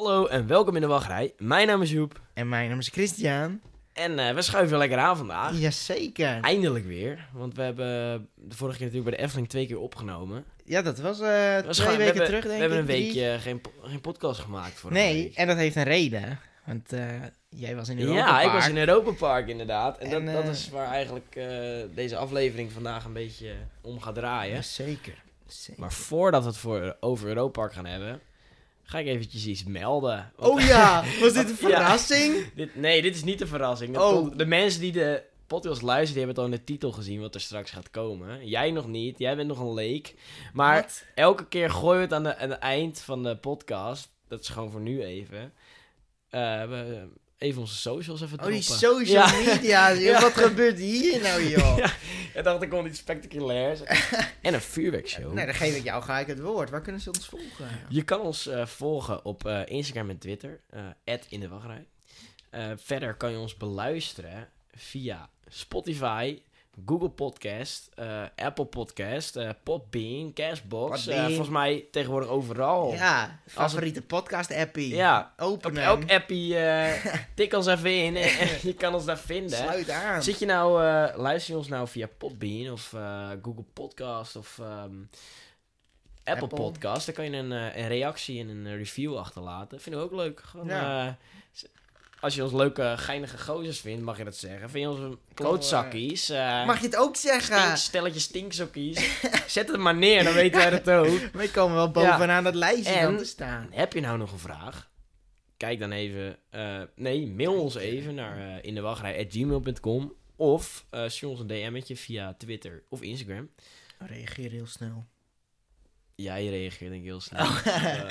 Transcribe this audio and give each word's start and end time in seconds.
Hallo 0.00 0.26
en 0.26 0.46
welkom 0.46 0.74
in 0.74 0.80
de 0.80 0.86
wachtrij. 0.86 1.32
Mijn 1.38 1.66
naam 1.66 1.82
is 1.82 1.90
Joep 1.90 2.20
En 2.34 2.48
mijn 2.48 2.68
naam 2.68 2.78
is 2.78 2.88
Christian. 2.88 3.60
en 3.92 4.18
eh, 4.18 4.34
we 4.34 4.42
schuiven 4.42 4.78
lekker 4.78 4.98
aan 4.98 5.16
vandaag. 5.16 5.58
Jazeker. 5.58 6.40
Eindelijk 6.40 6.84
weer, 6.86 7.28
want 7.32 7.54
we 7.56 7.62
hebben 7.62 7.86
de 8.34 8.54
vorige 8.56 8.76
keer 8.78 8.86
natuurlijk 8.86 9.10
bij 9.10 9.18
de 9.18 9.24
Efteling 9.24 9.48
twee 9.48 9.66
keer 9.66 9.78
opgenomen. 9.78 10.44
Ja, 10.64 10.82
dat 10.82 10.98
was 10.98 11.20
eh 11.20 11.54
Dat 11.54 11.64
was 11.64 11.76
twee 11.76 11.96
weken 11.96 12.04
hebben, 12.04 12.24
terug, 12.26 12.42
denk 12.42 12.54
We 12.54 12.60
hebben 12.60 12.78
een 12.78 12.84
ik. 12.84 12.90
drie. 12.90 13.04
weekje 13.04 13.38
geen, 13.38 13.60
geen 13.82 14.00
podcast 14.00 14.40
gemaakt 14.40 14.78
vorige 14.78 15.00
Nee, 15.00 15.22
week. 15.22 15.34
en 15.34 15.46
dat 15.46 15.56
heeft 15.56 15.76
een 15.76 15.82
reden. 15.82 16.38
Want 16.66 16.92
eh, 16.92 17.06
jij 17.48 17.76
was 17.76 17.88
in 17.88 18.00
Europa 18.00 18.18
Ja, 18.18 18.40
ik 18.40 18.52
was 18.52 18.68
in 18.68 18.78
Europa 18.78 19.10
Park 19.12 19.48
inderdaad. 19.48 19.98
En, 19.98 20.10
En, 20.10 20.24
dat, 20.26 20.44
dat 20.44 20.54
is 20.54 20.68
waar 20.70 20.88
eigenlijk 20.88 21.38
deze 21.94 22.16
aflevering 22.16 22.72
vandaag 22.72 23.04
een 23.04 23.12
beetje 23.12 23.52
om 23.80 24.00
gaat 24.00 24.14
draaien. 24.14 24.54
Jazeker. 24.54 25.22
Zeker. 25.46 25.80
Maar 25.80 25.92
voordat 25.92 26.42
we 26.42 26.48
het 26.48 26.56
voor, 26.58 26.96
over 27.00 27.28
Europa 27.28 27.60
Park 27.60 27.72
gaan 27.72 27.86
hebben, 27.86 28.20
ga 28.90 28.98
ik 28.98 29.06
eventjes 29.06 29.46
iets 29.46 29.64
melden. 29.64 30.32
Want- 30.36 30.52
Oh 30.52 30.60
ja, 30.60 31.04
was 31.20 31.32
dit 31.32 31.42
een 31.44 31.68
Ja. 31.68 31.76
verrassing? 31.76 32.34
Dit, 32.54 32.74
nee, 32.76 33.02
dit 33.02 33.14
is 33.14 33.24
niet 33.24 33.40
een 33.40 33.46
verrassing. 33.46 33.92
De, 33.94 34.00
Oh. 34.02 34.36
de 34.36 34.46
mensen 34.46 34.80
die 34.80 34.92
de 34.92 35.22
podcast 35.46 35.82
luisteren, 35.82 36.14
die 36.14 36.24
hebben 36.24 36.28
het 36.28 36.38
al 36.38 36.44
in 36.44 36.64
de 36.66 36.72
titel 36.72 36.92
gezien 36.92 37.20
wat 37.20 37.34
er 37.34 37.40
straks 37.40 37.70
gaat 37.70 37.90
komen. 37.90 38.48
Jij 38.48 38.70
nog 38.70 38.86
niet, 38.86 39.18
jij 39.18 39.36
bent 39.36 39.48
nog 39.48 39.58
een 39.60 39.74
leek. 39.74 40.14
Maar 40.52 40.80
Wat? 40.82 41.04
elke 41.14 41.46
keer 41.46 41.70
gooien 41.70 41.96
we 41.96 42.02
het 42.04 42.12
aan, 42.12 42.22
de, 42.22 42.36
aan 42.36 42.50
het 42.50 42.58
eind 42.58 43.00
van 43.00 43.22
de 43.22 43.36
podcast. 43.36 44.08
Dat 44.28 44.40
is 44.40 44.48
gewoon 44.48 44.70
voor 44.70 44.80
nu 44.80 45.02
even. 45.02 45.52
Eh, 46.28 46.40
we, 46.68 47.08
even 47.40 47.60
onze 47.60 47.76
socials 47.76 48.20
even 48.22 48.40
Oh, 48.40 48.46
die 48.46 48.60
droppen. 48.62 48.88
social 48.88 49.26
Ja. 49.28 49.52
media. 49.52 49.88
Ja. 50.10 50.20
Wat 50.20 50.32
gebeurt 50.32 50.78
hier 50.78 51.20
nou, 51.20 51.48
joh? 51.48 51.76
Ja. 51.78 51.92
Ik 52.34 52.44
dacht, 52.44 52.62
er 52.62 52.68
komt 52.68 52.86
iets 52.86 52.98
spectaculairs. 52.98 53.80
en 54.42 54.54
een 54.54 54.60
vuurwerkshow. 54.60 55.32
Nee, 55.32 55.44
dan 55.46 55.54
geef 55.54 55.76
ik 55.76 55.84
jou 55.84 56.02
gelijk 56.02 56.26
het 56.26 56.40
woord. 56.40 56.70
Waar 56.70 56.82
kunnen 56.82 57.00
ze 57.00 57.08
ons 57.08 57.26
volgen? 57.26 57.68
Je 57.88 58.02
kan 58.02 58.20
ons 58.20 58.46
eh, 58.46 58.66
volgen 58.66 59.24
op 59.24 59.46
eh, 59.46 59.60
Instagram 59.66 60.10
en 60.10 60.18
Twitter, 60.18 60.60
eh 61.04 61.14
in 61.28 61.40
de 61.40 61.48
wachtrij. 61.48 61.86
Verder 62.76 63.14
kan 63.14 63.30
je 63.30 63.38
ons 63.38 63.56
beluisteren 63.56 64.48
via 64.74 65.28
Spotify, 65.48 66.38
Google 66.86 67.08
Podcast, 67.10 67.90
eh, 67.94 68.22
Apple 68.36 68.64
Podcast, 68.64 69.36
eh 69.36 69.50
Podbean, 69.62 70.32
Castbox. 70.32 71.04
Podbean. 71.04 71.18
eh, 71.20 71.26
volgens 71.28 71.48
mij 71.48 71.84
tegenwoordig 71.90 72.28
overal. 72.30 72.92
Ja, 72.92 73.40
favoriete 73.46 74.02
podcast-appie. 74.02 74.94
Ja, 74.94 75.34
op 75.38 75.46
Openen. 75.46 75.82
elk 75.82 76.10
appie 76.10 76.56
tik 77.34 77.52
ons 77.54 77.66
even 77.66 78.04
in 78.04 78.16
en, 78.16 78.38
en 78.38 78.48
je 78.68 78.74
kan 78.74 78.94
ons 78.94 79.04
daar 79.04 79.18
vinden. 79.18 79.58
Sluit 79.58 79.90
aan. 79.90 80.22
Zit 80.22 80.38
je 80.38 80.46
nou, 80.46 80.80
luister 81.16 81.52
je 81.52 81.58
ons 81.58 81.68
nou 81.68 81.88
via 81.88 82.08
Podbean 82.18 82.72
of 82.72 82.88
Google 83.42 83.64
Podcast 83.72 84.36
of 84.36 84.58
ehm, 84.58 84.94
Apple, 86.24 86.42
Apple. 86.42 86.58
Podcast, 86.58 87.06
dan 87.06 87.14
kan 87.14 87.24
je 87.24 87.36
een, 87.36 87.50
een 87.50 87.88
reactie 87.88 88.40
en 88.40 88.48
een 88.48 88.76
review 88.76 89.16
achterlaten. 89.16 89.80
Vinden 89.80 90.00
we 90.00 90.06
ook 90.06 90.14
leuk. 90.16 90.40
Gewoon, 90.44 90.66
Ja. 90.66 91.18
Eh, 92.20 92.24
als 92.24 92.34
je 92.34 92.42
ons 92.42 92.52
leuke, 92.52 92.94
geinige 92.96 93.38
gozers 93.38 93.80
vindt, 93.80 94.02
mag 94.02 94.18
je 94.18 94.24
dat 94.24 94.36
zeggen. 94.36 94.70
Vind 94.70 94.84
je 94.84 94.90
ons 95.04 95.16
klootzakkies? 95.34 96.28
eh, 96.30 96.66
Mag 96.66 96.78
je 96.80 96.86
het 96.86 96.96
ook 96.96 97.16
zeggen? 97.16 97.60
stink- 97.60 97.76
stelletje 97.76 98.20
stinksokkies? 98.20 99.20
Zet 99.46 99.68
het 99.68 99.76
maar 99.80 99.94
neer, 99.96 100.24
dan 100.24 100.32
weten 100.34 100.58
wij 100.58 100.70
het 100.70 100.90
ook. 100.90 101.18
Wij 101.32 101.48
komen 101.48 101.76
wel 101.76 101.90
bovenaan 101.90 102.44
dat 102.44 102.54
lijstje 102.54 102.94
En- 102.94 103.02
dan 103.04 103.16
te 103.16 103.24
staan. 103.24 103.68
Heb 103.70 103.92
je 103.92 104.00
nou 104.00 104.18
nog 104.18 104.32
een 104.32 104.38
vraag? 104.38 104.88
Kijk 105.56 105.78
dan 105.80 105.92
even. 105.92 106.36
eh, 106.50 106.82
nee, 106.96 107.26
mail 107.26 107.60
ons 107.60 107.74
even 107.74 108.14
naar 108.14 108.38
uh, 108.38 108.54
indewachtrij.gmail.com 108.62 110.12
of 110.36 110.86
eh 110.90 111.08
stuur 111.08 111.28
ons 111.28 111.40
een 111.40 111.46
DM'tje 111.46 111.96
via 111.96 112.34
Twitter 112.38 112.82
of 112.88 113.02
Instagram. 113.02 113.50
Reageer 113.98 114.50
heel 114.50 114.66
snel. 114.66 115.06
Jij 116.14 116.46
reageert 116.48 116.90
denk 116.90 117.02
ik 117.02 117.08
heel 117.08 117.20
snel. 117.20 117.40
Oh. 117.46 117.66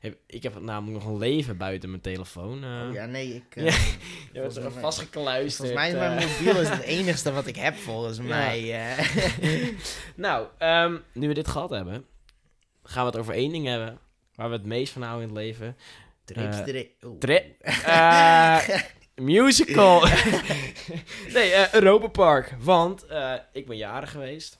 Heb- 0.00 0.18
ik 0.26 0.42
heb 0.42 0.60
namelijk 0.60 1.04
nog 1.04 1.12
een 1.12 1.18
leven 1.18 1.56
buiten 1.56 1.88
mijn 1.90 2.02
telefoon. 2.02 2.64
eh. 2.64 2.86
Oh, 2.88 2.92
ja, 2.94 3.06
nee, 3.06 3.34
ik... 3.34 3.56
Eh, 3.56 3.74
je 4.32 4.40
bent 4.40 4.56
er 4.56 4.72
vastgekluisterd. 4.72 5.54
Volgens 5.68 5.78
mij 5.78 5.88
is 5.88 5.94
mijn 5.94 6.18
eh. 6.18 6.26
mobiel 6.38 6.60
is 6.62 6.68
het 6.68 6.82
enigste 6.98 7.32
wat 7.32 7.46
ik 7.46 7.56
heb, 7.56 7.74
volgens 7.76 8.18
mij. 8.20 8.86
nou, 10.16 10.46
ehm, 10.58 10.96
nu 11.12 11.28
we 11.28 11.34
dit 11.34 11.48
gehad 11.48 11.70
hebben, 11.70 12.04
gaan 12.82 13.04
we 13.04 13.10
het 13.10 13.18
over 13.20 13.34
één 13.34 13.52
ding 13.52 13.66
hebben. 13.66 13.98
Waar 14.34 14.48
we 14.48 14.56
het 14.56 14.64
meest 14.64 14.92
van 14.92 15.02
houden 15.02 15.28
in 15.28 15.34
het 15.34 15.44
leven. 15.44 15.76
Trips, 16.24 16.56
tri- 16.64 16.90
oeh. 17.02 17.18
Tre- 17.18 17.44
eh, 17.82 18.58
musical. 19.14 20.06
nee, 21.32 21.74
Europa 21.74 22.06
Park. 22.06 22.54
Want 22.60 23.06
ik 23.52 23.66
ben 23.66 23.76
jarig 23.76 24.10
geweest. 24.10 24.58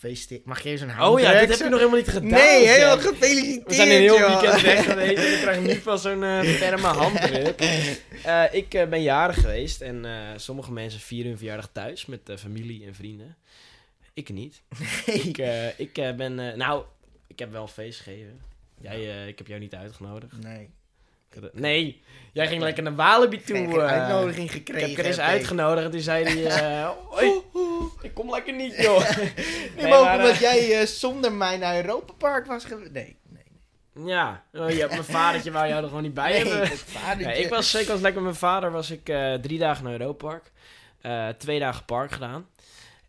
Gefeliciteerd. 0.00 0.44
Mag 0.44 0.62
je 0.62 0.70
eens 0.70 0.80
een 0.80 0.90
Oh 0.90 0.96
handdruk? 0.96 1.26
ja, 1.32 1.40
dit 1.40 1.48
heb 1.48 1.58
je 1.58 1.64
nog 1.64 1.78
helemaal 1.78 1.98
niet 1.98 2.08
gedaan. 2.08 2.30
Nee, 2.30 2.64
zeg. 2.64 2.74
helemaal 2.74 2.98
gefeliciteerd, 2.98 3.66
We 3.66 3.74
zijn 3.74 3.88
een 3.90 3.94
heel 4.00 4.18
joh. 4.18 4.40
weekend 4.40 4.62
weg 4.62 4.84
geweest 4.84 5.18
en 5.24 5.32
ik 5.32 5.40
krijg 5.40 5.60
nu 5.60 5.74
van 5.74 5.98
zo'n 5.98 6.22
eh 6.24 6.40
ferme 6.40 6.86
handdruk. 6.86 7.60
Eh, 8.24 8.42
ik 8.52 8.74
eh, 8.74 8.88
ben 8.88 9.02
jarig 9.02 9.40
geweest 9.40 9.80
en 9.80 10.06
sommige 10.36 10.72
mensen 10.72 11.00
vieren 11.00 11.28
hun 11.28 11.38
verjaardag 11.38 11.68
thuis 11.72 12.06
met 12.06 12.20
familie 12.38 12.86
en 12.86 12.94
vrienden. 12.94 13.36
Ik 14.14 14.28
niet. 14.28 14.62
Nee. 15.06 15.16
Ik, 15.76 15.98
ik 15.98 16.16
ben, 16.16 16.34
nou, 16.58 16.84
ik 17.26 17.38
heb 17.38 17.52
wel 17.52 17.62
een 17.62 17.68
feest 17.68 18.00
gegeven. 18.00 18.40
Jij, 18.80 19.28
ik 19.28 19.38
heb 19.38 19.46
jou 19.46 19.60
niet 19.60 19.74
uitgenodigd. 19.74 20.32
Nee. 20.42 20.70
Nee, 21.52 22.02
jij 22.32 22.46
ging 22.48 22.62
lekker 22.62 22.82
naar 22.82 22.94
Walibi 22.94 23.40
toe. 23.42 23.56
Ik 23.56 23.66
heb 23.68 23.76
een 23.76 23.80
uitnodiging 23.80 24.44
Ik 24.46 24.50
gekregen. 24.52 24.88
heb 24.88 24.98
Chris 24.98 25.16
heb 25.16 25.24
ik. 25.24 25.30
uitgenodigd 25.32 25.84
en 25.84 25.90
toen 25.90 26.00
zei 26.00 26.24
hij... 26.24 26.86
eh, 27.80 27.86
"Hoi, 27.86 28.08
ik 28.08 28.14
kom 28.14 28.30
lekker 28.30 28.54
niet, 28.54 28.76
joh. 28.76 29.10
Nee, 29.16 29.34
Nee, 29.76 29.88
maar 29.88 30.16
omdat 30.16 30.30
eh, 30.30 30.40
jij 30.40 30.80
eh, 30.80 30.86
zonder 30.86 31.32
mij 31.32 31.56
naar 31.56 31.76
Europa 31.76 32.12
Park 32.12 32.46
was 32.46 32.64
geweest. 32.64 32.90
Nee, 32.90 33.16
nee. 33.28 34.06
Ja, 34.06 34.44
oh, 34.52 34.70
ja, 34.70 34.86
mijn 34.86 35.04
vadertje 35.04 35.50
wou 35.50 35.68
jou 35.68 35.82
er 35.82 35.88
gewoon 35.88 36.02
niet 36.02 36.14
bij 36.14 36.42
nee, 36.42 36.52
hebben. 36.52 37.40
ik 37.40 37.48
was 37.48 37.70
zeker 37.70 37.92
als 37.92 38.00
lekker 38.00 38.22
met 38.22 38.30
mijn 38.30 38.52
vader 38.52 38.70
was 38.70 38.90
ik 38.90 39.08
eh, 39.08 39.34
drie 39.34 39.58
dagen 39.58 39.84
naar 39.84 39.92
Europa 39.92 40.26
Park. 40.26 40.52
Twee 41.38 41.58
dagen 41.58 41.84
park 41.84 42.12
gedaan. 42.12 42.48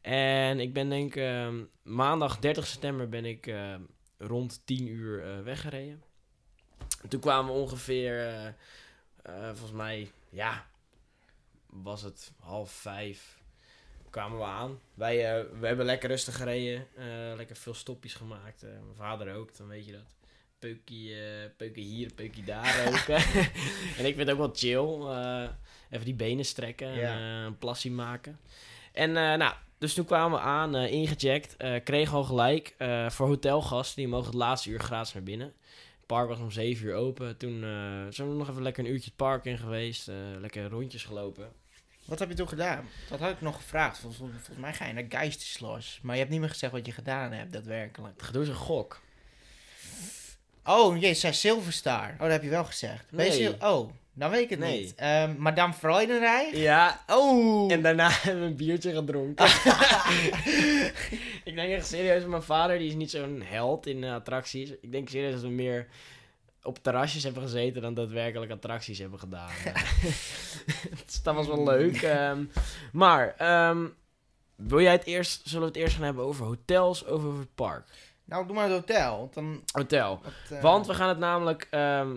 En 0.01 0.59
ik 0.59 0.73
ben 0.73 0.89
denk 0.89 1.15
ehm, 1.15 1.55
maandag 1.83 2.39
30 2.39 2.67
september 2.67 3.09
ben 3.09 3.25
ik 3.25 3.53
rond 4.17 4.61
10 4.65 4.87
uur 4.87 5.43
weggereden. 5.43 6.03
En 7.01 7.09
toen 7.09 7.19
kwamen 7.19 7.53
we 7.53 7.59
ongeveer, 7.59 8.33
volgens 9.23 9.71
mij, 9.71 10.11
ja, 10.29 10.65
was 11.65 12.01
het 12.01 12.31
half 12.39 12.71
vijf 12.71 13.40
kwamen 14.11 14.37
we 14.37 14.43
aan. 14.43 14.79
Wij 14.93 15.31
eh, 15.37 15.45
we 15.59 15.67
hebben 15.67 15.85
lekker 15.85 16.09
rustig 16.09 16.35
gereden. 16.35 16.87
eh, 16.95 17.05
lekker 17.35 17.55
veel 17.55 17.73
stopjes 17.73 18.13
gemaakt. 18.13 18.63
Eh, 18.63 18.69
mijn 18.69 18.95
vader 18.97 19.35
ook, 19.35 19.57
dan 19.57 19.67
weet 19.67 19.85
je 19.85 19.91
dat. 19.91 20.15
Peukie, 20.59 21.15
peukie 21.57 21.83
hier, 21.83 22.13
peukie 22.13 22.43
daar 22.43 22.87
ook. 22.87 23.07
en 23.97 24.05
ik 24.05 24.15
vind 24.15 24.17
het 24.17 24.29
ook 24.31 24.37
wel 24.37 24.51
chill. 24.53 25.07
even 25.89 26.05
die 26.05 26.13
benen 26.13 26.45
strekken 26.45 26.87
en 26.87 26.95
Ja. 26.99 27.39
eh, 27.39 27.43
een 27.45 27.57
plassie 27.57 27.91
maken. 27.91 28.39
En 28.93 29.11
nou, 29.11 29.53
dus 29.77 29.93
toen 29.93 30.05
kwamen 30.05 30.39
we 30.39 30.45
aan, 30.45 30.75
ingecheckt. 30.75 31.55
kregen 31.83 32.13
al 32.17 32.23
gelijk 32.23 32.75
voor 33.07 33.27
hotelgasten. 33.27 33.95
Die 33.95 34.07
mogen 34.07 34.25
het 34.25 34.35
laatste 34.35 34.69
uur 34.69 34.79
gratis 34.79 35.13
naar 35.13 35.23
binnen. 35.23 35.47
Het 35.97 36.05
park 36.05 36.27
was 36.27 36.39
om 36.39 36.51
7 36.51 36.85
uur 36.85 36.95
open. 36.95 37.37
Toen 37.37 37.59
zijn 38.09 38.29
we 38.29 38.35
nog 38.35 38.49
even 38.49 38.61
lekker 38.61 38.85
een 38.85 38.91
uurtje 38.91 39.07
het 39.07 39.15
park 39.15 39.45
in 39.45 39.57
geweest. 39.57 40.07
lekker 40.39 40.69
rondjes 40.69 41.03
gelopen. 41.03 41.51
Wat 42.11 42.19
heb 42.19 42.29
je 42.29 42.35
toen 42.35 42.47
gedaan? 42.47 42.89
Dat 43.09 43.19
had 43.19 43.31
ik 43.31 43.41
nog 43.41 43.55
gevraagd. 43.55 43.97
Volgens, 43.97 44.21
volgens 44.21 44.57
mij 44.57 44.73
ga 44.73 44.85
je 44.85 44.93
naar 44.93 45.05
Geisteslos. 45.09 45.99
Maar 46.01 46.13
je 46.13 46.19
hebt 46.19 46.31
niet 46.31 46.39
meer 46.41 46.49
gezegd 46.49 46.71
wat 46.71 46.85
je 46.85 46.91
gedaan 46.91 47.31
hebt, 47.31 47.53
daadwerkelijk. 47.53 48.13
Het 48.17 48.25
gedoe 48.25 48.41
is 48.43 48.47
een 48.47 48.55
gok. 48.55 49.01
Oh, 50.65 51.01
je 51.01 51.13
zei 51.13 51.33
Silverstar. 51.33 52.09
Oh, 52.13 52.19
dat 52.19 52.31
heb 52.31 52.43
je 52.43 52.49
wel 52.49 52.65
gezegd. 52.65 53.05
Ben 53.11 53.25
je 53.25 53.31
Nee. 53.31 53.39
Sil- 53.41 53.57
oh, 53.71 53.91
dan 54.13 54.29
weet 54.29 54.41
ik 54.43 54.49
het 54.49 54.59
Nee. 54.59 54.79
niet. 54.81 54.95
Ehm 54.95 55.35
Madame 55.37 55.73
Freudenreich? 55.73 56.55
Ja, 56.55 57.03
Oh! 57.07 57.71
En 57.71 57.81
daarna 57.81 58.09
hebben 58.21 58.41
we 58.43 58.47
een 58.49 58.55
biertje 58.55 58.93
gedronken. 58.93 59.45
ik 61.49 61.55
denk 61.55 61.71
echt 61.71 61.87
serieus, 61.87 62.25
mijn 62.25 62.43
vader 62.43 62.77
die 62.77 62.87
is 62.87 62.95
niet 62.95 63.11
zo'n 63.11 63.41
held 63.45 63.87
in 63.87 64.03
attracties. 64.03 64.69
Ik 64.81 64.91
denk 64.91 65.09
serieus 65.09 65.31
dat 65.33 65.41
we 65.41 65.49
meer 65.49 65.87
op 66.63 66.83
terrasjes 66.83 67.23
hebben 67.23 67.41
gezeten 67.41 67.81
dan 67.81 67.93
daadwerkelijk 67.93 68.51
attracties 68.51 68.99
hebben 68.99 69.19
gedaan. 69.19 69.49
dus 71.05 71.23
dat 71.23 71.35
was 71.35 71.47
wel 71.47 71.63
leuk. 71.63 72.01
ehm. 72.01 72.43
maar, 72.91 73.35
ehm, 73.37 73.87
wil 74.55 74.81
jij 74.81 74.91
het 74.91 75.05
eerst, 75.05 75.41
zullen 75.43 75.61
we 75.61 75.73
het 75.73 75.83
eerst 75.83 75.95
gaan 75.95 76.05
hebben 76.05 76.23
over 76.23 76.45
hotels 76.45 77.03
of 77.03 77.09
over 77.09 77.39
het 77.39 77.55
park? 77.55 77.87
Nou, 78.25 78.45
doe 78.45 78.55
maar 78.55 78.69
het 78.69 78.73
hotel. 78.73 79.17
Want 79.17 79.33
dan... 79.33 79.63
Hotel. 79.71 80.19
wat, 80.23 80.57
eh, 80.57 80.61
Want 80.61 80.87
we 80.87 80.93
gaan 80.93 81.09
het 81.09 81.17
namelijk, 81.17 81.67
ehm, 81.69 82.15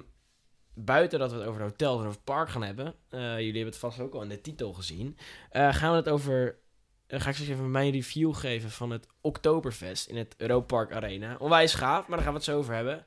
buiten 0.75 1.19
dat 1.19 1.33
we 1.33 1.39
het 1.39 1.47
over 1.47 1.61
de 1.61 1.67
hotels 1.67 1.95
en 1.95 2.07
over 2.07 2.15
het 2.15 2.25
park 2.25 2.49
gaan 2.49 2.63
hebben, 2.63 2.95
eh, 3.09 3.21
jullie 3.21 3.45
hebben 3.45 3.65
het 3.65 3.77
vast 3.77 4.01
ook 4.01 4.15
al 4.15 4.23
in 4.23 4.29
de 4.29 4.41
titel 4.41 4.73
gezien, 4.73 5.17
eh, 5.51 5.75
gaan 5.75 5.91
we 5.91 5.97
het 5.97 6.09
over, 6.09 6.59
eh, 7.07 7.21
ga 7.21 7.29
ik 7.29 7.35
straks 7.35 7.53
even 7.53 7.71
mijn 7.71 7.91
review 7.91 8.35
geven 8.35 8.71
van 8.71 8.91
het 8.91 9.07
Oktoberfest 9.21 10.07
in 10.07 10.17
het 10.17 10.35
Europa 10.37 10.67
Park 10.67 10.93
Arena. 10.93 11.37
Onwijs 11.39 11.75
gaaf, 11.75 12.07
maar 12.07 12.17
daar 12.17 12.27
gaan 12.27 12.33
we 12.33 12.39
het 12.39 12.49
zo 12.49 12.59
over 12.59 12.75
hebben. 12.75 13.05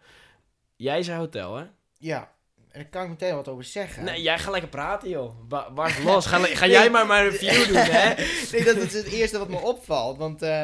Jij 0.78 1.04
zei 1.04 1.18
hotel, 1.18 1.56
hè? 1.56 1.64
Ja. 1.98 2.32
En 2.72 2.82
daar 2.84 2.90
kan 2.92 3.04
ik 3.04 3.10
meteen 3.10 3.36
wat 3.36 3.48
over 3.48 3.64
zeggen. 3.64 4.04
Nee, 4.04 4.22
jij 4.22 4.40
gaat 4.40 4.52
lekker 4.52 4.70
praten, 4.70 5.10
joh. 5.10 5.48
Ba 5.48 5.72
barst 5.72 6.04
los. 6.04 6.26
Ga, 6.26 6.68
jij 6.68 6.90
maar 6.90 7.06
mijn 7.08 7.30
review 7.30 7.66
doen, 7.68 7.76
hè? 7.76 8.14
nee, 8.52 8.64
dat 8.64 8.76
is 8.76 8.94
het 8.94 9.06
eerste 9.08 9.38
wat 9.38 9.50
me 9.50 9.58
opvalt. 9.60 10.18
Want 10.18 10.42
eh, 10.42 10.64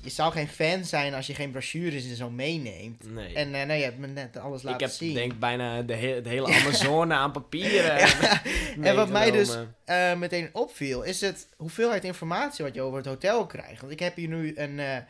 je 0.00 0.10
zou 0.10 0.32
geen 0.32 0.48
fan 0.48 0.84
zijn 0.84 1.14
als 1.14 1.26
je 1.26 1.34
geen 1.34 1.50
brochures 1.50 2.04
en 2.08 2.16
zo 2.16 2.30
meeneemt. 2.30 3.10
Nee. 3.12 3.34
En 3.34 3.54
eh, 3.54 3.66
nou, 3.66 3.78
je 3.78 3.84
hebt 3.84 3.98
me 3.98 4.06
net 4.06 4.36
alles 4.36 4.62
laten 4.62 4.80
ik 4.80 4.86
heb 4.86 4.90
zien. 4.96 5.14
denk 5.14 5.38
bijna 5.38 5.82
de, 5.82 5.94
he- 5.94 6.20
de 6.22 6.28
hele 6.28 6.54
Amazone 6.60 7.14
aan 7.14 7.32
papieren. 7.32 7.98
Ja. 7.98 8.42
En 8.80 8.96
wat 8.96 9.08
mij 9.08 9.30
dus 9.30 9.56
eh, 9.84 10.14
meteen 10.14 10.50
opviel, 10.52 11.02
is 11.02 11.20
het 11.20 11.48
hoeveelheid 11.56 12.04
informatie 12.04 12.64
wat 12.64 12.74
je 12.74 12.82
over 12.82 12.96
het 12.98 13.06
hotel 13.06 13.46
krijgt. 13.46 13.80
Want 13.80 13.92
ik 13.92 14.00
heb 14.00 14.16
hier 14.16 14.28
nu 14.28 14.52
een, 14.56 15.04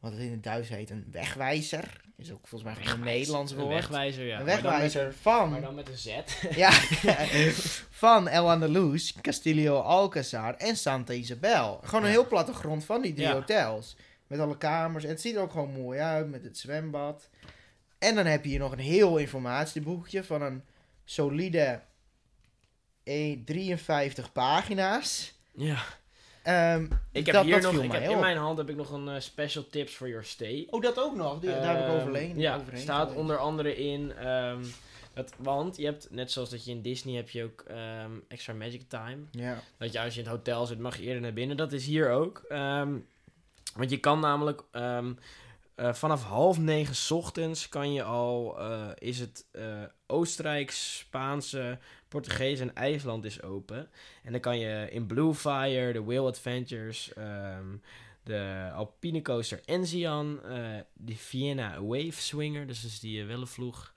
wat 0.00 0.12
het 0.12 0.20
in 0.20 0.30
het 0.30 0.42
Duits 0.42 0.68
heet, 0.68 0.90
een 0.90 1.08
wegwijzer. 1.12 2.06
Is 2.18 2.32
ook 2.32 2.46
volgens 2.48 2.74
mij 2.74 2.92
een 2.92 3.00
Nederlands 3.00 3.52
Een 3.52 3.58
woord. 3.58 3.72
wegwijzer, 3.74 4.24
ja. 4.26 4.38
een 4.40 4.46
Maar 4.46 4.62
dan 4.62 4.72
met- 4.72 4.80
wegwijzer 4.82 5.14
van, 5.20 5.50
Maar 5.50 5.60
dan 5.60 5.74
met 5.74 5.88
een 5.88 5.98
Z. 5.98 6.06
ja, 6.56 6.70
van 8.04 8.28
El 8.28 8.50
Andalus, 8.50 9.14
Castillo 9.20 9.80
Alcazar 9.80 10.54
en 10.54 10.76
Santa 10.76 11.12
Isabel. 11.12 11.80
Gewoon 11.84 12.04
een 12.04 12.10
heel 12.10 12.26
plattegrond 12.26 12.84
van 12.84 13.02
die 13.02 13.14
drie 13.14 13.26
Ja. 13.26 13.32
hotels. 13.32 13.96
Met 14.26 14.40
alle 14.40 14.56
kamers. 14.58 15.04
En 15.04 15.10
het 15.10 15.20
ziet 15.20 15.34
er 15.36 15.40
ook 15.42 15.50
gewoon 15.50 15.72
mooi 15.72 15.98
uit 16.00 16.30
met 16.30 16.44
het 16.44 16.58
zwembad. 16.58 17.28
En 17.98 18.14
dan 18.14 18.26
heb 18.26 18.44
je 18.44 18.50
hier 18.50 18.58
nog 18.58 18.72
een 18.72 18.78
heel 18.78 19.16
informatieboekje 19.16 20.24
van 20.24 20.42
een 20.42 20.62
solide 21.04 21.80
eh, 23.04 23.38
53 23.44 24.32
pagina's. 24.32 25.34
Ja. 25.54 25.82
Ehm, 26.42 26.84
Ik 27.12 27.26
heb 27.26 27.34
dat- 27.34 27.44
hier 27.44 27.60
dat 27.60 27.72
nog, 27.72 27.82
ik 27.82 27.92
heb, 27.92 28.02
in 28.02 28.10
op. 28.14 28.20
mijn 28.20 28.36
hand 28.36 28.58
heb 28.58 28.68
ik 28.70 28.76
nog 28.76 28.90
een 28.90 29.08
eh, 29.08 29.20
special 29.20 29.66
tips 29.70 29.94
for 29.94 30.08
your 30.08 30.24
stay. 30.24 30.66
Oh, 30.70 30.82
dat 30.82 30.98
ook 31.00 31.14
nog. 31.16 31.40
Die, 31.40 31.50
daar 31.50 31.76
heb 31.76 31.86
ik 31.86 31.92
Ehm, 31.92 32.00
overheen. 32.00 32.38
Ja, 32.38 32.56
overheen 32.56 32.80
staat 32.80 33.14
onder 33.14 33.38
andere 33.38 33.76
in. 33.76 34.12
ehm, 34.16 34.62
dat, 35.14 35.32
want 35.38 35.76
je 35.76 35.84
hebt, 35.84 36.08
net 36.10 36.30
zoals 36.30 36.50
dat 36.50 36.64
je 36.64 36.70
in 36.70 36.82
Disney 36.82 37.14
heb 37.14 37.30
je 37.30 37.44
ook 37.44 37.60
ehm, 37.68 38.10
extra 38.28 38.52
magic 38.52 38.88
time. 38.88 39.18
Ja. 39.30 39.60
Dat 39.78 39.92
je 39.92 40.00
als 40.00 40.14
je 40.14 40.20
in 40.20 40.26
het 40.26 40.36
hotel 40.36 40.66
zit, 40.66 40.78
mag 40.78 40.96
je 40.96 41.02
eerder 41.02 41.22
naar 41.22 41.32
binnen. 41.32 41.56
Dat 41.56 41.72
is 41.72 41.86
hier 41.86 42.10
ook. 42.10 42.42
Ehm, 42.48 42.92
want 43.74 43.90
je 43.90 43.98
kan 43.98 44.20
namelijk 44.20 44.62
ehm, 44.72 45.12
eh, 45.74 45.92
vanaf 45.92 46.22
half 46.24 46.58
negen 46.58 46.94
's 46.94 47.10
ochtends 47.10 47.68
kan 47.68 47.92
je 47.92 48.02
al, 48.02 48.58
eh, 48.58 48.86
is 48.98 49.18
het 49.18 49.46
eh, 49.52 49.62
Oostenrijk, 50.06 50.70
Spaanse, 50.70 51.78
Portugees 52.08 52.60
en 52.60 52.74
IJsland 52.74 53.24
is 53.24 53.42
open. 53.42 53.88
En 54.22 54.32
dan 54.32 54.40
kan 54.40 54.58
je 54.58 54.88
in 54.90 55.06
Blue 55.06 55.34
Fire, 55.34 55.92
de 55.92 56.02
Whale 56.04 56.26
Adventures, 56.28 57.12
ehm, 57.12 57.66
de 58.22 58.70
Alpine 58.74 59.22
Coaster 59.22 59.60
Enzian, 59.64 60.42
eh 60.44 60.78
de 60.92 61.16
Vienna 61.16 61.82
Wave 61.82 62.12
Swinger, 62.12 62.66
dus 62.66 62.84
is 62.84 63.00
die 63.00 63.20
uh, 63.20 63.26
wellenvloeg. 63.26 63.92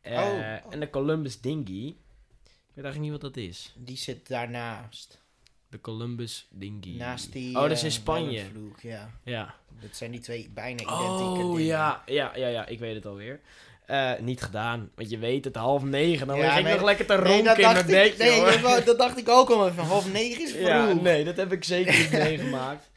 Eh, 0.00 0.12
Oh. 0.18 0.72
En 0.72 0.80
de 0.80 0.90
Columbus 0.90 1.40
Dinghy. 1.40 1.86
Ik 1.86 2.82
weet 2.82 2.84
eigenlijk 2.84 2.98
niet 3.12 3.22
wat 3.22 3.34
dat 3.34 3.44
is. 3.44 3.74
Die 3.76 3.96
zit 3.96 4.28
daarnaast. 4.28 5.24
De 5.68 5.80
Columbus 5.80 6.46
Dinghy. 6.50 6.96
Naast 6.96 7.32
die... 7.32 7.56
Oh, 7.56 7.62
dat 7.62 7.70
is 7.70 7.78
eh, 7.78 7.84
in 7.84 7.90
Spanje. 7.92 8.30
Wellenvloeg, 8.36 8.80
ja. 8.82 9.10
Ja. 9.22 9.54
Dat 9.80 9.96
zijn 9.96 10.10
die 10.10 10.20
twee 10.20 10.50
bijna 10.54 10.82
identieke 10.82 11.02
Oh, 11.22 11.50
dingen. 11.50 11.64
ja, 11.64 12.02
ja, 12.06 12.36
ja, 12.36 12.46
ja, 12.48 12.66
ik 12.66 12.78
weet 12.78 12.94
het 12.94 13.06
alweer. 13.06 13.40
Eh, 13.86 14.12
niet 14.20 14.42
gedaan, 14.42 14.90
want 14.94 15.10
je 15.10 15.18
weet 15.18 15.44
het, 15.44 15.56
half 15.56 15.82
negen. 15.82 16.26
Dan 16.26 16.36
Ja, 16.36 16.42
lig 16.42 16.58
ik 16.58 16.64
nee, 16.64 16.72
nog 16.74 16.82
lekker 16.82 17.06
te 17.06 17.14
ronken 17.14 17.56
in 17.56 17.62
mijn 17.72 18.06
ik, 18.06 18.18
nee 18.18 18.84
dat, 18.84 18.98
dacht 18.98 19.18
ik 19.18 19.28
ook 19.28 19.50
al. 19.50 19.72
Van 19.72 19.84
half 19.84 20.12
negen 20.12 20.42
is 20.42 20.50
vroeg. 20.50 20.66
Ja, 20.66 20.92
nee, 20.92 21.24
dat 21.24 21.36
heb 21.36 21.52
ik 21.52 21.64
zeker 21.64 21.98
niet 21.98 22.10
meegemaakt. 22.24 22.90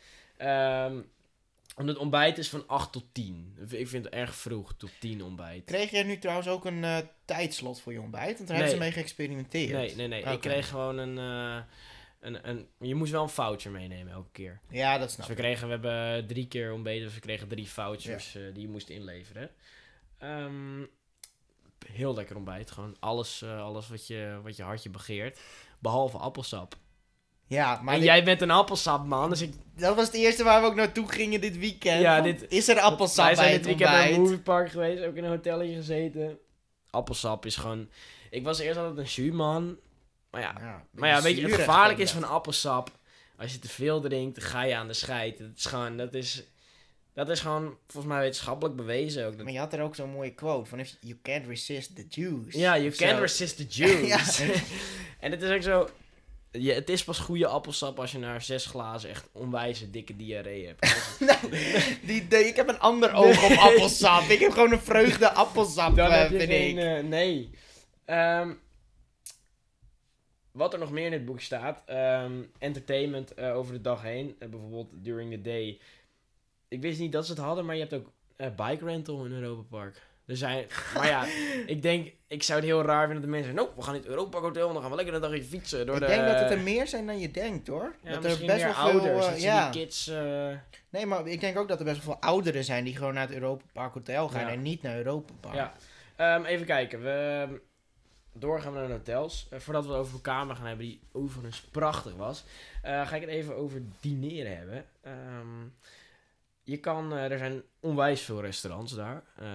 En 1.79 1.87
het 1.87 1.97
ontbijt 1.97 2.37
is 2.37 2.49
van 2.49 2.63
8 2.67 2.91
tot 2.91 3.03
10. 3.11 3.57
Ik 3.69 3.87
vind 3.87 4.05
het 4.05 4.13
erg 4.13 4.35
vroeg, 4.35 4.73
tot 4.77 4.89
10 4.99 5.23
ontbijt. 5.23 5.63
Kreeg 5.65 5.91
jij 5.91 6.03
nu 6.03 6.17
trouwens 6.19 6.47
ook 6.47 6.65
een 6.65 6.83
eh, 6.83 6.97
tijdslot 7.25 7.81
voor 7.81 7.93
je 7.93 8.01
ontbijt? 8.01 8.35
Want 8.35 8.47
daar 8.47 8.57
hebben 8.57 8.75
ze 8.75 8.81
mee 8.81 8.91
geëxperimenteerd. 8.91 9.71
Nee, 9.71 9.95
nee, 9.95 10.07
nee. 10.07 10.23
Ik 10.33 10.41
kreeg 10.41 10.67
gewoon 10.69 10.97
een, 10.97 11.17
eh, 11.17 11.61
een, 12.19 12.49
een... 12.49 12.67
Je 12.79 12.95
moest 12.95 13.11
wel 13.11 13.23
een 13.23 13.29
voucher 13.29 13.71
meenemen 13.71 14.13
elke 14.13 14.31
keer. 14.31 14.59
Ja, 14.69 14.97
dat 14.97 15.01
Dus 15.01 15.13
snap 15.13 15.25
we 15.27 15.31
ik. 15.33 15.37
kregen, 15.37 15.65
we 15.67 15.73
hebben 15.73 16.27
drie 16.27 16.47
keer 16.47 16.73
ontbeten, 16.73 17.03
dus 17.05 17.13
we 17.13 17.19
kregen 17.19 17.47
drie 17.47 17.69
vouchers 17.69 18.37
die 18.53 18.61
je 18.61 18.69
moest 18.69 18.89
inleveren. 18.89 19.49
Ehm, 20.19 20.83
heel 21.87 22.13
lekker 22.13 22.35
ontbijt, 22.35 22.71
gewoon 22.71 22.95
alles, 22.99 23.41
eh, 23.41 23.63
alles 23.63 23.89
wat, 23.89 24.07
je, 24.07 24.39
wat 24.43 24.55
je 24.55 24.63
hartje 24.63 24.89
begeert. 24.89 25.39
Behalve 25.79 26.17
appelsap. 26.17 26.75
Ja, 27.47 27.81
maar 27.81 27.93
en 27.93 27.99
dit- 27.99 28.09
jij 28.09 28.23
bent 28.23 28.41
een 28.41 28.51
appelsapman, 28.51 29.29
dus 29.29 29.41
ik... 29.41 29.53
dat 29.75 29.95
was 29.95 30.05
het 30.05 30.15
eerste 30.15 30.43
waar 30.43 30.61
we 30.61 30.67
ook 30.67 30.75
naartoe 30.75 31.11
gingen 31.11 31.41
dit 31.41 31.57
weekend. 31.57 32.01
Ja, 32.01 32.21
dit- 32.21 32.45
is 32.49 32.67
er 32.67 32.79
appelsap 32.79 33.25
Wij 33.25 33.35
bij 33.35 33.43
zijn 33.43 33.55
dit 33.57 33.65
weekend 33.65 33.89
naar 33.89 34.09
een 34.09 34.21
moviepark 34.21 34.69
geweest, 34.69 35.03
ook 35.03 35.15
in 35.15 35.23
een 35.23 35.29
hotelletje 35.29 35.75
gezeten. 35.75 36.37
Appelsap 36.89 37.45
is 37.45 37.55
gewoon... 37.55 37.89
Ik 38.29 38.43
was 38.43 38.59
eerst 38.59 38.77
altijd 38.79 38.97
een 38.97 39.07
zuurman, 39.07 39.77
maar 40.31 40.41
ja... 40.41 40.55
Ja, 40.59 40.83
Maar 40.91 41.09
ja, 41.09 41.21
weet 41.21 41.35
je, 41.37 41.41
het 41.45 41.53
gevaarlijk 41.55 41.99
is 41.99 42.11
van 42.11 42.23
appelsap. 42.23 42.91
Als 43.37 43.51
je 43.51 43.59
te 43.59 43.69
veel 43.69 44.01
drinkt, 44.01 44.39
dan 44.39 44.49
ga 44.49 44.63
je 44.63 44.75
aan 44.75 44.87
de 44.87 44.93
scheid. 44.93 45.37
Dat 45.37 45.49
is 45.55 45.65
gewoon, 45.65 45.97
dat 45.97 46.13
is, 46.13 46.43
dat 47.25 47.29
is 47.35 47.39
gewoon 47.39 47.77
volgens 47.87 48.13
mij 48.13 48.21
wetenschappelijk 48.21 48.75
bewezen 48.75 49.25
ook. 49.27 49.43
Maar 49.43 49.51
je 49.51 49.59
had 49.59 49.73
er 49.73 49.81
ook 49.81 49.95
zo'n 49.95 50.09
mooie 50.09 50.33
quote 50.33 50.69
van... 50.69 50.79
If 50.79 50.95
you 51.01 51.17
can't 51.21 51.47
resist 51.47 51.95
the 51.95 52.05
juice. 52.09 52.57
ja, 52.59 52.77
you 52.77 52.91
can't 52.91 53.19
resist 53.19 53.57
the 53.57 53.65
juice. 53.83 54.05
Ja. 54.05 54.19
en 55.19 55.31
het 55.31 55.41
is 55.41 55.49
ook 55.51 55.61
zo, 55.61 55.89
je, 56.51 56.71
het 56.73 56.89
is 56.89 57.03
pas 57.03 57.19
goede 57.19 57.47
appelsap 57.47 57.99
als 57.99 58.11
je 58.11 58.17
na 58.17 58.39
zes 58.39 58.65
glazen 58.65 59.09
echt 59.09 59.29
onwijze 59.31 59.89
dikke 59.89 60.15
diarree 60.15 60.65
hebt. 60.67 60.85
Nou, 61.19 61.37
die, 62.05 62.27
die- 62.27 62.37
ik 62.47 62.55
heb 62.55 62.67
een 62.67 62.79
ander 62.79 63.13
oog 63.13 63.43
op 63.43 63.49
Nee. 63.49 63.57
appelsap. 63.59 64.21
Ik 64.21 64.39
heb 64.39 64.51
gewoon 64.51 64.71
een 64.71 64.79
vreugde 64.79 65.31
appelsap, 65.31 65.95
Dan 65.95 66.11
heb 66.11 66.29
je 66.31 66.37
vind 66.37 66.49
geen, 66.51 66.77
ik. 66.77 66.83
eh, 66.83 67.03
nee. 67.03 67.49
Ehm, 68.05 68.53
wat 70.51 70.73
er 70.73 70.79
nog 70.79 70.91
meer 70.91 71.05
in 71.05 71.11
het 71.11 71.25
boek 71.25 71.41
staat. 71.41 71.81
ehm, 71.85 72.41
entertainment 72.59 73.33
eh, 73.33 73.55
over 73.55 73.73
de 73.73 73.81
dag 73.81 74.01
heen. 74.01 74.35
Bijvoorbeeld 74.39 74.89
during 74.93 75.31
the 75.31 75.41
day. 75.41 75.79
Ik 76.69 76.81
wist 76.81 76.99
niet 76.99 77.11
dat 77.11 77.25
ze 77.25 77.31
het 77.31 77.41
hadden, 77.41 77.65
maar 77.65 77.75
je 77.75 77.81
hebt 77.81 77.93
ook 77.93 78.11
eh, 78.35 78.47
bike 78.55 78.85
rental 78.85 79.25
in 79.25 79.31
Europa 79.31 79.61
Park. 79.69 80.07
Er 80.25 80.37
zijn, 80.37 80.65
maar 80.93 81.07
ja, 81.07 81.25
ik 81.73 81.81
denk, 81.81 82.11
ik 82.27 82.43
zou 82.43 82.59
het 82.59 82.67
heel 82.67 82.81
raar 82.81 83.07
vinden 83.07 83.15
dat 83.15 83.23
de 83.23 83.29
mensen 83.37 83.53
zeggen, 83.53 83.75
we 83.75 83.81
gaan 83.83 83.95
in 83.95 83.99
het 84.01 84.09
Europa 84.09 84.29
Park 84.29 84.43
Hotel 84.43 84.73
dan 84.73 84.81
gaan 84.81 84.89
we 84.89 84.95
lekker 84.95 85.13
een 85.13 85.21
dagje 85.21 85.43
fietsen 85.43 85.85
door 85.85 85.95
ik 85.95 86.01
de... 86.01 86.07
denk 86.07 86.25
dat 86.25 86.39
het 86.39 86.51
er 86.51 86.59
meer 86.59 86.87
zijn 86.87 87.05
dan 87.05 87.19
je 87.19 87.31
denkt, 87.31 87.67
hoor. 87.67 87.95
ja, 88.03 88.11
dat 88.11 88.23
er 88.23 88.29
best 88.29 88.39
meer 88.39 88.57
wel 88.57 88.73
veel... 88.73 88.83
ouders, 88.83 89.25
eh, 89.25 89.31
dat 89.31 89.39
ze 89.39 89.45
ja. 89.45 89.69
kids... 89.69 90.07
eh, 90.07 90.55
Nee, 90.89 91.05
maar 91.05 91.27
ik 91.27 91.39
denk 91.39 91.57
ook 91.57 91.67
dat 91.67 91.79
er 91.79 91.85
best 91.85 92.05
wel 92.05 92.13
veel 92.13 92.29
ouderen 92.29 92.63
zijn 92.63 92.83
die 92.83 92.95
gewoon 92.95 93.13
naar 93.13 93.27
het 93.27 93.35
Europa 93.35 93.65
Park 93.73 93.93
Hotel 93.93 94.29
gaan 94.29 94.41
Ja. 94.41 94.49
en 94.49 94.61
niet 94.61 94.81
naar 94.81 94.97
Europa 94.97 95.33
Park. 95.39 95.55
Ja. 95.55 95.73
Ehm, 96.15 96.45
even 96.45 96.65
kijken. 96.65 97.01
We 97.01 97.47
doorgaan 98.33 98.73
we 98.73 98.79
naar 98.79 98.87
de 98.87 98.93
hotels. 98.93 99.47
Eh, 99.49 99.59
voordat 99.59 99.85
we 99.85 99.91
het 99.91 99.99
over 99.99 100.21
kamer 100.21 100.55
gaan 100.55 100.65
hebben, 100.65 100.85
die 100.85 100.99
overigens 101.11 101.61
prachtig 101.61 102.15
was, 102.15 102.43
eh, 102.81 103.07
ga 103.07 103.15
ik 103.15 103.21
het 103.21 103.29
even 103.29 103.55
over 103.55 103.81
dineren 103.99 104.57
hebben. 104.57 104.85
Ehm, 105.01 105.67
je 106.69 106.77
kan, 106.77 107.13
eh, 107.13 107.31
er 107.31 107.37
zijn 107.37 107.61
onwijs 107.79 108.21
veel 108.21 108.41
restaurants 108.41 108.95
daar. 108.95 109.23
Eh, 109.39 109.47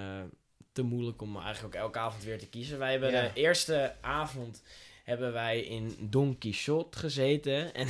te 0.73 0.83
moeilijk 0.83 1.23
om 1.23 1.37
eigenlijk 1.37 1.75
ook 1.75 1.81
elke 1.83 1.99
avond 1.99 2.25
weer 2.25 2.39
te 2.39 2.49
kiezen. 2.49 2.79
Wij 2.79 2.91
hebben 2.91 3.11
Ja. 3.11 3.23
de 3.23 3.31
eerste 3.35 3.95
avond 4.01 4.63
hebben 5.05 5.33
wij 5.33 5.61
in 5.61 5.97
Don 6.01 6.39
Quixote 6.39 6.99
gezeten. 6.99 7.75
En 7.75 7.89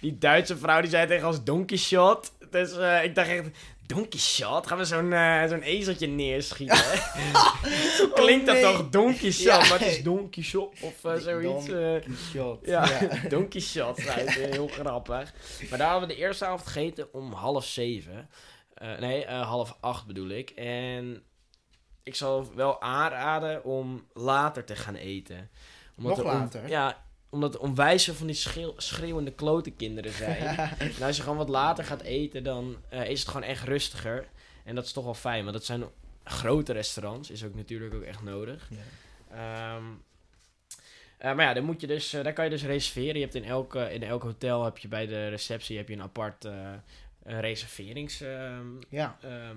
die 0.00 0.18
Duitse 0.18 0.56
vrouw 0.56 0.80
die 0.80 0.90
zei 0.90 1.06
tegen 1.06 1.26
ons 1.28 1.44
Don 1.44 1.66
Quixote. 1.66 2.28
Dus 2.50 2.76
eh, 2.76 3.04
ik 3.04 3.14
dacht 3.14 3.28
echt, 3.28 3.48
Don 3.86 4.08
Quixote? 4.08 4.68
Gaan 4.68 4.78
we 4.78 4.84
zo'n 4.84 5.10
zo'n 5.48 5.62
ezeltje 5.62 6.06
neerschieten? 6.06 6.76
Zo 7.98 8.08
klinkt 8.14 8.48
Oh, 8.48 8.54
nee. 8.54 8.62
dat 8.62 8.76
toch, 8.76 8.88
Don 8.90 9.16
Quixote? 9.16 9.48
Ja. 9.64 9.68
Maar 9.68 9.78
het 9.78 9.88
is 9.88 10.02
Don 10.02 10.30
Quixote 10.30 10.76
of 10.84 11.00
Don 11.00 11.20
zoiets. 11.20 11.68
eh. 11.68 12.14
Shot. 12.30 12.66
ja, 12.66 12.98
Don 13.28 13.48
Quixote, 13.48 14.02
heel 14.26 14.68
grappig. 14.68 15.32
Maar 15.70 15.78
daar 15.78 15.90
hadden 15.90 16.08
we 16.08 16.14
de 16.14 16.20
eerste 16.20 16.44
avond 16.44 16.62
gegeten 16.66 17.12
om 17.14 17.32
half 17.32 17.64
zeven. 17.64 18.28
Eh, 18.82 18.98
nee, 18.98 19.24
eh, 19.24 19.46
half 19.46 19.76
acht 19.80 20.06
bedoel 20.06 20.28
ik. 20.28 20.50
En 20.50 21.22
ik 22.02 22.14
zal 22.14 22.54
wel 22.54 22.80
aanraden 22.80 23.64
om 23.64 24.06
later 24.12 24.64
te 24.64 24.76
gaan 24.76 24.94
eten. 24.94 25.50
Nog 25.94 26.18
er 26.18 26.24
on- 26.24 26.30
later? 26.30 26.68
ja, 26.68 27.04
omdat 27.30 27.56
onwijs 27.58 28.04
van 28.08 28.26
die 28.26 28.36
schreeuw- 28.36 28.74
schreeuwende 28.76 29.32
klote 29.32 29.70
kinderen 29.70 30.12
zijn. 30.12 30.56
en 30.98 31.02
als 31.02 31.16
je 31.16 31.22
gewoon 31.22 31.36
wat 31.38 31.48
later 31.48 31.84
gaat 31.84 32.00
eten, 32.02 32.42
dan 32.44 32.76
eh, 32.88 33.08
is 33.10 33.20
het 33.20 33.28
gewoon 33.28 33.46
echt 33.48 33.64
rustiger. 33.64 34.28
En 34.64 34.74
dat 34.74 34.84
is 34.84 34.92
toch 34.92 35.04
wel 35.04 35.14
fijn, 35.14 35.42
want 35.42 35.52
dat 35.56 35.64
zijn 35.64 35.84
grote 36.24 36.72
restaurants. 36.72 37.30
Is 37.30 37.44
ook 37.44 37.54
natuurlijk 37.54 37.94
ook 37.94 38.02
echt 38.02 38.22
nodig. 38.22 38.68
Ja. 38.70 38.76
Ehm, 39.76 39.84
eh, 41.18 41.34
maar 41.34 41.44
ja, 41.46 41.52
dan 41.52 41.64
moet 41.64 41.80
je 41.80 41.86
dus, 41.86 42.10
daar 42.10 42.32
kan 42.32 42.44
je 42.44 42.50
dus 42.50 42.64
reserveren. 42.64 43.14
Je 43.14 43.20
hebt 43.20 43.34
in 43.34 43.44
elk, 43.44 43.74
in 43.74 44.02
elk 44.02 44.22
hotel 44.22 44.64
heb 44.64 44.78
je 44.78 44.88
bij 44.88 45.06
de 45.06 45.28
receptie 45.28 45.76
heb 45.76 45.88
je 45.88 45.94
een 45.94 46.02
apart 46.02 46.48
reserverings. 47.24 48.20
ehm, 48.20 48.66
Ja. 48.88 49.18
ehm, 49.22 49.56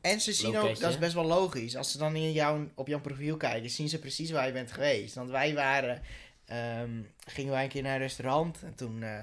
En 0.00 0.20
ze 0.20 0.32
zien 0.32 0.46
ook, 0.56 0.80
dat 0.80 0.90
is 0.90 0.98
best 0.98 1.14
wel 1.14 1.24
logisch, 1.24 1.76
als 1.76 1.92
ze 1.92 1.98
dan 1.98 2.16
in 2.16 2.32
jou, 2.32 2.68
op 2.74 2.86
jouw 2.86 3.00
profiel 3.00 3.36
kijken, 3.36 3.70
zien 3.70 3.88
ze 3.88 3.98
precies 3.98 4.30
waar 4.30 4.46
je 4.46 4.52
bent 4.52 4.72
geweest. 4.72 5.14
Want 5.14 5.30
wij 5.30 5.54
waren, 5.54 6.02
ehm, 6.46 6.90
gingen 7.26 7.52
wij 7.52 7.62
een 7.62 7.68
keer 7.68 7.82
naar 7.82 7.94
een 7.94 8.00
restaurant 8.00 8.62
en 8.62 8.74
toen 8.74 9.02
eh, 9.02 9.18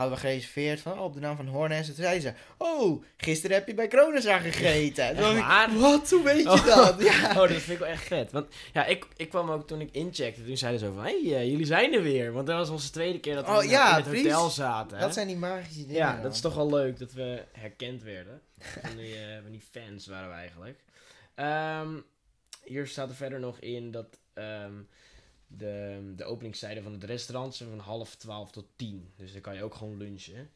hadden 0.00 0.18
we 0.18 0.26
gereserveerd 0.26 0.80
van, 0.80 0.92
oh, 0.92 1.04
op 1.04 1.14
de 1.14 1.20
naam 1.20 1.36
van 1.36 1.46
Hornes. 1.46 1.88
En 1.88 1.94
toen 1.94 2.04
zei 2.04 2.20
ze, 2.20 2.32
oh, 2.58 3.04
gisteren 3.16 3.56
heb 3.56 3.66
je 3.66 3.74
bij 3.74 3.88
Kronenzaar 3.88 4.40
gegeten. 4.40 5.04
En 5.04 5.14
toen 5.14 5.22
dacht 5.24 5.36
ik, 5.36 5.42
waar? 5.44 5.78
Wat? 5.78 6.10
Hoe 6.10 6.22
weet 6.22 6.42
je 6.42 6.48
Oh. 6.50 6.64
dat? 6.66 7.02
Ja. 7.02 7.28
Oh, 7.40 7.48
dat 7.48 7.50
vind 7.50 7.68
ik 7.68 7.78
wel 7.78 7.88
echt 7.88 8.02
vet. 8.06 8.32
Want 8.32 8.46
ja, 8.72 8.84
ik, 8.86 9.06
ik 9.16 9.28
kwam 9.28 9.50
ook 9.50 9.66
toen 9.66 9.80
ik 9.80 9.88
incheckte, 9.92 10.44
toen 10.44 10.56
zeiden 10.56 10.80
ze 10.80 10.86
zo 10.86 10.92
van, 10.92 11.04
hé, 11.04 11.22
hey, 11.22 11.36
eh, 11.40 11.50
jullie 11.50 11.66
zijn 11.66 11.94
er 11.94 12.02
weer. 12.02 12.32
Want 12.32 12.46
dat 12.46 12.56
was 12.56 12.68
onze 12.70 12.90
tweede 12.90 13.20
keer 13.20 13.34
dat 13.34 13.46
we 13.46 13.50
Oh, 13.52 13.62
in, 13.62 13.68
ja, 13.70 13.88
in 13.98 14.04
het 14.04 14.16
hotel 14.16 14.48
zaten. 14.50 14.96
hè. 14.96 15.02
Dat 15.02 15.14
zijn 15.14 15.26
die 15.26 15.36
magische 15.36 15.80
dingen. 15.80 15.94
ja, 15.94 16.12
dan. 16.12 16.22
dat 16.22 16.34
is 16.34 16.40
toch 16.40 16.54
wel 16.54 16.70
leuk 16.70 16.98
dat 16.98 17.12
we 17.12 17.44
herkend 17.52 18.02
werden. 18.02 18.40
van, 18.58 18.96
die, 18.96 19.14
eh, 19.14 19.42
van 19.42 19.50
die 19.50 19.62
fans 19.70 20.06
waren 20.06 20.28
we 20.28 20.34
eigenlijk. 20.34 20.78
Ehm, 21.34 21.88
hier 22.64 22.86
staat 22.86 23.08
er 23.08 23.14
verder 23.14 23.40
nog 23.40 23.58
in 23.58 23.90
dat 23.90 24.18
ehm, 24.34 24.72
de, 25.56 26.00
de 26.16 26.24
openingstijden 26.24 26.82
van 26.82 26.92
het 26.92 27.04
restaurant 27.04 27.54
zijn 27.54 27.68
van 27.68 27.78
half 27.78 28.14
twaalf 28.16 28.50
tot 28.50 28.66
tien. 28.76 29.12
Dus 29.16 29.32
dan 29.32 29.40
kan 29.40 29.54
je 29.54 29.62
ook 29.62 29.74
gewoon 29.74 29.96
lunchen. 29.96 30.50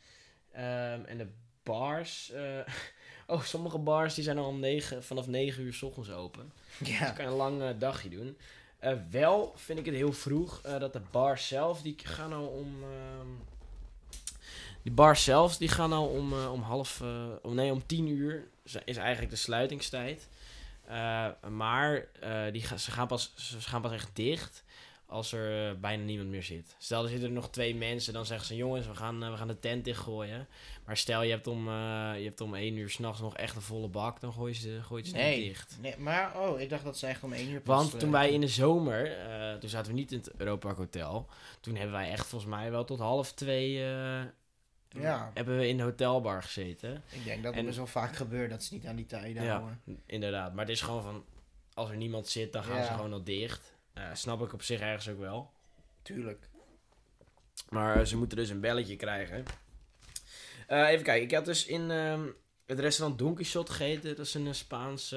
Ehm, 0.52 1.04
en 1.04 1.18
de 1.18 1.26
bars... 1.62 2.30
eh, 2.30 2.58
oh, 3.36 3.42
sommige 3.42 3.78
bars 3.78 4.14
die 4.14 4.24
zijn 4.24 4.38
al 4.38 4.46
om 4.48 4.60
negen, 4.60 5.04
vanaf 5.04 5.26
9 5.26 5.62
uur 5.62 5.74
s 5.74 5.82
ochtends 5.82 6.10
open. 6.10 6.52
Dus 6.78 6.98
Ja. 6.98 7.10
kan 7.10 7.24
je 7.24 7.30
een 7.30 7.36
lang 7.36 7.62
eh, 7.62 7.68
dagje 7.78 8.08
doen. 8.08 8.36
Eh, 8.78 8.92
wel 9.10 9.52
vind 9.56 9.78
ik 9.78 9.84
het 9.84 9.94
heel 9.94 10.12
vroeg 10.12 10.60
dat 10.60 10.92
de 10.92 11.02
bars 11.10 11.48
zelf, 11.48 11.82
die 11.82 11.94
gaan 12.02 12.32
al 12.32 12.46
om... 12.46 12.82
ehm, 12.82 13.28
die 14.82 14.92
bars 14.92 15.24
zelf, 15.24 15.56
die 15.56 15.68
gaan 15.68 15.92
al 15.92 16.06
om, 16.08 16.32
om 16.46 16.62
half... 16.62 17.02
om, 17.42 17.54
nee, 17.54 17.72
om 17.72 17.86
tien 17.86 18.06
uur 18.06 18.48
is 18.62 18.76
is 18.84 18.96
eigenlijk 18.96 19.30
de 19.30 19.36
sluitingstijd. 19.38 20.28
Eh, 20.87 21.26
maar 21.50 22.07
eh, 22.21 22.53
die 22.53 22.62
gaan, 22.62 22.79
ze, 22.79 22.91
gaan 22.91 23.07
pas, 23.07 23.33
ze 23.37 23.61
gaan 23.61 23.83
pas 23.83 23.93
echt 23.93 24.11
dicht 24.12 24.64
als 25.07 25.33
er 25.33 25.71
eh, 25.71 25.81
bijna 25.81 26.05
niemand 26.05 26.29
meer 26.29 26.43
zit. 26.43 26.76
Stel, 26.79 27.03
er 27.03 27.09
zitten 27.09 27.29
er 27.29 27.35
nog 27.35 27.50
twee 27.50 27.75
mensen, 27.75 28.12
dan 28.12 28.26
zeggen 28.26 28.47
ze... 28.47 28.57
Jongens, 28.57 28.87
we 28.87 28.95
gaan, 28.95 29.31
we 29.31 29.37
gaan 29.37 29.49
de 29.49 29.59
tent 29.59 29.85
dichtgooien. 29.85 30.49
Maar 30.85 30.97
stel, 30.97 31.23
je 31.23 31.31
hebt 31.31 31.47
om, 31.47 31.69
je 31.69 32.25
hebt 32.25 32.41
om 32.41 32.55
één 32.55 32.76
uur 32.76 32.91
s'nachts 32.91 33.21
nog 33.21 33.37
echt 33.37 33.57
een 33.57 33.62
volle 33.62 33.88
bak... 33.88 34.21
dan 34.21 34.33
gooi 34.33 34.53
je 34.53 34.59
ze, 34.59 34.83
gooi 34.83 35.03
je 35.03 35.09
ze 35.09 35.14
niet 35.14 35.25
Nee, 35.25 35.45
dicht. 35.45 35.79
nee, 35.81 35.95
maar 35.99 36.41
oh, 36.41 36.61
ik 36.61 36.69
dacht 36.71 36.85
dat 36.85 36.99
ze 36.99 37.07
echt 37.07 37.23
om 37.23 37.33
één 37.33 37.50
uur 37.50 37.61
pas, 37.61 37.76
Want 37.76 38.00
toen 38.00 38.11
wij 38.11 38.31
in 38.31 38.41
de 38.41 38.49
zomer, 38.49 39.17
toen 39.61 39.71
zaten 39.71 39.93
we 39.93 39.99
niet 39.99 40.12
in 40.12 40.19
het 40.19 40.31
Europa 40.37 40.75
Hotel. 40.75 41.29
Toen 41.61 41.75
hebben 41.75 41.95
wij 41.95 42.11
echt 42.11 42.26
volgens 42.26 42.50
mij 42.50 42.71
wel 42.71 42.85
tot 42.85 42.99
half 42.99 43.33
twee 43.33 43.83
Ja. 45.00 45.30
hebben 45.34 45.58
we 45.58 45.68
in 45.68 45.76
de 45.76 45.82
hotelbar 45.82 46.42
gezeten. 46.42 47.02
Ik 47.10 47.24
denk 47.24 47.42
dat 47.42 47.54
het 47.54 47.64
best 47.64 47.76
wel 47.76 47.86
vaak 47.86 48.16
gebeurt 48.16 48.50
dat 48.50 48.62
ze 48.62 48.74
niet 48.74 48.86
aan 48.86 48.96
die 48.96 49.06
tijden 49.06 49.42
Ja. 49.42 49.50
houden. 49.50 49.80
Inderdaad, 50.06 50.54
maar 50.54 50.64
het 50.64 50.74
is 50.74 50.80
gewoon 50.80 51.02
van, 51.02 51.24
als 51.74 51.90
er 51.90 51.96
niemand 51.96 52.28
zit, 52.28 52.52
dan 52.52 52.64
gaan 52.64 52.76
Ja. 52.76 52.84
ze 52.86 52.92
gewoon 52.92 53.12
al 53.12 53.24
dicht. 53.24 53.72
Eh, 53.92 54.04
snap 54.12 54.42
ik 54.42 54.52
op 54.52 54.62
zich 54.62 54.80
ergens 54.80 55.08
ook 55.08 55.18
wel. 55.18 55.50
Tuurlijk. 56.02 56.48
Maar 57.68 57.96
eh, 57.96 58.04
ze 58.06 58.16
moeten 58.16 58.36
dus 58.36 58.48
een 58.48 58.60
belletje 58.60 58.96
krijgen. 58.96 59.44
Eh, 60.66 60.88
even 60.88 61.04
kijken, 61.04 61.24
ik 61.24 61.34
had 61.34 61.44
dus 61.44 61.66
in 61.66 61.90
ehm, 61.90 62.26
het 62.66 62.80
restaurant 62.80 63.18
Donkey 63.18 63.44
Shot 63.44 63.70
gegeten. 63.70 64.16
Dat 64.16 64.26
is 64.26 64.34
een 64.34 64.54
Spaans 64.54 65.14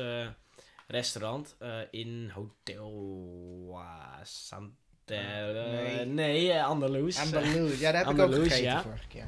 restaurant 0.88 1.56
in 1.92 2.32
Hotel 2.34 3.80
Santa... 4.24 4.74
Nee. 5.06 6.06
nee, 6.06 6.62
Andalus. 6.62 7.20
Andalus. 7.20 7.80
Ja, 7.80 7.92
daar 7.92 8.06
heb 8.06 8.16
ik 8.16 8.22
ook 8.22 8.34
gegeten 8.34 8.64
ja. 8.64 8.82
vorige 8.82 9.08
keer. 9.08 9.26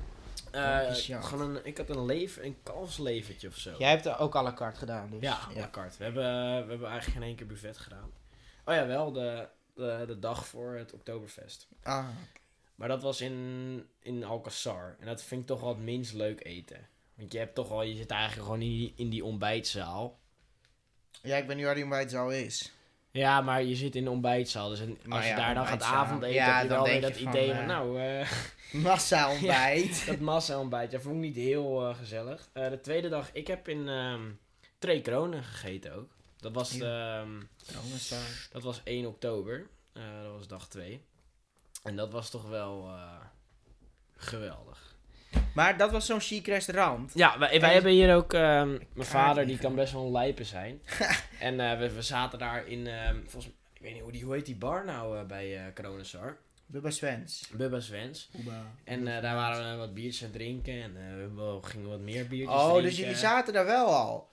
Eh, 0.51 1.23
gewoon 1.23 1.55
een, 1.55 1.65
ik 1.65 1.77
had 1.77 1.89
een, 1.89 2.05
lever, 2.05 2.45
een 2.45 2.57
kalfslevertje 2.63 3.47
of 3.47 3.55
zo. 3.57 3.75
Jij 3.77 3.89
hebt 3.89 4.05
er 4.05 4.17
ook 4.19 4.35
à 4.35 4.43
la 4.43 4.53
carte 4.53 4.79
gedaan, 4.79 5.09
dus. 5.09 5.21
Ja, 5.21 5.33
à 5.33 5.53
la 5.55 5.69
carte. 5.69 5.97
We 5.97 6.03
hebben, 6.03 6.23
we 6.63 6.69
hebben 6.69 6.87
eigenlijk 6.89 7.17
geen 7.17 7.27
één 7.27 7.35
keer 7.35 7.47
buffet 7.47 7.77
gedaan. 7.77 8.11
Oh 8.65 8.73
ja, 8.75 8.87
wel 8.87 9.11
de, 9.11 9.47
de, 9.75 10.03
de 10.07 10.19
dag 10.19 10.47
voor 10.47 10.73
het 10.75 10.93
Oktoberfest. 10.93 11.67
Ah, 11.83 12.07
Maar 12.75 12.87
dat 12.87 13.01
was 13.01 13.21
in, 13.21 13.87
in 14.01 14.23
Alcazar. 14.23 14.95
En 14.99 15.05
dat 15.05 15.21
vind 15.23 15.41
ik 15.41 15.47
toch 15.47 15.59
wel 15.59 15.69
het 15.69 15.77
minst 15.83 16.13
leuk 16.13 16.45
eten. 16.45 16.87
Want 17.15 17.31
je 17.31 17.37
hebt 17.37 17.55
toch 17.55 17.69
wel, 17.69 17.81
je 17.81 17.95
zit 17.95 18.11
eigenlijk 18.11 18.43
gewoon 18.43 18.61
in 18.61 18.69
die, 18.69 18.93
in 18.95 19.09
die 19.09 19.23
ontbijtzaal. 19.25 20.19
ja, 21.21 21.37
ik 21.37 21.47
ben 21.47 21.57
nu 21.57 21.65
waar 21.65 21.73
die 21.73 21.83
ontbijtzaal 21.83 22.31
is. 22.31 22.71
Ja, 23.11 23.41
maar 23.41 23.63
je 23.63 23.75
zit 23.75 23.95
in 23.95 24.03
de 24.03 24.09
ontbijtzaal. 24.09 24.69
Dus 24.69 24.79
en 24.79 24.97
als 25.09 25.27
je 25.27 25.35
daar 25.35 25.53
dan 25.53 25.65
gaat 25.65 25.81
avondeten, 25.81 26.35
Ja, 26.35 26.53
heb 26.53 26.63
je 26.63 26.67
dan 26.69 26.77
wel 26.77 26.91
weer 26.91 27.01
dat 27.01 27.15
idee 27.15 27.51
eh, 27.51 27.57
van, 27.57 27.65
nou, 27.65 28.01
eh, 28.01 28.31
Massa 28.83 29.31
ontbijt. 29.31 30.05
dat 30.05 30.19
massa-ontbijt. 30.19 30.91
Dat 30.91 31.01
vond 31.01 31.15
ik 31.15 31.21
niet 31.21 31.35
heel 31.35 31.89
eh, 31.89 31.95
gezellig. 31.95 32.49
De 32.53 32.79
tweede 32.81 33.09
dag, 33.09 33.29
ik 33.33 33.47
heb 33.47 33.67
in 33.67 33.87
ehm 33.87 34.21
Twee 34.79 35.01
Kronen 35.01 35.43
gegeten 35.43 35.95
ook. 35.95 36.09
Dat 36.37 36.53
was, 36.53 36.79
ehm, 36.79 37.41
dat 38.51 38.63
was 38.63 38.81
1 38.83 39.05
oktober. 39.05 39.67
Dat 39.93 40.31
was 40.31 40.47
dag 40.47 40.67
2. 40.67 41.01
En 41.83 41.95
dat 41.95 42.11
was 42.11 42.29
toch 42.29 42.49
wel 42.49 42.89
geweldig. 44.15 44.88
Maar 45.53 45.77
dat 45.77 45.91
was 45.91 46.05
zo'n 46.05 46.19
chic 46.19 46.47
restaurant. 46.47 47.11
Ja, 47.13 47.39
wij, 47.39 47.49
wij 47.59 47.67
En- 47.69 47.73
hebben 47.73 47.91
hier 47.91 48.15
ook... 48.15 48.33
ehm, 48.33 48.69
mijn 48.93 49.07
vader, 49.07 49.47
die 49.47 49.57
kan 49.57 49.75
best 49.75 49.93
wel 49.93 50.05
een 50.05 50.11
lijpen 50.11 50.45
zijn. 50.45 50.81
en 51.39 51.59
eh, 51.71 51.79
we, 51.79 51.93
we 51.93 52.01
zaten 52.01 52.39
daar 52.39 52.67
in... 52.67 52.87
ehm, 52.87 53.15
volgens 53.25 53.45
mij, 53.45 53.53
ik 53.73 53.81
weet 53.81 53.93
niet 53.93 54.01
hoe, 54.01 54.11
die, 54.11 54.23
hoe 54.23 54.33
heet 54.33 54.45
die 54.45 54.55
bar 54.55 54.85
nou 54.85 55.17
eh, 55.17 55.23
bij 55.25 55.57
eh 55.57 55.63
Kronosar? 55.73 56.37
Bubba 56.65 56.89
Svens. 56.89 57.49
Bubba 57.53 57.79
Svens. 57.79 58.29
En 58.83 59.15
eh, 59.15 59.21
daar 59.21 59.35
waren 59.35 59.71
we 59.71 59.77
wat 59.77 59.93
biertjes 59.93 60.21
aan 60.23 60.27
het 60.29 60.37
drinken. 60.37 60.73
En 60.81 60.95
eh, 60.97 61.35
we 61.35 61.59
gingen 61.61 61.89
wat 61.89 61.99
meer 61.99 62.27
biertjes 62.27 62.55
Oh, 62.57 62.63
drinken. 62.67 62.83
dus 62.83 62.97
jullie 62.97 63.15
zaten 63.15 63.53
daar 63.53 63.65
wel 63.65 63.85
al. 63.95 64.28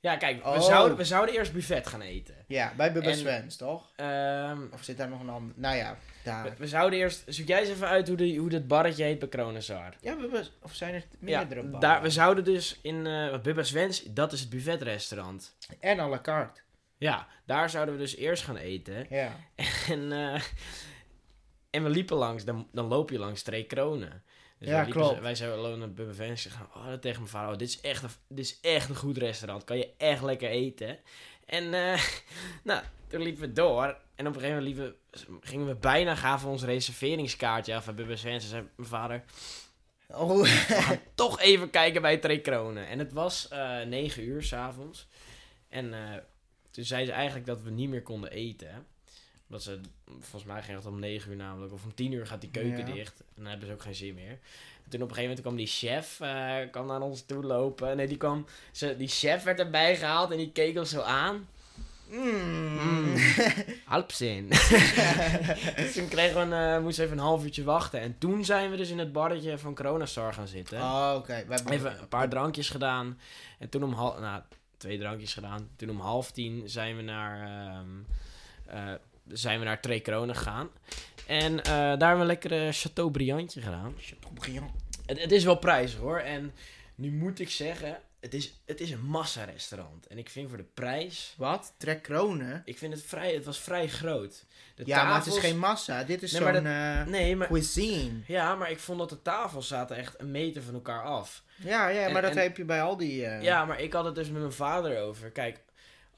Ja, 0.00 0.16
kijk, 0.16 0.42
we, 0.42 0.48
Oh. 0.48 0.60
zouden, 0.60 0.96
we 0.96 1.04
zouden 1.04 1.34
eerst 1.34 1.52
buffet 1.52 1.86
gaan 1.86 2.00
eten. 2.00 2.34
Ja, 2.46 2.72
bij 2.76 2.92
Bubba 2.92 3.08
En- 3.10 3.16
Svens, 3.16 3.56
toch? 3.56 3.92
Ehm, 3.96 4.58
Of 4.72 4.82
zit 4.82 4.96
daar 4.96 5.08
nog 5.08 5.20
een 5.20 5.28
ander? 5.28 5.54
Nou 5.56 5.76
ja, 5.76 5.92
we, 5.92 6.30
daar. 6.30 6.54
we 6.58 6.66
zouden 6.66 6.98
eerst... 6.98 7.22
Zoek 7.26 7.46
jij 7.48 7.60
eens 7.60 7.68
even 7.68 7.88
uit 7.88 8.08
hoe, 8.08 8.16
de, 8.16 8.36
hoe 8.36 8.48
dat 8.48 8.66
barretje 8.66 9.04
heet 9.04 9.18
bij 9.18 9.28
Kronosar. 9.28 9.94
Ja, 10.00 10.16
Bubba, 10.16 10.42
of 10.62 10.74
zijn 10.74 10.94
er 10.94 11.00
Ja, 11.10 11.38
meerdere 11.38 11.62
barren? 11.62 11.80
daar, 11.80 12.02
we 12.02 12.10
zouden 12.10 12.44
dus 12.44 12.78
in... 12.82 13.06
eh 13.06 13.38
Bubba 13.40 13.62
dat 14.10 14.32
is 14.32 14.40
het 14.40 14.50
buffetrestaurant. 14.50 15.56
En 15.80 16.00
à 16.00 16.08
la 16.08 16.20
carte. 16.20 16.60
Ja, 16.96 17.26
daar 17.46 17.70
zouden 17.70 17.94
we 17.94 18.00
dus 18.00 18.16
eerst 18.16 18.42
gaan 18.44 18.56
eten. 18.56 19.06
Ja. 19.10 19.36
En, 19.88 20.12
eh, 20.12 20.42
en 21.70 21.82
we 21.82 21.88
liepen 21.88 22.16
langs, 22.16 22.44
dan, 22.44 22.68
dan 22.72 22.86
loop 22.86 23.10
je 23.10 23.18
langs 23.18 23.42
Twee 23.42 23.64
Kronen. 23.64 24.22
Dus 24.58 24.68
Ja, 24.68 24.74
wij 24.74 24.84
liepen, 24.84 25.02
klopt. 25.02 25.20
Wij 25.20 25.34
zouden 25.34 25.78
naar 25.78 25.92
Bubba 25.92 26.12
Vans 26.12 26.46
gaan. 26.46 26.68
Oh, 26.74 26.86
dat 26.86 27.02
tegen 27.02 27.18
mijn 27.18 27.30
vader. 27.30 27.52
Oh, 27.52 27.58
dit, 27.58 27.68
is 27.68 27.80
echt 27.80 28.02
een, 28.02 28.08
dit 28.28 28.44
is 28.44 28.60
echt 28.60 28.88
een 28.88 28.96
goed 28.96 29.18
restaurant. 29.18 29.64
Kan 29.64 29.76
je 29.78 29.92
echt 29.96 30.22
lekker 30.22 30.48
eten. 30.48 30.98
En 31.46 31.74
eh, 31.74 32.02
nou, 32.64 32.82
toen 33.06 33.22
liepen 33.22 33.40
we 33.40 33.52
door. 33.52 33.84
En 34.14 34.26
op 34.26 34.34
een 34.34 34.40
gegeven 34.40 34.56
moment 34.56 34.76
liepen 34.76 34.96
we, 35.10 35.38
gingen 35.40 35.66
we 35.66 35.74
bijna 35.74 36.14
gaven 36.14 36.48
ons 36.48 36.62
reserveringskaartje 36.62 37.74
af 37.74 37.84
bij 37.84 37.94
Bubba 37.94 38.16
Vans. 38.16 38.42
En 38.44 38.48
zei 38.50 38.68
mijn 38.76 38.88
vader, 38.88 39.24
Oh, 40.14 40.40
we 40.40 40.46
gaan 40.46 41.00
toch 41.14 41.40
even 41.40 41.70
kijken 41.70 42.02
bij 42.02 42.16
Twee 42.16 42.40
Kronen. 42.40 42.86
En 42.86 42.98
het 42.98 43.12
was 43.12 43.48
eh 43.48 43.80
9 43.80 44.22
uur 44.22 44.42
s'avonds. 44.42 45.08
En 45.68 45.94
eh, 45.94 46.20
toen 46.70 46.84
zei 46.84 47.04
ze 47.04 47.12
eigenlijk 47.12 47.46
dat 47.46 47.62
we 47.62 47.70
niet 47.70 47.88
meer 47.88 48.02
konden 48.02 48.30
eten. 48.30 48.86
Dat 49.48 49.62
ze, 49.62 49.80
volgens 50.06 50.44
mij 50.44 50.62
ging 50.62 50.76
het 50.76 50.86
om 50.86 50.98
9 50.98 51.30
uur 51.30 51.36
namelijk. 51.36 51.72
Of 51.72 51.84
om 51.84 51.94
10 51.94 52.12
uur 52.12 52.26
gaat 52.26 52.40
die 52.40 52.50
keuken 52.50 52.86
Ja. 52.86 52.92
dicht. 52.94 53.20
En 53.20 53.26
dan 53.42 53.46
hebben 53.46 53.66
ze 53.68 53.72
ook 53.74 53.82
geen 53.82 53.94
zin 53.94 54.14
meer. 54.14 54.38
En 54.84 54.90
toen 54.90 55.02
op 55.02 55.08
een 55.08 55.14
gegeven 55.14 55.22
moment 55.22 55.40
kwam 55.40 55.56
die 55.56 55.66
chef 55.66 56.20
eh, 56.20 56.70
kwam 56.70 56.86
naar 56.86 57.00
ons 57.00 57.22
toe 57.26 57.42
lopen. 57.44 57.96
Nee, 57.96 58.06
die 58.06 58.16
kwam, 58.16 58.46
ze, 58.72 58.96
die 58.96 59.08
chef 59.08 59.42
werd 59.42 59.58
erbij 59.58 59.96
gehaald 59.96 60.30
en 60.30 60.36
die 60.36 60.52
keek 60.52 60.78
ons 60.78 60.90
zo 60.90 61.00
aan. 61.00 61.48
Mm. 62.10 63.14
Halpzin. 63.84 64.48
Dus 64.48 65.92
toen 65.94 66.08
kregen 66.08 66.34
we 66.50 66.56
een, 66.56 66.74
eh, 66.76 66.82
moesten 66.82 67.02
we 67.04 67.10
even 67.10 67.18
een 67.22 67.28
half 67.28 67.44
uurtje 67.44 67.64
wachten. 67.64 68.00
En 68.00 68.18
toen 68.18 68.44
zijn 68.44 68.70
we 68.70 68.76
dus 68.76 68.90
in 68.90 68.98
het 68.98 69.12
barretje 69.12 69.58
van 69.58 69.74
Coronastar 69.74 70.32
gaan 70.34 70.46
zitten. 70.48 70.78
Oh, 70.78 71.12
oké. 71.16 71.44
We 71.46 71.54
hebben- 71.54 71.72
Even 71.72 71.98
een 72.00 72.08
paar 72.08 72.28
drankjes 72.28 72.70
gedaan. 72.70 73.18
En 73.58 73.68
toen 73.68 73.82
om 73.84 73.92
half... 73.92 74.18
Nou, 74.20 74.42
twee 74.76 74.98
drankjes 74.98 75.34
gedaan. 75.34 75.68
Toen 75.76 75.90
om 75.90 76.00
half 76.00 76.30
tien 76.30 76.68
zijn 76.68 76.96
we 76.96 77.02
naar... 77.02 77.48
eh, 78.66 78.92
zijn 79.32 79.58
we 79.58 79.64
naar 79.64 79.80
Twee 79.80 80.00
Kronen 80.00 80.36
gegaan. 80.36 80.68
En 81.26 81.58
eh, 81.62 81.64
daar 81.72 81.88
hebben 81.88 82.14
we 82.16 82.20
een 82.20 82.26
lekkere 82.26 82.72
Chateaubriandje 82.72 83.60
gedaan. 83.60 83.94
Chateaubriand. 84.00 84.70
Het, 85.06 85.20
het 85.22 85.32
is 85.32 85.44
wel 85.44 85.56
prijzig 85.58 85.98
hoor. 86.00 86.18
En 86.18 86.52
nu 86.94 87.10
moet 87.10 87.40
ik 87.40 87.50
zeggen... 87.50 87.98
Het 88.20 88.34
is, 88.34 88.60
het 88.66 88.80
is 88.80 88.90
een 88.90 89.04
massa-restaurant. 89.04 90.06
En 90.06 90.18
ik 90.18 90.28
vind 90.30 90.48
voor 90.48 90.56
de 90.58 90.66
prijs... 90.74 91.34
Wat? 91.36 91.74
Trek 91.76 92.02
kronen? 92.02 92.62
Ik 92.64 92.78
vind 92.78 92.92
het 92.92 93.02
vrij... 93.02 93.34
Het 93.34 93.44
was 93.44 93.58
vrij 93.58 93.88
groot. 93.88 94.44
De 94.74 94.82
Ja, 94.86 95.04
maar 95.04 95.14
het 95.14 95.26
is 95.26 95.32
tafels- 95.34 95.50
geen 95.50 95.58
massa. 95.58 96.04
Dit 96.04 96.22
is 96.22 96.32
Nee, 96.32 96.40
zo'n 96.42 96.66
eh, 96.66 97.04
Nee, 97.06 97.36
maar... 97.36 97.48
cuisine. 97.48 98.20
Ja, 98.26 98.54
maar 98.54 98.70
ik 98.70 98.78
vond 98.78 98.98
dat 98.98 99.08
de 99.08 99.22
tafels 99.22 99.68
zaten 99.68 99.96
echt 99.96 100.14
een 100.20 100.30
meter 100.30 100.62
van 100.62 100.74
elkaar 100.74 101.02
af. 101.02 101.42
Ja, 101.56 101.88
ja, 101.88 102.06
maar 102.08 102.16
En- 102.16 102.22
dat 102.28 102.36
en- 102.36 102.42
heb 102.42 102.56
je 102.56 102.64
bij 102.64 102.82
al 102.82 102.96
die... 102.96 103.24
eh, 103.26 103.42
Ja, 103.42 103.64
maar 103.64 103.80
ik 103.80 103.92
had 103.92 104.04
het 104.04 104.14
dus 104.14 104.30
met 104.30 104.40
mijn 104.40 104.52
vader 104.52 105.00
over. 105.00 105.30
Kijk, 105.30 105.60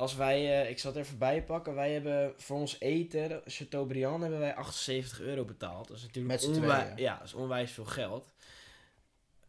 als 0.00 0.14
wij, 0.14 0.62
eh, 0.62 0.70
ik 0.70 0.78
zal 0.78 0.92
het 0.92 1.00
even 1.04 1.18
bijpakken. 1.18 1.74
Wij 1.74 1.92
hebben 1.92 2.32
voor 2.36 2.56
ons 2.58 2.76
eten, 2.78 3.42
Chateaubriand, 3.44 4.20
hebben 4.20 4.40
wij 4.40 4.54
78 4.54 5.20
euro 5.20 5.44
betaald. 5.44 5.88
Dat 5.88 5.96
is 5.96 6.02
natuurlijk 6.02 6.42
onwij-. 6.42 6.92
Ja, 6.96 7.16
dat 7.18 7.26
is 7.26 7.34
onwijs 7.34 7.70
veel 7.70 7.84
geld. 7.84 8.32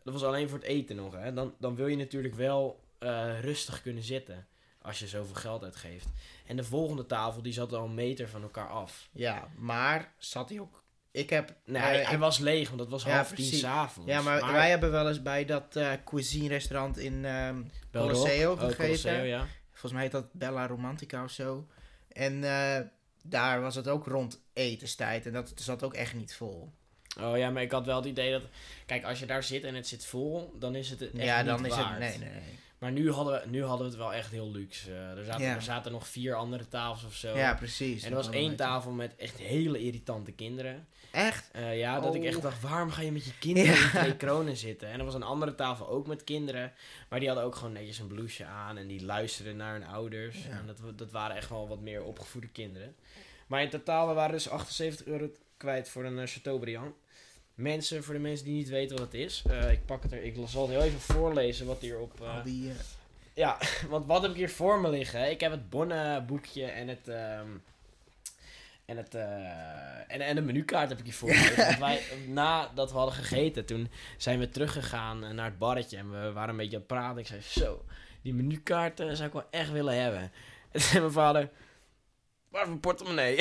Dat 0.04 0.14
was 0.14 0.24
alleen 0.24 0.50
voor 0.50 0.58
het 0.58 0.68
eten 0.68 0.96
nog, 0.96 1.14
hè. 1.14 1.34
Dan, 1.34 1.54
dan 1.60 1.76
wil 1.76 1.88
je 1.88 1.98
natuurlijk 1.98 2.36
wel 2.36 2.84
eh, 3.00 3.40
rustig 3.40 3.82
kunnen 3.82 4.04
zitten. 4.04 4.48
Als 4.82 5.00
je 5.00 5.08
zoveel 5.08 5.36
geld 5.36 5.64
uitgeeft. 5.64 6.08
En 6.48 6.56
de 6.56 6.64
volgende 6.64 7.06
tafel, 7.06 7.42
die 7.42 7.54
zat 7.54 7.74
al 7.74 7.86
een 7.86 7.94
meter 7.94 8.30
van 8.30 8.42
elkaar 8.42 8.70
af. 8.70 9.10
Ja, 9.12 9.48
maar 9.58 10.14
zat 10.18 10.50
hij 10.50 10.60
ook 10.60 10.84
Ik 11.12 11.30
heb... 11.30 11.56
Nee, 11.66 11.82
eh, 11.82 12.08
hij, 12.08 12.18
was 12.18 12.40
leeg, 12.40 12.68
want 12.68 12.80
dat 12.80 12.90
was 12.90 13.04
Ja, 13.04 13.16
half 13.16 13.32
tien 13.32 13.54
s'avonds. 13.54 14.10
ja, 14.12 14.22
maar, 14.22 14.52
wij 14.52 14.70
hebben 14.70 14.92
wel 14.92 15.08
eens 15.08 15.22
bij 15.22 15.46
dat 15.46 15.76
eh 15.76 15.92
cuisine 16.06 16.48
restaurant 16.48 16.98
in 16.98 17.26
Oh, 17.26 18.60
gegeten. 18.60 18.76
Colosseo, 18.76 19.24
ja. 19.24 19.48
Volgens 19.82 19.94
mij 19.94 20.02
heet 20.02 20.12
dat 20.12 20.34
Bella 20.34 20.68
Romantica 20.68 21.24
of 21.24 21.32
zo. 21.32 21.68
En 22.08 22.44
eh, 22.44 22.86
daar 23.24 23.62
was 23.62 23.76
het 23.76 23.88
ook 23.88 24.06
rond 24.06 24.42
etenstijd. 24.54 25.26
En 25.26 25.34
dat 25.34 25.52
zat 25.56 25.84
ook 25.84 25.94
echt 25.94 26.14
niet 26.14 26.36
vol. 26.36 26.72
Oh 27.20 27.38
ja, 27.38 27.50
maar 27.50 27.62
ik 27.62 27.72
had 27.72 27.86
wel 27.86 27.96
het 27.96 28.06
idee 28.06 28.32
dat... 28.32 28.44
Kijk, 28.86 29.04
als 29.04 29.20
je 29.20 29.26
daar 29.26 29.44
zit 29.44 29.64
en 29.64 29.76
het 29.76 29.88
zit 29.88 30.06
vol, 30.06 30.56
dan 30.60 30.76
is 30.76 30.90
het 30.90 31.00
het 31.00 31.14
echt 31.14 31.24
ja, 31.24 31.38
niet 31.38 31.46
dan 31.46 31.66
is 31.66 31.76
waard. 31.76 31.90
het... 31.90 32.00
Nee, 32.00 32.18
nee, 32.18 32.30
nee. 32.30 32.60
Maar 32.82 32.92
nu 32.92 33.12
hadden, 33.12 33.42
we, 33.42 33.50
nu 33.50 33.64
hadden 33.64 33.86
we 33.86 33.92
het 33.92 34.02
wel 34.02 34.14
echt 34.14 34.32
heel 34.32 34.52
luxe. 34.52 34.92
Eh, 34.92 35.18
er, 35.18 35.26
zaten, 35.26 35.46
Ja. 35.46 35.56
er 35.56 35.62
zaten 35.62 35.92
nog 35.92 36.08
vier 36.08 36.36
andere 36.36 36.68
tafels 36.68 37.04
of 37.06 37.14
zo. 37.14 37.38
Ja, 37.38 37.54
precies. 37.54 38.04
en 38.04 38.10
er 38.10 38.16
was 38.16 38.30
één 38.30 38.56
tafel 38.56 38.92
met 38.92 39.16
echt 39.16 39.38
hele 39.38 39.80
irritante 39.80 40.32
kinderen. 40.32 40.88
Echt? 41.12 41.50
Eh, 41.52 41.78
ja, 41.80 42.00
dat 42.00 42.16
ik 42.16 42.24
echt 42.24 42.36
Oh. 42.36 42.42
dacht, 42.42 42.62
waarom 42.62 42.92
ga 42.92 43.02
je 43.02 43.12
met 43.12 43.26
je 43.26 43.38
kinderen 43.40 43.74
Ja. 43.76 43.84
in 43.84 43.90
twee 43.90 44.16
kronen 44.18 44.58
zitten? 44.58 44.88
En 44.90 45.00
er 45.00 45.06
was 45.06 45.14
een 45.14 45.24
andere 45.24 45.56
tafel 45.56 45.88
ook 45.88 46.08
met 46.08 46.24
kinderen. 46.24 46.74
Maar 47.10 47.20
die 47.20 47.28
hadden 47.28 47.46
ook 47.48 47.56
gewoon 47.56 47.72
netjes 47.74 48.00
een 48.00 48.08
blouseje 48.08 48.50
aan. 48.50 48.78
En 48.78 48.88
die 48.88 49.06
luisterden 49.06 49.56
naar 49.58 49.74
hun 49.74 49.86
ouders. 49.88 50.44
Ja. 50.44 50.50
En 50.50 50.66
dat, 50.66 50.98
dat 50.98 51.12
waren 51.12 51.36
echt 51.36 51.50
wel 51.50 51.68
wat 51.68 51.80
meer 51.82 52.04
opgevoede 52.04 52.48
kinderen. 52.50 52.96
Maar 53.48 53.62
in 53.62 53.70
totaal, 53.70 54.08
we 54.08 54.14
waren 54.14 54.32
dus 54.32 54.50
78 54.50 55.06
euro 55.06 55.30
kwijt 55.58 55.90
voor 55.90 56.06
een 56.06 56.20
eh, 56.20 56.28
Chateaubriand. 56.28 56.96
Mensen, 57.56 58.04
voor 58.04 58.14
de 58.14 58.20
mensen 58.20 58.46
die 58.46 58.56
niet 58.56 58.70
weten 58.70 58.98
wat 58.98 59.06
het 59.06 59.22
is. 59.22 59.44
eh, 59.50 59.72
ik 59.72 59.86
pak 59.86 60.04
het 60.04 60.12
er, 60.12 60.24
ik 60.24 60.36
zal 60.48 60.62
het 60.62 60.72
heel 60.72 60.82
even 60.86 61.00
voorlezen 61.00 61.66
wat 61.66 61.82
hierop... 61.82 62.22
eh 62.22 62.36
Al 62.36 62.44
die... 62.44 62.70
eh, 62.70 62.76
ja, 63.34 63.58
want 63.90 64.06
wat 64.06 64.22
heb 64.22 64.32
ik 64.32 64.38
hier 64.38 64.50
voor 64.50 64.82
me 64.82 64.90
liggen? 64.90 65.30
Ik 65.32 65.40
heb 65.40 65.52
het 65.52 65.70
bonnenboekje 65.70 66.66
en 66.66 66.88
het... 66.88 67.08
ehm, 67.08 67.48
en, 68.86 68.98
het, 68.98 69.16
en, 70.08 70.22
en 70.22 70.36
de 70.36 70.42
menukaart 70.42 70.90
heb 70.90 70.98
ik 71.00 71.04
hier 71.06 71.14
voor 71.14 71.28
me 71.30 71.34
liggen. 71.36 71.66
Want 71.68 71.78
wij, 71.80 72.02
nadat 72.28 72.92
we 72.92 72.98
hadden 72.98 73.16
gegeten, 73.16 73.66
toen 73.66 73.90
zijn 74.18 74.40
we 74.40 74.50
teruggegaan 74.50 75.36
naar 75.36 75.46
het 75.46 75.58
barretje. 75.58 75.98
En 75.98 76.12
we 76.12 76.32
waren 76.32 76.50
een 76.50 76.58
beetje 76.58 76.72
aan 76.76 76.84
het 76.84 76.88
praten. 76.88 77.18
Ik 77.20 77.28
zei, 77.28 77.42
zo, 77.42 77.86
die 78.22 78.34
menukaart 78.34 79.00
eh, 79.00 79.12
zou 79.12 79.28
ik 79.28 79.34
wel 79.34 79.46
echt 79.50 79.72
willen 79.72 80.02
hebben. 80.02 80.22
En 80.72 80.80
toen 80.80 80.82
zei 80.82 81.00
mijn 81.00 81.12
vader, 81.12 81.50
waar 82.50 82.68
mijn 82.68 82.80
portemonnee? 82.80 83.36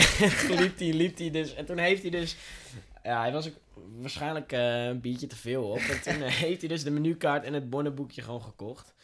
toen 0.47 0.57
liep 0.61 0.79
hij, 0.79 0.93
liep 0.93 1.19
hij 1.19 1.31
dus. 1.31 1.55
En 1.55 1.65
toen 1.67 1.79
heeft 1.79 2.03
hij 2.03 2.11
dus... 2.11 2.37
Ja, 3.03 3.21
hij 3.21 3.33
was 3.33 3.49
ook 3.49 3.55
waarschijnlijk 3.97 4.53
eh, 4.53 4.85
een 4.85 5.01
biertje 5.01 5.27
te 5.27 5.37
veel 5.37 5.69
op. 5.71 5.79
En 5.79 6.03
toen 6.03 6.23
eh, 6.23 6.33
heeft 6.45 6.61
hij 6.61 6.69
dus 6.69 6.83
de 6.85 6.91
menukaart 6.91 7.45
en 7.45 7.53
het 7.53 7.71
bonnenboekje 7.71 8.23
gewoon 8.23 8.43
gekocht. 8.43 8.95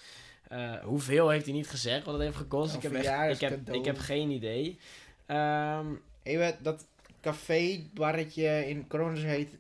Eh, 0.48 0.74
hoeveel 0.78 1.28
heeft 1.28 1.44
hij 1.44 1.54
niet 1.54 1.68
gezegd 1.68 2.04
wat 2.04 2.14
het 2.14 2.22
heeft 2.22 2.36
gekost? 2.36 2.74
Ik 2.74 2.82
heb, 2.82 2.92
echt, 2.92 3.42
ik, 3.42 3.48
heb, 3.48 3.70
ik 3.74 3.84
heb 3.84 3.98
geen 3.98 4.30
idee. 4.30 4.78
Ehm, 5.26 5.86
Hey, 6.22 6.38
wat- 6.38 6.56
dat 6.64 6.86
café, 7.20 7.86
barretje 7.94 8.68
in 8.68 8.86
Kronos 8.86 9.22
heet... 9.22 9.50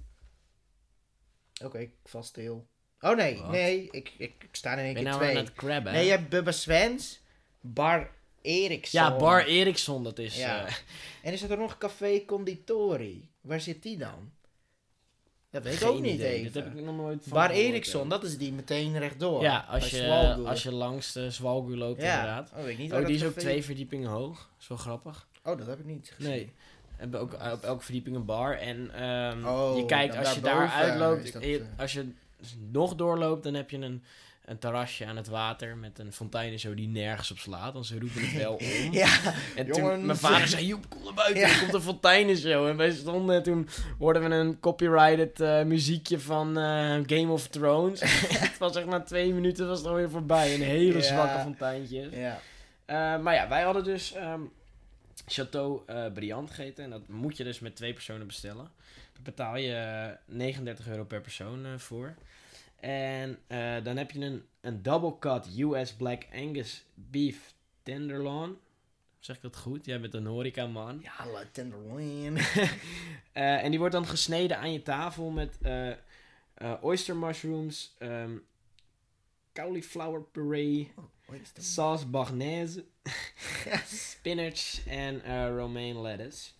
Oké, 1.64 1.78
ik 1.78 1.90
val 2.04 2.22
stil. 2.22 2.66
Oh 3.00 3.16
nee, 3.16 3.36
Wat? 3.38 3.50
nee, 3.50 3.88
ik, 3.90 4.12
ik, 4.18 4.34
ik 4.42 4.48
sta 4.52 4.72
in 4.72 4.78
één 4.78 4.94
ben 4.94 5.02
keer 5.02 5.12
nou 5.12 5.22
aan 5.24 5.30
twee. 5.30 5.42
het 5.42 5.52
crabben? 5.52 5.92
Nee, 5.92 6.04
je 6.04 6.10
hebt 6.10 6.28
Bubba 6.28 6.50
Svens, 6.52 7.20
Bar 7.60 8.10
Eriksson. 8.46 9.00
ja, 9.00 9.16
Bar 9.16 9.44
Eriksson, 9.44 10.04
dat 10.04 10.18
is... 10.18 10.36
Ja. 10.36 10.66
eh, 10.66 10.74
En 11.22 11.32
is 11.32 11.42
er 11.42 11.58
nog 11.58 11.78
Café 11.78 12.24
Conditori? 12.24 13.28
Waar 13.40 13.60
zit 13.60 13.82
die 13.82 13.96
dan? 13.96 14.30
Dat 15.50 15.62
weet 15.62 15.80
ik 15.80 15.88
ook 15.88 16.00
niet 16.00 16.14
idee. 16.14 16.32
even. 16.34 16.52
Dat 16.52 16.64
heb 16.64 16.74
ik 16.76 16.84
nog 16.84 16.96
nooit 16.96 17.22
van 17.22 17.32
Bar 17.32 17.50
Eriksson, 17.50 18.02
hè. 18.02 18.08
dat 18.08 18.24
is 18.24 18.38
die 18.38 18.52
meteen 18.52 18.98
rechtdoor. 18.98 19.42
Ja, 19.42 19.66
als 19.70 19.90
je, 19.90 20.34
als 20.46 20.62
je 20.62 20.72
langs 20.72 21.12
de 21.12 21.30
Zwalgu 21.30 21.76
loopt 21.76 22.02
ja. 22.02 22.12
inderdaad. 22.14 22.50
Oh, 22.56 22.62
weet 22.62 22.72
ik 22.72 22.78
niet 22.78 22.92
Oh, 22.92 23.06
die 23.06 23.14
is 23.14 23.22
ook 23.24 23.28
café- 23.34 23.40
twee 23.40 23.64
verdiepingen 23.64 24.10
hoog. 24.10 24.50
Is 24.60 24.68
wel 24.68 24.78
grappig. 24.78 25.28
Oh, 25.44 25.58
dat 25.58 25.66
heb 25.66 25.78
ik 25.78 25.84
niet 25.84 26.12
gezien. 26.14 26.30
Nee. 26.30 26.52
We 26.88 27.02
hebben 27.02 27.20
ook 27.20 27.32
op 27.52 27.62
elke 27.62 27.84
verdieping 27.84 28.16
een 28.16 28.24
bar. 28.24 28.58
En 28.58 28.90
ehm, 28.94 29.46
Oh, 29.46 29.76
je 29.76 29.84
kijkt, 29.84 30.16
als 30.16 30.34
je 30.34 30.40
daar 30.40 30.68
uitloopt, 30.70 31.32
dat, 31.32 31.42
eh, 31.42 31.60
als 31.78 31.92
je 31.92 32.08
nog 32.70 32.94
doorloopt, 32.94 33.42
dan 33.44 33.54
heb 33.54 33.70
je 33.70 33.76
een, 33.78 34.02
een 34.46 34.58
terrasje 34.58 35.06
aan 35.06 35.16
het 35.16 35.28
water 35.28 35.76
met 35.76 35.98
een 35.98 36.12
fontein 36.12 36.52
en 36.52 36.58
zo 36.58 36.74
die 36.74 36.88
nergens 36.88 37.30
op 37.30 37.38
slaat. 37.38 37.72
Want 37.72 37.86
ze 37.86 37.98
roepen 37.98 38.20
het 38.28 38.32
wel 38.42 38.54
om. 38.54 38.92
Ja, 38.92 39.08
En 39.56 39.66
jongens. 39.66 39.78
toen, 39.78 40.06
mijn 40.06 40.18
vader 40.18 40.48
zei, 40.48 40.66
Joep, 40.66 40.88
kom 40.90 41.04
naar 41.04 41.14
buiten, 41.14 41.40
Ja. 41.40 41.48
er 41.48 41.58
komt 41.58 41.74
een 41.74 41.80
fontein 41.80 42.28
en 42.28 42.36
zo. 42.36 42.66
En 42.66 42.76
wij 42.76 42.90
stonden, 42.90 43.42
toen 43.42 43.68
hoorden 43.98 44.28
we 44.28 44.34
een 44.34 44.60
copyrighted 44.60 45.40
eh, 45.40 45.62
muziekje 45.62 46.20
van 46.20 46.58
eh, 46.58 46.64
Game 47.06 47.28
of 47.28 47.46
Thrones. 47.48 48.00
het 48.46 48.58
was 48.58 48.76
echt 48.76 48.86
na 48.86 49.00
twee 49.00 49.32
minuten 49.32 49.66
was 49.68 49.78
het 49.78 49.86
alweer 49.88 50.10
voorbij. 50.10 50.54
Een 50.54 50.62
hele 50.62 50.96
Ja. 50.98 51.02
zwakke 51.02 51.38
fonteintje. 51.42 52.08
ja. 52.12 52.40
Eh, 52.84 53.22
maar 53.22 53.34
ja, 53.34 53.48
wij 53.48 53.62
hadden 53.62 53.84
dus 53.84 54.12
ehm 54.12 54.40
Chateau 55.26 55.80
Briand 56.14 56.50
gegeten. 56.50 56.84
En 56.84 56.90
dat 56.90 57.08
moet 57.08 57.36
je 57.36 57.44
dus 57.44 57.60
met 57.60 57.76
twee 57.76 57.92
personen 57.92 58.26
bestellen. 58.26 58.70
Daar 59.12 59.22
betaal 59.22 59.56
je 59.56 59.72
eh, 59.74 60.34
39 60.36 60.88
euro 60.88 61.04
per 61.04 61.20
persoon 61.20 61.66
voor. 61.80 62.14
En 62.80 63.38
eh, 63.46 63.84
dan 63.84 63.96
heb 63.96 64.10
je 64.10 64.20
een, 64.20 64.44
een 64.60 64.82
double 64.82 65.18
cut 65.18 65.46
US 65.58 65.94
Black 65.94 66.26
Angus 66.34 66.84
Beef 66.94 67.54
Tenderloin. 67.82 68.56
Zeg 69.18 69.36
ik 69.36 69.42
dat 69.42 69.56
goed? 69.56 69.84
Jij 69.84 70.00
bent 70.00 70.14
een 70.14 70.26
horeca 70.26 70.66
man. 70.66 71.00
Ja, 71.02 71.26
la 71.26 71.42
tenderloin. 71.52 72.38
Eh, 73.32 73.64
en 73.64 73.70
die 73.70 73.78
wordt 73.78 73.94
dan 73.94 74.06
gesneden 74.06 74.58
aan 74.58 74.72
je 74.72 74.82
tafel 74.82 75.30
met 75.30 75.58
eh, 75.62 75.90
eh, 76.56 76.72
oyster 76.80 77.16
mushrooms, 77.16 77.94
ehm, 77.98 78.36
cauliflower 79.52 80.22
puree, 80.22 80.92
sauce 81.58 82.06
bagnaise, 82.06 82.84
spinach 83.86 84.86
en 84.86 85.22
eh, 85.22 85.48
romaine 85.48 86.00
lettuce. 86.00 86.50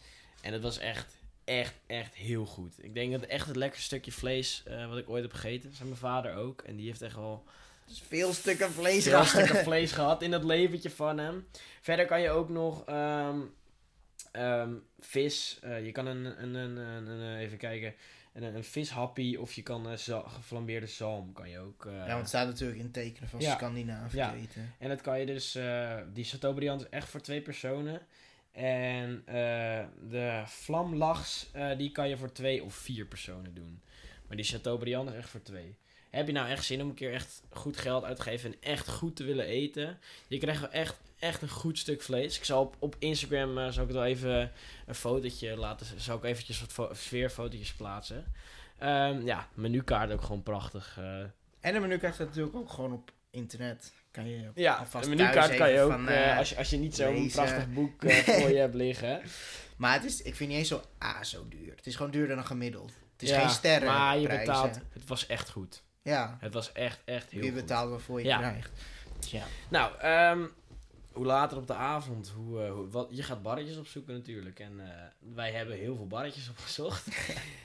En 0.40 0.52
het 0.52 0.62
was 0.62 0.78
echt, 0.78 1.15
echt, 1.46 1.74
echt 1.86 2.14
heel 2.14 2.46
goed. 2.46 2.84
Ik 2.84 2.94
denk 2.94 3.12
dat 3.12 3.20
het 3.20 3.30
echt 3.30 3.46
het 3.46 3.56
lekkerste 3.56 3.84
stukje 3.86 4.12
vlees 4.12 4.62
eh, 4.66 4.88
wat 4.88 4.98
ik 4.98 5.08
ooit 5.08 5.22
heb 5.22 5.32
gegeten. 5.32 5.68
Dat 5.68 5.76
zei 5.76 5.88
mijn 5.88 6.00
vader 6.00 6.34
ook. 6.34 6.62
En 6.62 6.76
die 6.76 6.86
heeft 6.86 7.02
echt 7.02 7.14
wel 7.14 7.44
Dus 7.86 8.02
veel 8.08 8.32
stukken 8.32 8.70
vlees 8.72 9.02
veel 9.02 9.12
gehad. 9.12 9.26
stukken 9.28 9.56
vlees 9.70 9.92
gehad 9.92 10.22
in 10.22 10.30
dat 10.30 10.44
leventje 10.44 10.90
van 10.90 11.18
hem. 11.18 11.46
Verder 11.80 12.06
kan 12.06 12.20
je 12.20 12.30
ook 12.30 12.48
nog 12.48 12.84
ehm, 12.84 13.38
ehm, 14.32 14.74
vis. 15.00 15.58
eh, 15.62 15.84
je 15.84 15.92
kan 15.92 16.06
een, 16.06 16.42
een, 16.42 16.54
een, 16.54 16.76
een, 16.76 17.06
een- 17.06 17.36
even 17.38 17.58
kijken. 17.58 17.94
Een, 18.32 18.42
een 18.54 18.64
vishappie 18.64 19.40
of 19.40 19.52
je 19.52 19.62
kan 19.62 19.88
eh, 19.90 19.96
za- 19.96 20.28
geflambeerde 20.28 20.86
zalm 20.86 21.32
kan 21.32 21.50
je 21.50 21.58
ook. 21.58 21.86
eh, 21.86 21.92
Ja, 21.92 22.06
want 22.06 22.18
het 22.18 22.28
staat 22.28 22.46
natuurlijk 22.46 22.78
in 22.80 22.90
tekenen 22.90 23.28
van 23.28 23.40
Ja. 23.40 23.54
Scandinavië 23.54 24.16
Ja. 24.16 24.34
eten. 24.34 24.74
En 24.78 24.88
dat 24.88 25.00
kan 25.00 25.20
je 25.20 25.26
dus, 25.26 25.54
eh, 25.54 25.96
die 26.12 26.24
Chateaubriand 26.24 26.80
is 26.80 26.88
echt 26.88 27.08
voor 27.08 27.20
twee 27.20 27.40
personen. 27.40 28.00
En 28.56 29.22
eh, 29.26 29.84
de 30.10 30.42
vlamlachs, 30.46 31.46
eh, 31.52 31.76
die 31.76 31.90
kan 31.92 32.08
je 32.08 32.16
voor 32.16 32.32
twee 32.32 32.64
of 32.64 32.74
vier 32.74 33.06
personen 33.06 33.54
doen. 33.54 33.80
Maar 34.26 34.36
die 34.36 34.46
Chateaubriand 34.46 35.08
is 35.10 35.14
echt 35.16 35.28
voor 35.28 35.42
twee. 35.42 35.76
Heb 36.10 36.26
je 36.26 36.32
nou 36.32 36.48
echt 36.48 36.64
zin 36.64 36.82
om 36.82 36.88
een 36.88 36.94
keer 36.94 37.12
echt 37.12 37.42
goed 37.50 37.76
geld 37.76 38.04
uit 38.04 38.16
te 38.16 38.22
geven 38.22 38.52
en 38.52 38.56
echt 38.60 38.88
goed 38.88 39.16
te 39.16 39.24
willen 39.24 39.44
eten? 39.44 39.98
Je 40.28 40.38
krijgt 40.38 40.60
wel 40.60 40.70
echt, 40.70 40.96
echt 41.18 41.42
een 41.42 41.48
goed 41.48 41.78
stuk 41.78 42.02
vlees. 42.02 42.36
Ik 42.38 42.44
zal 42.44 42.62
op, 42.62 42.76
op 42.78 42.96
Instagram, 42.98 43.58
eh, 43.58 43.68
zal 43.68 43.84
ik 43.84 43.90
wel 43.90 44.04
even 44.04 44.52
een 44.86 44.94
fotootje 44.94 45.56
laten, 45.56 46.00
zal 46.00 46.16
ik 46.16 46.24
eventjes 46.24 46.60
wat 46.60 46.72
fo- 46.72 46.94
sfeerfotootjes 46.94 47.72
plaatsen. 47.74 48.32
Ehm, 48.78 49.26
ja, 49.26 49.48
menukaart 49.54 50.12
ook 50.12 50.22
gewoon 50.22 50.42
prachtig. 50.42 50.98
En 51.60 51.72
de 51.72 51.80
menukaart 51.80 52.14
staat 52.14 52.26
natuurlijk 52.26 52.56
ook 52.56 52.70
gewoon 52.70 52.92
op 52.92 53.12
internet. 53.30 53.92
Kan 54.16 54.28
je 54.28 54.50
Ja, 54.54 54.86
een 54.92 55.08
menukaart 55.08 55.54
kan 55.56 55.70
je 55.70 55.80
ook, 55.80 55.90
van, 55.90 56.08
eh, 56.08 56.30
eh, 56.30 56.38
als, 56.38 56.48
je, 56.48 56.56
als 56.56 56.70
je 56.70 56.76
niet 56.76 56.94
zo'n 56.96 57.30
prachtig 57.32 57.68
boek 57.72 58.04
eh, 58.04 58.16
voor 58.40 58.50
je 58.50 58.56
hebt 58.58 58.74
liggen. 58.74 59.20
Maar 59.76 59.92
het 59.92 60.04
is, 60.04 60.22
ik 60.22 60.34
vind 60.34 60.48
niet 60.50 60.58
eens 60.58 60.68
zo, 60.68 60.82
ah, 60.98 61.22
zo 61.22 61.48
duur. 61.48 61.72
Het 61.76 61.86
is 61.86 61.96
gewoon 61.96 62.10
duurder 62.10 62.36
dan 62.36 62.46
gemiddeld. 62.46 62.92
Het 63.12 63.22
is 63.22 63.28
Ja, 63.30 63.40
geen 63.40 63.48
sterren. 63.50 63.88
Maar 63.88 64.18
je 64.18 64.28
betaalt, 64.28 64.74
het 64.92 65.06
was 65.06 65.26
echt 65.26 65.50
goed. 65.50 65.82
Ja, 66.02 66.36
Het 66.40 66.54
was 66.54 66.72
echt, 66.72 67.00
echt 67.04 67.30
heel 67.30 67.40
je 67.42 67.46
goed. 67.50 67.60
betaalt 67.60 67.90
waarvoor 67.90 68.20
je 68.20 68.26
Ja. 68.26 68.38
krijgt. 68.38 68.70
Ja. 69.30 69.42
Nou, 69.68 69.98
ehm, 70.00 70.44
hoe 71.16 71.26
later 71.26 71.56
op 71.56 71.66
de 71.66 71.74
avond, 71.74 72.32
hoe, 72.36 72.62
eh, 72.62 72.72
hoe, 72.72 72.88
wat, 72.88 73.08
je 73.10 73.22
gaat 73.22 73.42
barretjes 73.42 73.76
opzoeken 73.76 74.14
natuurlijk. 74.14 74.60
En 74.60 74.80
eh, 74.80 75.02
wij 75.34 75.52
hebben 75.52 75.76
heel 75.76 75.96
veel 75.96 76.06
barretjes 76.06 76.50
opgezocht. 76.56 77.06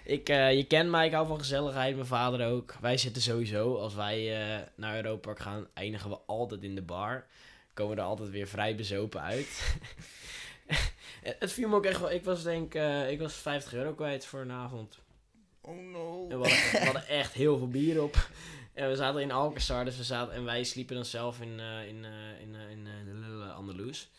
ik, 0.05 0.29
eh, 0.29 0.55
je 0.55 0.63
kent 0.63 0.89
mij, 0.89 1.05
ik 1.05 1.13
hou 1.13 1.27
van 1.27 1.39
gezelligheid, 1.39 1.95
mijn 1.95 2.07
vader 2.07 2.47
ook. 2.47 2.75
Wij 2.81 2.97
zitten 2.97 3.21
sowieso, 3.21 3.75
als 3.75 3.95
wij 3.95 4.67
naar 4.75 4.95
Europa 4.95 5.33
gaan, 5.33 5.67
eindigen 5.73 6.09
we 6.09 6.17
altijd 6.25 6.63
in 6.63 6.75
de 6.75 6.81
bar. 6.81 7.25
Komen 7.73 7.97
er 7.97 8.03
altijd 8.03 8.29
weer 8.29 8.47
vrij 8.47 8.75
bezopen 8.75 9.21
uit. 9.21 9.75
het 11.39 11.51
viel 11.51 11.69
me 11.69 11.75
ook 11.75 11.85
echt 11.85 11.99
wel, 11.99 12.11
ik 12.11 12.23
was 12.23 12.43
denk, 12.43 12.73
ik 13.09 13.19
was 13.19 13.33
50 13.33 13.73
euro 13.73 13.93
kwijt 13.93 14.25
voor 14.25 14.39
een 14.39 14.51
avond. 14.51 14.99
Oh 15.61 15.91
no. 15.91 16.27
En 16.29 16.39
we 16.39 16.49
hadden, 16.49 16.71
we 16.71 16.85
hadden 16.85 17.07
echt 17.07 17.33
heel 17.33 17.57
veel 17.57 17.67
bier 17.67 18.03
op. 18.03 18.29
En 18.73 18.89
we 18.89 18.95
zaten 18.95 19.21
in 19.21 19.31
Alcazar, 19.31 19.85
dus 19.85 19.97
we 19.97 20.03
zaten, 20.03 20.33
en 20.33 20.43
wij 20.43 20.63
sliepen 20.63 20.95
dan 20.95 21.05
zelf 21.05 21.41
in, 21.41 21.59
eh, 21.59 21.87
in, 21.87 22.05
eh, 22.05 22.41
in, 22.41 22.55
eh, 22.55 22.69
in 23.07 23.41
Andalus. 23.55 24.11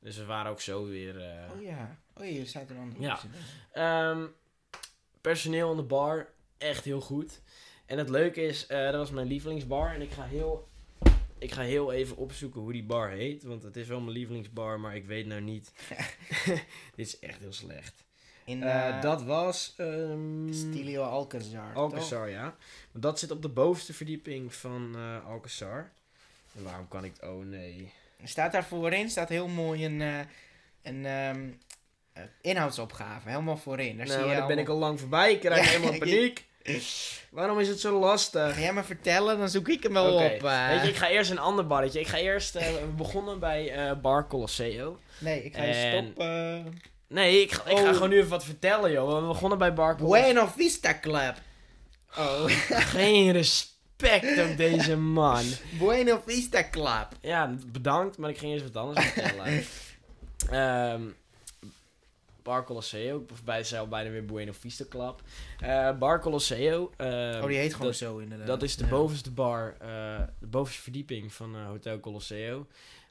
Dus 0.00 0.16
we 0.16 0.24
waren 0.24 0.50
ook 0.50 0.60
zo 0.60 0.86
weer... 0.86 1.14
Oh 1.54 1.62
ja. 1.62 1.98
Oh, 2.14 2.26
je 2.26 2.46
staat 2.46 2.70
er 2.70 2.76
andere 2.76 3.02
Ja. 3.02 3.14
optie 3.14 3.28
bij. 3.28 3.40
Ehm, 3.82 4.26
personeel 5.20 5.70
in 5.70 5.76
de 5.76 5.82
bar, 5.82 6.28
echt 6.58 6.84
heel 6.84 7.00
goed. 7.00 7.40
En 7.86 7.98
het 7.98 8.08
leuke 8.08 8.42
is, 8.42 8.66
dat 8.66 8.94
was 8.94 9.10
mijn 9.10 9.26
lievelingsbar. 9.26 9.94
En 9.94 10.02
ik 10.02 10.10
ga 10.12 10.24
heel, 10.24 10.68
ik 11.38 11.52
ga 11.52 11.62
heel 11.62 11.92
even 11.92 12.16
opzoeken 12.16 12.60
hoe 12.60 12.72
die 12.72 12.84
bar 12.84 13.10
heet. 13.10 13.42
Want 13.42 13.62
het 13.62 13.76
is 13.76 13.86
wel 13.88 14.00
mijn 14.00 14.16
lievelingsbar, 14.16 14.80
maar 14.80 14.96
ik 14.96 15.04
weet 15.06 15.26
nou 15.26 15.40
niet. 15.40 15.72
Dit 16.94 17.06
is 17.06 17.18
echt 17.18 17.40
heel 17.40 17.52
slecht. 17.52 18.04
In 18.44 18.62
Eh, 18.62 18.88
eh, 18.88 19.00
dat 19.02 19.22
was... 19.22 19.74
ehm 19.76 20.52
Stilio 20.52 21.02
Alcazar. 21.02 21.72
toch? 21.74 21.82
Alcazar, 21.82 22.28
ja. 22.30 22.54
Dat 22.92 23.18
zit 23.18 23.30
op 23.30 23.42
de 23.42 23.48
bovenste 23.48 23.92
verdieping 23.92 24.54
van 24.54 24.94
eh 24.96 25.26
Alcazar. 25.30 25.90
En 26.56 26.64
waarom 26.64 26.88
kan 26.88 27.04
ik... 27.04 27.12
het... 27.20 27.30
Oh 27.30 27.44
nee. 27.44 27.92
Er 28.22 28.28
staat 28.28 28.52
daar 28.52 28.64
voorin 28.64 29.10
staat 29.10 29.28
heel 29.28 29.48
mooi 29.48 29.84
een, 29.84 30.00
een 30.82 31.06
ehm, 31.06 31.48
eh, 32.12 32.22
inhoudsopgave. 32.40 33.28
Helemaal 33.28 33.56
voorin. 33.56 33.96
Daar 33.96 34.06
nou, 34.06 34.18
zie 34.20 34.28
je 34.28 34.36
daar 34.36 34.46
ben 34.46 34.58
ik 34.58 34.68
al 34.68 34.78
lang 34.78 35.00
voorbij. 35.00 35.32
Ik 35.32 35.40
krijg 35.40 35.64
Ja, 35.64 35.70
helemaal 35.70 35.98
paniek. 36.08 36.44
Waarom 37.30 37.58
is 37.60 37.68
het 37.68 37.80
zo 37.80 37.98
lastig? 37.98 38.54
Ga 38.54 38.60
jij 38.60 38.72
maar 38.72 38.84
vertellen, 38.84 39.38
dan 39.38 39.48
zoek 39.48 39.68
ik 39.68 39.82
hem 39.82 39.92
wel 39.92 40.14
op. 40.14 40.40
Weet 40.40 40.82
je, 40.82 40.88
ik 40.88 40.96
ga 40.96 41.08
eerst 41.08 41.30
een 41.30 41.38
ander 41.38 41.66
barretje. 41.66 42.00
Ik 42.00 42.06
ga 42.06 42.16
eerst... 42.18 42.52
we 42.52 42.92
begonnen 42.96 43.38
bij 43.38 43.96
Bar 44.00 44.26
Colosseo. 44.26 44.98
Nee, 45.18 45.44
ik 45.44 45.54
ga 45.54 45.62
je 45.62 45.72
En- 45.72 46.04
stoppen. 46.04 46.92
Nee, 47.14 47.42
ik, 47.42 47.52
ga- 47.52 47.70
ik 47.70 47.76
ga 47.78 47.82
Oh. 47.88 47.92
gewoon 47.92 48.08
nu 48.08 48.16
even 48.16 48.30
wat 48.30 48.44
vertellen, 48.44 48.90
joh. 48.92 49.20
We 49.20 49.26
begonnen 49.26 49.58
bij 49.58 49.74
Bar 49.74 49.96
Colosseo. 49.96 50.22
Bueno 50.22 50.46
Vista 50.56 50.98
Club. 51.00 51.34
Oh. 52.18 52.44
Geen 52.94 53.32
respect 53.32 54.50
op 54.50 54.56
deze 54.56 54.96
man. 54.96 55.44
bueno 55.78 56.22
Vista 56.26 56.68
Club. 56.70 57.08
Ja, 57.20 57.54
bedankt, 57.66 58.18
maar 58.18 58.30
ik 58.30 58.38
ging 58.38 58.52
eerst 58.52 58.72
wat 58.72 58.82
anders 58.84 59.06
vertellen. 59.06 59.64
Ehm 60.50 61.02
Bar 62.42 62.64
Colosseo, 62.64 63.24
of 63.32 63.42
bij 63.44 63.64
zei 63.64 63.80
al 63.80 63.88
bijna 63.88 64.10
weer 64.10 64.24
Bueno 64.24 64.52
Vista 64.52 64.84
Club. 64.88 65.22
Eh, 65.60 65.98
bar 65.98 66.20
Colosseo. 66.20 66.90
ehm, 66.96 67.40
oh, 67.42 67.46
die 67.46 67.56
heet 67.56 67.72
gewoon 67.72 67.86
dat, 67.86 67.96
zo 67.96 68.18
inderdaad. 68.18 68.46
Dat 68.46 68.62
is 68.62 68.76
de 68.76 68.84
Ja. 68.84 68.90
bovenste 68.90 69.30
bar, 69.30 69.74
eh, 69.80 69.88
de 70.38 70.46
bovenste 70.46 70.82
verdieping 70.82 71.32
van 71.32 71.56
eh, 71.56 71.66
Hotel 71.66 72.00
Colosseo. 72.00 72.66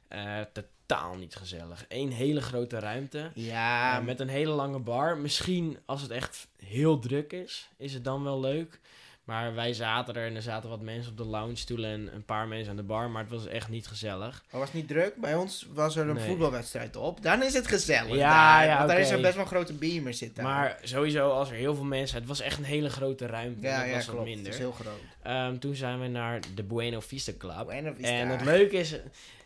Eh, 0.08 0.40
totaal 0.86 1.14
niet 1.16 1.34
gezellig. 1.36 1.84
Eén 1.88 2.10
hele 2.12 2.40
grote 2.40 2.78
ruimte. 2.78 3.30
Ja, 3.34 3.98
Eh, 3.98 4.04
met 4.04 4.20
een 4.20 4.28
hele 4.28 4.52
lange 4.52 4.78
bar. 4.78 5.16
Misschien 5.18 5.78
als 5.84 6.02
het 6.02 6.10
echt 6.10 6.48
heel 6.64 6.98
druk 6.98 7.32
is, 7.32 7.68
is 7.76 7.94
het 7.94 8.04
dan 8.04 8.22
wel 8.22 8.40
leuk. 8.40 8.80
Maar 9.24 9.54
wij 9.54 9.72
zaten 9.72 10.14
er 10.14 10.26
en 10.26 10.36
er 10.36 10.42
zaten 10.42 10.68
wat 10.68 10.80
mensen 10.80 11.10
op 11.10 11.16
de 11.16 11.24
lounge 11.24 11.56
stoelen 11.56 11.90
en 11.90 12.14
een 12.14 12.24
paar 12.24 12.48
mensen 12.48 12.70
aan 12.70 12.76
de 12.76 12.82
bar. 12.82 13.10
Maar 13.10 13.22
het 13.22 13.30
was 13.32 13.46
echt 13.46 13.68
niet 13.68 13.86
gezellig. 13.86 14.42
Maar 14.50 14.60
was 14.60 14.68
het 14.70 14.78
niet 14.78 14.88
druk? 14.88 15.16
Bij 15.16 15.34
ons 15.34 15.66
was 15.72 15.96
er 15.96 16.08
een 16.08 16.14
Nee. 16.14 16.26
voetbalwedstrijd 16.28 16.96
op. 16.96 17.22
Dan 17.22 17.42
is 17.42 17.54
het 17.54 17.66
gezellig. 17.66 18.14
Ja, 18.16 18.56
daar, 18.58 18.66
ja, 18.66 18.76
Want 18.76 18.88
daar 18.88 19.00
is 19.00 19.10
er 19.10 19.20
best 19.20 19.34
wel 19.34 19.42
een 19.42 19.48
grote 19.50 19.72
beamer 19.72 20.14
zitten. 20.14 20.44
Maar 20.44 20.78
sowieso, 20.82 21.30
als 21.30 21.50
er 21.50 21.56
heel 21.56 21.74
veel 21.74 21.84
mensen... 21.84 22.18
Het 22.18 22.26
was 22.28 22.40
echt 22.40 22.58
een 22.58 22.64
hele 22.64 22.90
grote 22.90 23.26
ruimte. 23.26 23.66
ja, 23.66 23.78
dat 23.78 23.88
ja, 23.88 23.94
was 23.94 24.04
klopt. 24.04 24.18
wat 24.18 24.26
Het 24.26 24.34
minder. 24.34 24.52
is 24.52 24.58
heel 24.58 24.72
groot. 24.72 25.00
Ehm, 25.22 25.58
toen 25.58 25.74
zijn 25.74 26.00
we 26.00 26.06
naar 26.06 26.40
de 26.54 26.62
Bueno 26.62 27.00
Vista 27.00 27.32
Club. 27.38 27.64
Bueno 27.66 27.92
Vista. 27.94 28.12
En 28.12 28.28
het 28.28 28.44
leuke 28.44 28.76
is, 28.76 28.96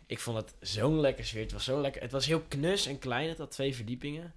ik 0.05 0.19
vond 0.19 0.37
het 0.37 0.53
zo'n 0.59 0.99
lekker 0.99 1.25
sfeer. 1.25 1.41
Het 1.41 1.51
was 1.51 1.63
zo 1.63 1.81
lekker. 1.81 2.01
Het 2.01 2.11
was 2.11 2.25
heel 2.25 2.43
knus 2.47 2.85
en 2.87 2.99
klein. 2.99 3.29
Het 3.29 3.37
had 3.37 3.51
twee 3.51 3.75
verdiepingen. 3.75 4.33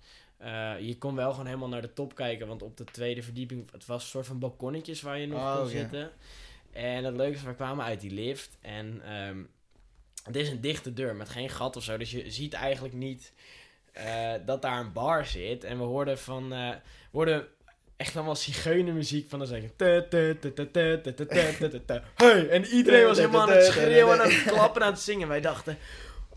Je 0.80 0.96
kon 0.98 1.14
wel 1.14 1.30
gewoon 1.30 1.46
helemaal 1.46 1.68
naar 1.68 1.82
de 1.82 1.92
top 1.92 2.14
kijken, 2.14 2.46
want 2.46 2.62
op 2.62 2.76
de 2.76 2.84
tweede 2.84 3.22
verdieping, 3.22 3.70
het 3.72 3.86
was 3.86 4.02
een 4.02 4.08
soort 4.08 4.26
van 4.26 4.38
balkonnetjes 4.38 5.02
waar 5.02 5.18
je 5.18 5.26
nog 5.26 5.56
kon 5.56 5.68
zitten. 5.68 6.10
En 6.72 7.04
het 7.04 7.16
leuke 7.16 7.36
is, 7.36 7.42
we 7.42 7.54
kwamen 7.54 7.84
uit 7.84 8.00
die 8.00 8.12
lift 8.12 8.56
en 8.60 9.02
het 10.24 10.36
is 10.36 10.48
een 10.48 10.60
dichte 10.60 10.92
deur 10.92 11.14
met 11.14 11.28
geen 11.28 11.50
gat 11.50 11.76
of 11.76 11.82
zo, 11.82 11.96
dus 11.96 12.10
je 12.10 12.30
ziet 12.30 12.52
eigenlijk 12.52 12.94
niet 12.94 13.32
dat 14.44 14.62
daar 14.62 14.80
een 14.80 14.92
bar 14.92 15.26
zit. 15.26 15.64
En 15.64 15.78
we 15.78 15.84
hoorden 15.84 16.18
van, 16.18 16.52
uh, 16.52 16.70
hoorden 17.12 17.46
echt 17.96 18.16
allemaal 18.16 18.36
zigeunermuziek 18.36 19.28
van 19.28 19.38
dan 19.38 19.48
zeggen. 19.48 19.70
Hey! 22.14 22.48
En 22.48 22.64
iedereen 22.64 23.06
was 23.06 23.16
helemaal 23.16 23.40
aan 23.40 23.50
het 23.50 23.64
schreeuwen, 23.64 24.20
aan 24.20 24.30
het 24.30 24.42
klappen, 24.42 24.82
aan 24.82 24.92
het 24.92 25.00
zingen. 25.00 25.28
Wij 25.28 25.40
dachten, 25.40 25.78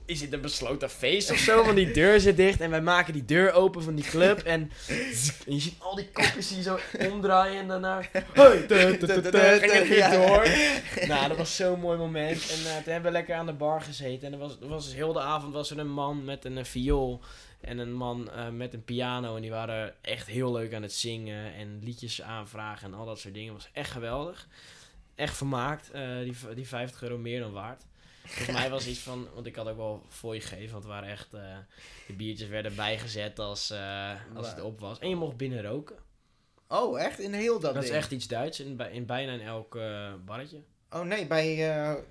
is 0.05 0.19
dit 0.19 0.33
een 0.33 0.41
besloten 0.41 0.89
feest 0.89 1.31
of 1.31 1.37
zo? 1.37 1.63
Want 1.63 1.75
die 1.75 1.91
deur 1.91 2.19
zit 2.19 2.37
dicht 2.37 2.61
en 2.61 2.69
wij 2.69 2.81
maken 2.81 3.13
die 3.13 3.25
deur 3.25 3.51
open 3.51 3.83
van 3.83 3.95
die 3.95 4.05
club. 4.05 4.39
En, 4.39 4.71
en 5.45 5.53
je 5.53 5.59
ziet 5.59 5.75
al 5.79 5.95
die 5.95 6.09
kopjes 6.11 6.47
die 6.47 6.63
zo 6.63 6.79
omdraaien 7.11 7.59
en 7.59 7.67
daarna... 7.67 8.01
Hey! 8.33 8.65
Ging 9.59 9.71
het 9.71 9.87
weer 9.87 10.09
door. 10.09 10.47
Nou, 11.07 11.27
dat 11.27 11.37
was 11.37 11.55
zo'n 11.55 11.79
mooi 11.79 11.97
moment. 11.97 12.49
En 12.49 12.57
eh, 12.57 12.75
toen 12.83 12.91
hebben 12.93 13.11
we 13.11 13.17
lekker 13.17 13.35
aan 13.35 13.45
de 13.45 13.53
bar 13.53 13.81
gezeten. 13.81 14.27
En 14.27 14.33
er 14.33 14.39
was, 14.39 14.57
er 14.61 14.67
was 14.67 14.85
dus 14.85 14.93
heel 14.93 15.13
de 15.13 15.19
avond 15.21 15.53
was 15.53 15.71
er 15.71 15.79
een 15.79 15.91
man 15.91 16.23
met 16.23 16.45
een 16.45 16.57
eh, 16.57 16.63
viool. 16.63 17.21
En 17.61 17.77
een 17.77 17.93
man 17.93 18.31
eh, 18.31 18.49
met 18.49 18.73
een 18.73 18.83
piano. 18.83 19.35
En 19.35 19.41
die 19.41 19.51
waren 19.51 19.93
echt 20.01 20.27
heel 20.27 20.51
leuk 20.51 20.73
aan 20.73 20.81
het 20.81 20.93
zingen. 20.93 21.53
En 21.53 21.79
liedjes 21.83 22.21
aanvragen 22.21 22.87
en 22.87 22.97
al 22.97 23.05
dat 23.05 23.19
soort 23.19 23.33
dingen. 23.33 23.53
was 23.53 23.69
echt 23.73 23.91
geweldig. 23.91 24.47
Echt 25.15 25.37
vermaakt. 25.37 25.91
eh, 25.91 26.17
die, 26.23 26.35
die 26.55 26.67
50 26.67 27.01
euro 27.01 27.17
meer 27.17 27.39
dan 27.39 27.51
waard. 27.51 27.83
Volgens 28.25 28.57
mij 28.57 28.69
was 28.69 28.87
iets 28.87 28.99
van... 28.99 29.27
Want 29.33 29.45
ik 29.45 29.55
had 29.55 29.67
ook 29.67 29.77
wel 29.77 30.05
voor 30.09 30.33
je 30.35 30.41
gegeven. 30.41 30.71
Want 30.71 30.83
het 30.83 30.93
waren 30.93 31.09
echt... 31.09 31.33
eh, 31.33 31.57
de 32.07 32.13
biertjes 32.13 32.47
werden 32.47 32.75
bijgezet 32.75 33.39
als, 33.39 33.69
eh, 33.69 34.11
als 34.35 34.49
het 34.49 34.61
op 34.61 34.79
was. 34.79 34.99
En 34.99 35.09
je 35.09 35.15
mocht 35.15 35.37
binnen 35.37 35.63
roken. 35.63 35.95
Oh, 36.67 37.01
echt? 37.01 37.19
In 37.19 37.33
heel 37.33 37.59
dat 37.59 37.73
Dat 37.73 37.83
is 37.83 37.89
echt 37.89 38.11
iets 38.11 38.27
Duits. 38.27 38.59
In, 38.59 38.79
in 38.91 39.05
bijna 39.05 39.31
in 39.33 39.41
elk 39.41 39.75
eh, 39.75 40.13
barretje. 40.25 40.57
Oh 40.89 41.01
nee, 41.01 41.27
bij 41.27 42.03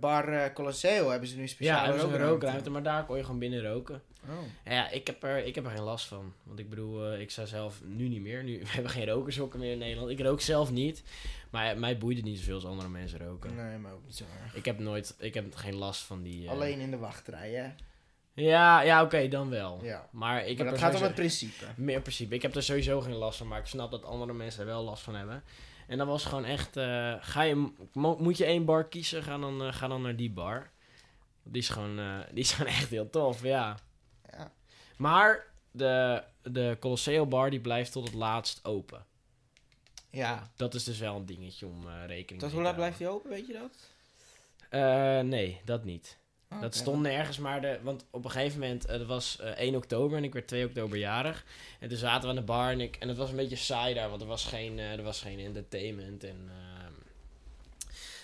Bar 0.00 0.52
Colosseo 0.52 1.10
hebben 1.10 1.28
ze 1.28 1.36
nu 1.36 1.48
Ja, 1.58 1.84
ze 1.84 1.90
een 1.92 1.98
rookruimte. 1.98 2.26
rookruimte, 2.26 2.70
maar 2.70 2.82
daar 2.82 3.04
kon 3.06 3.16
je 3.16 3.24
gewoon 3.24 3.38
binnen 3.38 3.62
roken. 3.62 4.02
Oh. 4.28 4.38
En 4.64 4.74
ja, 4.74 4.90
ik 4.90 5.06
heb, 5.06 5.22
er, 5.22 5.44
ik 5.44 5.54
heb 5.54 5.64
er 5.64 5.70
geen 5.70 5.82
last 5.82 6.06
van. 6.06 6.32
Want 6.42 6.58
ik 6.58 6.68
bedoel, 6.68 7.14
ik 7.14 7.30
zou 7.30 7.46
zelf 7.46 7.80
nu 7.84 8.08
niet 8.08 8.20
meer. 8.20 8.44
Nu, 8.44 8.58
we 8.64 8.68
hebben 8.68 8.90
geen 8.90 9.06
rokershokken 9.06 9.60
meer 9.60 9.72
in 9.72 9.78
Nederland. 9.78 10.10
Ik 10.10 10.20
rook 10.20 10.40
zelf 10.40 10.70
niet. 10.70 11.02
Maar 11.52 11.78
mij 11.78 11.98
boeide 11.98 12.20
niet 12.22 12.38
zoveel 12.38 12.54
als 12.54 12.64
andere 12.64 12.88
mensen 12.88 13.18
roken. 13.18 13.54
Nee, 13.56 13.78
maar 13.78 13.92
ook 13.92 14.04
niet 14.04 14.16
zo 14.16 14.24
erg. 14.42 14.54
Ik 14.54 14.64
heb 14.64 14.78
nooit, 14.78 15.14
ik 15.18 15.34
heb 15.34 15.54
geen 15.54 15.74
last 15.74 16.02
van 16.02 16.22
die... 16.22 16.44
eh, 16.46 16.50
Alleen 16.52 16.78
in 16.80 16.90
de 16.90 16.96
wachtrij, 16.96 17.50
hè? 17.52 17.70
Ja, 18.34 18.80
ja 18.80 19.02
oké, 19.02 19.28
dan 19.28 19.50
wel. 19.50 19.78
Ja. 19.84 20.08
Maar 20.12 20.38
ik 20.46 20.56
maar 20.56 20.66
heb 20.66 20.74
dat 20.74 20.84
gaat 20.84 20.94
om 20.94 21.02
het 21.02 21.14
principe. 21.14 21.64
Meer 21.76 22.00
principe. 22.00 22.34
Ik 22.34 22.42
heb 22.42 22.54
er 22.54 22.62
sowieso 22.62 23.00
geen 23.00 23.14
last 23.14 23.38
van, 23.38 23.48
maar 23.48 23.58
ik 23.58 23.66
snap 23.66 23.90
dat 23.90 24.04
andere 24.04 24.32
mensen 24.32 24.60
er 24.60 24.66
wel 24.66 24.82
last 24.84 25.02
van 25.02 25.14
hebben. 25.14 25.42
En 25.86 25.98
dat 25.98 26.06
was 26.06 26.24
gewoon 26.24 26.44
echt, 26.44 26.76
eh, 26.76 27.14
ga 27.20 27.42
je, 27.42 27.72
mo- 27.92 28.16
moet 28.20 28.36
je 28.38 28.44
één 28.44 28.64
bar 28.64 28.88
kiezen, 28.88 29.22
ga 29.22 29.38
dan, 29.38 29.62
eh, 29.62 29.72
ga 29.72 29.88
dan 29.88 30.02
naar 30.02 30.16
die 30.16 30.30
bar. 30.30 30.70
Die 31.42 31.62
is 31.62 31.68
gewoon, 31.68 31.96
die 32.30 32.42
is 32.42 32.52
gewoon 32.52 32.72
echt 32.80 32.90
heel 32.90 33.10
tof, 33.10 33.42
ja. 33.42 33.76
Ja. 34.30 34.52
Maar 34.96 35.44
de, 35.70 36.22
de 36.42 36.76
Colosseo 36.80 37.26
bar 37.26 37.50
die 37.50 37.60
blijft 37.60 37.92
tot 37.92 38.04
het 38.06 38.14
laatst 38.14 38.64
open. 38.64 39.04
Ja. 40.12 40.50
Dat 40.56 40.74
is 40.74 40.84
dus 40.84 40.98
wel 40.98 41.16
een 41.16 41.26
dingetje 41.26 41.66
om 41.66 41.88
eh, 41.88 42.06
rekening 42.06 42.40
Tot 42.40 42.40
mee 42.40 42.50
hoe 42.50 42.58
te 42.58 42.62
laat 42.62 42.74
blijft 42.74 42.98
houden. 42.98 42.98
hij 42.98 43.08
open, 43.08 43.30
weet 43.30 43.46
je 43.46 43.52
dat? 43.52 43.90
Eh, 44.68 45.20
nee, 45.20 45.60
dat 45.64 45.84
niet. 45.84 46.18
Oh, 46.50 46.60
Dat 46.60 46.74
stond 46.74 47.02
nergens, 47.02 47.38
maar 47.38 47.60
de, 47.60 47.78
want 47.82 48.04
op 48.10 48.24
een 48.24 48.30
gegeven 48.30 48.60
moment, 48.60 48.86
het 48.86 49.06
was 49.06 49.38
eh, 49.40 49.48
1 49.50 49.74
oktober 49.74 50.16
en 50.18 50.24
ik 50.24 50.32
werd 50.32 50.46
2 50.48 50.64
oktober 50.66 50.98
jarig. 50.98 51.44
En 51.80 51.88
toen 51.88 51.98
zaten 51.98 52.22
we 52.22 52.28
aan 52.28 52.34
de 52.34 52.42
bar 52.42 52.70
en, 52.70 52.80
ik, 52.80 52.96
en 52.96 53.08
het 53.08 53.16
was 53.16 53.30
een 53.30 53.36
beetje 53.36 53.56
saai 53.56 53.94
daar, 53.94 54.08
want 54.08 54.20
er 54.20 54.26
was 54.26 54.44
geen, 54.44 54.78
er 54.78 55.02
was 55.02 55.20
geen 55.20 55.38
entertainment. 55.38 56.24
En, 56.24 56.50
ehm, 56.50 56.92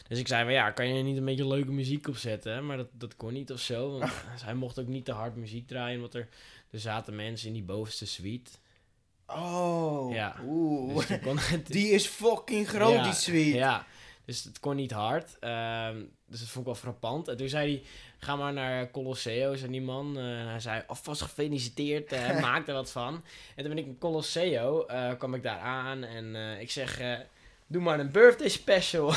dus 0.09 0.18
ik 0.18 0.29
zei 0.29 0.44
van 0.44 0.53
ja, 0.53 0.70
kan 0.70 0.88
je 0.88 1.03
niet 1.03 1.16
een 1.16 1.24
beetje 1.24 1.46
leuke 1.46 1.72
muziek 1.72 2.09
opzetten? 2.09 2.66
Maar 2.66 2.77
dat, 2.77 2.88
dat 2.92 3.16
kon 3.16 3.33
niet 3.33 3.53
of 3.53 3.61
zo, 3.61 3.98
want 3.98 4.12
hij 4.44 4.55
mocht 4.55 4.79
ook 4.79 4.87
niet 4.87 5.05
te 5.05 5.12
hard 5.12 5.37
muziek 5.37 5.66
draaien, 5.66 6.01
want 6.01 6.14
er, 6.14 6.29
er 6.70 6.81
zaten 6.81 7.16
mensen 7.16 7.46
in 7.48 7.55
die 7.55 7.62
bovenste 7.62 8.07
suite. 8.07 8.51
Oh. 9.29 10.12
Ja. 10.12 10.37
Oeh. 10.47 11.07
Dus 11.07 11.19
kon 11.21 11.38
Die 11.67 11.91
is 11.91 12.07
fucking 12.07 12.69
groot, 12.69 12.93
Ja, 12.95 13.03
die 13.03 13.12
suite. 13.12 13.57
Ja, 13.57 13.87
dus 14.25 14.45
het 14.45 14.61
kon 14.61 14.77
niet 14.77 14.91
hard. 14.91 15.38
Ehm, 15.41 15.97
dus 16.27 16.41
dat 16.41 16.49
vond 16.49 16.67
ik 16.67 16.73
wel 16.73 16.75
frappant. 16.81 17.29
En 17.29 17.37
toen 17.37 17.49
zei 17.49 17.71
hij, 17.73 17.83
ga 18.19 18.37
maar 18.37 18.53
naar 18.53 18.91
Colosseo, 18.91 19.55
zei 19.55 19.71
die 19.73 19.81
man. 19.83 20.19
Eh, 20.19 20.25
hij 20.25 20.61
zei, 20.61 20.83
alvast 20.87 21.23
gefeliciteerd, 21.23 22.12
eh 22.12 22.41
maak 22.47 22.69
er 22.69 22.75
wat 22.75 22.91
van. 22.91 23.14
En 23.55 23.64
toen 23.64 23.75
ben 23.75 23.79
ik 23.79 23.87
in 23.87 23.99
Colosseo, 23.99 24.85
eh, 24.87 25.12
kwam 25.19 25.35
ik 25.35 25.43
daar 25.43 25.59
aan 25.59 26.05
en 26.05 26.35
ik 26.61 26.71
zeg... 26.71 27.01
Doe 27.71 27.83
maar 27.83 28.01
een 28.01 28.11
birthday 28.12 28.49
special. 28.49 29.12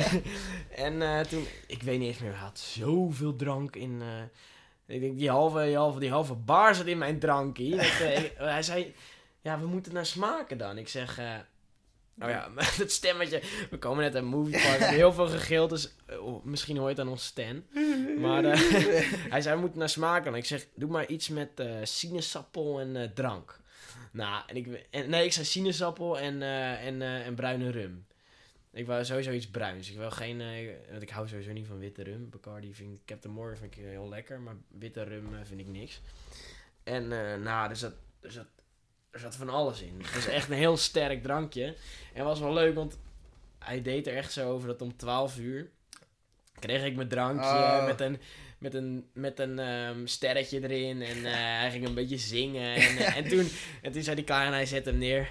en 0.86 1.26
toen, 1.28 1.46
ik 1.66 1.82
weet 1.82 1.98
niet 1.98 2.08
eens 2.08 2.18
meer, 2.18 2.30
hij 2.30 2.40
had 2.40 2.58
zoveel 2.58 3.36
drank 3.36 3.76
in. 3.76 4.02
ik 4.86 5.00
denk, 5.00 5.18
die 5.18 5.30
halve, 5.30 5.64
die, 5.64 5.76
halve, 5.76 5.98
die 5.98 6.10
halve 6.10 6.34
bar 6.34 6.74
zat 6.74 6.86
in 6.86 6.98
mijn. 6.98 7.18
Dat, 7.18 7.58
ik- 7.58 8.32
hij 8.36 8.62
zei, 8.62 8.94
ja, 9.46 9.60
we 9.60 9.66
moeten 9.66 9.92
naar 9.92 10.06
smaken 10.06 10.58
dan. 10.58 10.78
Ik 10.78 10.88
zeg, 10.88 11.18
eh, 11.18 11.34
Oh 12.20 12.28
ja, 12.28 12.48
dat 12.78 12.90
stemmetje. 12.90 13.42
We 13.70 13.78
komen 13.78 14.04
net 14.04 14.14
uit 14.14 14.24
Movie 14.24 14.62
Park. 14.62 14.80
Heel 14.80 15.12
veel 15.12 15.28
gegild, 15.28 15.70
dus 15.70 15.94
eh, 16.06 16.26
oh, 16.26 16.44
misschien 16.44 16.76
hoor 16.76 16.88
je 16.88 16.94
het 16.94 17.04
aan 17.04 17.08
ons 17.08 17.24
stem. 17.24 17.66
Maar 18.18 18.44
eh, 18.44 18.60
hij 19.32 19.40
zei, 19.40 19.54
we 19.54 19.60
moeten 19.60 19.78
naar 19.78 19.88
smaken. 19.88 20.32
En 20.32 20.38
ik 20.38 20.44
zeg, 20.44 20.66
doe 20.74 20.90
maar 20.90 21.06
iets 21.06 21.28
met 21.28 21.62
sinaasappel 21.82 22.80
en 22.80 23.12
drank. 23.14 23.60
Nou, 24.10 24.42
en 24.46 24.56
ik, 24.56 24.86
en, 24.90 25.10
nee, 25.10 25.24
ik 25.24 25.32
zei 25.32 25.46
sinaasappel 25.46 26.18
en, 26.18 26.42
en, 26.42 27.02
en 27.02 27.34
bruine 27.34 27.70
rum. 27.70 28.06
Ik 28.72 28.86
wou 28.86 29.04
sowieso 29.04 29.30
iets 29.30 29.50
bruins. 29.50 29.90
Ik 29.90 29.96
wil 29.96 30.10
geen, 30.10 30.42
want 30.90 31.02
ik 31.02 31.10
hou 31.10 31.28
sowieso 31.28 31.52
niet 31.52 31.66
van 31.66 31.78
witte 31.78 32.02
rum. 32.02 32.30
Bacardi 32.30 32.74
vind 32.74 32.92
ik, 32.92 33.00
Captain 33.04 33.34
Morgan 33.34 33.56
vind 33.56 33.76
ik 33.76 33.84
heel 33.84 34.08
lekker, 34.08 34.40
maar 34.40 34.56
witte 34.68 35.02
rum 35.02 35.28
vind 35.42 35.60
ik 35.60 35.68
niks. 35.68 36.00
En 36.82 37.08
nou, 37.42 37.70
er 37.70 37.76
zat, 37.76 37.94
er, 38.20 38.30
zat, 38.30 38.46
er 39.16 39.22
zat 39.22 39.36
van 39.36 39.48
alles 39.48 39.80
in. 39.82 40.00
Het 40.02 40.14
was 40.14 40.26
echt 40.26 40.50
een 40.50 40.56
heel 40.56 40.76
sterk 40.76 41.22
drankje. 41.22 41.64
En 41.64 41.74
het 42.12 42.24
was 42.24 42.40
wel 42.40 42.52
leuk, 42.52 42.74
want 42.74 42.98
hij 43.58 43.82
deed 43.82 44.06
er 44.06 44.16
echt 44.16 44.32
zo 44.32 44.50
over 44.50 44.68
dat 44.68 44.82
om 44.82 44.96
12 44.96 45.38
uur 45.38 45.70
kreeg 46.58 46.84
ik 46.84 46.96
mijn 46.96 47.08
drankje 47.08 47.48
Oh. 47.48 47.86
met, 47.86 48.00
een, 48.00 48.20
met 48.58 48.74
een, 48.74 49.08
met 49.12 49.38
een 49.38 49.58
ehm, 49.58 50.06
sterretje 50.06 50.68
erin. 50.68 51.02
En 51.02 51.24
eh, 51.24 51.32
hij 51.60 51.70
ging 51.70 51.86
een 51.86 51.94
beetje 51.94 52.18
zingen. 52.18 52.74
En, 52.74 52.96
eh, 52.96 53.16
en, 53.16 53.28
toen, 53.28 53.48
en 53.82 53.92
toen 53.92 54.02
zei 54.02 54.16
hij 54.16 54.24
klaar 54.24 54.46
en 54.46 54.52
hij 54.52 54.66
zette 54.66 54.90
hem 54.90 54.98
neer. 54.98 55.28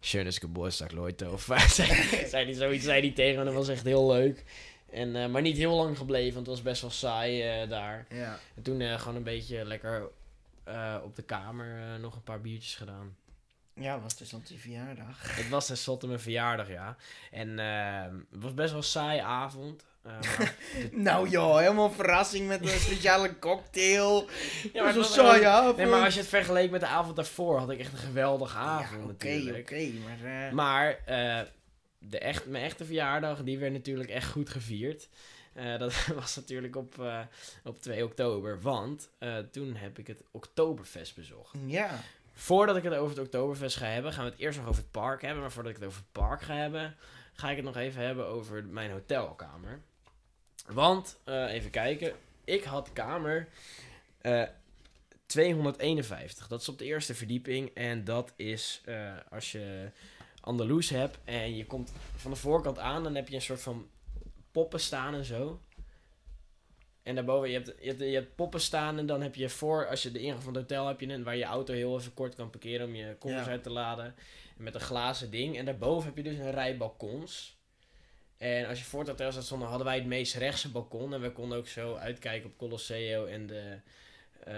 Schönes 0.00 0.38
Geburtstag, 0.38 0.90
Leute. 0.90 1.30
Of 1.30 1.42
zei, 1.68 1.88
zei 2.26 2.44
hij 2.44 2.54
zoiets 2.54 2.84
zei 2.84 3.00
hij 3.00 3.12
tegen 3.12 3.38
me. 3.38 3.44
Dat 3.44 3.54
was 3.54 3.68
echt 3.68 3.84
heel 3.84 4.06
leuk. 4.06 4.44
En, 4.90 5.16
eh, 5.16 5.28
maar 5.28 5.42
niet 5.42 5.56
heel 5.56 5.74
lang 5.74 5.98
gebleven, 5.98 6.34
want 6.34 6.46
het 6.46 6.54
was 6.56 6.64
best 6.64 6.80
wel 6.80 6.90
saai 6.90 7.66
daar. 7.68 8.06
Ja. 8.08 8.38
En 8.56 8.62
toen 8.62 8.98
gewoon 8.98 9.16
een 9.16 9.22
beetje 9.22 9.64
lekker 9.64 10.10
eh, 10.70 10.96
op 11.04 11.16
de 11.16 11.22
kamer 11.22 11.78
eh, 11.82 12.00
nog 12.00 12.14
een 12.14 12.22
paar 12.22 12.40
biertjes 12.40 12.74
gedaan. 12.74 13.16
Ja, 13.74 14.00
was 14.00 14.16
dus 14.16 14.30
dan 14.30 14.42
die 14.46 14.58
verjaardag. 14.60 15.36
Het 15.36 15.48
was 15.48 15.66
tenslotte 15.66 16.06
mijn 16.06 16.20
verjaardag, 16.20 16.68
ja. 16.68 16.96
En 17.30 17.58
ehm, 17.58 18.14
het 18.30 18.42
was 18.42 18.54
best 18.54 18.68
wel 18.70 18.78
een 18.78 18.84
saaie 18.84 19.22
avond. 19.22 19.84
Eh, 20.02 20.18
Nou 20.92 21.28
joh, 21.28 21.58
helemaal 21.58 21.90
verrassing 21.90 22.46
met 22.48 22.60
een 22.62 22.68
speciale 22.80 23.38
cocktail. 23.38 24.28
Ja, 24.72 24.82
maar 24.84 24.94
was- 24.94 25.14
saai 25.14 25.44
avond. 25.44 25.76
Nee, 25.76 25.86
maar 25.86 26.04
als 26.04 26.14
je 26.14 26.20
het 26.20 26.28
vergeleek 26.28 26.70
met 26.70 26.80
de 26.80 26.86
avond 26.86 27.16
daarvoor, 27.16 27.58
had 27.58 27.70
ik 27.70 27.78
echt 27.78 27.92
een 27.92 27.98
geweldige 27.98 28.58
Ja, 28.58 28.62
avond 28.64 29.02
oké, 29.02 29.10
natuurlijk. 29.10 29.70
oké, 29.70 29.90
maar... 30.04 30.54
Maar 30.54 30.98
de 31.98 32.18
echt, 32.18 32.46
mijn 32.46 32.64
echte 32.64 32.84
verjaardag, 32.84 33.42
die 33.42 33.58
werd 33.58 33.72
natuurlijk 33.72 34.10
echt 34.10 34.30
goed 34.30 34.48
gevierd. 34.50 35.08
Eh, 35.52 35.78
dat 35.78 36.06
was 36.20 36.36
natuurlijk 36.36 36.76
op, 36.76 36.98
eh, 36.98 37.20
op 37.64 37.82
2 37.82 38.04
oktober, 38.04 38.60
want 38.60 39.10
eh, 39.18 39.38
toen 39.38 39.74
heb 39.74 39.98
ik 39.98 40.06
het 40.06 40.22
Oktoberfest 40.30 41.14
bezocht. 41.14 41.54
Ja. 41.66 42.00
Voordat 42.32 42.76
ik 42.76 42.82
het 42.82 42.94
over 42.94 43.16
het 43.16 43.24
Oktoberfest 43.24 43.76
ga 43.76 43.86
hebben, 43.86 44.12
gaan 44.12 44.24
we 44.24 44.30
het 44.30 44.40
eerst 44.40 44.58
nog 44.58 44.68
over 44.68 44.82
het 44.82 44.90
park 44.90 45.22
hebben. 45.22 45.40
Maar 45.40 45.52
voordat 45.52 45.72
ik 45.72 45.78
het 45.78 45.86
over 45.88 46.00
het 46.00 46.12
park 46.12 46.42
ga 46.42 46.54
hebben, 46.54 46.96
ga 47.32 47.50
ik 47.50 47.56
het 47.56 47.64
nog 47.64 47.76
even 47.76 48.02
hebben 48.02 48.26
over 48.26 48.64
mijn 48.64 48.90
hotelkamer. 48.90 49.80
Want, 50.66 51.18
even 51.24 51.70
kijken, 51.70 52.12
ik 52.44 52.64
had 52.64 52.92
kamer 52.92 53.48
eh, 54.20 54.42
251. 55.26 56.48
Dat 56.48 56.60
is 56.60 56.68
op 56.68 56.78
de 56.78 56.84
eerste 56.84 57.14
verdieping. 57.14 57.70
En 57.74 58.04
dat 58.04 58.32
is 58.36 58.82
als 59.30 59.52
je 59.52 59.90
Andalus 60.40 60.90
hebt 60.90 61.18
en 61.24 61.56
je 61.56 61.66
komt 61.66 61.92
van 62.16 62.30
de 62.30 62.36
voorkant 62.36 62.78
aan, 62.78 63.02
dan 63.02 63.14
heb 63.14 63.28
je 63.28 63.34
een 63.34 63.42
soort 63.42 63.62
van 63.62 63.88
poppen 64.52 64.80
staan 64.80 65.14
en 65.14 65.24
zo. 65.24 65.60
En 67.02 67.14
daarboven, 67.14 67.48
je 67.48 67.54
hebt, 67.54 67.72
je, 67.80 67.88
hebt, 67.88 68.00
je 68.00 68.06
hebt 68.06 68.34
poppen 68.34 68.60
staan 68.60 68.98
en 68.98 69.06
dan 69.06 69.22
heb 69.22 69.34
je 69.34 69.48
voor, 69.48 69.88
als 69.88 70.02
je 70.02 70.12
de 70.12 70.18
ingang 70.18 70.42
van 70.42 70.54
het 70.54 70.62
hotel 70.62 70.86
heb 70.86 71.00
je 71.00 71.08
een, 71.08 71.24
waar 71.24 71.36
je 71.36 71.44
auto 71.44 71.72
heel 71.74 71.98
even 71.98 72.14
kort 72.14 72.34
kan 72.34 72.50
parkeren 72.50 72.86
om 72.86 72.94
je 72.94 73.16
koffers 73.18 73.44
Ja. 73.44 73.50
uit 73.50 73.62
te 73.62 73.70
laden. 73.70 74.04
En 74.56 74.62
met 74.64 74.74
een 74.74 74.80
glazen 74.80 75.30
ding. 75.30 75.58
En 75.58 75.64
daarboven 75.64 76.06
heb 76.06 76.16
je 76.16 76.22
dus 76.30 76.38
een 76.38 76.50
rij 76.50 76.76
balkons. 76.76 77.58
En 78.36 78.66
als 78.66 78.78
je 78.78 78.84
voor 78.84 79.00
het 79.00 79.08
hotel 79.08 79.32
zat 79.32 79.44
stonden, 79.44 79.68
hadden 79.68 79.86
wij 79.86 79.96
het 79.96 80.06
meest 80.06 80.34
rechtse 80.34 80.70
balkon. 80.70 81.14
En 81.14 81.20
we 81.20 81.32
konden 81.32 81.58
ook 81.58 81.68
zo 81.68 81.94
uitkijken 81.94 82.50
op 82.50 82.56
Colosseo 82.58 83.24
en 83.26 83.46
de, 83.46 83.78
eh, 84.44 84.54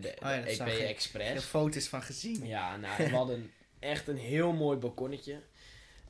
de, 0.00 0.14
Oh 0.22 0.28
ja, 0.30 0.40
de 0.40 0.50
EP 0.50 0.66
ik. 0.66 0.78
Express. 0.78 1.44
foto's 1.44 1.88
van 1.88 2.02
gezien. 2.02 2.46
Ja, 2.46 2.76
nou, 2.76 2.96
we 3.04 3.08
hadden 3.16 3.52
echt 3.78 4.08
een 4.08 4.16
heel 4.18 4.52
mooi 4.52 4.78
balkonnetje. 4.78 5.32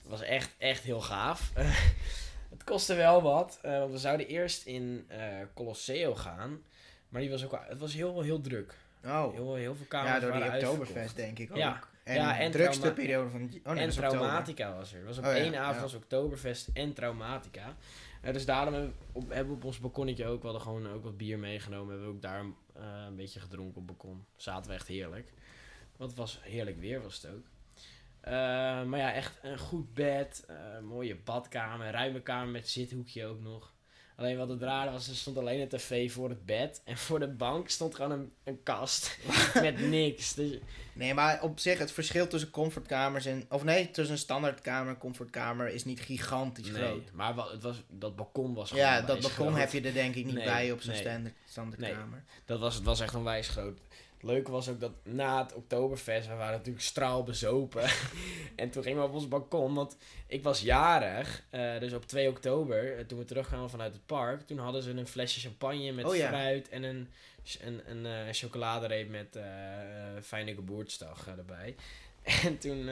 Het 0.02 0.08
was 0.10 0.22
echt, 0.22 0.50
echt 0.58 0.82
heel 0.82 1.00
gaaf. 1.00 1.52
kostte 2.66 2.94
wel 2.94 3.22
wat, 3.22 3.58
eh, 3.62 3.78
want 3.78 3.92
we 3.92 3.98
zouden 3.98 4.26
eerst 4.26 4.66
in 4.66 5.04
eh 5.08 5.18
Colosseo 5.54 6.14
gaan. 6.14 6.62
Maar 7.08 7.20
die 7.20 7.30
was 7.30 7.44
ook, 7.44 7.50
wel- 7.50 7.60
het 7.66 7.78
was 7.78 7.92
heel, 7.94 8.22
heel 8.22 8.40
druk. 8.40 8.74
Oh. 9.04 9.32
Heel, 9.32 9.54
heel 9.54 9.74
veel 9.74 9.86
kamers 9.88 10.12
Ja, 10.12 10.20
door 10.20 10.32
die 10.32 10.52
Oktoberfest 10.52 11.16
denk 11.16 11.38
ik 11.38 11.50
ook. 11.50 11.56
Ja. 11.56 11.80
En, 12.04 12.14
Ja, 12.14 12.38
en 12.38 12.50
de 12.50 12.58
drukste 12.58 12.92
periode 12.92 13.30
van... 13.30 13.40
Oh 13.42 13.72
nee, 13.72 13.82
en 13.82 13.88
oktober. 13.88 14.10
Traumatica 14.10 14.74
was 14.76 14.92
er. 14.92 14.98
Het 14.98 15.06
was 15.06 15.18
op 15.18 15.24
Oh 15.24 15.30
ja, 15.30 15.36
één 15.36 15.56
avond 15.56 15.76
ja. 15.76 15.82
was 15.82 15.94
Oktoberfest 15.94 16.68
en 16.72 16.92
Traumatica. 16.92 17.74
Eh, 18.22 18.32
dus 18.32 18.44
daarom 18.46 18.74
hebben 18.74 18.92
we, 19.12 19.18
op, 19.18 19.28
hebben 19.28 19.48
we 19.48 19.54
op 19.58 19.64
ons 19.64 19.78
balkonnetje 19.80 20.26
ook, 20.26 20.38
we 20.40 20.44
hadden 20.48 20.62
gewoon 20.62 20.88
ook 20.92 21.02
wat 21.04 21.16
bier 21.16 21.38
meegenomen. 21.38 21.88
Hebben 21.88 22.08
we 22.08 22.14
ook 22.14 22.22
daar 22.22 22.44
een 22.74 23.16
beetje 23.16 23.40
gedronken 23.40 23.80
op 23.80 23.86
balkon. 23.86 24.24
Zaten 24.36 24.70
we 24.70 24.76
echt 24.76 24.86
heerlijk. 24.88 25.32
Want 25.96 26.10
het 26.10 26.18
was 26.18 26.40
heerlijk 26.42 26.80
weer 26.80 27.02
was 27.02 27.22
het 27.22 27.32
ook. 27.32 27.44
Eh, 28.26 28.32
maar 28.82 28.98
ja, 28.98 29.12
echt 29.12 29.38
een 29.42 29.58
goed 29.58 29.94
bed, 29.94 30.44
eh, 30.48 30.56
mooie 30.82 31.16
badkamer, 31.16 31.90
ruime 31.90 32.22
kamer 32.22 32.48
met 32.48 32.68
zithoekje 32.68 33.26
ook 33.26 33.40
nog. 33.40 33.74
Alleen 34.16 34.36
wat 34.36 34.48
het 34.48 34.62
rare 34.62 34.90
was, 34.90 35.08
er 35.08 35.14
stond 35.14 35.36
alleen 35.38 35.60
een 35.60 35.68
tv 35.68 36.12
voor 36.12 36.28
het 36.28 36.46
bed. 36.46 36.80
En 36.84 36.96
voor 36.96 37.18
de 37.18 37.28
bank 37.28 37.68
stond 37.68 37.94
gewoon 37.94 38.10
een, 38.10 38.32
een 38.44 38.62
kast 38.62 39.18
met 39.54 39.80
niks. 39.80 40.34
Dus 40.34 40.58
Nee, 40.92 41.14
maar 41.14 41.42
op 41.42 41.58
zich, 41.58 41.78
het 41.78 41.92
verschil 41.92 42.26
tussen 42.26 42.50
comfortkamers 42.50 43.26
en... 43.26 43.46
Of 43.48 43.64
nee, 43.64 43.90
tussen 43.90 44.14
een 44.14 44.20
standaardkamer 44.20 44.92
en 44.92 44.98
comfortkamer 44.98 45.68
is 45.68 45.84
niet 45.84 46.00
gigantisch 46.00 46.70
nee, 46.70 46.82
groot. 46.82 47.12
maar 47.12 47.34
wel, 47.34 47.50
het 47.50 47.62
was, 47.62 47.82
dat 47.88 48.16
balkon 48.16 48.54
was 48.54 48.68
gewoon 48.70 48.84
Ja, 48.84 49.00
dat 49.00 49.20
balkon 49.20 49.46
groot. 49.46 49.58
heb 49.58 49.72
je 49.72 49.80
er 49.80 49.92
denk 49.92 50.14
ik 50.14 50.24
niet 50.24 50.34
Nee, 50.34 50.44
bij 50.44 50.72
op 50.72 50.80
zo'n 50.80 50.92
nee. 50.92 51.00
standaard, 51.00 51.34
standaardkamer. 51.48 52.24
Dat 52.44 52.60
was, 52.60 52.74
het 52.74 52.84
was 52.84 53.00
echt 53.00 53.14
onwijs 53.14 53.48
groot. 53.48 53.78
Het 54.16 54.24
leuke 54.24 54.50
was 54.50 54.68
ook 54.68 54.80
dat 54.80 54.92
na 55.02 55.42
het 55.42 55.54
Oktoberfest, 55.54 56.28
we 56.28 56.34
waren 56.34 56.56
natuurlijk 56.56 56.84
straalbezopen. 56.84 57.82
en 58.56 58.70
toen 58.70 58.82
gingen 58.82 59.00
we 59.00 59.08
op 59.08 59.14
ons 59.14 59.28
balkon, 59.28 59.74
want 59.74 59.96
ik 60.26 60.42
was 60.42 60.60
jarig. 60.60 61.42
eh, 61.50 61.78
dus 61.78 61.92
op 61.92 62.06
2 62.06 62.28
oktober, 62.28 62.98
eh, 62.98 63.04
toen 63.04 63.18
we 63.18 63.24
terugkwamen 63.24 63.70
vanuit 63.70 63.92
het 63.92 64.06
park, 64.06 64.40
toen 64.46 64.58
hadden 64.58 64.82
ze 64.82 64.90
een 64.90 65.06
flesje 65.06 65.40
champagne 65.40 65.92
met 65.92 66.04
Oh 66.04 66.16
ja. 66.16 66.28
fruit 66.28 66.68
en 66.68 66.82
een, 66.82 67.08
een, 67.60 67.80
een 67.86 68.06
eh, 68.06 68.32
chocoladereep 68.32 69.08
met 69.10 69.38
fijne 70.22 70.54
geboortsdag 70.54 71.26
erbij. 71.26 71.74
En 72.44 72.58
toen, 72.58 72.88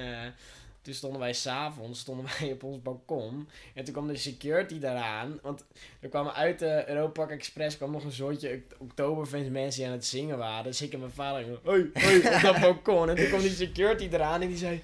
toen 0.85 0.95
stonden 0.95 1.21
wij 1.21 1.33
s'avonds 1.33 2.01
stonden 2.01 2.27
wij 2.39 2.53
op 2.53 2.63
ons 2.63 2.83
balkon. 2.83 3.49
En 3.75 3.85
toen 3.85 3.93
kwam 3.93 4.07
de 4.07 4.17
security 4.17 4.79
daaraan. 4.79 5.39
Want 5.43 5.65
er 6.01 6.09
kwamen 6.09 6.35
uit 6.35 6.59
de 6.59 6.85
Europa 6.89 7.29
Express 7.29 7.77
kwam 7.77 7.91
nog 7.91 8.05
een 8.05 8.13
soortje 8.13 8.63
Oktoberfest 8.79 9.51
mensen 9.51 9.81
die 9.81 9.91
aan 9.91 9.97
het 9.97 10.07
zingen 10.07 10.39
waren. 10.39 10.65
Dus 10.65 10.83
ik 10.83 10.93
en 10.93 10.99
mijn 10.99 11.11
vader 11.13 11.43
gingen, 11.43 11.59
hoi, 11.63 11.91
hoi, 11.95 12.17
op 12.17 12.43
dat 12.43 12.61
balkon. 12.71 13.09
En 13.09 13.17
toen 13.17 13.29
kwam 13.29 13.41
die 13.41 13.51
security 13.51 14.09
eraan 14.13 14.43
en 14.43 14.49
die 14.49 14.57
zei... 14.57 14.83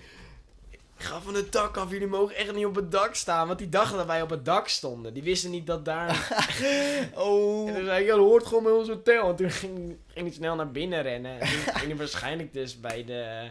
Ga 0.96 1.20
van 1.20 1.34
het 1.34 1.52
dak 1.52 1.76
af, 1.76 1.90
jullie 1.90 2.06
mogen 2.06 2.36
echt 2.36 2.54
niet 2.54 2.66
op 2.66 2.74
het 2.74 2.90
dak 2.90 3.14
staan. 3.14 3.46
Want 3.46 3.58
die 3.58 3.68
dachten 3.68 3.96
dat 3.96 4.06
wij 4.06 4.22
op 4.22 4.30
het 4.30 4.44
dak 4.44 4.68
stonden. 4.68 5.14
Die 5.14 5.22
wisten 5.22 5.50
niet 5.50 5.66
dat 5.66 5.84
daar... 5.84 6.08
Oh, 7.14 7.68
En 7.68 7.74
toen 7.74 7.84
zei 7.84 8.02
ik, 8.02 8.08
dat 8.08 8.18
hoort 8.18 8.46
gewoon 8.46 8.62
bij 8.62 8.72
ons 8.72 8.88
hotel. 8.88 9.28
En 9.28 9.36
toen 9.36 9.50
ging, 9.50 9.96
ging 10.06 10.26
hij 10.26 10.34
snel 10.34 10.54
naar 10.54 10.70
binnen 10.70 11.02
rennen. 11.02 11.40
En 11.40 11.48
toen 11.48 11.74
ging 11.74 11.86
hij 11.86 11.96
waarschijnlijk 11.96 12.52
dus 12.52 12.80
bij 12.80 13.04
de, 13.04 13.50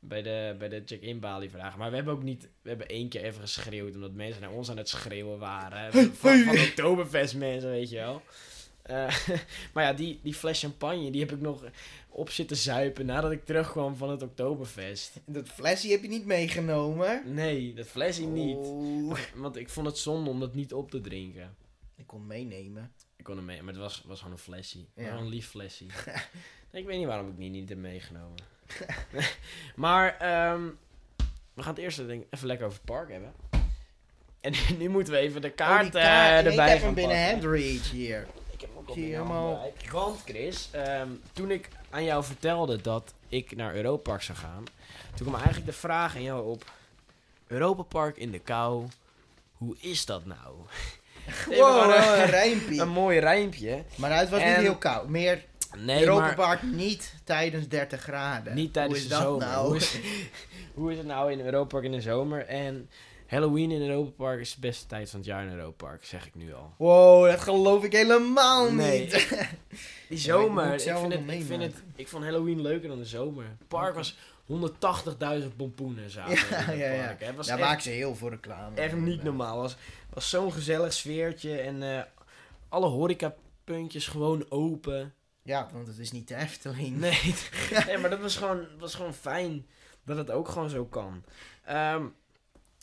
bij 0.00 0.22
de, 0.22 0.54
bij 0.58 0.68
de 0.68 0.82
check-in 0.84 1.20
balie 1.20 1.50
vragen. 1.50 1.78
Maar 1.78 1.90
we 1.90 1.96
hebben 1.96 2.14
ook 2.14 2.22
niet, 2.22 2.48
we 2.62 2.68
hebben 2.68 2.88
één 2.88 3.08
keer 3.08 3.22
even 3.22 3.40
geschreeuwd. 3.40 3.94
Omdat 3.94 4.12
mensen 4.12 4.42
naar 4.42 4.50
ons 4.50 4.70
aan 4.70 4.76
het 4.76 4.88
schreeuwen 4.88 5.38
waren. 5.38 5.92
Van, 5.92 6.38
van, 6.38 6.58
Oktoberfest 6.58 7.36
mensen, 7.36 7.70
weet 7.70 7.90
je 7.90 7.96
wel. 7.96 8.22
Eh, 8.82 9.16
maar 9.74 9.84
ja, 9.84 9.92
die, 9.92 10.20
die 10.22 10.34
fles 10.34 10.60
champagne, 10.60 11.10
die 11.10 11.20
heb 11.20 11.32
ik 11.32 11.40
nog 11.40 11.64
op 12.08 12.30
zitten 12.30 12.56
zuipen 12.56 13.06
nadat 13.06 13.30
ik 13.30 13.44
terugkwam 13.44 13.96
van 13.96 14.10
het 14.10 14.22
Oktoberfest. 14.22 15.20
dat 15.26 15.48
flesje 15.48 15.88
heb 15.88 16.02
je 16.02 16.08
niet 16.08 16.26
meegenomen. 16.26 17.22
Nee, 17.34 17.74
dat 17.74 17.86
flesje 17.86 18.24
niet. 18.24 18.66
Want 19.34 19.56
ik 19.56 19.68
vond 19.68 19.86
het 19.86 19.98
zonde 19.98 20.30
om 20.30 20.40
dat 20.40 20.54
niet 20.54 20.72
op 20.72 20.90
te 20.90 21.00
drinken. 21.00 21.56
Ik 21.96 22.06
kon 22.06 22.26
meenemen. 22.26 22.92
Ik 23.16 23.24
kon 23.24 23.36
hem 23.36 23.44
mee, 23.44 23.62
maar 23.62 23.72
het 23.72 23.82
was, 23.82 24.02
was 24.06 24.18
gewoon 24.18 24.32
een 24.32 24.38
flesje. 24.38 24.78
Ja. 24.94 25.04
Gewoon 25.04 25.22
een 25.22 25.28
lief 25.28 25.48
flesje. 25.48 25.84
nee, 26.70 26.82
ik 26.82 26.86
weet 26.86 26.98
niet 26.98 27.06
waarom 27.06 27.28
ik 27.28 27.36
die 27.36 27.50
niet 27.50 27.68
heb 27.68 27.78
meegenomen. 27.78 28.38
maar 29.74 30.16
ehm, 30.18 30.62
we 31.54 31.62
gaan 31.62 31.74
het 31.74 31.82
eerst 31.82 31.96
denk 32.06 32.22
ik, 32.22 32.26
even 32.30 32.46
lekker 32.46 32.66
over 32.66 32.78
het 32.78 32.86
park 32.90 33.10
hebben. 33.10 33.32
En 34.40 34.52
nu 34.78 34.88
moeten 34.88 35.12
we 35.12 35.18
even 35.18 35.40
de 35.40 35.50
kaart, 35.50 35.86
oh, 35.94 36.02
kaart. 36.02 36.44
ik 36.44 36.50
erbij 36.50 36.68
heb 36.68 36.76
gaan 36.78 36.86
hem 36.86 36.94
binnen 36.94 37.30
handreach 37.30 37.90
hier. 37.90 38.26
Ik 38.52 38.60
heb 38.60 38.70
hem 38.70 38.78
ook 38.88 38.94
bereik. 39.54 39.90
Want 39.90 40.20
Chris, 40.24 40.68
ehm, 40.72 41.08
toen 41.32 41.50
ik 41.50 41.68
aan 41.90 42.04
jou 42.04 42.24
vertelde 42.24 42.80
dat 42.80 43.14
ik 43.28 43.56
naar 43.56 43.74
Europa 43.74 44.02
Park 44.10 44.22
zou 44.22 44.38
gaan, 44.38 44.64
toen 45.14 45.26
kwam 45.26 45.34
eigenlijk 45.34 45.66
de 45.66 45.72
vraag 45.72 46.14
aan 46.14 46.22
jou 46.22 46.46
op: 46.50 46.64
Europa 47.46 47.82
Park 47.82 48.16
in 48.16 48.30
de 48.30 48.38
kou, 48.38 48.86
hoe 49.52 49.76
is 49.80 50.04
dat 50.06 50.24
nou? 50.24 50.54
Wow, 51.46 51.94
een- 51.94 52.80
een 52.80 52.88
mooi 52.88 53.18
rijmpje. 53.18 53.84
Maar 53.96 54.18
het 54.18 54.28
was 54.28 54.40
En- 54.40 54.48
niet 54.48 54.56
heel 54.56 54.76
koud. 54.76 55.08
Meer 55.08 55.44
Nee, 55.76 56.00
Europa 56.00 56.34
maar 56.36 56.60
niet 56.64 57.14
tijdens 57.24 57.68
30 57.68 58.00
graden. 58.00 58.54
niet 58.54 58.72
tijdens 58.72 59.08
de 59.08 59.14
zomer. 59.14 59.46
nou? 59.46 59.66
Hoe, 59.66 59.76
is, 59.76 59.98
hoe 60.74 60.92
is 60.92 60.98
het 60.98 61.06
nou 61.06 61.32
in 61.32 61.40
Europa 61.40 61.66
Park 61.68 61.84
in 61.84 61.92
de 61.92 62.00
zomer? 62.00 62.46
En 62.46 62.90
Halloween 63.26 63.70
in 63.70 63.80
Europa 63.88 64.10
Park 64.16 64.40
is 64.40 64.54
de 64.54 64.60
beste 64.60 64.86
tijd 64.86 65.10
van 65.10 65.18
het 65.18 65.28
jaar 65.28 65.42
in 65.44 65.50
Europa 65.52 65.86
Park, 65.86 66.04
zeg 66.04 66.26
ik 66.26 66.34
nu 66.34 66.54
al. 66.54 66.72
Wow, 66.76 67.26
dat 67.30 67.40
geloof 67.40 67.84
ik 67.84 67.92
helemaal 67.92 68.72
Nee, 68.72 69.00
niet. 69.00 69.10
Die 69.28 69.38
Ja, 70.08 70.14
ik 70.14 70.18
zomer, 70.18 70.74
ik, 70.74 70.80
vind 70.80 71.12
het, 71.12 71.30
ik, 71.30 71.44
vind 71.44 71.62
het, 71.62 71.74
ik 71.96 72.08
vond 72.08 72.24
Halloween 72.24 72.60
leuker 72.62 72.88
dan 72.88 72.98
de 72.98 73.04
zomer. 73.04 73.44
Het 73.44 73.68
park 73.68 73.94
was 73.94 74.16
180.000 75.42 75.56
pompoenen 75.56 76.10
zaten 76.10 76.36
Ja, 76.50 76.70
in 76.72 76.78
ja, 76.78 76.92
ja. 76.92 77.04
park. 77.06 77.20
hè. 77.20 77.26
Het 77.26 77.36
was 77.36 77.46
Daar 77.46 77.58
echt, 77.58 77.66
maken 77.68 77.82
ze 77.82 77.90
heel 77.90 78.14
veel 78.16 78.28
reclame. 78.30 78.76
echt 78.76 78.96
niet 78.96 79.22
normaal. 79.22 79.62
Het 79.62 79.72
was, 79.72 79.76
was 80.12 80.30
zo'n 80.30 80.52
gezellig 80.52 80.92
sfeertje 80.92 81.58
en 81.58 81.82
eh, 81.96 82.02
alle 82.68 82.86
horecapuntjes 82.86 84.06
gewoon 84.06 84.46
open. 84.48 85.12
Ja, 85.48 85.68
want 85.72 85.86
het 85.86 85.98
is 85.98 86.12
niet 86.12 86.28
de 86.28 86.34
Efteling. 86.34 86.96
Nee, 86.96 87.34
nee 87.86 87.98
maar 87.98 88.10
dat 88.10 88.20
was 88.20 88.36
gewoon, 88.36 88.66
was 88.78 88.94
gewoon 88.94 89.14
fijn 89.14 89.66
dat 90.04 90.16
het 90.16 90.30
ook 90.30 90.48
gewoon 90.48 90.70
zo 90.70 90.84
kan. 90.86 91.24
Ehm, 91.64 92.06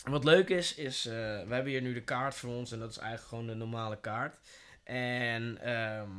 wat 0.03 0.23
leuk 0.23 0.49
is, 0.49 0.75
is 0.75 1.05
eh, 1.05 1.13
we 1.13 1.53
hebben 1.53 1.65
hier 1.71 1.81
nu 1.81 1.93
de 1.93 2.03
kaart 2.03 2.35
voor 2.35 2.49
ons 2.53 2.71
en 2.71 2.79
dat 2.79 2.89
is 2.89 2.97
eigenlijk 2.97 3.29
gewoon 3.29 3.47
de 3.47 3.53
normale 3.53 3.99
kaart. 3.99 4.37
En 4.83 5.57
ehm, 5.61 6.09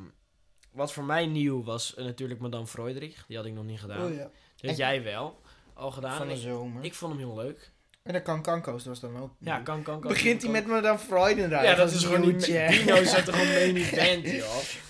wat 0.71 0.93
voor 0.93 1.05
mij 1.05 1.27
nieuw 1.27 1.63
was 1.65 1.95
natuurlijk 1.97 2.41
Madame 2.41 2.67
Freuderich. 2.67 3.25
Die 3.27 3.37
had 3.37 3.47
ik 3.47 3.53
nog 3.53 3.65
niet 3.65 3.81
gedaan. 3.81 4.05
Oh 4.07 4.11
ja. 4.15 4.23
Dat 4.23 4.31
had 4.61 4.71
En- 4.71 4.77
jij 4.77 5.03
wel 5.03 5.41
al 5.75 5.91
gedaan. 5.91 6.17
Van 6.17 6.29
de 6.29 6.35
Ik, 6.35 6.41
zomer. 6.41 6.85
ik 6.85 6.95
vond 6.95 7.13
hem 7.13 7.21
heel 7.21 7.37
leuk. 7.37 7.73
En 8.07 8.13
de 8.13 8.23
Can 8.23 8.63
was 8.85 9.01
dan 9.01 9.17
ook. 9.21 9.31
Ja, 9.39 9.55
nieuw. 9.55 9.65
kan, 9.65 9.83
kan, 9.83 10.01
kan. 10.01 10.11
Begint 10.11 10.43
hij 10.43 10.53
kan- 10.53 10.63
met 10.63 10.67
Madame 10.67 10.99
Freudenreich. 10.99 11.65
Ja, 11.65 11.75
dat 11.75 11.91
is 11.91 12.05
gewoon 12.05 12.21
nieuwtje. 12.21 12.67
Dino's 12.71 13.11
zijn 13.11 13.25
toch 13.25 13.35
gewoon 13.39 13.53
main 13.55 13.77
event, 13.87 14.27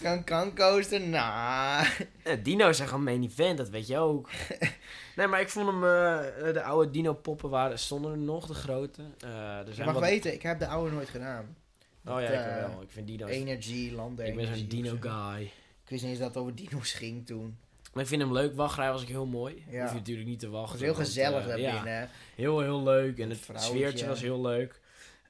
joh. 0.03 0.55
Coaster, 0.55 1.01
nou. 1.01 1.87
Ja, 2.25 2.37
dino's 2.43 2.77
zijn 2.77 2.89
gewoon 2.89 3.05
main 3.05 3.23
event, 3.23 3.59
dat 3.59 3.69
weet 3.69 3.87
je 3.87 3.99
ook. 3.99 4.31
nee, 5.17 5.27
maar 5.27 5.41
ik 5.41 5.49
vond 5.49 5.67
hem... 5.67 5.85
eh, 5.85 6.53
de 6.53 6.63
oude 6.63 6.91
dino-poppen 6.91 7.51
waren, 7.51 7.79
stonden 7.79 8.11
er 8.13 8.19
nog, 8.19 8.47
de 8.47 8.55
grote. 8.55 9.03
Eh, 9.21 9.59
er 9.59 9.67
Je 9.67 9.75
zijn 9.75 9.87
mag 9.87 9.95
wat- 9.95 10.05
weten, 10.05 10.33
ik 10.33 10.43
heb 10.43 10.59
de 10.59 10.67
oude 10.67 10.91
nooit 10.95 11.09
gedaan. 11.09 11.57
Oh 12.05 12.21
ja, 12.21 12.29
ik 12.29 12.47
eh, 12.47 12.69
wel. 12.71 12.83
Ik 12.83 12.91
vind 12.91 13.07
dino's... 13.07 13.31
Energy, 13.31 13.91
Land 13.95 14.21
ik 14.21 14.37
ben 14.37 14.57
zo'n 14.57 14.67
dino-guy. 14.69 15.43
Ik 15.85 15.91
wist 15.93 16.03
niet 16.03 16.11
eens 16.11 16.21
dat 16.21 16.29
het 16.29 16.37
over 16.37 16.55
dino's 16.55 16.93
ging 16.93 17.27
toen. 17.27 17.57
Maar 17.97 18.05
ik 18.05 18.11
vind 18.11 18.23
hem 18.23 18.33
leuk. 18.33 18.55
Wachtrij 18.57 18.93
was 18.93 19.03
ik 19.03 19.09
heel 19.09 19.27
mooi. 19.27 19.65
Ja. 19.71 19.81
Hoef 19.83 19.91
je 19.91 19.97
natuurlijk 19.99 20.29
niet 20.29 20.39
te 20.39 20.47
Het 20.47 20.55
wachten. 20.55 20.73
was 20.73 20.81
heel 20.81 20.95
want, 20.95 21.07
gezellig 21.07 21.41
eh, 21.43 21.47
daar 21.49 21.61
ja, 21.61 21.73
binnen. 21.75 21.99
hè. 21.99 22.07
Heel, 22.35 22.61
heel 22.61 22.83
leuk. 22.83 23.19
En 23.19 23.31
het 23.31 23.39
vrouwtje. 23.39 23.69
sfeertje 23.69 24.07
was 24.07 24.21
heel 24.21 24.41
leuk. 24.41 24.81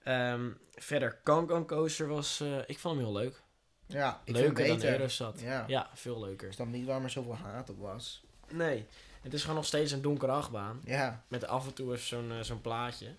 Ehm, 0.03 0.49
verder, 0.75 1.19
Kankan 1.23 1.67
Coaster 1.67 2.07
was... 2.09 2.41
eh, 2.41 2.59
ik 2.67 2.79
vond 2.79 2.97
hem 2.97 3.05
heel 3.05 3.13
leuk. 3.15 3.43
Ja, 3.87 4.21
ik 4.25 4.33
Leuker 4.35 4.47
vind 4.57 4.57
dan 4.57 4.69
het 4.77 4.81
beter. 4.81 4.99
Eurosat. 4.99 5.41
Ja. 5.41 5.65
Ja, 5.67 5.91
veel 5.95 6.21
leuker. 6.21 6.47
Ik 6.47 6.53
snap 6.55 6.67
niet 6.67 6.87
waarom 6.87 7.05
er 7.05 7.11
zoveel 7.11 7.37
haat 7.37 7.71
op 7.71 7.79
was. 7.79 8.25
Nee, 8.51 8.87
het 9.23 9.35
is 9.35 9.41
gewoon 9.41 9.57
nog 9.57 9.67
steeds 9.67 9.93
een 9.93 10.03
donkere 10.03 10.33
achtbaan. 10.33 10.81
Ja, 10.85 11.25
Met 11.29 11.47
af 11.47 11.67
en 11.67 11.75
toe 11.75 11.93
even 11.93 12.07
zo'n 12.07 12.33
eh, 12.33 12.41
zo'n 12.41 12.61
plaatje. 12.61 13.15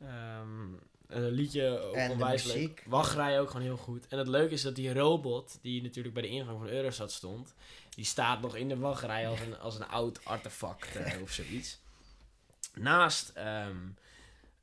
Ehm, 0.00 0.66
een 1.06 1.30
liedje 1.30 1.80
ook 1.80 1.94
En 1.94 2.10
onwijs 2.10 2.44
leuk. 2.52 2.84
Wachtrij 2.86 3.40
ook 3.40 3.50
gewoon 3.50 3.62
heel 3.66 3.76
goed. 3.76 4.06
En 4.08 4.18
het 4.18 4.28
leuke 4.28 4.54
is 4.54 4.62
dat 4.62 4.74
die 4.76 4.92
robot, 4.94 5.58
die 5.62 5.82
natuurlijk 5.82 6.14
bij 6.14 6.22
de 6.22 6.28
ingang 6.28 6.58
van 6.58 6.68
Eurosat 6.68 7.12
stond, 7.12 7.54
die 7.98 8.06
staat 8.06 8.40
nog 8.40 8.56
in 8.56 8.68
de 8.68 8.78
wachtrij 8.78 9.28
als 9.28 9.40
een, 9.40 9.58
als 9.58 9.74
een 9.74 9.88
oud 9.88 10.24
artefact 10.24 10.96
eh, 10.96 11.22
of 11.22 11.30
zoiets. 11.32 11.80
Naast 12.74 13.28
ehm 13.34 13.76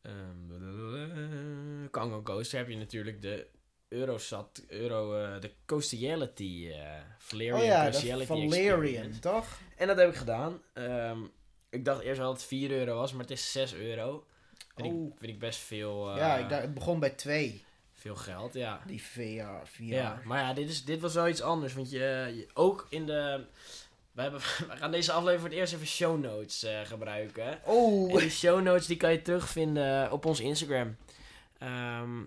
um, 0.01 1.87
Kango 1.91 2.21
Coaster 2.21 2.57
heb 2.57 2.69
je 2.69 2.77
natuurlijk 2.77 3.21
de 3.21 3.47
Eurosat, 3.87 4.63
Euro, 4.67 5.23
eh, 5.23 5.41
de 5.41 5.51
Coastiality, 5.65 6.69
eh 6.71 7.01
Valerian 7.17 7.59
oh 7.59 7.65
ja, 7.65 7.83
Coastiality 7.83 8.25
Valerian, 8.25 9.19
toch? 9.19 9.59
En 9.77 9.87
dat 9.87 9.97
heb 9.97 10.09
ik 10.09 10.15
gedaan. 10.15 10.61
Ehm, 10.73 11.19
ik 11.69 11.85
dacht 11.85 12.01
eerst 12.01 12.17
wel 12.19 12.27
dat 12.27 12.37
het 12.37 12.47
4 12.47 12.71
euro 12.71 12.95
was, 12.95 13.11
maar 13.11 13.21
het 13.21 13.31
is 13.31 13.51
6 13.51 13.73
euro. 13.73 14.25
Vind, 14.75 14.93
Oh. 14.93 15.07
ik, 15.07 15.13
vind 15.17 15.31
ik 15.31 15.39
best 15.39 15.59
veel, 15.59 16.11
eh, 16.11 16.17
ja, 16.17 16.37
ik 16.37 16.49
dacht, 16.49 16.61
het 16.61 16.73
begon 16.73 16.99
bij 16.99 17.09
twee. 17.09 17.64
Veel 18.05 18.15
geld, 18.15 18.53
ja. 18.53 18.81
Die 18.85 19.03
VR, 19.03 19.67
VR. 19.67 19.83
Ja, 19.83 20.21
maar 20.23 20.39
ja, 20.39 20.53
dit, 20.53 20.69
is, 20.69 20.83
dit 20.85 21.01
was 21.01 21.13
wel 21.13 21.27
iets 21.27 21.41
anders. 21.41 21.73
Want 21.73 21.89
je, 21.91 21.99
je- 22.35 22.47
ook 22.53 22.87
in 22.89 23.05
de... 23.05 23.45
We, 24.11 24.21
hebben, 24.21 24.39
we 24.69 24.75
gaan 24.75 24.91
deze 24.91 25.11
aflevering 25.11 25.39
voor 25.41 25.49
het 25.49 25.59
eerst 25.59 25.73
even 25.73 25.87
show 25.87 26.19
notes 26.23 26.63
eh, 26.63 26.81
gebruiken. 26.81 27.45
En 27.45 27.59
Oh, 27.63 28.17
die 28.17 28.29
show 28.29 28.61
notes 28.61 28.85
die 28.85 28.97
kan 28.97 29.11
je 29.11 29.21
terugvinden 29.21 30.11
op 30.11 30.25
ons 30.25 30.39
Instagram. 30.39 30.97
Ehm, 31.57 32.23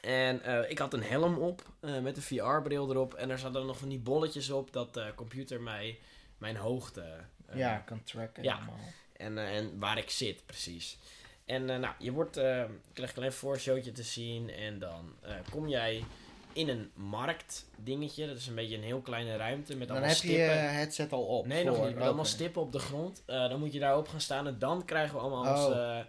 en 0.00 0.42
eh, 0.42 0.70
ik 0.70 0.78
had 0.78 0.92
een 0.92 1.02
helm 1.02 1.36
op 1.38 1.62
eh, 1.80 1.98
met 1.98 2.16
een 2.16 2.22
VR-bril 2.22 2.90
erop. 2.90 3.14
En 3.14 3.30
er 3.30 3.38
zaten 3.38 3.66
nog 3.66 3.78
van 3.78 3.88
die 3.88 3.98
bolletjes 3.98 4.50
op 4.50 4.72
dat 4.72 4.94
de 4.94 5.12
computer 5.14 5.60
mij 5.60 5.98
mijn 6.38 6.56
hoogte... 6.56 7.04
ja, 7.52 7.76
kan 7.76 8.04
tracken 8.04 8.42
ja. 8.42 8.54
allemaal. 8.54 8.78
En, 9.12 9.38
en 9.38 9.78
waar 9.78 9.98
ik 9.98 10.10
zit, 10.10 10.46
precies. 10.46 10.98
En 11.44 11.70
eh, 11.70 11.78
nou, 11.78 11.94
je 11.98 12.12
wordt, 12.12 12.32
krijg 12.92 13.10
ik 13.10 13.16
alleen 13.16 13.28
een 13.28 13.32
voorshowtje 13.32 13.92
te 13.92 14.02
zien. 14.02 14.50
En 14.50 14.78
dan 14.78 15.12
eh, 15.20 15.34
kom 15.50 15.68
jij 15.68 16.04
in 16.52 16.68
een 16.68 16.90
marktdingetje. 16.94 18.26
Dat 18.26 18.36
is 18.36 18.46
een 18.46 18.54
beetje 18.54 18.76
een 18.76 18.82
heel 18.82 19.00
kleine 19.00 19.36
ruimte 19.36 19.76
met 19.76 19.88
Dan 19.88 19.96
allemaal 19.96 20.14
heb 20.14 20.24
je 20.24 20.32
je 20.32 20.34
stippen. 20.44 20.72
headset 20.72 21.12
al 21.12 21.22
op. 21.24 21.46
nee, 21.46 21.64
nog 21.64 21.84
niet. 21.86 21.94
Met 21.94 22.04
allemaal 22.04 22.24
stippen 22.24 22.62
op 22.62 22.72
de 22.72 22.78
grond. 22.78 23.22
Dan 23.26 23.58
moet 23.58 23.72
je 23.72 23.78
daarop 23.78 24.08
gaan 24.08 24.20
staan. 24.20 24.46
En 24.46 24.58
dan 24.58 24.84
krijgen 24.84 25.14
we 25.14 25.20
allemaal 25.20 25.42
Oh. 25.42 25.64
onze, 25.66 26.06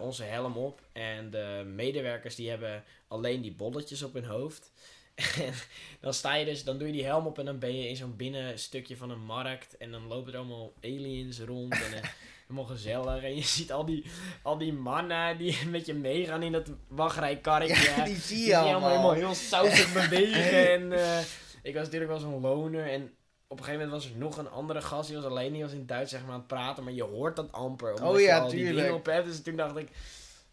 onze 0.00 0.22
helm 0.22 0.56
op. 0.56 0.80
En 0.92 1.30
de 1.30 1.62
medewerkers 1.74 2.34
die 2.34 2.48
hebben 2.48 2.84
alleen 3.08 3.40
die 3.42 3.52
bolletjes 3.54 4.02
op 4.02 4.12
hun 4.12 4.24
hoofd. 4.24 4.70
En 5.42 5.52
dan 6.00 6.14
sta 6.14 6.34
je 6.34 6.44
dus, 6.44 6.64
dan 6.64 6.78
doe 6.78 6.86
je 6.86 6.92
die 6.92 7.04
helm 7.04 7.26
op 7.26 7.38
en 7.38 7.44
dan 7.44 7.58
ben 7.58 7.76
je 7.78 7.88
in 7.88 7.96
zo'n 7.96 8.16
binnenstukje 8.16 8.96
van 8.96 9.10
een 9.10 9.24
markt. 9.24 9.76
En 9.76 9.90
dan 9.90 10.06
lopen 10.06 10.32
er 10.32 10.38
allemaal 10.38 10.72
aliens 10.82 11.40
rond 11.40 11.72
en 11.72 12.00
helemaal 12.48 12.70
gezellig. 12.70 13.22
En 13.22 13.34
je 13.36 13.42
ziet 13.56 13.72
al 13.72 13.84
die, 13.84 14.04
al 14.42 14.58
die 14.58 14.72
mannen 14.72 15.38
die 15.38 15.58
met 15.70 15.86
je 15.86 15.94
meegaan 15.94 16.42
in 16.42 16.52
dat 16.52 16.68
wachtrijkarretje. 16.88 17.90
Ja, 17.96 18.04
die 18.04 18.16
zie 18.16 18.36
Die 18.36 18.44
je 18.44 18.50
je 18.50 18.56
allemaal 18.56 18.88
helemaal 18.90 19.12
heel 19.12 19.34
sausig 19.34 19.92
bewegen. 19.92 20.68
En 20.72 20.92
eh, 20.92 21.18
ik 21.62 21.74
was 21.74 21.84
natuurlijk 21.84 22.10
wel 22.10 22.20
zo'n 22.20 22.40
loner. 22.40 22.90
En 22.90 23.02
op 23.48 23.58
een 23.58 23.64
gegeven 23.64 23.86
moment 23.86 24.02
was 24.02 24.12
er 24.12 24.18
nog 24.18 24.36
een 24.38 24.50
andere 24.50 24.80
gast. 24.80 25.08
Die 25.08 25.16
was 25.16 25.26
alleen, 25.26 25.52
die 25.52 25.62
was 25.62 25.72
in 25.72 25.86
Duits 25.86 26.10
zeg 26.10 26.22
maar 26.22 26.32
aan 26.32 26.38
het 26.38 26.46
praten. 26.46 26.84
Maar 26.84 26.92
je 26.92 27.02
hoort 27.02 27.36
dat 27.36 27.52
amper. 27.52 27.92
Omdat 27.94 28.12
Oh 28.12 28.18
je 28.20 28.26
ja, 28.26 28.38
al 28.38 28.48
die 28.48 28.58
tuurlijk. 28.58 28.76
dingen 28.78 28.94
op 28.94 29.06
hebt. 29.06 29.26
Dus 29.26 29.42
toen 29.42 29.56
dacht 29.56 29.76
ik... 29.76 29.88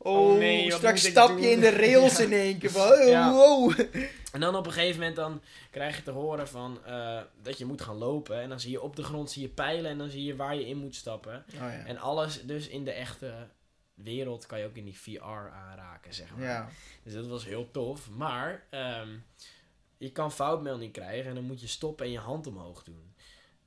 Oh, 0.03 0.17
Oh 0.31 0.37
nee, 0.37 0.71
straks 0.71 1.05
stap 1.07 1.39
je 1.39 1.51
in 1.51 1.59
de 1.59 1.69
rails 1.69 2.17
Ja. 2.17 2.23
in 2.23 2.31
één 2.33 2.57
keer. 2.57 2.71
Van, 2.71 2.91
oh, 2.91 3.07
Ja. 3.07 3.31
wow. 3.31 3.79
En 4.31 4.39
dan 4.39 4.55
op 4.55 4.65
een 4.65 4.71
gegeven 4.71 4.97
moment 4.99 5.15
dan 5.15 5.41
krijg 5.71 5.95
je 5.95 6.03
te 6.03 6.11
horen 6.11 6.47
van 6.47 6.85
eh, 6.85 7.21
dat 7.41 7.57
je 7.57 7.65
moet 7.65 7.81
gaan 7.81 7.97
lopen. 7.97 8.41
En 8.41 8.49
dan 8.49 8.59
zie 8.59 8.71
je 8.71 8.81
op 8.81 8.95
de 8.95 9.03
grond 9.03 9.31
zie 9.31 9.41
je 9.41 9.49
pijlen 9.49 9.91
en 9.91 9.97
dan 9.97 10.09
zie 10.09 10.23
je 10.23 10.35
waar 10.35 10.55
je 10.55 10.67
in 10.67 10.77
moet 10.77 10.95
stappen. 10.95 11.45
Oh, 11.53 11.59
ja. 11.59 11.85
En 11.85 11.97
alles 11.97 12.41
dus 12.45 12.67
in 12.67 12.83
de 12.83 12.91
echte 12.91 13.33
wereld 13.93 14.45
kan 14.45 14.59
je 14.59 14.65
ook 14.65 14.75
in 14.75 14.85
die 14.85 14.99
VR 14.99 15.23
aanraken, 15.53 16.13
zeg 16.13 16.35
maar. 16.37 16.71
Dus 17.03 17.13
dat 17.13 17.27
was 17.27 17.45
heel 17.45 17.71
tof. 17.71 18.09
Maar 18.09 18.63
ehm, 18.69 19.09
je 19.97 20.11
kan 20.11 20.31
foutmelding 20.31 20.91
krijgen 20.93 21.29
en 21.29 21.35
dan 21.35 21.43
moet 21.43 21.61
je 21.61 21.67
stoppen 21.67 22.05
en 22.05 22.11
je 22.11 22.19
hand 22.19 22.47
omhoog 22.47 22.83
doen. 22.83 23.13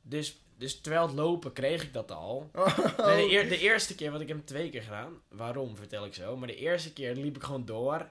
Dus, 0.02 0.40
dus 0.58 0.80
terwijl 0.80 1.06
het 1.06 1.16
lopen 1.16 1.52
kreeg 1.52 1.82
ik 1.82 1.92
dat 1.92 2.10
al. 2.12 2.50
Oh. 2.54 3.06
Nee, 3.06 3.28
de, 3.28 3.32
eer- 3.34 3.48
de 3.48 3.58
eerste 3.58 3.94
keer, 3.94 4.10
want 4.10 4.22
ik 4.22 4.28
heb 4.28 4.36
hem 4.36 4.46
twee 4.46 4.70
keer 4.70 4.82
gedaan. 4.82 5.20
Waarom, 5.28 5.76
vertel 5.76 6.04
ik 6.04 6.14
zo. 6.14 6.36
Maar 6.36 6.46
de 6.48 6.56
eerste 6.56 6.92
keer 6.92 7.14
liep 7.14 7.36
ik 7.36 7.42
gewoon 7.42 7.64
door. 7.64 8.08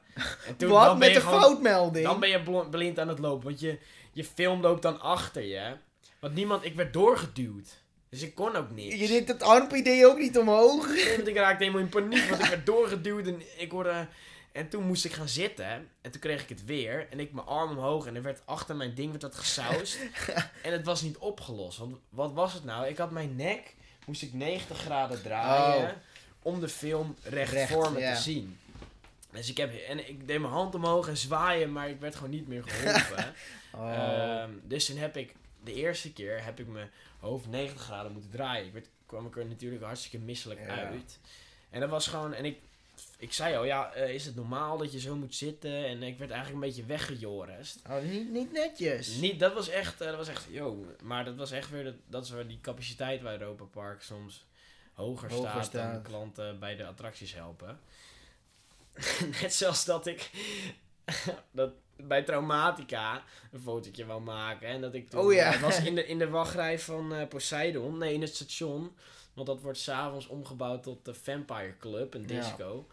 En 0.48 0.56
toen, 0.58 0.70
Wat 0.70 0.86
dan 0.86 1.00
ben 1.00 1.08
met 1.08 1.08
je 1.08 1.14
de 1.14 1.22
gewoon- 1.26 1.42
foutmelding? 1.42 2.06
dan 2.06 2.20
ben 2.20 2.30
je 2.30 2.44
bl- 2.44 2.70
blind 2.70 3.00
aan 3.00 3.08
het 3.08 3.20
lopen. 3.20 3.46
Want 3.46 3.60
je, 3.60 3.78
je 4.14 4.24
film 4.24 4.62
loopt 4.62 4.82
dan 4.82 5.00
achter 5.02 5.42
je. 5.44 5.76
Want 6.20 6.34
niemand, 6.34 6.66
ik 6.66 6.76
werd 6.76 6.94
doorgeduwd. 6.94 7.84
Dus 8.10 8.22
ik 8.22 8.36
kon 8.36 8.56
ook 8.56 8.72
niks. 8.72 8.96
Je 8.96 9.08
deed 9.08 9.28
het 9.28 9.44
armpje 9.44 10.06
ook 10.08 10.18
niet 10.18 10.38
omhoog. 10.38 10.88
Nee, 10.88 11.16
want 11.16 11.28
ik 11.28 11.36
raakte 11.36 11.64
helemaal 11.64 11.84
in 11.86 11.90
paniek, 11.90 12.30
want 12.30 12.42
ik 12.44 12.50
werd 12.50 12.66
doorgeduwd 12.76 13.28
en 13.28 13.42
ik 13.58 13.72
hoorde... 13.72 14.08
En 14.56 14.70
toen 14.70 14.84
moest 14.84 15.06
ik 15.06 15.14
gaan 15.14 15.30
zitten 15.30 15.90
en 16.02 16.12
toen 16.12 16.22
kreeg 16.22 16.42
ik 16.42 16.50
het 16.50 16.66
weer 16.66 17.08
en 17.10 17.20
ik 17.20 17.34
mijn 17.34 17.48
arm 17.48 17.70
omhoog 17.70 18.06
en 18.06 18.16
er 18.16 18.22
werd 18.22 18.42
achter 18.46 18.76
mijn 18.76 18.94
ding 18.94 19.10
werd 19.10 19.22
dat 19.22 19.36
gesausd. 19.36 19.98
en 20.64 20.72
het 20.72 20.86
was 20.86 21.02
niet 21.02 21.18
opgelost, 21.18 21.78
want 21.78 21.98
wat 22.10 22.34
was 22.34 22.54
het 22.54 22.64
nou? 22.64 22.88
Ik 22.88 22.98
had 22.98 23.12
mijn 23.12 23.36
nek, 23.36 23.76
moest 24.06 24.22
ik 24.22 24.34
90 24.34 24.78
graden 24.78 25.22
draaien 25.22 25.90
Oh. 25.90 25.96
om 26.42 26.60
de 26.60 26.70
film 26.70 27.16
recht, 27.24 27.52
Recht, 27.52 27.72
voor 27.72 27.92
me 27.92 28.00
te 28.00 28.22
zien. 28.22 28.58
Dus 29.32 29.50
ik, 29.50 29.58
heb, 29.58 29.74
en 29.74 30.10
ik 30.10 30.28
deed 30.28 30.40
mijn 30.40 30.54
hand 30.54 30.76
omhoog 30.76 31.08
en 31.08 31.18
zwaaien, 31.18 31.72
maar 31.72 31.90
ik 31.90 32.00
werd 32.00 32.16
gewoon 32.16 32.30
niet 32.30 32.48
meer 32.48 32.64
geholpen. 32.68 33.34
Oh. 33.74 33.94
Ehm, 33.94 34.50
dus 34.64 34.86
toen 34.86 34.98
heb 34.98 35.18
ik 35.18 35.36
de 35.64 35.74
eerste 35.74 36.14
keer 36.14 36.44
heb 36.44 36.60
ik 36.60 36.68
mijn 36.68 36.90
hoofd 37.20 37.48
90 37.48 37.82
graden 37.82 38.12
moeten 38.12 38.32
draaien. 38.32 38.66
Ik 38.66 38.74
werd, 38.74 38.88
kwam 39.06 39.26
ik 39.26 39.38
er 39.38 39.46
natuurlijk 39.46 39.84
hartstikke 39.84 40.20
misselijk 40.26 40.70
uit. 40.70 41.20
En 41.70 41.80
dat 41.80 41.90
was 41.90 42.08
gewoon, 42.08 42.34
en 42.34 42.46
ik, 42.46 42.58
ik 43.18 43.34
zei 43.34 43.56
al, 43.56 43.64
ja, 43.64 43.94
eh, 43.94 44.14
is 44.14 44.26
het 44.26 44.36
normaal 44.36 44.78
dat 44.78 44.92
je 44.92 45.00
zo 45.00 45.16
moet 45.16 45.36
zitten? 45.36 45.86
En 45.86 46.04
ik 46.04 46.18
werd 46.18 46.32
eigenlijk 46.32 46.64
een 46.64 46.70
beetje 46.70 46.86
weggejorest. 46.86 47.82
Oh, 47.90 48.02
niet, 48.02 48.30
niet 48.30 48.52
netjes. 48.52 49.16
Niet, 49.16 49.40
dat 49.40 49.54
was 49.54 49.70
echt, 49.70 50.02
eh, 50.02 50.08
dat 50.08 50.18
was 50.18 50.28
echt, 50.28 50.46
yo, 50.50 50.86
maar 51.04 51.26
dat 51.26 51.36
was 51.36 51.52
echt 51.52 51.70
weer, 51.70 51.84
de, 51.84 51.96
dat 52.08 52.24
is 52.24 52.30
waar 52.30 52.48
die 52.48 52.62
capaciteit 52.62 53.22
bij 53.22 53.40
Europa 53.40 53.64
Park 53.64 54.02
soms 54.02 54.46
hoger, 54.94 55.30
Hoger 55.30 55.50
staat, 55.50 55.54
dan 55.54 55.64
staat. 55.64 56.02
klanten 56.02 56.60
bij 56.60 56.76
de 56.76 56.86
attracties 56.86 57.34
helpen. 57.34 57.80
Net 59.42 59.54
zoals 59.54 59.86
dat 59.86 60.08
ik 60.08 60.30
dat 61.52 61.72
bij 61.98 62.24
Traumatica 62.24 63.24
een 63.52 63.60
fotootje 63.62 64.06
wou 64.06 64.22
maken. 64.22 64.68
En 64.68 64.82
dat 64.82 64.94
ik 64.94 65.10
toen 65.10 65.20
Oh 65.20 65.34
ja. 65.34 65.54
eh, 65.54 65.62
was 65.62 65.80
in 65.84 65.96
de, 65.96 66.06
in 66.08 66.18
de 66.20 66.30
wachtrij 66.40 66.80
van 66.80 67.14
eh, 67.14 67.28
Poseidon, 67.28 67.98
nee, 67.98 68.14
in 68.14 68.22
het 68.22 68.36
station. 68.36 68.96
Want 69.34 69.48
dat 69.48 69.62
wordt 69.62 69.78
s'avonds 69.80 70.28
omgebouwd 70.28 70.84
tot 70.84 71.06
de 71.06 71.14
Vampire 71.14 71.74
Club, 71.80 72.14
een 72.14 72.26
Ja. 72.28 72.40
disco. 72.40 72.88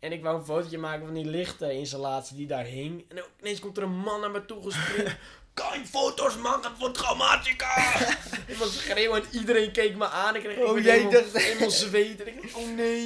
En 0.00 0.12
ik 0.12 0.22
wou 0.22 0.38
een 0.38 0.44
fotootje 0.44 0.78
maken 0.78 1.04
van 1.04 1.14
die 1.14 1.24
lichtinstallatie 1.24 2.36
die 2.36 2.46
daar 2.46 2.64
hing. 2.64 3.04
En 3.08 3.24
ineens 3.40 3.60
komt 3.60 3.76
er 3.76 3.82
een 3.82 3.96
man 3.98 4.20
naar 4.20 4.30
me 4.30 4.44
toe 4.44 4.62
gesprint. 4.62 5.16
Kan 5.54 5.78
je 5.78 5.86
foto's 5.86 6.36
maken 6.36 6.70
van 6.78 6.92
Traumatica? 6.92 8.00
ik 8.46 8.56
was 8.56 8.78
schreeuwen 8.78 9.22
en 9.22 9.28
iedereen 9.38 9.72
keek 9.72 9.96
me 9.96 10.08
aan. 10.08 10.36
Ik 10.36 10.42
kreeg 10.42 10.58
Oh, 10.58 10.78
jij 10.82 10.92
helemaal, 10.98 11.12
dacht- 11.12 11.36
helemaal 11.42 11.70
zweet. 11.70 12.20
En 12.20 12.26
ik 12.26 12.42
dacht, 12.42 12.54
oh 12.54 12.74
nee. 12.76 13.04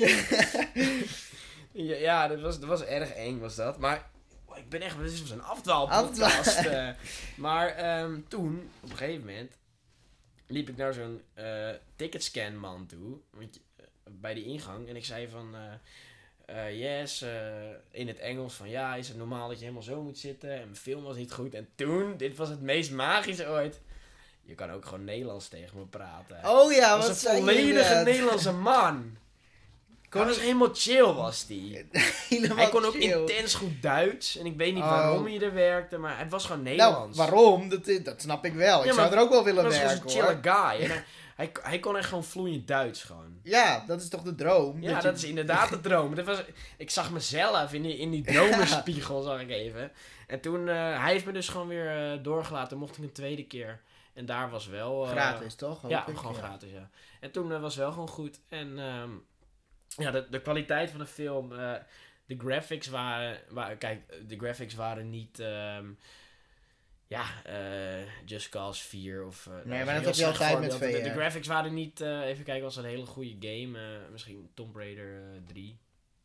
ja, 1.73 1.97
ja 1.97 2.29
dat, 2.29 2.41
was, 2.41 2.61
dat 2.61 2.69
was 2.69 2.83
erg 2.85 3.11
eng 3.11 3.39
was 3.41 3.55
dat. 3.57 3.79
Maar 3.79 4.10
oh, 4.51 4.59
ik 4.59 4.69
ben 4.69 4.81
echt, 4.83 4.99
dit 4.99 5.13
is 5.13 5.31
een 5.31 5.43
afdwaalpodcast. 5.43 6.65
eh. 6.65 6.89
maar 7.37 7.69
ehm, 7.69 8.21
toen, 8.29 8.71
op 8.81 8.91
een 8.91 8.97
gegeven 8.97 9.27
moment, 9.27 9.53
liep 10.47 10.69
ik 10.69 10.77
naar 10.77 10.93
zo'n 10.93 11.23
eh 11.35 11.71
ticketscanman 11.97 12.87
toe. 12.87 13.19
Want, 13.31 13.61
eh, 13.77 13.85
bij 14.11 14.35
die 14.35 14.45
ingang. 14.45 14.89
En 14.89 14.97
ik 14.97 15.05
zei 15.05 15.29
van... 15.29 15.55
yes, 16.73 17.25
in 17.91 18.09
het 18.09 18.19
Engels 18.19 18.55
van 18.55 18.69
ja, 18.69 18.95
is 18.95 19.09
het 19.09 19.17
normaal 19.17 19.49
dat 19.49 19.57
je 19.57 19.63
helemaal 19.63 19.83
zo 19.83 20.03
moet 20.03 20.19
zitten? 20.19 20.51
En 20.53 20.61
mijn 20.65 20.77
film 20.77 21.03
was 21.03 21.17
niet 21.17 21.33
goed. 21.33 21.55
En 21.55 21.69
toen, 21.75 22.17
dit 22.17 22.37
was 22.37 22.49
het 22.49 22.61
meest 22.61 22.91
magische 22.91 23.47
ooit. 23.47 23.81
Je 24.43 24.55
kan 24.55 24.71
ook 24.71 24.85
gewoon 24.85 25.05
Nederlands 25.05 25.49
tegen 25.49 25.79
me 25.79 25.87
praten. 25.87 26.37
Oh 26.45 26.73
ja, 26.73 26.99
wat 26.99 27.09
een 27.09 27.37
volledige? 27.37 27.95
Nederlandse 27.95 28.53
man. 28.53 29.17
Kon 30.11 30.21
Hij 30.21 30.29
was 30.29 30.39
ik- 30.39 30.43
helemaal 30.45 30.71
chill, 30.73 31.13
was 31.13 31.47
die. 31.47 31.89
Helemaal 32.29 32.57
Hij 32.57 32.69
kon 32.69 32.85
ook 32.85 32.93
chill. 32.93 33.19
intens 33.21 33.55
goed 33.55 33.83
Duits. 33.83 34.37
En 34.37 34.47
ik 34.47 34.57
weet 34.57 34.75
niet 34.75 34.83
Oh. 34.83 34.91
waarom 34.91 35.25
hij 35.25 35.41
er 35.41 35.55
werkte, 35.55 35.99
maar 35.99 36.19
het 36.19 36.31
was 36.31 36.45
gewoon 36.47 36.63
Nou, 36.63 36.77
Nederlands. 36.77 37.19
waarom? 37.19 37.69
Dat, 37.69 37.91
dat 38.05 38.21
snap 38.21 38.45
ik 38.45 38.53
wel. 38.55 38.83
Ja, 38.85 38.89
ik 38.89 38.93
zou 38.93 39.13
er 39.13 39.19
ook 39.21 39.31
wel 39.31 39.45
willen 39.45 39.65
was 39.65 39.79
werken, 39.79 40.11
gewoon 40.11 40.29
een 40.29 40.41
chille 40.43 40.55
guy. 40.55 40.81
En 40.83 40.91
hij, 40.91 41.05
hij, 41.37 41.51
hij 41.63 41.79
kon 41.79 41.97
echt 41.97 42.09
gewoon 42.09 42.25
vloeiend 42.25 42.69
Duits 42.69 43.03
gewoon. 43.03 43.39
Ja, 43.43 43.85
dat 43.87 44.01
is 44.01 44.09
toch 44.09 44.23
de 44.23 44.35
droom? 44.35 44.83
Ja, 44.83 45.01
dat 45.01 45.17
is 45.17 45.25
inderdaad 45.25 45.69
de 45.69 45.81
droom. 45.89 46.15
Dat 46.15 46.27
was, 46.27 46.43
ik 46.77 46.91
zag 46.91 47.11
mezelf 47.11 47.73
in 47.73 47.83
die, 47.83 47.97
in 47.97 48.11
die 48.11 48.23
dromenspiegel, 48.23 49.23
zag 49.23 49.41
ik 49.41 49.51
even. 49.51 49.93
En 50.27 50.41
toen, 50.41 50.69
eh, 50.69 50.75
hij 51.03 51.13
heeft 51.13 51.25
me 51.27 51.33
dus 51.33 51.49
gewoon 51.49 51.69
weer 51.69 52.13
eh, 52.13 52.19
doorgelaten. 52.23 52.79
Mocht 52.79 52.97
ik 52.97 53.03
een 53.03 53.13
tweede 53.13 53.45
keer. 53.47 53.81
En 54.15 54.27
daar 54.27 54.51
was 54.51 54.67
wel... 54.67 55.05
eh, 55.05 55.11
Gratis, 55.11 55.55
toch? 55.55 55.81
Hoop 55.81 55.91
Ja, 55.91 56.07
ik? 56.07 56.17
gewoon 56.17 56.33
Ja. 56.35 56.39
gratis, 56.39 56.71
ja. 56.73 56.89
En 57.21 57.31
toen 57.31 57.53
eh, 57.53 57.61
was 57.61 57.77
wel 57.77 57.93
gewoon 57.93 58.09
goed. 58.09 58.41
En 58.49 58.79
ehm, 58.79 59.11
ja, 59.97 60.11
de, 60.11 60.27
de 60.31 60.41
kwaliteit 60.41 60.91
van 60.91 60.99
de 60.99 61.07
film... 61.07 61.53
eh, 61.53 61.75
de 62.27 62.37
graphics 62.39 62.87
waren, 62.87 63.41
waren... 63.49 63.79
Kijk, 63.79 64.29
de 64.29 64.39
graphics 64.39 64.75
waren 64.75 65.11
niet... 65.11 65.39
ehm, 65.39 65.87
ja, 67.07 67.25
eh 67.45 68.25
Just 68.25 68.49
Cause 68.49 68.85
4 68.85 69.25
of... 69.25 69.47
eh, 69.47 69.53
Nee, 69.65 69.85
maar 69.85 69.85
dat 69.85 69.87
heel 69.87 70.05
heb 70.05 70.05
je 70.05 70.13
slecht 70.15 70.41
altijd 70.41 70.61
met 70.61 70.71
voorbeeld. 70.71 70.93
De, 70.93 71.03
de 71.03 71.11
VR. 71.11 71.19
graphics 71.19 71.47
waren 71.47 71.75
niet... 71.75 72.01
even 72.01 72.45
kijken, 72.45 72.63
was 72.63 72.77
een 72.77 72.85
hele 72.85 73.07
goede 73.07 73.37
game. 73.49 74.01
misschien 74.13 74.51
Tomb 74.55 74.77
Raider 74.77 75.23
eh, 75.35 75.41
3 75.47 75.79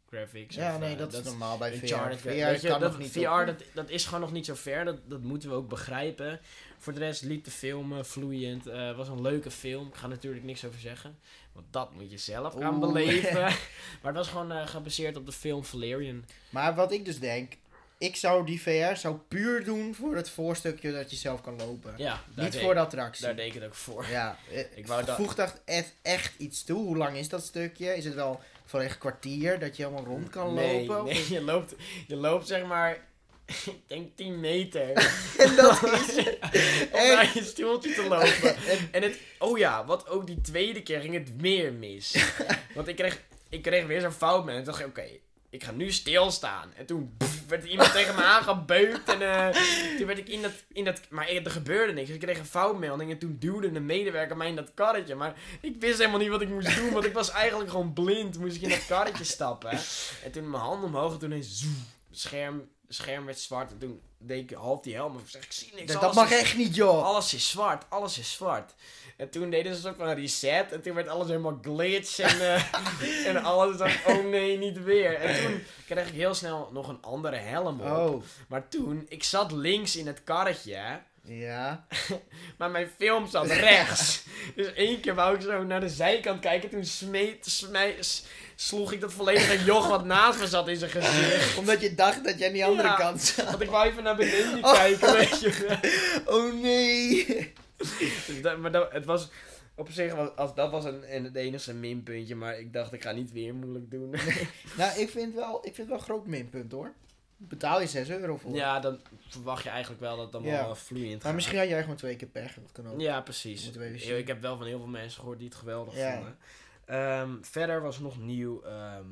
graphics. 0.10 0.56
Ja, 0.56 0.74
of, 0.74 0.80
nee, 0.80 0.92
eh, 0.94 0.98
dat 0.98 1.14
is 1.14 1.24
normaal 1.24 1.58
bij 1.58 1.74
VR. 1.74 1.86
VR 2.16 2.30
je, 2.30 2.60
kan 2.62 2.80
dat, 2.80 2.92
nog 2.92 3.00
niet 3.00 3.12
VR, 3.12 3.46
dat, 3.46 3.64
dat 3.74 3.90
is 3.90 4.06
gewoon 4.06 4.22
nog 4.22 4.32
niet 4.32 4.46
zo 4.46 4.56
ver. 4.56 4.86
Dat, 4.86 4.98
dat 5.06 5.22
moeten 5.22 5.50
we 5.50 5.56
ook 5.56 5.70
begrijpen. 5.70 6.40
Voor 6.78 6.94
de 6.94 7.00
rest 7.00 7.22
liep 7.22 7.44
de 7.44 7.52
film 7.52 8.06
vloeiend. 8.06 8.66
Het 8.66 8.96
was 8.96 9.08
een 9.08 9.22
leuke 9.22 9.52
film. 9.52 9.88
Ik 9.88 9.96
ga 9.96 10.08
natuurlijk 10.08 10.44
niks 10.44 10.66
over 10.66 10.80
zeggen. 10.80 11.18
Want 11.56 11.66
dat 11.70 11.94
moet 11.94 12.12
je 12.12 12.18
zelf 12.18 12.54
gaan 12.54 12.80
beleven. 12.80 13.42
maar 14.02 14.14
het 14.14 14.16
was 14.16 14.28
gewoon 14.28 14.52
eh, 14.52 14.68
gebaseerd 14.68 15.18
op 15.18 15.26
de 15.26 15.32
film 15.32 15.66
Valerian. 15.66 16.26
Maar 16.50 16.76
wat 16.76 16.92
ik 16.92 17.06
dus 17.06 17.20
denk, 17.20 17.54
ik 17.98 18.16
zou 18.16 18.46
die 18.46 18.62
VR 18.62 18.96
zou 18.96 19.18
puur 19.28 19.64
doen 19.64 19.96
voor 19.96 20.16
het 20.16 20.30
voorstukje 20.30 20.92
dat 20.92 21.10
je 21.10 21.16
zelf 21.16 21.42
kan 21.42 21.56
lopen. 21.58 21.94
Ja, 21.98 22.24
niet 22.36 22.58
voor 22.58 22.74
de 22.74 22.80
attractie. 22.80 23.26
daar 23.26 23.36
deed 23.36 23.48
ik 23.48 23.54
het 23.54 23.64
ook 23.64 23.74
voor. 23.74 24.06
Ja, 24.10 24.38
Ik 24.76 24.88
wou 24.88 25.06
dat- 25.06 25.16
voegt 25.16 25.62
echt, 25.66 25.94
echt 26.02 26.34
iets 26.38 26.64
toe? 26.64 26.84
Hoe 26.86 26.98
lang 26.98 27.18
is 27.18 27.30
dat 27.30 27.44
stukje? 27.44 27.96
Is 27.96 28.06
het 28.06 28.14
wel 28.14 28.42
volledig 28.66 28.98
kwartier 28.98 29.60
dat 29.60 29.78
je 29.78 29.84
helemaal 29.84 30.06
rond 30.06 30.30
kan 30.30 30.54
nee, 30.54 30.86
lopen? 30.86 31.14
Nee, 31.14 31.32
je 31.32 31.42
loopt, 31.42 31.76
je 32.08 32.16
loopt 32.16 32.48
zeg 32.48 32.66
maar... 32.66 32.98
Ik 33.66 33.88
denk 33.88 34.16
10 34.16 34.40
meter. 34.40 34.90
En 35.38 35.56
dat 35.56 35.84
is. 35.84 36.18
Om 36.18 37.00
Echt? 37.00 37.14
naar 37.14 37.32
je 37.34 37.44
stoeltje 37.44 37.94
te 37.94 38.08
lopen. 38.08 38.56
En- 38.92 39.02
het, 39.02 39.20
oh 39.40 39.58
ja, 39.58 39.86
wat 39.86 40.10
ook 40.10 40.28
die 40.28 40.42
tweede 40.42 40.84
keer 40.84 41.02
ging 41.02 41.14
het 41.14 41.42
meer 41.42 41.74
mis. 41.74 42.34
Want 42.74 42.88
ik 42.88 42.96
kreeg, 42.96 43.22
ik 43.50 43.62
kreeg 43.62 43.86
weer 43.86 44.02
zo'n 44.02 44.12
fout 44.12 44.46
met. 44.46 44.56
En 44.56 44.64
toen 44.64 44.72
dacht 44.72 44.80
ik, 44.80 44.88
oké, 44.88 45.08
ik 45.50 45.64
ga 45.64 45.72
nu 45.72 45.92
stilstaan. 45.92 46.74
En 46.76 46.86
toen 46.86 47.14
pff, 47.18 47.35
werd 47.48 47.64
er 47.64 47.70
iemand 47.70 47.92
tegen 47.92 48.16
me 48.16 48.24
aangebeukt. 48.24 49.10
En 49.10 49.22
eh, 49.22 49.62
toen 49.98 50.06
werd 50.08 50.18
ik 50.20 50.28
in 50.30 50.42
dat, 50.42 50.52
in 50.74 50.86
dat... 50.86 51.00
Maar 51.10 51.28
er 51.28 51.52
gebeurde 51.52 51.94
niks. 51.94 52.10
Ik 52.10 52.20
kreeg 52.20 52.38
een 52.38 52.46
foutmelding. 52.46 53.12
En 53.12 53.18
toen 53.18 53.38
duwde 53.40 53.68
een 53.68 53.86
medewerker 53.86 54.38
mij 54.38 54.48
in 54.48 54.56
dat 54.56 54.74
karretje. 54.74 55.16
Maar 55.16 55.34
ik 55.62 55.76
wist 55.80 55.98
helemaal 55.98 56.20
niet 56.20 56.30
wat 56.30 56.42
ik 56.42 56.50
moest 56.50 56.76
doen. 56.76 56.92
Want 56.92 57.06
ik 57.06 57.14
was 57.14 57.32
eigenlijk 57.32 57.70
gewoon 57.70 57.94
blind. 57.94 58.38
Moest 58.40 58.56
ik 58.56 58.62
in 58.62 58.70
dat 58.70 58.86
karretje 58.86 59.24
stappen. 59.24 59.80
En 60.24 60.32
toen 60.32 60.50
mijn 60.50 60.64
hand 60.64 60.84
omhoog. 60.84 61.14
En 61.14 61.20
toen 61.20 61.44
zoem, 61.44 61.86
scherm, 62.12 62.70
scherm 62.90 63.26
werd 63.26 63.40
zwart. 63.40 63.72
En 63.72 63.78
toen 63.78 64.02
deed 64.18 64.52
ik 64.52 64.58
half 64.58 64.82
die 64.82 64.94
helm. 64.94 65.18
Ik 65.18 65.24
zeg, 65.28 65.44
ik 65.44 65.52
zie 65.52 65.72
niks. 65.76 65.94
dat, 65.94 66.04
alles 66.04 66.16
dat 66.16 66.24
mag 66.24 66.34
is- 66.34 66.40
echt 66.42 66.58
niet, 66.58 66.76
joh. 66.76 67.04
alles 67.04 67.34
is 67.34 67.50
zwart, 67.50 67.84
alles 67.90 68.18
is 68.20 68.32
zwart. 68.32 68.74
En 69.18 69.30
toen 69.30 69.50
deden 69.50 69.72
ze 69.72 69.78
een 69.78 69.84
soort 69.96 70.08
van 70.08 70.16
reset. 70.18 70.72
En 70.72 70.82
toen 70.82 70.94
werd 70.94 71.08
alles 71.08 71.28
helemaal 71.28 71.60
glitch. 71.62 72.20
En, 72.20 72.42
eh, 72.54 72.64
en 73.30 73.44
alles 73.44 73.78
dacht, 73.78 74.06
oh 74.06 74.26
nee, 74.26 74.58
niet 74.58 74.84
weer. 74.84 75.16
En 75.16 75.44
toen 75.44 75.64
kreeg 75.86 76.08
ik 76.08 76.14
heel 76.14 76.34
snel 76.34 76.70
nog 76.74 76.88
een 76.88 77.02
andere 77.02 77.36
helm 77.36 77.82
op. 77.82 77.88
Oh, 77.88 78.24
Maar 78.48 78.68
toen, 78.68 79.06
ik 79.10 79.24
zat 79.24 79.52
links 79.52 79.96
in 79.96 80.08
het 80.08 80.24
karretje. 80.24 81.00
ja. 81.24 81.86
Maar 82.58 82.70
mijn 82.72 82.90
film 82.98 83.28
zat 83.28 83.48
rechts. 83.48 84.24
dus 84.56 84.74
één 84.74 85.00
keer 85.00 85.16
wou 85.16 85.36
ik 85.36 85.42
zo 85.42 85.64
naar 85.64 85.80
de 85.80 85.90
zijkant 85.90 86.40
kijken. 86.40 86.70
Toen 86.70 86.86
smeet, 86.86 87.46
smij- 87.50 87.96
s- 88.00 88.24
sloeg 88.56 88.92
ik 88.92 89.02
dat 89.02 89.14
volledige 89.14 89.64
joch 89.72 89.88
wat 89.88 90.06
naast 90.06 90.40
me 90.40 90.48
zat 90.48 90.68
in 90.68 90.78
zijn 90.78 90.92
gezicht. 90.92 91.58
Omdat 91.58 91.82
je 91.82 91.96
dacht 91.96 92.24
dat 92.24 92.38
jij 92.40 92.48
aan 92.48 92.54
die 92.54 92.66
andere 92.66 92.88
Ja. 92.88 92.96
kant 92.96 93.22
zat. 93.22 93.46
Want 93.46 93.62
ik 93.62 93.70
wou 93.70 93.88
even 93.90 94.04
naar 94.04 94.16
beneden 94.16 94.64
Oh. 94.64 94.74
kijken, 94.74 95.14
weet 95.14 95.40
je. 95.40 95.78
Oh 96.26 96.54
nee. 96.62 97.54
Dus 97.78 98.42
dat, 98.42 98.58
maar 98.58 98.72
dat, 98.72 98.92
het 98.92 99.06
was 99.06 99.30
op 99.76 99.90
zich, 99.92 100.14
was, 100.16 100.36
als, 100.36 100.56
dat 100.56 100.72
was 100.72 100.86
een, 100.86 101.16
een, 101.16 101.24
het 101.24 101.36
enige 101.36 101.74
minpuntje, 101.74 102.36
maar 102.36 102.60
ik 102.60 102.74
dacht 102.74 102.94
ik 102.94 103.02
ga 103.02 103.12
niet 103.12 103.32
weer 103.32 103.56
moeilijk 103.56 103.92
doen. 103.92 104.16
Nou, 104.78 105.00
ik 105.00 105.10
vind, 105.10 105.34
wel, 105.34 105.56
ik 105.58 105.64
vind 105.76 105.78
het 105.78 105.88
wel 105.88 105.98
een 105.98 106.04
groot 106.04 106.28
minpunt 106.28 106.72
hoor. 106.72 106.94
Betaal 107.38 107.82
je 107.82 107.88
6 107.88 108.10
euro 108.10 108.38
voor. 108.38 108.56
ja, 108.56 108.80
dan 108.80 109.00
verwacht 109.28 109.64
je 109.64 109.70
eigenlijk 109.70 110.02
wel 110.02 110.18
dat 110.18 110.34
het 110.34 110.44
Ja. 110.44 110.66
wel 110.66 110.76
vloeiend 110.76 111.14
Maar 111.14 111.22
gaat. 111.22 111.34
misschien 111.34 111.58
had 111.58 111.68
jij 111.68 111.82
gewoon 111.82 111.96
twee 111.96 112.16
keer 112.16 112.28
pech. 112.28 112.54
Dat 112.54 112.72
kan 112.72 112.88
ook. 112.88 113.00
Ja, 113.02 113.22
precies. 113.22 113.72
Ik, 113.72 114.28
heb 114.28 114.42
wel 114.42 114.58
van 114.58 114.66
heel 114.66 114.78
veel 114.78 114.88
mensen 114.88 115.20
gehoord 115.20 115.38
die 115.40 115.48
het 115.48 115.58
geweldig 115.58 115.96
Ja. 115.96 116.14
vonden. 116.16 116.38
Ehm, 116.86 117.30
verder 117.42 117.82
was 117.82 118.00
nog 118.00 118.20
nieuw. 118.20 118.62
ehm, 118.64 119.06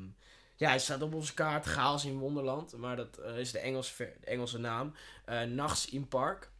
ja, 0.56 0.68
hij 0.68 0.78
staat 0.78 1.02
op 1.02 1.14
onze 1.14 1.34
kaart, 1.34 1.66
Chaos 1.66 2.04
in 2.04 2.18
Wonderland. 2.18 2.76
Maar 2.76 2.96
dat 2.96 3.18
eh, 3.18 3.38
is 3.38 3.52
de, 3.52 3.58
Engels, 3.58 3.90
ver- 3.92 4.12
de 4.20 4.26
Engelse 4.26 4.58
naam. 4.58 4.94
Eh 5.24 5.42
Nachts 5.42 5.90
in 5.90 6.08
Park. 6.08 6.50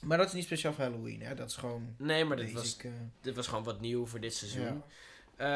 Maar 0.00 0.18
dat 0.18 0.26
is 0.26 0.32
niet 0.32 0.44
speciaal 0.44 0.72
voor 0.72 0.84
Halloween, 0.84 1.22
hè? 1.22 1.34
Dat 1.34 1.48
is 1.50 1.56
gewoon. 1.56 1.94
Nee, 1.98 2.24
maar 2.24 2.36
dit 2.36 2.52
was, 2.52 2.62
basic, 2.62 2.84
eh, 2.84 2.90
dit 3.20 3.34
was 3.36 3.46
gewoon 3.46 3.64
wat 3.64 3.80
nieuw 3.80 4.06
voor 4.06 4.20
dit 4.20 4.34
seizoen. 4.34 4.62
ja. 4.64 4.82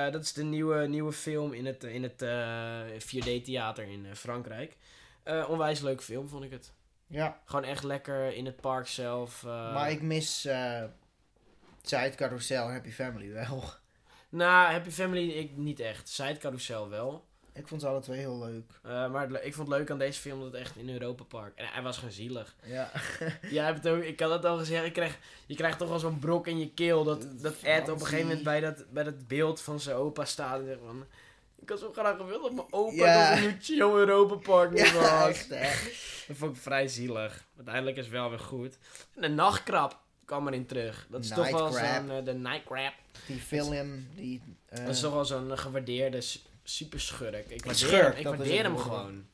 Eh, 0.07 0.12
dat 0.12 0.22
is 0.22 0.32
de 0.32 0.43
nieuwe, 0.45 0.86
nieuwe 0.86 1.12
film 1.12 1.53
in 1.53 1.66
het, 1.66 1.84
in 1.84 2.03
het 2.03 2.22
eh, 2.22 2.80
4D-theater 2.99 3.84
in 3.84 4.07
Frankrijk. 4.16 4.76
Onwijs 5.49 5.80
leuke 5.80 6.03
film, 6.03 6.28
vond 6.28 6.45
ik 6.45 6.51
het. 6.51 6.72
ja, 7.07 7.41
Gewoon 7.45 7.64
echt 7.64 7.82
lekker 7.82 8.34
in 8.34 8.47
het 8.47 8.61
park 8.61 8.86
zelf. 8.86 9.43
maar 9.43 9.91
ik 9.91 10.03
mis 10.03 10.45
eh 10.45 10.84
Side 11.82 12.14
Carousel 12.14 12.66
en 12.66 12.72
Happy 12.72 12.91
Family 12.91 13.32
wel. 13.32 13.64
Nou, 14.28 14.72
Happy 14.72 14.91
Family 14.91 15.28
ik 15.30 15.57
niet 15.57 15.80
echt. 15.80 16.09
Side 16.09 16.36
Carousel 16.36 16.89
wel. 16.89 17.27
Ik 17.59 17.68
vond 17.68 17.80
ze 17.80 17.86
alle 17.86 18.00
twee 18.00 18.18
heel 18.18 18.38
leuk. 18.38 18.64
Eh, 18.82 19.11
maar 19.11 19.28
het 19.28 19.44
ik 19.44 19.54
vond 19.54 19.68
het 19.68 19.78
leuk 19.78 19.90
aan 19.90 19.98
deze 19.98 20.20
film 20.20 20.40
dat 20.40 20.52
het 20.52 20.61
echt 20.61 20.76
in 20.76 20.88
Europa 20.90 21.22
Park. 21.24 21.52
En 21.56 21.66
hij 21.66 21.82
was 21.82 21.96
gewoon 21.96 22.12
zielig. 22.12 22.54
Ja. 22.64 22.90
Jij 23.50 23.64
hebt 23.64 23.84
het 23.84 23.92
ook, 23.92 24.02
ik 24.02 24.20
had 24.20 24.30
het 24.30 24.44
al 24.44 24.59
gezegd, 24.59 24.84
je 24.84 24.90
krijgt, 24.90 25.18
je 25.46 25.54
krijgt 25.54 25.78
toch 25.78 25.88
wel 25.88 25.98
zo'n 25.98 26.18
brok 26.18 26.46
in 26.46 26.59
je 26.59 26.70
keel. 26.74 27.04
Dat, 27.04 27.26
dat 27.42 27.54
Ed 27.62 27.88
op 27.88 28.00
een 28.00 28.06
gegeven 28.06 28.26
moment 28.26 28.44
bij 28.44 28.61
dat, 28.61 28.84
bij 28.90 29.04
dat 29.04 29.28
beeld 29.28 29.61
van 29.61 29.80
zijn 29.80 29.96
opa 29.96 30.24
staat 30.24 30.61
en 30.61 30.66
zegt 30.66 30.80
van... 30.86 31.04
Ik 31.61 31.68
had 31.68 31.78
zo 31.78 31.92
graag 31.92 32.16
gewild 32.16 32.42
dat 32.42 32.52
mijn 32.52 32.66
opa 32.70 32.94
Ja. 32.94 33.34
dat 33.34 33.44
een 33.44 33.56
chill 33.61 33.80
Europa 33.80 34.34
Park 34.34 34.78
was. 34.92 35.48
echt. 35.50 35.84
Dat 36.28 36.36
vond 36.36 36.56
ik 36.56 36.62
vrij 36.62 36.88
zielig. 36.88 37.44
Uiteindelijk 37.56 37.96
is 37.96 38.04
het 38.04 38.12
wel 38.12 38.28
weer 38.30 38.38
goed. 38.38 38.78
En 39.14 39.22
de 39.22 39.28
nachtkrab 39.28 40.00
kwam 40.24 40.46
erin 40.46 40.66
terug. 40.66 41.06
Dat 41.11 41.24
is 41.24 41.28
toch 41.28 41.50
wel 41.50 41.72
zo'n... 41.72 42.11
eh, 42.11 42.24
de 42.24 42.34
nightcrab. 42.34 42.92
Die 43.26 43.40
film, 43.40 44.06
die... 44.14 44.42
eh, 44.68 44.78
Dat 44.84 44.88
is 44.94 45.00
toch 45.00 45.12
wel 45.12 45.24
zo'n 45.24 45.50
eh, 45.52 45.59
gewaardeerde 45.59 46.22
s- 46.68 46.74
superschurk. 46.76 47.48
Ik 47.48 47.64
waardeer, 47.64 47.74
Schurk, 47.88 48.18
ik 48.18 48.24
waardeer 48.24 48.62
hem 48.62 48.76
gewoon. 48.78 49.24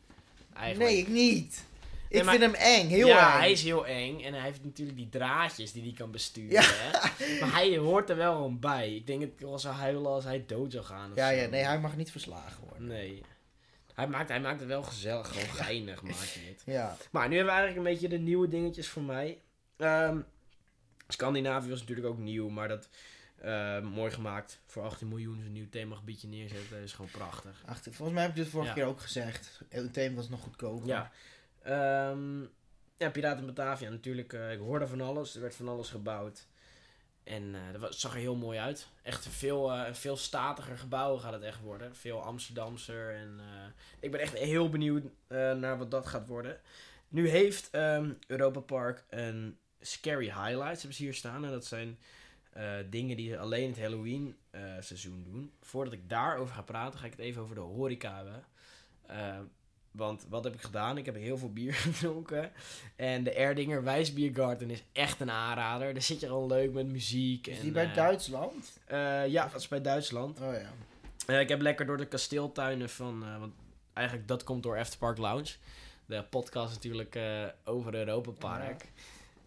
Eigenlijk. 0.55 0.91
Nee, 0.91 1.01
ik 1.01 1.09
niet. 1.09 1.65
Ik 2.09 2.25
maar- 2.25 2.35
vind 2.39 2.45
hem 2.53 2.55
eng, 2.63 2.89
heel 2.89 3.07
ja, 3.07 3.33
eng. 3.35 3.39
hij 3.39 3.51
is 3.53 3.63
heel 3.63 3.87
eng. 3.87 4.21
En 4.23 4.35
hij 4.35 4.43
heeft 4.43 4.65
natuurlijk 4.65 4.97
die 4.97 5.09
draadjes 5.09 5.73
die 5.73 5.83
hij 5.83 5.93
kan 5.93 6.11
besturen. 6.11 6.51
Ja. 6.51 6.63
Hè? 6.65 7.41
Maar 7.41 7.53
hij 7.53 7.77
hoort 7.77 8.11
er 8.11 8.17
wel 8.17 8.33
gewoon 8.35 8.59
bij. 8.59 8.95
Ik 8.95 9.07
denk 9.07 9.21
dat 9.21 9.29
ik 9.29 9.39
wel 9.39 9.59
zou 9.59 9.75
huilen 9.75 10.07
als 10.07 10.25
hij 10.25 10.45
dood 10.47 10.73
zou 10.73 10.85
gaan. 10.85 11.11
of 11.11 11.17
Ja, 11.17 11.29
zo. 11.29 11.35
ja, 11.35 11.47
nee, 11.49 11.63
hij 11.65 11.81
mag 11.81 11.97
niet 11.97 12.11
verslagen 12.11 12.63
worden. 12.69 12.87
Nee. 12.87 13.23
Hij 13.95 14.07
maakt, 14.07 14.29
hij 14.29 14.41
maakt 14.41 14.59
het 14.61 14.69
wel 14.69 14.83
gezellig, 14.83 15.29
gewoon 15.29 15.55
geinig 15.65 16.03
maakt 16.03 16.35
hij 16.35 16.43
het. 16.49 16.63
Ja. 16.67 16.97
Maar 17.11 17.29
nu 17.29 17.37
hebben 17.37 17.55
we 17.55 17.61
eigenlijk 17.61 17.89
een 17.89 17.93
beetje 17.95 18.09
de 18.17 18.23
nieuwe 18.25 18.49
dingetjes 18.49 18.89
voor 18.89 19.03
mij. 19.03 19.39
Ehm 19.77 20.19
Scandinavië 21.09 21.69
was 21.71 21.81
natuurlijk 21.81 22.07
ook 22.07 22.19
nieuw, 22.19 22.49
maar 22.49 22.69
dat 22.69 22.89
eh, 23.45 23.81
mooi 23.81 24.11
gemaakt. 24.11 24.61
Voor 24.67 24.83
18 24.83 25.09
miljoen 25.09 25.39
is 25.41 25.47
een 25.47 25.53
nieuw 25.53 25.69
themagebiedje 25.71 26.29
neerzetten, 26.29 26.79
is 26.83 26.93
gewoon 26.93 27.11
prachtig. 27.11 27.63
Volgens 27.83 28.11
mij 28.13 28.23
heb 28.23 28.31
ik 28.31 28.37
dit 28.37 28.49
vorige 28.49 28.69
Ja. 28.69 28.75
keer 28.75 28.85
ook 28.85 29.01
gezegd. 29.01 29.61
Het 29.69 29.93
thema 29.93 30.17
was 30.17 30.29
nog 30.29 30.41
goedkoper. 30.41 30.87
Ja. 30.89 31.11
Ehm 31.63 32.41
ja, 32.97 33.11
Piraten 33.11 33.47
Batavia 33.47 33.91
natuurlijk. 33.91 34.33
eh, 34.33 34.53
ik 34.53 34.59
hoorde 34.59 34.87
van 34.87 35.01
alles. 35.01 35.35
Er 35.35 35.41
werd 35.41 35.55
van 35.55 35.69
alles 35.69 35.89
gebouwd. 35.91 36.47
En 37.25 37.55
eh, 37.55 37.61
dat 37.73 37.81
was- 37.81 38.01
zag 38.01 38.13
er 38.13 38.19
heel 38.19 38.37
mooi 38.37 38.59
uit. 38.59 38.89
Echt 39.03 39.29
veel, 39.29 39.73
een 39.73 39.95
veel 39.95 40.17
statiger 40.17 40.79
gebouw 40.79 41.17
gaat 41.17 41.33
het 41.33 41.43
echt 41.43 41.61
worden. 41.61 41.97
Veel 41.97 42.23
Amsterdamser. 42.23 43.15
En 43.15 43.41
ik 44.01 44.11
ben 44.11 44.21
echt 44.21 44.39
heel 44.39 44.69
benieuwd 44.69 45.03
naar 45.29 45.79
wat 45.79 45.91
dat 45.91 46.07
gaat 46.07 46.27
worden. 46.27 46.61
Nu 47.09 47.29
heeft 47.29 47.71
ehm, 47.71 48.13
Europa 48.27 48.61
Park 48.61 49.05
een 49.09 49.59
Scary 49.81 50.25
Highlights 50.25 50.79
hebben 50.79 50.95
ze 50.95 51.03
hier 51.03 51.15
staan. 51.15 51.45
En 51.45 51.51
dat 51.51 51.65
zijn 51.67 51.99
eh, 52.55 52.73
dingen 52.91 53.17
die 53.17 53.39
alleen 53.39 53.69
het 53.69 53.81
Halloween 53.81 54.37
eh, 54.51 54.61
seizoen 54.81 55.23
doen. 55.23 55.53
Voordat 55.61 55.93
ik 55.93 56.09
daarover 56.09 56.55
ga 56.55 56.63
praten, 56.63 56.99
ga 56.99 57.05
ik 57.07 57.11
het 57.11 57.21
even 57.21 57.43
over 57.43 57.55
de 57.55 57.61
horeca 57.61 58.17
hebben. 58.17 58.45
Eh, 59.07 59.39
want 59.91 60.27
wat 60.29 60.45
heb 60.45 60.55
ik 60.55 60.61
gedaan? 60.61 60.99
Ik 60.99 61.05
heb 61.05 61.15
heel 61.15 61.39
veel 61.39 61.53
bier 61.53 61.75
gedronken. 61.93 62.53
En 62.97 63.25
de 63.25 63.33
Erdinger 63.33 63.83
Wijsbiergarten 63.83 64.71
is 64.71 64.85
echt 64.93 65.21
een 65.21 65.31
aanrader. 65.31 65.93
Daar 65.93 66.03
zit 66.03 66.21
je 66.21 66.27
gewoon 66.27 66.49
leuk 66.49 66.73
met 66.73 66.87
muziek. 66.87 67.47
Is 67.47 67.57
en, 67.57 67.63
die 67.63 67.73
bij 67.73 67.93
Duitsland? 67.93 68.81
ja, 69.29 69.49
dat 69.49 69.61
is 69.61 69.69
bij 69.69 69.81
Duitsland. 69.81 70.41
Oh 70.41 70.55
ja. 71.27 71.39
Ik 71.39 71.49
heb 71.49 71.61
lekker 71.61 71.87
door 71.87 71.97
de 71.97 72.09
kasteeltuinen 72.09 72.91
van... 72.91 73.39
want 73.39 73.53
eigenlijk 73.93 74.29
dat 74.29 74.45
komt 74.45 74.63
door 74.63 74.79
Afterpark 74.79 75.19
Lounge. 75.19 75.51
De 76.07 76.25
podcast 76.25 76.75
natuurlijk 76.75 77.19
over 77.65 77.95
Europa 77.95 78.31
Park. 78.31 78.85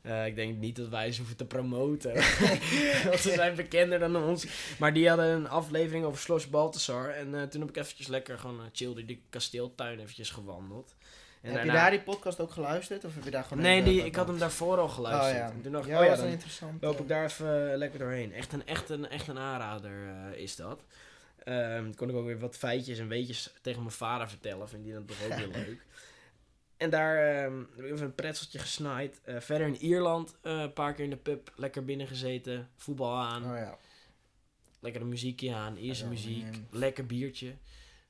Eh, 0.07 0.25
ik 0.25 0.35
denk 0.35 0.57
niet 0.57 0.75
dat 0.75 0.87
wij 0.87 1.11
ze 1.11 1.17
hoeven 1.17 1.37
te 1.37 1.45
promoten. 1.45 2.13
want 3.09 3.19
ze 3.19 3.31
zijn 3.35 3.55
bekender 3.55 3.99
dan 3.99 4.15
ons. 4.15 4.47
Maar 4.79 4.93
die 4.93 5.07
hadden 5.07 5.25
een 5.25 5.49
aflevering 5.49 6.05
over 6.05 6.19
Schloss 6.19 6.49
Balthasar. 6.49 7.09
En 7.09 7.35
eh, 7.35 7.43
toen 7.43 7.61
heb 7.61 7.69
ik 7.69 7.77
eventjes 7.77 8.07
lekker 8.07 8.37
gewoon 8.37 8.59
uh, 8.59 8.65
chill 8.71 8.93
door 8.93 9.05
die 9.05 9.23
kasteeltuin 9.29 9.99
eventjes 9.99 10.29
gewandeld. 10.29 10.95
En 11.41 11.51
heb 11.53 11.63
je 11.63 11.71
daar 11.71 11.89
die 11.89 12.01
podcast 12.01 12.39
ook 12.39 12.51
geluisterd? 12.51 13.05
Of 13.05 13.15
heb 13.15 13.23
je 13.23 13.31
daar 13.31 13.43
gewoon... 13.43 13.63
Nee, 13.63 13.83
die, 13.83 14.05
ik 14.05 14.15
had 14.15 14.27
hem 14.27 14.39
daarvoor 14.39 14.77
al 14.77 14.87
geluisterd. 14.87 15.35
Oh 15.35 15.39
ja. 15.39 15.51
En 15.51 15.61
toen 15.61 15.71
dacht 15.71 15.85
ik, 15.85 15.91
ja, 15.91 15.99
oh 15.99 16.03
ja, 16.03 16.09
was 16.09 16.19
een 16.19 16.25
dan 16.25 16.33
interessant. 16.33 16.81
loop 16.81 16.99
ik 16.99 17.07
daar 17.07 17.25
even 17.25 17.77
lekker 17.77 17.99
doorheen. 17.99 18.33
Echt 18.33 18.53
een, 18.53 18.67
echt 18.67 18.89
een, 18.89 19.09
echt 19.09 19.27
een 19.27 19.39
aanrader 19.39 19.93
is 20.35 20.55
dat. 20.55 20.83
Ehm 21.43 21.93
kon 21.93 22.09
ik 22.09 22.15
ook 22.15 22.25
weer 22.25 22.39
wat 22.39 22.57
feitjes 22.57 22.99
en 22.99 23.07
weetjes 23.07 23.53
tegen 23.61 23.81
mijn 23.81 23.93
vader 23.93 24.29
vertellen. 24.29 24.69
Vind 24.69 24.83
die 24.83 24.93
dan 24.93 25.05
toch 25.05 25.17
ook 25.23 25.37
weer 25.37 25.47
leuk. 25.65 25.85
En 26.77 26.89
daar 26.89 27.47
ik 27.75 27.83
even 27.83 28.05
een 28.05 28.15
pretzeltje 28.15 28.59
gesnaaid. 28.59 29.21
Eh, 29.23 29.39
verder 29.39 29.67
in 29.67 29.75
Ierland 29.75 30.35
eh, 30.41 30.59
een 30.59 30.73
paar 30.73 30.93
keer 30.93 31.03
in 31.03 31.09
de 31.09 31.17
pub 31.17 31.53
lekker 31.55 31.85
binnen 31.85 32.07
gezeten. 32.07 32.69
Voetbal 32.75 33.17
aan. 33.17 33.43
Oh 33.43 33.57
ja. 33.57 33.77
Lekker 34.79 35.01
een 35.01 35.09
muziekje 35.09 35.53
aan. 35.53 35.77
Ierse 35.77 36.07
muziek. 36.07 36.43
man. 36.43 36.67
Lekker 36.71 37.05
biertje. 37.05 37.55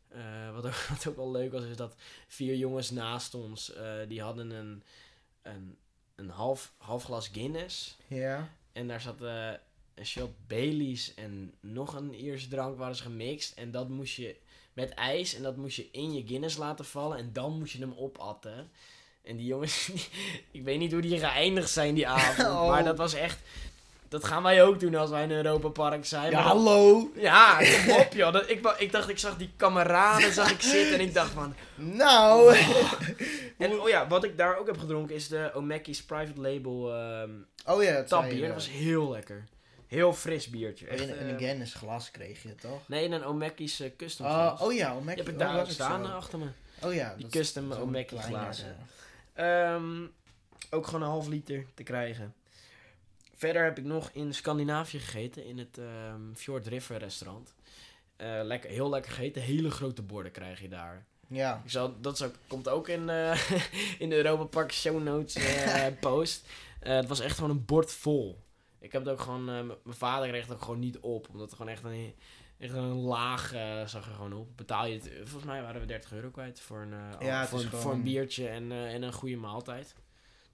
Eh, 0.07 0.53
wat, 0.53 0.65
ook, 0.65 0.73
wat 0.89 1.07
ook 1.07 1.15
wel 1.15 1.31
leuk 1.31 1.51
was, 1.51 1.63
is 1.63 1.75
dat 1.75 1.95
vier 2.27 2.55
jongens 2.55 2.91
naast 2.91 3.33
ons, 3.33 3.73
die 4.07 4.21
hadden 4.21 4.49
een, 4.49 4.83
een, 5.41 5.77
een 6.15 6.29
half, 6.29 6.73
half 6.77 7.03
glas 7.03 7.27
Guinness. 7.27 7.97
Ja. 8.07 8.49
En 8.71 8.87
daar 8.87 9.01
zat 9.01 9.21
een 9.21 10.05
shot 10.05 10.31
Baileys 10.47 11.13
en 11.13 11.53
nog 11.59 11.95
een 11.95 12.13
Ierse 12.13 12.47
drank 12.47 12.77
waren 12.77 12.95
ze 12.95 13.03
gemixt. 13.03 13.57
En 13.57 13.71
dat 13.71 13.89
moest 13.89 14.15
je 14.15 14.35
met 14.77 14.93
ijs 14.93 15.35
en 15.35 15.43
dat 15.43 15.55
moest 15.57 15.75
je 15.75 15.87
in 15.91 16.13
je 16.13 16.23
Guinness 16.27 16.57
laten 16.57 16.85
vallen. 16.85 17.17
En 17.17 17.29
dan 17.33 17.57
moest 17.59 17.73
je 17.73 17.79
hem 17.79 17.93
opatten. 17.97 18.69
En 19.23 19.37
die 19.37 19.45
jongens, 19.45 19.85
die- 19.93 20.07
ik 20.51 20.63
weet 20.63 20.79
niet 20.79 20.91
hoe 20.91 21.01
die 21.01 21.19
geëindigd 21.19 21.69
zijn 21.69 21.93
die 21.93 22.07
avond. 22.07 22.47
Oh. 22.57 22.67
Maar 22.67 22.83
dat 22.83 22.97
was 22.97 23.13
echt, 23.13 23.37
dat 24.09 24.23
gaan 24.23 24.43
wij 24.43 24.63
ook 24.63 24.79
doen 24.79 24.95
als 24.95 25.09
wij 25.09 25.23
in 25.23 25.31
Europa 25.31 25.67
Park 25.69 26.05
zijn. 26.05 26.31
Ja, 26.31 26.37
dat- 26.43 26.51
hallo! 26.51 27.11
ja, 27.15 27.57
kom 27.85 27.95
op 27.95 28.13
joh. 28.13 28.33
Dat, 28.33 28.49
ik, 28.49 28.75
ik 28.77 28.91
dacht, 28.91 29.09
ik 29.09 29.19
zag 29.19 29.37
die 29.37 29.49
kameraden 29.57 30.33
zag 30.33 30.51
ik 30.51 30.61
zitten 30.61 30.93
en 30.93 30.99
ik 31.05 31.13
dacht 31.13 31.31
van... 31.31 31.53
Nou! 31.75 32.55
En 33.57 33.79
oh 33.79 33.89
ja, 33.89 34.07
wat 34.07 34.23
ik 34.23 34.37
daar 34.37 34.57
ook 34.57 34.67
heb 34.67 34.77
gedronken 34.77 35.15
is 35.15 35.27
de 35.27 35.51
Omeki's 35.53 36.03
Private 36.03 36.41
Label 36.41 36.93
ehm 36.95 37.29
Oh 37.65 37.83
ja, 37.83 37.93
dat 37.93 38.09
was 38.53 38.69
heel 38.69 39.09
lekker. 39.09 39.43
Heel 39.87 40.13
fris 40.13 40.49
biertje. 40.49 40.87
Echt, 40.87 41.01
In, 41.01 41.09
in 41.09 41.15
eh, 41.17 41.27
een 41.27 41.37
Guinness 41.39 41.73
glas 41.73 42.11
kreeg 42.11 42.41
je 42.43 42.49
het 42.49 42.61
toch? 42.61 42.87
Nee, 42.87 43.03
in 43.03 43.11
een 43.11 43.23
Omeki's 43.23 43.79
eh, 43.79 43.91
custom 43.97 44.25
Oh, 44.25 44.31
glas. 44.33 44.61
oh 44.61 44.73
ja, 44.73 44.89
Die 44.89 44.97
Omeki. 44.99 45.17
heb 45.17 45.27
ik 45.27 45.33
oh, 45.33 45.39
daar 45.39 45.59
ook 45.59 45.69
staan 45.69 46.03
eh, 46.03 46.15
achter 46.15 46.39
me. 46.39 46.47
Oh 46.81 46.93
ja. 46.93 47.15
Die 47.17 47.27
custom 47.27 47.71
Omeki 47.71 48.17
glazen. 48.17 48.75
eh, 49.33 49.73
Ehm, 49.73 50.05
ook 50.69 50.85
gewoon 50.85 51.01
een 51.01 51.07
half 51.07 51.27
liter 51.27 51.65
te 51.73 51.83
krijgen. 51.83 52.33
Verder 53.35 53.63
heb 53.63 53.77
ik 53.77 53.83
nog 53.83 54.09
in 54.13 54.33
Scandinavië 54.33 54.99
gegeten, 54.99 55.45
in 55.45 55.57
het 55.57 55.77
ehm 55.77 56.33
Fjord 56.35 56.67
River 56.67 56.97
restaurant. 56.97 57.53
Lekker, 58.43 58.69
heel 58.69 58.89
lekker 58.89 59.11
gegeten. 59.11 59.41
Hele 59.41 59.71
grote 59.71 60.01
borden 60.01 60.31
krijg 60.31 60.61
je 60.61 60.69
daar. 60.69 61.05
Ja. 61.27 61.61
Ik 61.63 61.69
zal, 61.71 62.01
dat 62.01 62.31
komt 62.47 62.69
ook 62.69 62.87
in, 62.87 63.09
in 64.03 64.09
de 64.09 64.15
Europa 64.15 64.43
Park 64.43 64.71
show 64.73 65.03
notes 65.03 65.37
post. 65.99 66.47
Het 66.79 67.07
was 67.07 67.19
echt 67.19 67.35
gewoon 67.35 67.49
een 67.49 67.65
bord 67.65 67.91
vol. 67.91 68.43
Ik 68.79 68.91
heb 68.91 69.03
het 69.03 69.11
ook 69.11 69.19
gewoon... 69.19 69.49
eh, 69.49 69.61
mijn 69.83 69.97
vader 69.97 70.27
kreeg 70.29 70.45
het 70.45 70.53
ook 70.55 70.61
gewoon 70.61 70.79
niet 70.79 70.99
op. 70.99 71.27
Omdat 71.29 71.45
het 71.45 71.55
gewoon 71.55 71.71
echt 71.71 71.83
een, 71.83 72.13
echt 72.59 72.73
een 72.73 72.93
laag 72.93 73.53
eh, 73.53 73.85
zag 73.85 74.07
er 74.07 74.13
gewoon 74.13 74.33
op. 74.33 74.57
Betaal 74.57 74.85
je 74.85 74.93
het... 74.93 75.11
Volgens 75.23 75.43
mij 75.43 75.61
waren 75.61 75.81
we 75.81 75.87
30 75.87 76.11
euro 76.11 76.29
kwijt 76.29 76.59
voor 76.59 76.81
een, 76.81 76.93
eh, 76.93 77.27
Ja, 77.27 77.47
voor, 77.47 77.59
gewoon- 77.59 77.81
voor 77.81 77.91
een 77.93 78.03
biertje 78.03 78.47
en, 78.47 78.71
eh, 78.71 78.93
en 78.93 79.01
een 79.01 79.13
goede 79.13 79.37
maaltijd. 79.37 79.95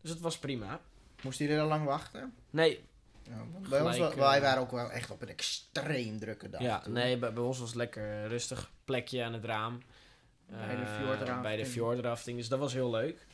Dus 0.01 0.09
het 0.11 0.19
was 0.19 0.37
prima. 0.37 0.79
Moest 1.21 1.39
hij 1.39 1.49
er 1.49 1.61
al 1.61 1.67
lang 1.67 1.85
wachten? 1.85 2.33
Nee, 2.49 2.83
Ja, 3.29 3.31
bij 3.69 3.81
ons, 3.81 3.95
Gelijk, 3.95 4.13
wij 4.15 4.35
eh, 4.37 4.41
waren 4.41 4.61
ook 4.61 4.71
wel 4.71 4.91
echt 4.91 5.11
op 5.11 5.21
een 5.21 5.27
extreem 5.29 6.19
drukke 6.19 6.49
dag. 6.49 6.61
ja, 6.61 6.79
toen. 6.79 6.93
nee 6.93 7.17
bij, 7.17 7.33
bij 7.33 7.43
ons 7.43 7.59
was 7.59 7.67
het 7.67 7.77
lekker 7.77 8.27
rustig. 8.27 8.71
Plekje 8.85 9.23
aan 9.23 9.33
het 9.33 9.45
raam. 9.45 9.81
Bij 10.47 10.75
de 10.75 10.81
Eh, 10.81 10.95
fjordrafting. 10.97 11.41
Bij 11.41 11.55
de 11.57 11.65
fjordrafting. 11.65 12.37
Dus 12.37 12.47
dat 12.47 12.59
was 12.59 12.73
heel 12.73 12.89
leuk. 12.89 13.25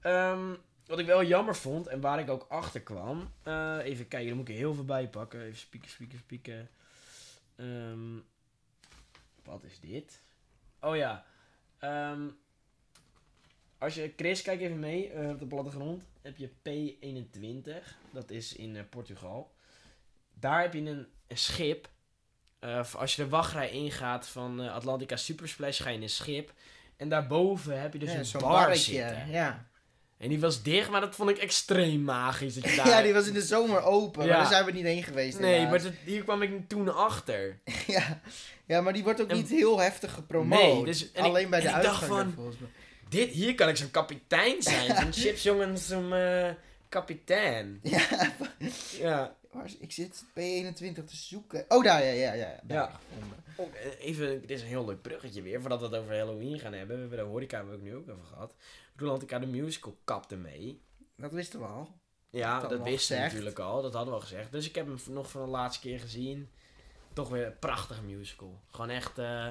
Ehm, 0.00 0.54
wat 0.88 0.98
ik 0.98 1.06
wel 1.06 1.24
jammer 1.24 1.56
vond 1.56 1.86
en 1.86 2.00
waar 2.00 2.18
ik 2.20 2.30
ook 2.30 2.46
achter 2.48 2.80
kwam. 2.80 3.32
eh, 3.42 3.78
even 3.82 4.08
kijken, 4.08 4.28
dan 4.28 4.36
moet 4.36 4.48
ik 4.48 4.54
er 4.54 4.60
heel 4.60 4.74
veel 4.74 4.84
bij 4.84 5.08
pakken. 5.08 5.42
Even 5.42 5.56
spieken, 5.58 5.90
spieken, 5.90 6.18
spieken. 6.18 6.68
Ehm, 7.56 8.16
wat 9.44 9.64
is 9.64 9.80
dit? 9.80 10.22
Oh 10.80 10.96
ja. 10.96 11.24
Ehm, 11.78 12.22
als 13.78 13.94
je, 13.94 14.12
Chris, 14.16 14.42
kijk 14.42 14.60
even 14.60 14.78
mee 14.78 15.08
eh, 15.10 15.28
op 15.28 15.38
de 15.38 15.46
plattegrond. 15.46 16.02
Heb 16.22 16.36
je 16.36 16.48
P21. 16.48 17.84
Dat 18.12 18.30
is 18.30 18.52
in 18.56 18.76
eh, 18.76 18.82
Portugal. 18.90 19.54
Daar 20.34 20.60
heb 20.60 20.72
je 20.74 20.80
een, 20.80 21.06
een 21.26 21.38
schip. 21.38 21.88
Als 22.96 23.16
je 23.16 23.22
de 23.22 23.28
wachtrij 23.28 23.70
ingaat 23.70 24.28
van 24.28 24.60
Atlantica 24.60 25.16
Supersplash, 25.16 25.82
ga 25.82 25.88
je 25.88 25.96
in 25.96 26.02
een 26.02 26.08
schip. 26.08 26.52
En 26.96 27.08
daarboven 27.08 27.80
heb 27.80 27.92
je 27.92 27.98
dus 27.98 28.12
Ja, 28.12 28.18
een 28.18 28.40
bar 28.40 28.50
barretje. 28.50 28.92
zitten. 28.92 29.28
Ja. 29.30 29.67
En 30.18 30.28
die 30.28 30.40
was 30.40 30.62
dicht, 30.62 30.90
maar 30.90 31.00
dat 31.00 31.14
vond 31.14 31.30
ik 31.30 31.38
extreem 31.38 32.02
magisch. 32.02 32.54
Dat 32.54 32.70
je 32.70 32.76
daar... 32.76 32.88
ja, 32.88 33.02
die 33.02 33.12
was 33.14 33.26
in 33.26 33.34
de 33.34 33.42
zomer 33.42 33.82
open, 33.82 34.22
Ja. 34.24 34.28
maar 34.30 34.38
daar 34.38 34.46
zijn 34.52 34.64
we 34.64 34.72
niet 34.72 34.84
heen 34.84 35.02
geweest. 35.02 35.38
Nee, 35.38 35.66
maar 35.66 35.82
dat- 35.82 35.92
hier 36.04 36.22
kwam 36.22 36.42
ik 36.42 36.68
toen 36.68 36.94
achter. 36.96 37.58
ja. 37.86 38.20
ja, 38.66 38.80
maar 38.80 38.92
die 38.92 39.02
wordt 39.02 39.20
ook 39.20 39.28
En- 39.30 39.36
niet 39.36 39.48
heel 39.48 39.78
heftig 39.80 40.12
gepromoot. 40.12 40.60
Nee, 40.62 40.84
dus- 40.84 41.10
ik- 41.10 41.18
Alleen 41.18 41.50
bij 41.50 41.60
de 41.60 41.68
en 41.68 41.76
ik 41.76 41.82
dacht 41.82 42.00
uitgang 42.00 42.22
van- 42.22 42.32
volgens 42.34 42.56
mij. 42.58 42.68
Dit, 43.08 43.30
hier 43.30 43.54
kan 43.54 43.68
ik 43.68 43.76
zo'n 43.76 43.90
kapitein 43.90 44.62
zijn. 44.62 44.96
Zo'n 44.96 45.12
chipsjongen, 45.22 45.78
zo'n 45.78 46.12
eh, 46.14 46.48
kapitein. 46.88 47.80
Ja, 47.82 48.00
Ja. 49.00 49.34
Waar 49.52 49.70
ik 49.78 49.92
zit 49.92 50.24
P21 50.28 51.04
te 51.04 51.16
zoeken. 51.16 51.64
Oh, 51.68 51.84
daar, 51.84 52.04
ja, 52.04 52.12
ja, 52.12 52.32
ja. 52.32 52.60
Ja. 52.68 53.00
Oh, 53.56 53.66
eh, 53.74 54.06
even, 54.06 54.40
dit 54.40 54.50
is 54.50 54.60
een 54.62 54.66
heel 54.68 54.84
leuk 54.84 55.02
bruggetje 55.02 55.42
weer, 55.42 55.60
voordat 55.60 55.80
we 55.80 55.86
het 55.86 55.94
over 55.96 56.16
Halloween 56.18 56.58
gaan 56.58 56.72
hebben. 56.72 56.94
We 56.96 57.00
hebben 57.00 57.18
de 57.18 57.24
horeca 57.24 57.56
hebben 57.56 57.74
we 57.74 57.80
ook 57.80 57.86
nu 57.86 57.96
ook 57.96 58.08
over 58.10 58.24
gehad. 58.26 58.54
Rolantica 58.96 59.38
de 59.38 59.46
Musical 59.46 59.96
kapte 60.04 60.36
mee. 60.36 60.82
Dat 61.16 61.32
wisten 61.32 61.60
we 61.60 61.66
al. 61.66 61.88
Ja, 62.30 62.60
dat 62.60 62.78
al 62.78 62.84
wisten 62.84 63.16
we 63.16 63.22
natuurlijk 63.22 63.58
al. 63.58 63.82
Dat 63.82 63.92
hadden 63.92 64.12
we 64.14 64.20
al 64.20 64.26
gezegd. 64.26 64.52
Dus 64.52 64.68
ik 64.68 64.74
heb 64.74 64.86
hem 64.86 64.98
nog 65.10 65.30
voor 65.30 65.44
de 65.44 65.50
laatste 65.50 65.80
keer 65.88 66.00
gezien. 66.00 66.48
Toch 67.12 67.28
weer 67.28 67.46
een 67.46 67.58
prachtige 67.58 68.02
musical. 68.02 68.60
Gewoon 68.70 68.90
echt... 68.90 69.18
eh, 69.18 69.46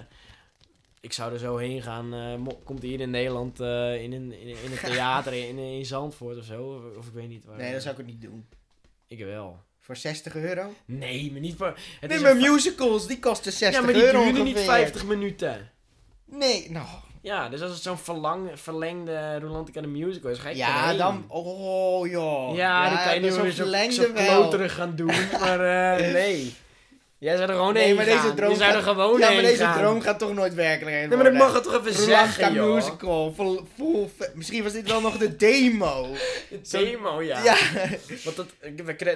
ik 1.02 1.14
zou 1.14 1.34
er 1.34 1.40
zo 1.40 1.58
heen 1.58 1.82
gaan. 1.82 2.14
eh, 2.14 2.54
komt 2.64 2.80
hij 2.80 2.90
hier 2.90 3.00
in 3.00 3.10
Nederland 3.10 3.60
in, 3.60 3.66
een, 4.12 4.32
in, 4.32 4.48
in 4.64 4.72
een 4.72 4.80
theater 4.94 5.34
in, 5.34 5.58
in 5.58 5.86
Zandvoort 5.86 6.38
of 6.38 6.44
zo? 6.44 6.64
Of, 6.76 6.98
of 6.98 7.08
ik 7.08 7.14
weet 7.14 7.28
niet 7.30 7.46
waar. 7.46 7.58
Nee, 7.58 7.74
dat 7.74 7.82
zou 7.82 7.94
ik 7.96 8.02
ook 8.02 8.08
niet 8.08 8.22
doen. 8.22 8.48
Ik 9.08 9.20
wel. 9.26 9.66
Voor 9.88 9.96
60 9.96 10.36
euro? 10.36 10.74
Nee, 10.86 11.32
maar 11.32 11.40
niet 11.40 11.56
voor... 11.58 11.78
Het 12.00 12.10
nee, 12.10 12.20
maar 12.20 12.36
musicals, 12.36 13.08
die 13.08 13.20
kosten 13.20 13.52
60 13.52 13.80
Ja, 13.80 13.86
maar 13.86 13.94
die 13.94 14.04
euro 14.06 14.20
duren 14.20 14.34
niet 14.34 14.56
ongeveer. 14.56 14.64
50 14.64 15.06
minuten. 15.06 15.72
Nee, 16.26 16.72
nou... 16.72 16.86
Ja, 17.22 17.50
dus 17.50 17.62
als 17.62 17.72
het 17.72 17.82
zo'n 17.82 17.98
verlang, 17.98 18.50
verlengde 18.54 19.40
Rolantica 19.40 19.82
de 19.82 19.88
Musical 19.88 20.32
is, 20.32 20.40
ga 20.40 20.50
ik 20.50 20.56
Ja, 20.56 20.94
dan... 20.94 21.26
Oh, 21.28 22.08
joh. 22.08 22.56
Ja, 22.56 22.90
dan 22.90 23.04
kan 23.04 23.14
je 23.14 23.20
nu 23.20 23.42
weer 23.42 23.52
zo'n 23.52 23.92
zo, 23.92 24.04
zo 24.04 24.14
kloterig 24.14 24.74
gaan 24.74 24.96
doen, 24.96 25.16
maar 25.40 25.60
eh, 26.00 26.12
nee. 26.20 26.56
Jij 27.20 27.36
zou 27.38 27.50
er 27.50 27.56
gewoon 27.56 27.74
Nee, 27.74 27.84
heen 27.86 27.96
maar 27.96 28.06
gaan. 28.06 28.22
deze 28.24 28.34
droom 28.36 28.50
Je 28.50 28.56
zou 28.56 28.70
er 28.72 28.76
gaat- 28.82 28.84
gewoon 28.94 29.20
Ja, 29.20 29.26
heen 29.28 29.36
maar 29.36 29.46
deze 29.46 29.64
gaan. 29.64 29.78
droom 29.78 30.02
gaat 30.02 30.20
toch 30.20 30.34
nooit 30.34 30.54
werkelijkheid 30.54 31.08
Nee, 31.10 31.18
maar 31.18 31.32
dat 31.32 31.40
mag 31.42 31.54
het 31.54 31.64
toch 31.64 31.74
even 31.80 31.94
zeggen, 31.94 32.54
joh. 32.54 32.74
musical. 32.76 33.34
Full, 33.34 34.10
Misschien 34.34 34.64
was 34.64 34.72
dit 34.74 34.88
wel 34.88 35.02
nog 35.02 35.18
de 35.18 35.36
demo. 35.36 36.08
De 36.50 36.60
demo, 36.70 37.22
ja. 37.22 37.44
Ja. 37.44 37.56
Want 38.24 38.36
dat, 38.36 38.48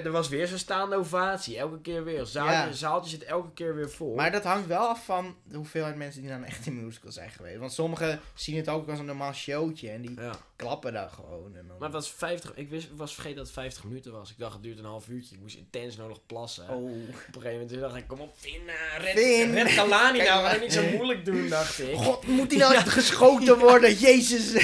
er 0.04 0.10
was 0.10 0.28
weer 0.28 0.46
zo'n 0.46 0.58
staande 0.58 0.96
ovatie. 0.96 1.58
Elke 1.58 1.80
keer 1.80 2.04
weer. 2.04 2.26
Zaaltje, 2.26 2.54
Ja. 2.54 2.72
zaaltje 2.72 3.10
zit 3.10 3.24
elke 3.24 3.52
keer 3.54 3.74
weer 3.74 3.90
vol. 3.90 4.14
Maar 4.14 4.32
dat 4.32 4.44
hangt 4.44 4.66
wel 4.66 4.86
af 4.88 5.04
van 5.04 5.34
de 5.44 5.56
hoeveelheid 5.56 5.96
mensen 5.96 6.20
die 6.20 6.30
naar 6.30 6.38
een 6.38 6.44
echte 6.46 6.70
musical 6.70 7.12
zijn 7.12 7.30
geweest. 7.30 7.58
Want 7.58 7.72
sommigen 7.72 8.20
zien 8.34 8.56
het 8.56 8.68
ook 8.68 8.88
als 8.88 8.98
een 8.98 9.04
normaal 9.04 9.32
showtje 9.32 9.90
en 9.90 10.02
die 10.02 10.14
ja. 10.20 10.32
Klappen 10.62 10.92
daar 10.92 11.10
gewoon. 11.10 11.56
En 11.56 11.66
dan... 11.66 11.76
Maar 11.78 11.88
het 11.88 11.92
was 11.92 12.10
50... 12.10 12.54
Ik 12.54 12.70
wist, 12.70 12.88
was 12.96 13.14
vergeten 13.14 13.36
dat 13.36 13.46
het 13.46 13.54
50 13.54 13.84
minuten 13.84 14.12
was. 14.12 14.30
Ik 14.30 14.38
dacht, 14.38 14.52
het 14.52 14.62
duurt 14.62 14.78
een 14.78 14.84
half 14.84 15.08
uurtje. 15.08 15.34
Ik 15.34 15.40
moest 15.40 15.56
intens 15.56 15.96
nodig 15.96 16.26
plassen. 16.26 16.68
Oh. 16.68 16.74
Op 16.74 16.82
een 16.82 17.14
gegeven 17.32 17.52
moment 17.52 17.80
dacht 17.80 17.96
ik, 17.96 18.06
kom 18.06 18.20
op, 18.20 18.32
Finn, 18.36 18.68
eh, 18.68 18.98
red, 18.98 19.18
Finn. 19.18 19.54
red 19.54 19.74
Kalani 19.74 20.18
Kijk 20.18 20.28
nou. 20.30 20.42
maar. 20.42 20.50
Ga 20.54 20.60
niet 20.60 20.72
zo 20.72 20.82
moeilijk 20.82 21.24
doen, 21.24 21.48
dacht 21.48 21.78
ik. 21.78 21.94
God, 21.94 22.26
moet 22.26 22.50
die 22.50 22.58
nou 22.58 22.74
echt 22.74 22.88
geschoten 22.88 23.58
worden? 23.58 23.94
Jezus. 23.94 24.52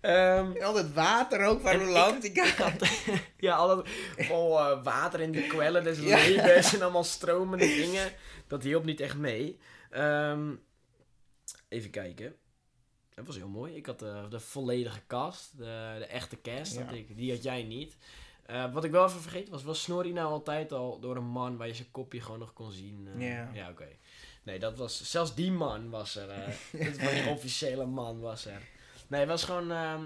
En 0.00 0.62
al 0.62 0.72
dat 0.72 0.92
water 0.92 1.44
ook 1.44 1.60
van 1.60 1.72
Rolantica. 1.76 2.44
ja, 3.38 3.54
al 3.54 3.68
dat 3.68 3.88
vol 4.16 4.58
eh, 4.58 4.82
water 4.82 5.20
in 5.20 5.30
die 5.30 5.46
kwellen 5.46 5.84
des 5.84 5.98
Ja. 5.98 6.16
levens 6.16 6.74
en 6.74 6.82
allemaal 6.82 7.04
stromende 7.04 7.66
dingen. 7.66 8.12
Dat 8.46 8.62
hielp 8.62 8.84
niet 8.84 9.00
echt 9.00 9.16
mee. 9.16 9.58
Ehm, 9.90 10.54
even 11.68 11.90
kijken. 11.90 12.36
Dat 13.16 13.26
was 13.26 13.36
heel 13.36 13.48
mooi. 13.48 13.74
Ik 13.76 13.86
had 13.86 13.98
de, 13.98 14.26
de 14.30 14.40
volledige 14.40 15.00
cast, 15.06 15.56
de, 15.58 15.94
de 15.98 16.06
echte 16.06 16.40
cast. 16.40 16.74
Ja. 16.74 16.84
Had 16.84 16.94
ik, 16.94 17.16
die 17.16 17.32
had 17.32 17.42
jij 17.42 17.62
niet. 17.62 17.96
Eh, 18.46 18.72
wat 18.72 18.84
ik 18.84 18.90
wel 18.90 19.06
even 19.06 19.20
vergeten 19.20 19.52
was, 19.52 19.62
was 19.62 19.82
Snorri 19.82 20.12
nou 20.12 20.30
altijd 20.30 20.72
al 20.72 21.00
door 21.00 21.16
een 21.16 21.24
man 21.24 21.56
waar 21.56 21.66
je 21.66 21.74
zijn 21.74 21.90
kopje 21.90 22.20
gewoon 22.20 22.38
nog 22.38 22.52
kon 22.52 22.72
zien? 22.72 23.08
eh? 23.14 23.28
Ja. 23.28 23.50
Ja, 23.54 23.68
oké. 23.70 23.88
Nee, 24.42 24.58
dat 24.58 24.76
was, 24.78 25.10
zelfs 25.10 25.34
die 25.34 25.52
man 25.52 25.90
was 25.90 26.16
er. 26.16 26.28
eh 26.30 26.48
dat 26.86 26.96
was 27.02 27.12
die 27.12 27.28
officiële 27.28 27.86
man 27.86 28.20
was 28.20 28.44
er. 28.46 28.60
Nee, 29.06 29.20
het 29.20 29.28
was 29.28 29.44
gewoon, 29.44 29.70
ehm, 29.70 30.02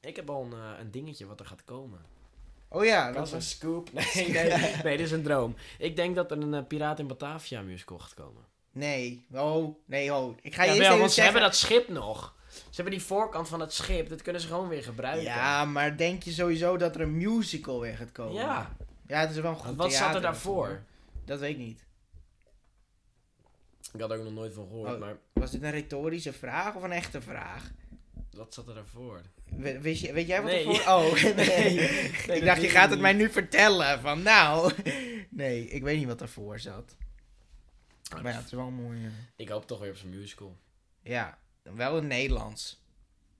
ik 0.00 0.16
heb 0.16 0.30
al 0.30 0.42
een, 0.42 0.52
eh, 0.52 0.78
een 0.80 0.90
dingetje 0.90 1.26
wat 1.26 1.40
er 1.40 1.46
gaat 1.46 1.64
komen. 1.64 2.00
Oh 2.68 2.84
ja, 2.84 3.12
Dat 3.12 3.24
is 3.26 3.30
een 3.32 3.38
was... 3.38 3.50
scoop. 3.50 3.90
Nee, 3.92 4.28
nee, 4.28 4.58
nee, 4.82 4.96
dit 4.96 5.06
is 5.06 5.12
een 5.12 5.22
droom. 5.22 5.56
Ik 5.78 5.96
denk 5.96 6.14
dat 6.14 6.30
er 6.30 6.38
een 6.38 6.54
eh, 6.54 6.64
Piraat 6.66 6.98
in 6.98 7.06
Batavia 7.06 7.62
musical 7.62 7.98
gaat 7.98 8.14
komen. 8.14 8.42
Nee, 8.72 9.26
oh, 9.32 9.76
nee, 9.86 10.14
oh. 10.14 10.36
Ik 10.42 10.54
ga 10.54 10.62
je 10.62 10.70
Ja, 10.70 10.76
eerst 10.76 10.88
wel, 10.88 10.98
want 10.98 11.08
ze 11.10 11.14
zeggen... 11.14 11.32
hebben 11.34 11.50
dat 11.50 11.58
schip 11.60 11.88
nog. 11.88 12.34
Ze 12.54 12.74
hebben 12.74 12.92
die 12.92 13.02
voorkant 13.02 13.48
van 13.48 13.60
het 13.60 13.72
schip, 13.72 14.08
dat 14.08 14.22
kunnen 14.22 14.42
ze 14.42 14.48
gewoon 14.48 14.68
weer 14.68 14.82
gebruiken. 14.84 15.24
Ja, 15.24 15.64
maar 15.64 15.96
denk 15.96 16.22
je 16.22 16.32
sowieso 16.32 16.76
dat 16.76 16.94
er 16.94 17.00
een 17.00 17.16
musical 17.16 17.80
weer 17.80 17.96
gaat 17.96 18.12
komen? 18.12 18.34
Ja. 18.34 18.76
Ja, 19.06 19.20
het 19.20 19.30
is 19.30 19.36
wel 19.36 19.50
een 19.50 19.56
goed 19.56 19.76
Wat 19.76 19.92
zat 19.92 20.14
er 20.14 20.20
daarvoor? 20.20 20.82
Dat 21.24 21.38
weet 21.40 21.50
ik 21.50 21.58
niet. 21.58 21.84
Ik 23.92 24.00
had 24.00 24.10
er 24.10 24.18
ook 24.18 24.24
nog 24.24 24.32
nooit 24.32 24.54
van 24.54 24.66
gehoord, 24.66 24.92
Oh. 24.94 25.00
maar 25.00 25.16
Was 25.32 25.50
dit 25.50 25.62
een 25.62 25.70
retorische 25.70 26.32
vraag 26.32 26.74
of 26.74 26.82
een 26.82 26.92
echte 26.92 27.20
vraag? 27.22 27.70
wat 28.30 28.54
zat 28.54 28.68
er 28.68 28.74
daarvoor? 28.74 29.20
We- 29.44 29.80
Wist 29.80 30.02
je, 30.02 30.12
weet 30.12 30.26
jij 30.26 30.42
wat 30.42 30.50
Nee. 30.50 30.66
er 30.68 30.74
voor... 30.74 30.92
Oh, 30.94 31.12
nee. 31.36 31.74
Nee, 32.26 32.36
ik 32.38 32.44
dacht, 32.44 32.62
je 32.62 32.68
gaat 32.68 32.90
het 32.90 33.00
mij 33.00 33.12
nu 33.12 33.30
vertellen. 33.30 34.00
Van 34.00 34.22
nou... 34.22 34.72
Nee, 35.30 35.66
ik 35.68 35.82
weet 35.82 35.98
niet 35.98 36.06
wat 36.06 36.20
ervoor 36.20 36.58
zat. 36.58 36.96
Maar 38.22 38.32
ja, 38.32 38.36
het 38.38 38.46
is 38.46 38.52
wel 38.52 38.70
mooi. 38.70 39.10
Ik 39.36 39.48
hoop 39.48 39.66
toch 39.66 39.80
weer 39.80 39.90
op 39.90 39.96
zo'n 39.96 40.08
musical. 40.18 40.56
Ja, 41.02 41.38
wel 41.72 41.96
in 41.96 42.06
Nederlands. 42.06 42.82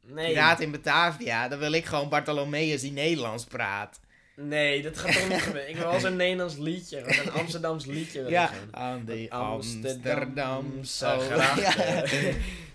Nee, 0.07 0.27
Piraat 0.27 0.61
in 0.61 0.70
Batavia, 0.70 1.49
dan 1.49 1.59
wil 1.59 1.72
ik 1.72 1.85
gewoon 1.85 2.09
Bartholomeus 2.09 2.81
die 2.81 2.93
Nederlands 2.93 3.45
praat. 3.45 4.01
nee, 4.37 4.83
dat 4.83 4.99
gaat 4.99 5.12
toch 5.12 5.29
niet 5.29 5.43
gebeuren. 5.43 5.70
Ik 5.70 5.77
wil 5.77 5.91
wel 5.91 6.01
zo'n 6.01 6.16
Nederlands 6.16 6.57
liedje, 6.57 7.22
een 7.25 7.31
Amsterdams 7.41 7.85
liedje. 7.85 8.29
Ja, 8.29 8.51
aan 8.70 9.05
de 9.05 9.27
Amsterdamse 9.31 11.07
Amsterdamse 11.07 11.18
grachten. 11.18 11.62
Ja. 11.62 12.31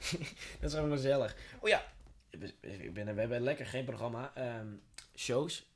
dat 0.59 0.69
is 0.69 0.73
gewoon 0.73 0.91
gezellig. 0.91 1.35
Oh 1.59 1.69
ja, 1.69 1.83
ik 2.29 2.93
ben, 2.93 3.13
we 3.15 3.19
hebben 3.19 3.41
lekker 3.41 3.65
geen 3.65 3.85
programma. 3.85 4.31
Ehm, 4.35 4.67
shows 5.15 5.67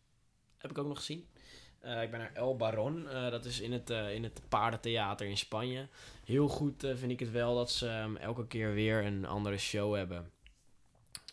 heb 0.57 0.71
ik 0.71 0.77
ook 0.77 0.87
nog 0.87 0.97
gezien. 0.97 1.27
Eh, 1.83 2.01
ik 2.01 2.11
ben 2.11 2.19
naar 2.19 2.31
El 2.33 2.55
Baron. 2.55 3.09
eh, 3.09 3.29
dat 3.31 3.45
is 3.45 3.59
in 3.59 3.71
het, 3.71 3.89
eh, 3.89 4.13
in 4.13 4.23
het 4.23 4.41
paardentheater 4.49 5.27
in 5.27 5.37
Spanje. 5.37 5.87
Heel 6.25 6.47
goed 6.47 6.85
vind 6.95 7.11
ik 7.11 7.19
het 7.19 7.31
wel 7.31 7.55
dat 7.55 7.71
ze 7.71 7.87
ehm, 7.87 8.15
elke 8.15 8.47
keer 8.47 8.73
weer 8.73 9.05
een 9.05 9.25
andere 9.25 9.57
show 9.57 9.95
hebben. 9.95 10.31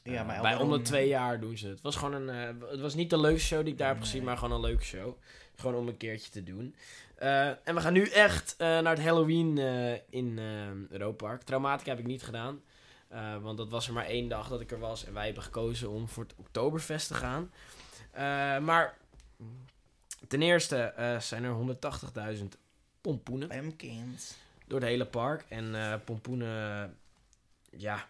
Ja, 0.02 0.22
maar 0.24 0.36
El 0.36 0.42
bij 0.42 0.52
om 0.52 0.58
Baron- 0.58 0.78
de 0.78 0.84
twee 0.84 1.08
jaar 1.08 1.40
doen 1.40 1.56
ze 1.58 1.64
het. 1.64 1.74
Het 1.74 1.82
was 1.82 1.96
gewoon 1.96 2.28
een. 2.28 2.56
het 2.70 2.80
was 2.80 2.94
niet 2.94 3.10
de 3.10 3.18
leukste 3.20 3.46
show 3.46 3.62
die 3.62 3.72
ik 3.72 3.78
daar 3.78 3.88
heb 3.88 4.00
gezien, 4.00 4.24
maar 4.24 4.36
gewoon 4.38 4.54
een 4.54 4.60
leuke 4.60 4.84
show. 4.84 5.14
Gewoon 5.56 5.74
om 5.76 5.88
een 5.88 5.96
keertje 5.96 6.30
te 6.30 6.42
doen. 6.42 6.74
En 7.64 7.74
we 7.74 7.80
gaan 7.80 7.92
nu 7.92 8.08
echt 8.08 8.54
naar 8.58 8.84
het 8.96 9.00
Halloween 9.04 9.58
in 10.10 10.26
uh, 10.38 10.90
Europa 10.90 11.26
Park. 11.26 11.42
Traumatica 11.42 11.90
heb 11.90 11.98
ik 11.98 12.06
niet 12.06 12.22
gedaan. 12.22 12.62
want 13.42 13.56
dat 13.58 13.68
was 13.68 13.86
er 13.86 13.92
maar 13.92 14.06
één 14.06 14.28
dag 14.28 14.48
dat 14.48 14.60
ik 14.60 14.70
er 14.70 14.78
was. 14.78 15.04
En 15.04 15.12
wij 15.12 15.24
hebben 15.24 15.42
gekozen 15.42 15.90
om 15.90 16.08
voor 16.08 16.22
het 16.22 16.34
Oktoberfest 16.36 17.08
te 17.08 17.14
gaan. 17.14 17.50
Maar 18.64 18.96
ten 20.28 20.42
eerste 20.42 20.76
eh, 20.76 21.20
zijn 21.20 21.44
er 21.44 21.76
180.000 22.36 22.44
pompoenen 23.00 23.48
Pumpkins. 23.48 24.36
door 24.66 24.80
het 24.80 24.88
hele 24.88 25.06
park. 25.06 25.44
En 25.48 25.74
eh, 25.74 25.94
pompoenen, 26.04 26.96
ja, 27.70 28.06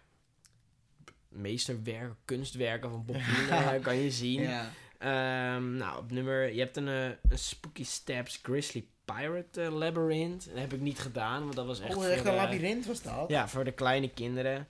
meesterwerken, 1.29 2.17
kunstwerken 2.25 2.91
van 2.91 3.05
pompoenen 3.05 3.51
eh, 3.75 3.83
kan 3.83 3.97
je 3.97 4.11
zien. 4.11 4.43
Ja. 4.43 4.71
Ehm, 4.99 5.77
nou, 5.77 5.99
op 5.99 6.11
nummer, 6.11 6.53
je 6.53 6.61
hebt 6.61 6.77
een, 6.77 6.87
een 6.87 7.19
Spooky 7.33 7.85
Steps 7.85 8.41
Grizzly 8.43 8.87
Pirate 9.05 9.71
Labyrinth. 9.71 10.49
Dat 10.49 10.59
heb 10.59 10.73
ik 10.73 10.81
niet 10.81 10.99
gedaan, 10.99 11.43
want 11.43 11.55
dat 11.55 11.67
was 11.67 11.81
echt 11.81 11.97
Oh, 11.97 12.07
echt 12.07 12.25
een 12.25 12.35
labyrint 12.35 12.87
was 12.87 13.03
dat? 13.03 13.29
Ja, 13.29 13.49
voor 13.49 13.65
de 13.65 13.73
kleine 13.73 14.11
kinderen. 14.11 14.69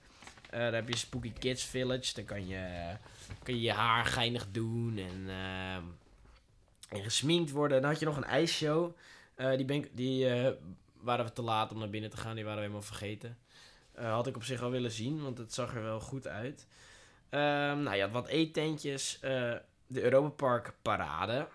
Eh 0.49 0.59
daar 0.59 0.73
heb 0.73 0.89
je 0.89 0.97
Spooky 0.97 1.33
Kids 1.39 1.63
Village. 1.63 2.13
Dan 2.13 2.23
kan 2.23 2.47
je 2.47 2.95
kan 3.43 3.55
je, 3.55 3.61
je 3.61 3.71
haar 3.71 4.05
geinig 4.05 4.47
doen 4.51 4.97
en, 4.97 5.29
ehm, 5.29 5.83
en 6.91 7.03
gesminkt 7.03 7.51
worden. 7.51 7.81
Dan 7.81 7.89
had 7.89 7.99
je 7.99 8.05
nog 8.05 8.17
een 8.17 8.23
ijsshow. 8.23 8.95
Eh, 9.35 9.55
die 9.55 9.65
ben 9.65 9.87
die 9.91 10.29
eh, 10.29 10.51
waren 11.01 11.25
we 11.25 11.33
te 11.33 11.41
laat 11.41 11.71
om 11.71 11.79
naar 11.79 11.89
binnen 11.89 12.09
te 12.09 12.17
gaan. 12.17 12.35
Die 12.35 12.43
waren 12.43 12.59
we 12.59 12.65
helemaal 12.65 12.85
vergeten. 12.85 13.37
Eh, 13.91 14.13
had 14.13 14.27
ik 14.27 14.35
op 14.35 14.43
zich 14.43 14.59
wel 14.59 14.71
willen 14.71 14.91
zien, 14.91 15.23
want 15.23 15.37
het 15.37 15.53
zag 15.53 15.75
er 15.75 15.83
wel 15.83 15.99
goed 15.99 16.27
uit. 16.27 16.67
Ehm, 17.29 17.83
nou 17.83 17.95
ja, 17.95 18.09
wat 18.09 18.27
eetentjes. 18.27 19.19
de 19.87 20.01
Europa 20.01 20.29
Park 20.29 20.73
Parade. 20.81 21.47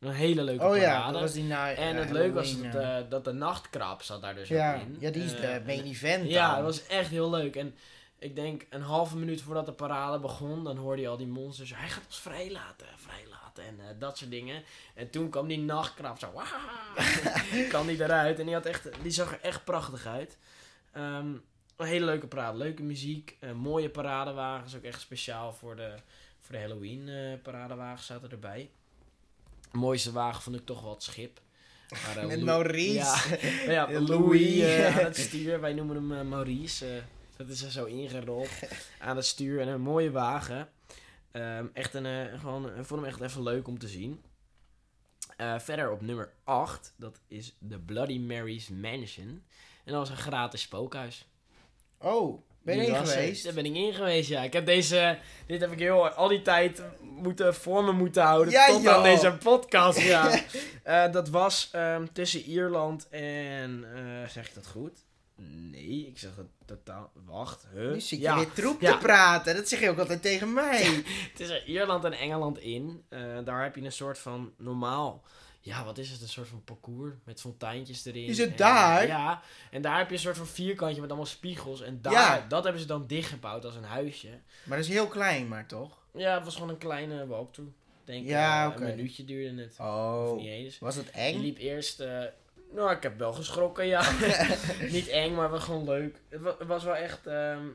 Een 0.00 0.12
hele 0.12 0.42
leuke 0.42 0.64
Oh 0.64 0.76
ja, 0.76 0.92
parade. 0.92 1.12
dat 1.12 1.20
was 1.20 1.32
die 1.32 1.44
na 1.44 1.72
en 1.72 1.96
het 1.96 2.10
leuke 2.10 2.32
was 2.32 2.70
dat, 2.70 3.10
dat 3.10 3.24
de 3.24 3.32
nachtkrab 3.32 4.02
zat 4.02 4.22
daar 4.22 4.34
dus 4.34 4.48
ja, 4.48 4.74
ook 4.74 4.80
in. 4.80 4.96
ja, 4.98 5.10
die 5.10 5.24
is 5.24 5.30
de 5.30 5.62
main 5.66 5.84
event 5.84 6.28
ja, 6.30 6.46
dan. 6.46 6.64
dat 6.64 6.64
was 6.64 6.86
echt 6.86 7.10
heel 7.10 7.30
leuk. 7.30 7.56
En 7.56 7.74
ik 8.18 8.34
denk 8.36 8.66
een 8.70 8.82
halve 8.82 9.16
minuut 9.16 9.42
voordat 9.42 9.66
de 9.66 9.72
parade 9.72 10.18
begon, 10.18 10.64
dan 10.64 10.76
hoorde 10.76 11.02
je 11.02 11.08
al 11.08 11.16
die 11.16 11.26
monsters. 11.26 11.74
Hij 11.74 11.88
gaat 11.88 12.06
ons 12.06 12.20
vrijlaten, 12.20 12.86
vrijlaten 12.96 13.64
en 13.64 13.80
eh, 13.80 13.94
dat 13.98 14.18
soort 14.18 14.30
dingen. 14.30 14.62
En 14.94 15.10
toen 15.10 15.28
kwam 15.30 15.48
die 15.48 15.58
nachtkrab 15.58 16.18
zo, 16.18 16.32
kwam 17.68 17.86
die 17.86 18.02
eruit. 18.02 18.38
En 18.38 18.44
die, 18.44 18.54
had 18.54 18.66
echt, 18.66 18.88
die 19.02 19.10
zag 19.10 19.32
er 19.32 19.40
echt 19.40 19.64
prachtig 19.64 20.06
uit. 20.06 20.38
Ehm, 20.92 21.32
een 21.76 21.86
hele 21.86 22.04
leuke 22.04 22.26
parade, 22.26 22.58
leuke 22.58 22.82
muziek, 22.82 23.36
eh, 23.40 23.52
mooie 23.52 23.88
paradewagens, 23.88 24.76
ook 24.76 24.82
echt 24.82 25.00
speciaal 25.00 25.52
voor 25.52 25.76
de, 25.76 25.94
voor 26.40 26.54
de 26.54 26.60
Halloween 26.60 27.08
eh 27.08 27.42
paradewagens 27.42 28.06
zaten 28.06 28.30
erbij. 28.30 28.70
De 29.70 29.78
mooiste 29.78 30.12
wagen 30.12 30.42
vond 30.42 30.56
ik 30.56 30.66
toch 30.66 30.82
wel 30.82 30.90
het 30.90 31.02
schip. 31.02 31.40
Waar, 31.88 32.16
eh, 32.16 32.26
Met 32.26 32.42
Maurice. 32.42 33.38
Ja, 33.66 33.72
ja, 33.90 34.00
Louis. 34.08 34.84
Aan 34.84 35.04
het 35.04 35.16
stuur. 35.16 35.60
Wij 35.60 35.72
noemen 35.72 36.12
hem 36.12 36.28
Maurice. 36.28 37.02
Dat 37.38 37.48
is 37.48 37.62
er 37.62 37.70
zo 37.70 37.84
ingerold. 37.84 38.48
aan 38.98 39.16
het 39.16 39.26
stuur. 39.26 39.60
En 39.60 39.68
een 39.68 39.80
mooie 39.80 40.10
wagen. 40.10 40.68
Ehm, 41.32 41.66
echt 41.72 41.94
een, 41.94 42.06
eh, 42.06 42.40
gewoon, 42.40 42.66
ik 42.66 42.84
vond 42.84 43.00
hem 43.00 43.04
echt 43.04 43.20
even 43.20 43.42
leuk 43.42 43.68
om 43.68 43.78
te 43.78 43.88
zien. 43.88 44.22
Eh, 45.36 45.58
verder 45.58 45.90
op 45.90 46.00
nummer 46.00 46.32
8. 46.44 46.94
Dat 46.96 47.20
is 47.28 47.56
de 47.58 47.78
Bloody 47.78 48.18
Mary's 48.18 48.68
Mansion. 48.68 49.44
En 49.84 49.92
dat 49.92 49.94
was 49.94 50.10
een 50.10 50.16
gratis 50.16 50.60
spookhuis. 50.60 51.28
Oh, 51.98 52.42
ben 52.62 52.76
je 52.76 52.92
er. 52.92 53.06
geweest? 53.06 53.44
Daar 53.44 53.54
ben 53.54 53.64
ik 53.66 53.74
in 53.74 53.94
geweest, 53.94 54.28
ja. 54.28 54.42
Ik 54.42 54.52
heb 54.52 54.66
deze... 54.66 55.18
Dit 55.46 55.60
heb 55.60 55.72
ik 55.72 55.78
heel, 55.78 56.08
al 56.08 56.28
die 56.28 56.42
tijd 56.42 56.82
moeten, 57.00 57.54
voor 57.54 57.84
me 57.84 57.92
moeten 57.92 58.22
houden. 58.22 58.52
Ja, 58.52 58.66
tot 58.66 58.82
joh. 58.82 58.94
aan 58.94 59.02
deze 59.02 59.36
podcast, 59.42 60.00
ja. 60.00 60.30
Eh, 60.82 61.12
dat 61.12 61.28
was 61.28 61.68
ehm, 61.72 62.06
tussen 62.12 62.40
Ierland 62.40 63.08
en... 63.08 63.86
zeg 64.28 64.48
ik 64.48 64.54
dat 64.54 64.66
goed? 64.66 65.04
Nee, 65.40 66.06
ik 66.06 66.18
zeg 66.18 66.36
het 66.36 66.46
totaal... 66.64 67.10
Wacht, 67.24 67.66
huh? 67.74 67.90
Nu 67.92 68.00
zit 68.00 68.08
je 68.18 68.24
ja, 68.24 68.36
weer 68.36 68.52
troep 68.52 68.80
Ja. 68.80 68.92
te 68.92 68.98
praten. 68.98 69.54
Dat 69.56 69.68
zeg 69.68 69.80
je 69.80 69.90
ook 69.90 69.98
altijd 69.98 70.22
tegen 70.22 70.52
mij. 70.52 71.04
tussen 71.36 71.66
Ierland 71.66 72.04
en 72.04 72.12
Engeland 72.12 72.58
in. 72.58 73.02
Eh, 73.08 73.20
daar 73.44 73.62
heb 73.62 73.76
je 73.76 73.82
een 73.82 73.92
soort 73.92 74.18
van 74.18 74.52
normaal... 74.56 75.22
Ja, 75.60 75.84
wat 75.84 75.98
is 75.98 76.10
het? 76.10 76.20
Een 76.20 76.28
soort 76.28 76.48
van 76.48 76.64
parcours 76.64 77.14
met 77.24 77.40
fonteintjes 77.40 78.04
erin. 78.04 78.24
Is 78.26 78.38
het 78.38 78.50
En, 78.50 78.56
daar? 78.56 79.06
Ja, 79.06 79.42
en 79.70 79.82
daar 79.82 79.98
heb 79.98 80.08
je 80.08 80.14
een 80.14 80.20
soort 80.20 80.36
van 80.36 80.46
vierkantje 80.46 81.00
met 81.00 81.08
allemaal 81.10 81.26
spiegels. 81.28 81.82
En 81.82 81.98
daar, 82.02 82.12
Ja. 82.12 82.44
dat 82.48 82.62
hebben 82.62 82.80
ze 82.82 82.86
dan 82.88 83.06
dichtgebouwd 83.06 83.64
als 83.64 83.74
een 83.74 83.84
huisje. 83.84 84.28
Maar 84.64 84.76
dat 84.78 84.86
is 84.86 84.92
heel 84.92 85.06
klein, 85.08 85.48
maar 85.48 85.66
toch? 85.66 85.98
Ja, 86.14 86.34
het 86.34 86.44
was 86.44 86.54
gewoon 86.54 86.68
een 86.68 86.78
kleine 86.78 87.26
walkthrough. 87.26 87.72
Denk, 88.04 88.26
Ja, 88.28 88.68
oké. 88.68 88.82
Een 88.90 88.96
minuutje 88.96 89.24
duurde 89.24 89.62
het. 89.62 89.76
Oh. 89.78 90.36
niet 90.36 90.46
eens. 90.46 90.78
Was 90.78 90.94
het 90.96 91.06
Je 91.06 91.12
eng? 91.12 91.40
liep 91.40 91.58
eerst... 91.58 92.00
eh, 92.00 92.22
nou, 92.70 92.90
ik 92.90 93.02
heb 93.02 93.18
wel 93.18 93.32
geschrokken, 93.32 93.86
ja. 93.86 94.10
niet 94.90 95.08
eng, 95.08 95.34
maar 95.34 95.50
wel 95.50 95.60
gewoon 95.60 95.84
leuk. 95.84 96.20
Het 96.28 96.40
wa- 96.40 96.54
het 96.58 96.68
was 96.68 96.84
wel 96.84 96.96
echt 96.96 97.26
ehm 97.26 97.66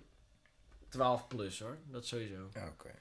12 0.90 1.28
plus, 1.28 1.60
hoor. 1.60 1.78
Dat 1.92 2.06
sowieso. 2.06 2.44
Oké. 2.68 2.92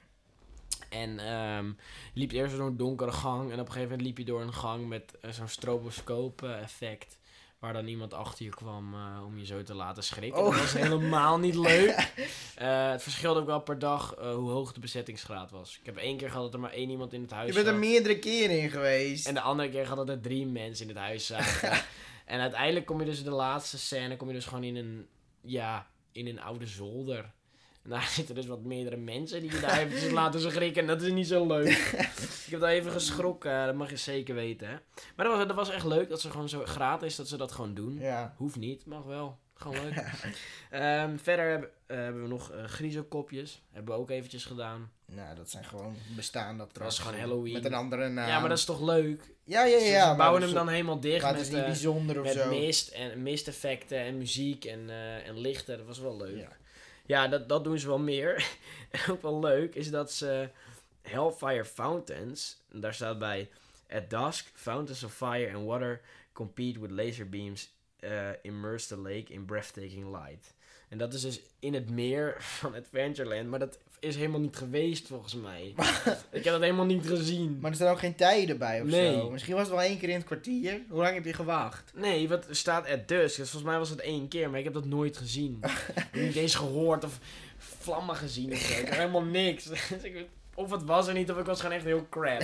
En 0.89 1.19
ehm, 1.19 1.71
liep 2.13 2.31
eerst 2.31 2.55
door 2.57 2.67
een 2.67 2.77
donkere 2.77 3.11
gang. 3.11 3.51
En 3.51 3.59
op 3.59 3.65
een 3.65 3.71
gegeven 3.71 3.89
moment 3.89 4.01
liep 4.07 4.17
je 4.17 4.25
door 4.25 4.41
een 4.41 4.53
gang 4.53 4.87
met 4.87 5.19
eh, 5.21 5.31
zo'n 5.31 5.47
stroboscoop 5.47 6.41
effect. 6.43 7.17
Waar 7.63 7.73
dan 7.73 7.87
iemand 7.87 8.13
achter 8.13 8.45
je 8.45 8.51
kwam 8.51 8.93
eh, 8.93 9.25
om 9.25 9.37
je 9.37 9.45
zo 9.45 9.63
te 9.63 9.73
laten 9.73 10.03
schrikken. 10.03 10.41
Oh. 10.41 10.51
Dat 10.51 10.59
was 10.59 10.73
helemaal 10.73 11.39
niet 11.39 11.55
leuk. 11.55 11.95
Eh, 12.55 12.91
het 12.91 13.03
verschilde 13.03 13.39
ook 13.39 13.45
wel 13.45 13.61
per 13.61 13.79
dag 13.79 14.13
eh, 14.15 14.33
hoe 14.33 14.49
hoog 14.49 14.73
de 14.73 14.79
bezettingsgraad 14.79 15.51
was. 15.51 15.77
Ik 15.79 15.85
heb 15.85 15.97
één 15.97 16.17
keer 16.17 16.29
gehad 16.29 16.43
dat 16.43 16.53
er 16.53 16.59
maar 16.59 16.71
één 16.71 16.89
iemand 16.89 17.13
in 17.13 17.21
het 17.21 17.31
huis 17.31 17.47
Je 17.47 17.53
bent 17.53 17.65
er 17.65 17.71
zat. 17.71 17.81
meerdere 17.81 18.19
keren 18.19 18.59
in 18.61 18.69
geweest. 18.69 19.27
En 19.27 19.33
de 19.33 19.41
andere 19.41 19.69
keer 19.69 19.81
gehad 19.83 19.97
dat 19.97 20.09
er 20.09 20.21
drie 20.21 20.45
mensen 20.45 20.87
in 20.87 20.95
het 20.95 21.03
huis 21.03 21.25
zaten. 21.25 21.71
en 22.25 22.39
uiteindelijk 22.39 22.85
kom 22.85 22.99
je 22.99 23.05
dus 23.05 23.17
in 23.17 23.23
de 23.23 23.31
laatste 23.31 23.77
scène 23.77 24.17
kom 24.17 24.27
je 24.27 24.33
dus 24.33 24.45
gewoon 24.45 24.63
in 24.63 24.75
een, 24.75 25.07
ja, 25.41 25.87
in 26.11 26.27
een 26.27 26.41
oude 26.41 26.67
zolder. 26.67 27.31
En 27.83 27.89
daar 27.89 28.07
zitten 28.17 28.35
dus 28.35 28.45
wat 28.45 28.63
meerdere 28.63 28.97
mensen 28.97 29.41
die 29.41 29.51
je 29.51 29.59
daar 29.59 29.79
eventjes 29.79 30.11
laten 30.21 30.39
schrikken. 30.39 30.81
En 30.81 30.87
dat 30.87 31.01
is 31.01 31.11
niet 31.11 31.27
zo 31.27 31.47
leuk. 31.47 31.67
ik 32.45 32.47
heb 32.49 32.59
daar 32.59 32.69
even 32.69 32.91
geschrokken, 32.91 33.65
dat 33.65 33.75
mag 33.75 33.89
je 33.89 33.97
zeker 33.97 34.35
weten. 34.35 34.67
Hè. 34.67 34.73
Maar 35.15 35.25
dat 35.25 35.37
was, 35.37 35.47
dat 35.47 35.55
was 35.55 35.69
echt 35.69 35.85
leuk 35.85 36.09
dat 36.09 36.21
ze 36.21 36.29
gewoon 36.29 36.49
zo 36.49 36.61
gratis, 36.65 37.15
dat 37.15 37.27
ze 37.27 37.37
dat 37.37 37.51
gewoon 37.51 37.73
doen. 37.73 37.99
Ja. 37.99 38.33
Hoeft 38.37 38.55
niet, 38.55 38.85
mag 38.85 39.03
wel. 39.03 39.41
Gewoon 39.53 39.83
leuk. 39.83 40.03
Ehm, 40.69 41.17
verder 41.17 41.49
hebben, 41.49 41.69
eh, 41.85 41.97
hebben 41.97 42.21
we 42.21 42.27
nog 42.27 42.51
eh 42.51 42.63
griezelkopjes. 42.63 43.61
Hebben 43.71 43.93
we 43.95 43.99
ook 43.99 44.09
eventjes 44.09 44.45
gedaan. 44.45 44.91
Nou, 45.05 45.35
dat 45.35 45.49
zijn 45.49 45.63
gewoon 45.63 45.95
bestaande 46.15 46.57
Dat 46.57 46.67
is 46.67 46.73
attracties. 46.73 46.99
gewoon 47.03 47.19
Halloween. 47.19 47.53
Met 47.53 47.65
een 47.65 47.73
andere 47.73 48.09
naam. 48.09 48.27
Ja, 48.27 48.39
maar 48.39 48.49
dat 48.49 48.57
is 48.57 48.65
toch 48.65 48.81
leuk? 48.81 49.33
Ja, 49.43 49.65
ja, 49.65 49.77
ja. 49.77 50.01
Ze 50.01 50.07
maar 50.07 50.15
bouwen 50.15 50.41
hem 50.41 50.53
dan 50.53 50.67
helemaal 50.69 50.99
dicht 50.99 51.31
met, 51.31 51.37
niet 51.37 51.53
eh, 51.53 51.65
bijzonder 51.65 52.19
of 52.19 52.25
met 52.25 52.33
zo. 52.33 52.49
mist 52.49 52.87
en 52.89 53.23
misteffecten 53.23 53.97
en 53.97 54.17
muziek 54.17 54.65
en, 54.65 54.89
eh, 54.89 55.27
en 55.27 55.39
lichten. 55.39 55.77
Dat 55.77 55.87
was 55.87 55.99
wel 55.99 56.17
leuk. 56.17 56.37
Ja. 56.39 56.49
Ja, 57.05 57.27
dat, 57.27 57.49
dat 57.49 57.63
doen 57.63 57.79
ze 57.79 57.87
wel 57.87 57.99
meer. 57.99 58.47
en 58.91 58.99
ook 59.11 59.21
wel 59.21 59.39
leuk 59.39 59.75
is 59.75 59.89
dat 59.89 60.11
ze 60.11 60.49
Hellfire 61.01 61.65
Fountains, 61.65 62.57
en 62.71 62.79
daar 62.79 62.93
staat 62.93 63.19
bij 63.19 63.49
At 63.89 64.09
dusk, 64.09 64.51
fountains 64.53 65.03
of 65.03 65.13
fire 65.13 65.55
and 65.55 65.65
water 65.65 66.01
compete 66.33 66.79
with 66.79 66.91
laser 66.91 67.29
beams, 67.29 67.73
uh, 67.99 68.29
immerse 68.41 68.87
the 68.87 68.97
lake 68.97 69.33
in 69.33 69.45
breathtaking 69.45 70.11
light. 70.11 70.53
En 70.89 70.97
dat 70.97 71.13
is 71.13 71.21
dus 71.21 71.41
in 71.59 71.73
het 71.73 71.89
meer 71.89 72.35
van 72.59 72.75
Adventureland, 72.75 73.49
maar 73.49 73.59
dat 73.59 73.77
is 74.03 74.15
helemaal 74.15 74.39
niet 74.39 74.55
geweest 74.55 75.07
volgens 75.07 75.35
mij. 75.35 75.73
Ik 76.31 76.43
heb 76.43 76.53
dat 76.53 76.61
helemaal 76.61 76.85
niet 76.85 77.07
gezien. 77.07 77.57
Maar 77.61 77.69
er 77.69 77.75
staan 77.75 77.91
ook 77.91 77.99
geen 77.99 78.15
tijden 78.15 78.57
bij 78.57 78.81
of 78.81 78.87
Nee. 78.87 79.13
zo. 79.13 79.29
Misschien 79.29 79.53
was 79.53 79.63
het 79.67 79.71
wel 79.75 79.81
één 79.81 79.97
keer 79.99 80.09
in 80.09 80.15
het 80.15 80.25
kwartier. 80.25 80.81
Hoe 80.89 81.01
lang 81.01 81.13
heb 81.13 81.25
je 81.25 81.33
gewacht? 81.33 81.91
Nee, 81.95 82.29
wat 82.29 82.47
er 82.49 82.55
staat 82.55 82.89
at 82.89 83.07
dusk. 83.07 83.37
Dus 83.37 83.49
volgens 83.49 83.71
mij 83.71 83.77
was 83.79 83.89
het 83.89 83.99
één 83.99 84.27
keer, 84.27 84.49
maar 84.49 84.57
ik 84.59 84.63
heb 84.65 84.73
dat 84.73 84.85
nooit 84.85 85.17
gezien. 85.17 85.59
ik 85.63 85.93
heb 85.95 86.13
niet 86.21 86.35
eens 86.35 86.55
gehoord 86.55 87.03
of 87.03 87.19
vlammen 87.57 88.15
gezien 88.15 88.51
of 88.51 88.57
zo. 88.57 88.73
Ik 88.79 88.85
heb 88.85 88.95
helemaal 88.97 89.23
niks. 89.23 89.63
Dus 89.73 89.81
of 90.55 90.71
het 90.71 90.83
was 90.83 91.07
er 91.07 91.13
niet, 91.13 91.31
of 91.31 91.37
ik 91.37 91.45
was 91.45 91.59
gewoon 91.61 91.75
echt 91.75 91.85
heel 91.85 92.07
crap. 92.09 92.39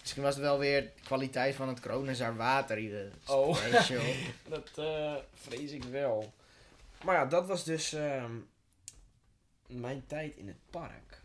Misschien 0.00 0.22
was 0.22 0.34
het 0.34 0.44
wel 0.44 0.58
weer 0.58 0.80
de 0.80 0.90
kwaliteit 1.04 1.54
van 1.54 1.68
het 1.68 1.80
Kronenzaar 1.80 2.36
water. 2.36 2.76
de 2.76 3.08
Oh. 3.26 3.56
special. 3.56 4.02
Dat 4.48 4.70
eh, 4.76 5.14
vrees 5.34 5.70
ik 5.70 5.84
wel. 5.84 6.32
Maar 7.04 7.14
ja, 7.14 7.24
dat 7.26 7.46
was 7.46 7.64
dus 7.64 7.92
ehm, 7.92 8.30
mijn 9.66 10.02
tijd 10.06 10.36
in 10.36 10.46
het 10.46 10.56
park. 10.70 11.22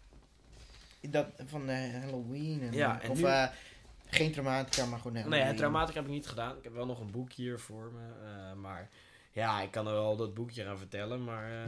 dat 1.10 1.28
van 1.46 1.70
eh, 1.70 1.94
Halloween. 2.02 2.62
En, 2.62 2.74
Ja, 2.74 3.02
en 3.02 3.10
of 3.10 3.18
nu- 3.18 3.26
eh, 3.26 3.48
geen 4.10 4.32
traumatica, 4.32 4.86
maar 4.86 4.98
gewoon 5.00 5.16
Halloween. 5.16 5.40
Nee, 5.40 5.48
het 5.48 5.58
traumatic 5.58 5.96
heb 5.96 6.04
ik 6.04 6.10
niet 6.10 6.28
gedaan. 6.28 6.58
Ik 6.58 6.64
heb 6.64 6.74
wel 6.74 6.86
nog 6.86 7.00
een 7.00 7.12
boek 7.12 7.32
hier 7.32 7.60
voor 7.60 7.92
me. 7.92 8.26
eh, 8.26 8.54
maar 8.54 8.90
ja, 9.32 9.62
ik 9.62 9.72
kan 9.72 9.88
er 9.88 9.94
wel 9.94 10.16
dat 10.16 10.34
boekje 10.34 10.64
gaan 10.64 10.78
vertellen. 10.78 11.24
Maar 11.24 11.66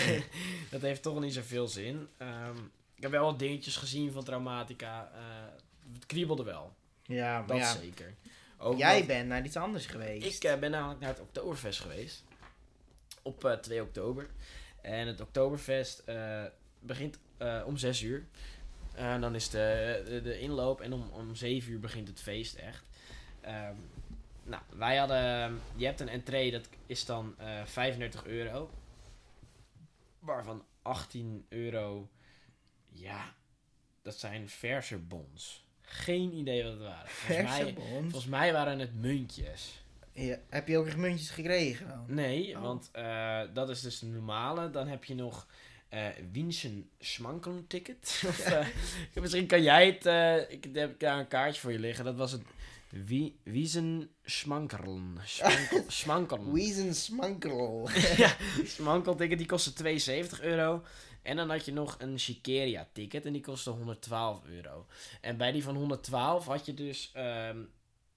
dat 0.70 0.80
heeft 0.80 1.02
toch 1.02 1.20
niet 1.20 1.34
zoveel 1.34 1.68
zin. 1.68 2.08
Ehm, 2.16 2.56
ik 2.96 3.02
heb 3.02 3.10
wel 3.10 3.24
wat 3.24 3.38
dingetjes 3.38 3.76
gezien 3.76 4.12
van 4.12 4.24
traumatica. 4.24 5.10
het 5.92 6.06
kriebelde 6.06 6.42
wel. 6.42 6.74
Ja, 7.02 7.38
maar 7.38 7.46
Dat 7.46 7.56
ja. 7.56 7.72
zeker. 7.72 8.14
Ook 8.58 8.78
Jij 8.78 9.06
bent 9.06 9.28
naar 9.28 9.44
iets 9.44 9.56
anders 9.56 9.86
geweest. 9.86 10.44
Ik 10.44 10.60
ben 10.60 10.70
namelijk 10.70 11.00
naar 11.00 11.08
het 11.08 11.20
Oktoberfest 11.20 11.80
geweest. 11.80 12.24
Op 13.22 13.44
eh, 13.44 13.52
2 13.52 13.82
oktober. 13.82 14.26
En 14.84 15.06
het 15.06 15.20
Oktoberfest 15.20 15.98
eh, 15.98 16.44
begint 16.80 17.18
eh, 17.36 17.62
om 17.66 17.76
6 17.76 18.02
uur. 18.02 18.24
En 18.94 19.20
dan 19.20 19.34
is 19.34 19.50
de, 19.50 20.02
de, 20.06 20.22
de 20.22 20.40
inloop 20.40 20.80
en 20.80 20.92
om, 20.92 21.10
om 21.10 21.34
7 21.34 21.72
uur 21.72 21.80
begint 21.80 22.08
het 22.08 22.20
feest 22.20 22.54
echt. 22.54 22.84
Ehm, 23.40 23.74
nou, 24.42 24.62
wij 24.76 24.96
hadden... 24.96 25.60
Je 25.76 25.84
hebt 25.86 26.00
een 26.00 26.08
entree, 26.08 26.50
dat 26.50 26.68
is 26.86 27.04
dan 27.04 27.34
eh 27.38 27.64
35 27.64 28.24
euro. 28.24 28.70
Waarvan 30.18 30.64
18 30.82 31.46
euro... 31.48 32.08
Ja, 32.88 33.34
dat 34.02 34.18
zijn 34.18 34.48
verse 34.48 34.98
bons. 34.98 35.66
Geen 35.80 36.34
idee 36.34 36.62
wat 36.62 36.72
het 36.72 36.82
waren. 36.82 37.08
Volgens 37.08 37.58
mij, 37.58 37.74
bons. 37.74 38.00
volgens 38.00 38.26
mij 38.26 38.52
waren 38.52 38.78
het 38.78 38.94
muntjes. 38.94 39.83
Ja, 40.14 40.38
heb 40.48 40.68
je 40.68 40.78
ook 40.78 40.86
echt 40.86 40.96
muntjes 40.96 41.30
gekregen? 41.30 42.04
Nee, 42.06 42.56
Oh. 42.56 42.62
want 42.62 42.88
eh, 42.92 43.40
dat 43.54 43.68
is 43.68 43.80
dus 43.80 43.98
de 43.98 44.06
normale. 44.06 44.70
Dan 44.70 44.86
heb 44.88 45.04
je 45.04 45.14
nog 45.14 45.46
eh 45.88 46.06
Wiensen 46.32 46.90
Schmankeln 46.98 47.66
ticket. 47.66 48.22
of, 48.26 48.38
eh, 48.40 48.66
misschien 49.20 49.46
kan 49.46 49.62
jij 49.62 49.86
het... 49.86 50.50
ik 50.50 50.68
heb 50.74 50.98
daar 51.00 51.18
een 51.18 51.28
kaartje 51.28 51.60
voor 51.60 51.72
je 51.72 51.78
liggen. 51.78 52.04
Dat 52.04 52.16
was 52.16 52.32
het 52.32 52.42
Wie, 52.90 53.40
Wiesen 53.42 54.10
Schmankerlen. 54.24 55.18
Schmankel, 55.24 55.84
Schmankerlen. 56.00 56.52
Weezen 56.52 56.94
Smankerl. 56.94 57.88
ja, 58.16 58.36
Schmankel 58.64 59.14
ticket 59.14 59.38
die 59.38 59.46
kostte 59.46 59.72
72 59.72 60.40
euro. 60.42 60.82
En 61.22 61.36
dan 61.36 61.50
had 61.50 61.64
je 61.64 61.72
nog 61.72 61.96
een 61.98 62.18
Chiqueria 62.18 62.88
ticket 62.92 63.24
en 63.26 63.32
die 63.32 63.42
kostte 63.42 63.70
112 63.70 64.44
euro. 64.44 64.86
En 65.20 65.36
bij 65.36 65.52
die 65.52 65.62
van 65.62 65.76
112 65.76 66.46
had 66.46 66.66
je 66.66 66.74
dus 66.74 67.10
ehm, 67.14 67.58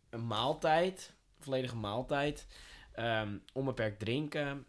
een 0.10 0.28
maaltijd, 0.28 1.14
volledige 1.48 1.76
maaltijd, 1.76 2.48
ehm, 2.92 3.38
onbeperkt 3.54 4.00
drinken. 4.00 4.66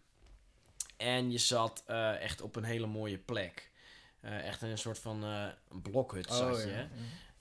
En 0.96 1.30
je 1.30 1.38
zat 1.38 1.82
eh, 1.86 2.20
echt 2.20 2.40
op 2.40 2.56
een 2.56 2.64
hele 2.64 2.86
mooie 2.86 3.18
plek. 3.18 3.70
Eh, 4.20 4.46
echt 4.46 4.62
in 4.62 4.68
een 4.68 4.78
soort 4.78 4.98
van 4.98 5.24
eh, 5.24 5.46
blokhut 5.82 6.26
zat 6.32 6.62
je. 6.62 6.68
Oh, 6.68 6.70
ja. 6.70 6.88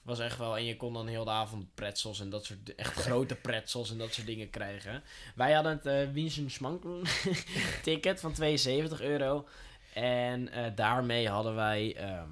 Was 0.01 0.19
echt 0.19 0.37
wel, 0.37 0.57
en 0.57 0.65
je 0.65 0.77
kon 0.77 0.93
dan 0.93 1.07
heel 1.07 1.23
de 1.23 1.31
avond 1.31 1.73
pretzels 1.73 2.19
en 2.19 2.29
dat 2.29 2.45
soort, 2.45 2.75
echt 2.75 2.93
grote 2.93 3.35
pretzels 3.47 3.91
en 3.91 3.97
dat 3.97 4.13
soort 4.13 4.27
dingen 4.27 4.49
krijgen. 4.49 5.03
Wij 5.35 5.53
hadden 5.53 5.81
het 5.83 6.15
uh, 6.15 6.93
ticket 7.83 8.19
van 8.19 8.33
72 8.33 9.01
euro. 9.01 9.47
En 9.93 10.49
daarmee 10.75 11.29
hadden 11.29 11.55
wij 11.55 11.95
ehm, 11.95 12.31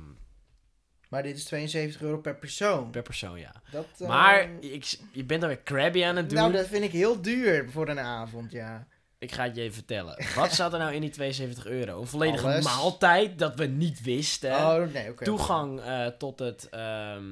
Maar 1.15 1.23
dit 1.23 1.37
is 1.37 1.43
72 1.43 2.01
euro 2.01 2.17
per 2.17 2.35
persoon. 2.35 2.89
per 2.89 3.01
persoon, 3.01 3.39
ja. 3.39 3.51
Dat, 3.71 3.85
eh, 3.97 4.07
Maar 4.07 4.49
ik, 4.59 4.97
je 5.11 5.23
bent 5.23 5.41
dan 5.41 5.49
weer 5.49 5.63
crabby 5.63 6.03
aan 6.03 6.15
het 6.15 6.29
doen. 6.29 6.39
Nou, 6.39 6.51
dat 6.51 6.67
vind 6.67 6.83
ik 6.83 6.91
heel 6.91 7.21
duur 7.21 7.69
voor 7.71 7.89
een 7.89 7.99
avond, 7.99 8.51
ja. 8.51 8.87
Ik 9.17 9.31
ga 9.31 9.43
het 9.43 9.55
je 9.55 9.61
even 9.61 9.73
vertellen. 9.73 10.25
Wat 10.35 10.53
zat 10.53 10.73
er 10.73 10.79
nou 10.79 10.93
in 10.93 11.01
die 11.01 11.09
72 11.09 11.65
euro? 11.65 12.01
Een 12.01 12.07
volledige 12.07 12.45
Alles. 12.45 12.65
maaltijd 12.65 13.39
dat 13.39 13.55
we 13.55 13.65
niet 13.65 14.01
wisten. 14.01 14.51
Oh, 14.51 14.93
nee, 14.93 15.09
oké. 15.09 15.23
Toegang 15.23 15.81
eh, 15.81 16.07
tot, 16.07 16.39
het, 16.39 16.69
ehm, 16.69 17.23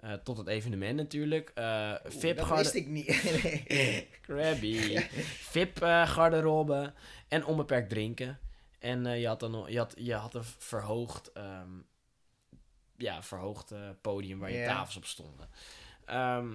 eh, 0.00 0.12
tot 0.12 0.36
het 0.36 0.46
evenement 0.46 0.96
natuurlijk. 0.96 1.52
Oeh, 1.58 1.94
VIP 2.04 2.36
Dat 2.36 2.48
wist 2.48 2.74
ik 2.74 2.86
niet. 2.86 3.06
Nee. 3.68 4.08
Krabby. 4.20 4.98
VIP 5.40 5.82
eh, 5.82 6.08
garderobe. 6.08 6.92
En 7.28 7.44
onbeperkt 7.44 7.88
drinken. 7.88 8.38
En 8.78 9.18
je, 9.20 9.26
had 9.26 9.40
dan 9.40 9.64
je, 9.68 9.78
had, 9.78 9.94
je 9.98 10.14
had 10.14 10.34
een 10.34 10.44
verhoogd, 10.58 11.32
ehm, 11.32 11.70
ja, 13.04 13.22
verhoogd 13.22 13.70
eh, 13.70 13.78
podium 14.00 14.38
waar 14.38 14.50
je 14.50 14.58
Ja. 14.58 14.66
tafels 14.74 14.96
op 14.96 15.04
stonden. 15.04 15.48
Ehm, 16.04 16.46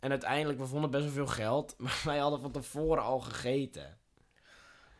en 0.00 0.10
uiteindelijk, 0.10 0.58
we 0.58 0.66
vonden 0.66 0.90
best 0.90 1.04
wel 1.04 1.12
veel 1.12 1.26
geld. 1.26 1.74
Maar 1.78 2.00
wij 2.04 2.18
hadden 2.18 2.40
van 2.40 2.50
tevoren 2.52 3.02
al 3.02 3.20
gegeten. 3.20 3.98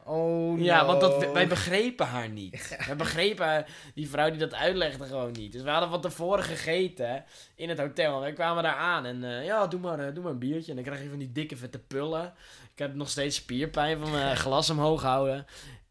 Oh, 0.05 0.61
Ja, 0.61 0.87
want 0.87 1.01
dat, 1.01 1.33
wij 1.33 1.49
begrepen 1.49 2.07
haar 2.07 2.29
niet. 2.29 2.77
Wij 2.87 2.97
begrepen 2.97 3.65
die 3.95 4.09
vrouw 4.09 4.31
die 4.31 4.39
dat 4.39 4.55
uitlegde 4.55 5.05
gewoon 5.05 5.33
niet. 5.33 5.53
Dus 5.53 5.63
we 5.63 5.71
hadden 5.71 5.91
van 5.91 6.01
tevoren 6.01 6.45
gegeten 6.45 7.25
in 7.55 7.69
het 7.69 7.79
hotel. 7.79 8.15
En 8.15 8.21
wij 8.21 8.33
kwamen 8.33 8.63
daar 8.63 8.75
aan 8.77 9.05
en 9.05 9.25
eh, 9.25 9.45
ja, 9.45 9.67
doe 9.67 9.81
maar, 9.81 9.99
eh, 9.99 10.15
doe 10.15 10.23
maar 10.23 10.33
een 10.33 10.39
biertje. 10.39 10.71
En 10.71 10.77
dan 10.77 10.85
krijg 10.85 11.03
je 11.03 11.09
van 11.09 11.19
die 11.19 11.33
dikke 11.33 11.57
vette 11.57 11.79
pullen. 11.79 12.35
Ik 12.73 12.79
heb 12.79 12.95
nog 12.95 13.09
steeds 13.09 13.37
spierpijn 13.37 13.99
van 13.99 14.11
mijn 14.11 14.37
glas 14.47 14.71
omhoog 14.71 15.03
houden. 15.03 15.47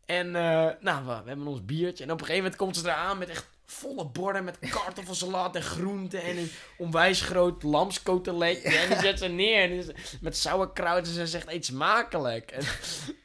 En 0.06 0.32
nou, 0.32 1.06
we, 1.06 1.22
we 1.24 1.28
hebben 1.28 1.48
ons 1.48 1.66
biertje. 1.66 2.04
En 2.04 2.12
op 2.12 2.20
een 2.20 2.26
gegeven 2.26 2.44
moment 2.44 2.56
komt 2.62 2.78
ze 2.78 2.86
eraan 2.90 3.18
met 3.18 3.30
echt 3.30 3.50
volle 3.66 4.06
borden 4.06 4.44
met 4.44 4.58
kartoffelsalat 4.70 5.56
en 5.56 5.62
groenten. 5.62 6.24
En 6.24 6.38
een 6.38 6.52
onwijs 6.78 7.22
groot 7.22 7.64
lamskoteletje. 7.64 8.78
En 8.78 8.88
die 8.90 9.00
zet 9.00 9.20
ze 9.20 9.28
neer. 9.28 9.64
En 9.72 9.80
die 9.80 9.94
met 10.22 10.38
sauerkraut. 10.38 11.08
En 11.08 11.14
ze 11.14 11.28
zegt, 11.28 11.48
eet 11.48 11.66
smakelijk. 11.66 12.52
En 12.52 12.64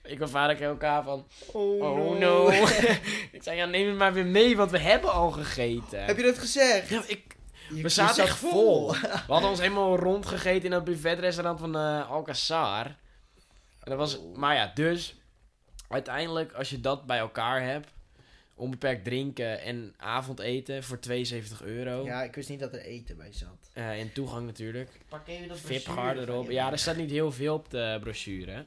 ik 0.03 0.20
en 0.20 0.30
vader 0.30 0.55
keken 0.57 0.70
elkaar 0.70 1.03
van... 1.03 1.26
Oh, 1.53 1.80
Oh 1.82 2.18
no. 2.18 2.49
ik 3.32 3.43
zei, 3.43 3.57
ja, 3.57 3.64
neem 3.64 3.88
het 3.88 3.97
maar 3.99 4.12
weer 4.12 4.26
mee, 4.26 4.57
want 4.57 4.70
we 4.70 4.78
hebben 4.78 5.12
al 5.12 5.30
gegeten. 5.30 6.05
Heb 6.05 6.16
je 6.16 6.22
dat 6.22 6.38
gezegd? 6.38 6.88
Ja, 6.88 7.03
ik, 7.07 7.36
Je- 7.74 7.82
we 7.82 7.88
zaten 7.88 8.14
zat 8.14 8.26
echt 8.26 8.36
vol. 8.36 8.93
We 9.26 9.32
hadden 9.32 9.51
ons 9.51 9.59
helemaal 9.61 9.97
rondgegeten 9.97 10.64
in 10.64 10.70
dat 10.70 10.84
buffetrestaurant 10.84 11.61
van 11.61 11.76
eh 11.76 12.11
Alcazar. 12.11 12.84
En 12.86 12.97
dat 13.91 13.97
was, 13.99 14.18
Oh. 14.18 14.36
maar 14.36 14.55
ja, 14.55 14.70
dus 14.74 15.14
uiteindelijk 15.88 16.53
als 16.53 16.70
je 16.70 16.80
dat 16.80 17.07
bij 17.07 17.18
elkaar 17.18 17.62
hebt, 17.62 17.88
onbeperkt 18.61 19.05
drinken 19.05 19.61
en 19.61 19.95
avondeten 19.97 20.83
voor 20.83 20.99
72 20.99 21.63
euro. 21.63 22.05
Ja, 22.05 22.23
ik 22.23 22.35
wist 22.35 22.49
niet 22.49 22.61
dat 22.61 22.73
er 22.75 22.81
eten 22.81 23.17
bij 23.17 23.33
zat. 23.33 23.71
eh, 23.73 24.01
en 24.01 24.13
toegang 24.13 24.47
natuurlijk. 24.47 24.91
Even 25.27 25.49
dat 25.49 25.59
VIP 25.61 25.87
garderobe. 25.87 26.53
Ja, 26.53 26.71
er 26.73 26.79
staat 26.79 26.97
niet 26.97 27.11
heel 27.11 27.33
veel 27.33 27.55
op 27.55 27.71
de 27.71 27.99
brochure. 28.01 28.67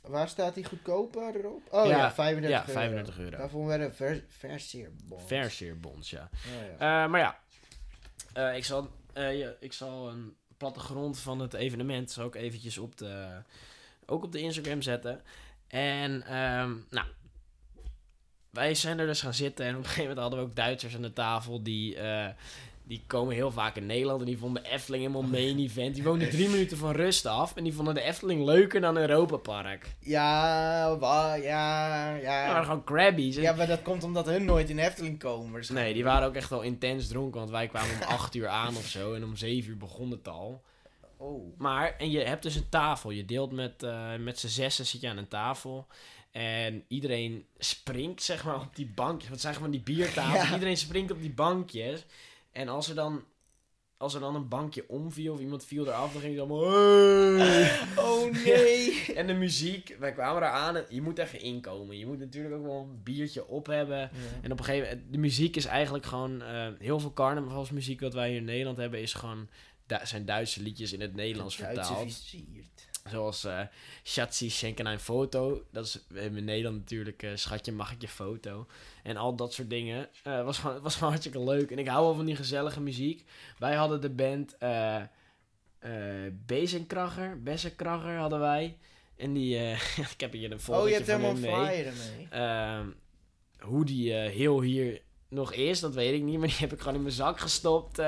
Waar 0.00 0.28
staat 0.28 0.54
die 0.54 0.64
goedkoper 0.64 1.36
erop? 1.36 1.62
Oh 1.70 1.86
ja, 1.86 1.96
Ja, 1.96 2.12
35 2.12 2.50
Ja, 2.50 2.60
euro. 2.68 2.80
35 2.80 3.18
euro. 3.18 3.36
Daarvoor 3.36 3.66
werden 3.66 3.94
vers, 3.94 4.18
verseerbons. 4.28 5.22
Verseerbons, 5.26 6.10
ja. 6.10 6.30
Oh, 6.32 6.78
ja. 6.78 7.04
Eh, 7.04 7.10
maar 7.10 7.20
ja, 7.20 7.38
eh, 8.32 8.56
ik, 8.56 8.64
zal, 8.64 8.90
eh, 9.12 9.38
ja, 9.38 9.52
ik 9.60 9.72
zal 9.72 10.08
een 10.08 10.36
plattegrond 10.56 11.18
van 11.18 11.40
het 11.40 11.54
evenement 11.54 12.10
zal 12.10 12.26
ik 12.26 12.34
eventjes 12.34 12.78
op 12.78 12.96
de, 12.98 13.42
ook 14.06 14.24
op 14.24 14.32
de 14.32 14.40
Instagram 14.40 14.82
zetten. 14.82 15.20
En 15.68 16.22
ehm, 16.22 16.74
nou, 16.90 17.06
wij 18.56 18.74
zijn 18.74 18.98
er 18.98 19.06
dus 19.06 19.20
gaan 19.20 19.34
zitten 19.34 19.66
en 19.66 19.72
op 19.72 19.78
een 19.78 19.84
gegeven 19.84 20.02
moment 20.02 20.20
hadden 20.20 20.38
we 20.38 20.44
ook 20.44 20.56
Duitsers 20.56 20.94
aan 20.94 21.02
de 21.02 21.12
tafel 21.12 21.62
die, 21.62 21.96
eh, 21.96 22.26
die 22.84 23.02
komen 23.06 23.34
heel 23.34 23.50
vaak 23.50 23.76
in 23.76 23.86
Nederland 23.86 24.20
en 24.20 24.26
die 24.26 24.38
vonden 24.38 24.62
de 24.62 24.68
Efteling 24.68 25.02
helemaal 25.02 25.30
main 25.30 25.58
event. 25.58 25.94
Die 25.94 26.04
woonden 26.04 26.30
drie 26.30 26.48
minuten 26.48 26.76
van 26.76 26.92
rust 26.92 27.26
af 27.26 27.56
en 27.56 27.64
die 27.64 27.74
vonden 27.74 27.94
de 27.94 28.00
Efteling 28.00 28.44
leuker 28.44 28.80
dan 28.80 28.96
Europa 28.96 29.36
Park. 29.36 29.86
Ja, 30.00 30.96
wa, 30.98 31.34
ja, 31.34 32.14
Die 32.14 32.24
waren 32.26 32.54
ja. 32.54 32.62
gewoon 32.62 32.84
crabbies. 32.84 33.36
Ja, 33.36 33.52
maar 33.52 33.66
dat 33.66 33.82
komt 33.82 34.04
omdat 34.04 34.26
hun 34.26 34.44
nooit 34.44 34.70
in 34.70 34.76
de 34.76 34.82
Efteling 34.82 35.18
komen. 35.18 35.52
waarschijnlijk. 35.52 35.86
Nee, 35.86 35.94
die 35.94 36.04
waren 36.04 36.28
ook 36.28 36.34
echt 36.34 36.50
wel 36.50 36.62
intens 36.62 37.08
dronken, 37.08 37.38
want 37.38 37.50
wij 37.50 37.66
kwamen 37.66 37.94
om 37.94 38.02
8 38.18 38.34
uur 38.34 38.48
aan 38.48 38.76
of 38.76 38.86
zo 38.86 39.14
en 39.14 39.24
om 39.24 39.36
7 39.36 39.70
uur 39.70 39.76
begon 39.76 40.10
het 40.10 40.28
al. 40.28 40.62
Oh. 41.18 41.58
Maar, 41.58 41.94
en 41.98 42.10
je 42.10 42.18
hebt 42.18 42.42
dus 42.42 42.54
een 42.54 42.68
tafel. 42.68 43.10
Je 43.10 43.24
deelt 43.24 43.52
met, 43.52 43.82
eh, 43.82 44.16
met 44.18 44.38
z'n 44.38 44.46
zessen 44.46 44.86
zit 44.86 45.00
je 45.00 45.08
aan 45.08 45.16
een 45.16 45.28
tafel. 45.28 45.86
En 46.40 46.84
iedereen 46.88 47.46
springt, 47.58 48.22
zeg 48.22 48.44
maar, 48.44 48.60
op 48.60 48.76
die 48.76 48.86
bankjes. 48.94 49.30
Wat 49.30 49.40
zijn 49.40 49.54
gewoon 49.54 49.70
die 49.70 49.80
biertafels. 49.80 50.44
Ja. 50.48 50.52
Iedereen 50.54 50.76
springt 50.76 51.10
op 51.12 51.20
die 51.20 51.32
bankjes. 51.32 52.04
En 52.52 52.68
als 52.68 52.88
er 52.88 52.94
dan, 52.94 53.24
als 53.96 54.14
er 54.14 54.20
dan 54.20 54.34
een 54.34 54.48
bankje 54.48 54.84
omviel 54.88 55.32
of 55.32 55.40
iemand 55.40 55.64
viel 55.64 55.86
eraf, 55.86 56.12
dan 56.12 56.20
ging 56.20 56.32
het 56.38 56.40
allemaal... 56.50 56.70
"Hey!" 57.38 57.78
Oh 57.96 58.32
nee. 58.44 59.14
En 59.14 59.26
de 59.26 59.34
muziek, 59.34 59.96
wij 59.98 60.12
kwamen 60.12 60.42
eraan 60.42 60.76
en 60.76 60.84
je 60.88 61.02
moet 61.02 61.18
even 61.18 61.40
inkomen. 61.40 61.98
Je 61.98 62.06
moet 62.06 62.18
natuurlijk 62.18 62.54
ook 62.54 62.62
wel 62.64 62.88
een 62.90 63.02
biertje 63.02 63.46
op 63.46 63.66
hebben. 63.66 64.10
En 64.42 64.52
op 64.52 64.58
een 64.58 64.64
gegeven 64.64 64.88
moment, 64.88 65.12
de 65.12 65.18
muziek 65.18 65.56
is 65.56 65.64
eigenlijk 65.64 66.06
gewoon 66.06 66.42
eh, 66.42 66.68
heel 66.78 67.00
veel 67.00 67.12
carnavalsmuziek 67.12 68.00
wat 68.00 68.14
wij 68.14 68.28
hier 68.28 68.36
in 68.38 68.44
Nederland 68.44 68.76
hebben, 68.76 69.00
is 69.00 69.12
gewoon 69.14 69.48
Du- 69.86 69.96
zijn 70.06 70.24
Duitse 70.24 70.62
liedjes 70.62 70.92
in 70.92 71.00
het 71.00 71.14
Nederlands 71.14 71.56
Duitse 71.56 71.82
vertaald. 71.82 72.24
Zoals 73.10 73.46
Schatzi, 74.02 74.50
schenken 74.50 74.86
een 74.86 75.00
foto. 75.00 75.62
Dat 75.70 75.84
is 75.84 76.00
in 76.14 76.44
Nederland 76.44 76.76
natuurlijk 76.78 77.22
eh, 77.22 77.30
Schatje, 77.34 77.72
mag 77.72 77.92
ik 77.92 78.00
je 78.00 78.08
foto? 78.08 78.66
En 79.02 79.16
al 79.16 79.36
dat 79.36 79.52
soort 79.52 79.70
dingen. 79.70 80.08
Eh 80.22 80.44
was, 80.44 80.58
gewoon, 80.58 80.80
was 80.80 80.94
gewoon 80.94 81.08
hartstikke 81.08 81.42
leuk. 81.44 81.70
En 81.70 81.78
ik 81.78 81.88
hou 81.88 82.04
wel 82.04 82.14
van 82.14 82.24
die 82.24 82.36
gezellige 82.36 82.80
muziek. 82.80 83.24
Wij 83.58 83.74
hadden 83.74 84.00
de 84.00 84.10
band 84.10 84.56
eh 84.58 84.96
eh 85.78 86.32
Bezenkracher, 86.46 87.42
Bessenkracher 87.42 88.16
hadden 88.16 88.40
wij. 88.40 88.76
En 89.16 89.32
die, 89.32 89.56
ik 90.14 90.20
heb 90.20 90.32
hier 90.32 90.50
een 90.50 90.56
Oh, 90.58 90.62
fotootje 90.62 90.88
je 90.88 90.94
hebt 90.94 91.06
helemaal 91.06 91.34
mee. 91.64 91.84
ermee. 91.84 92.26
Ehm, 92.30 92.86
hoe 93.58 93.84
die 93.84 94.12
heel 94.12 94.60
hier 94.60 95.00
nog 95.28 95.52
is, 95.52 95.80
dat 95.80 95.94
weet 95.94 96.14
ik 96.14 96.22
niet. 96.22 96.38
Maar 96.38 96.48
die 96.48 96.56
heb 96.56 96.72
ik 96.72 96.78
gewoon 96.78 96.94
in 96.94 97.02
mijn 97.02 97.14
zak 97.14 97.40
gestopt. 97.40 97.98
op 97.98 98.04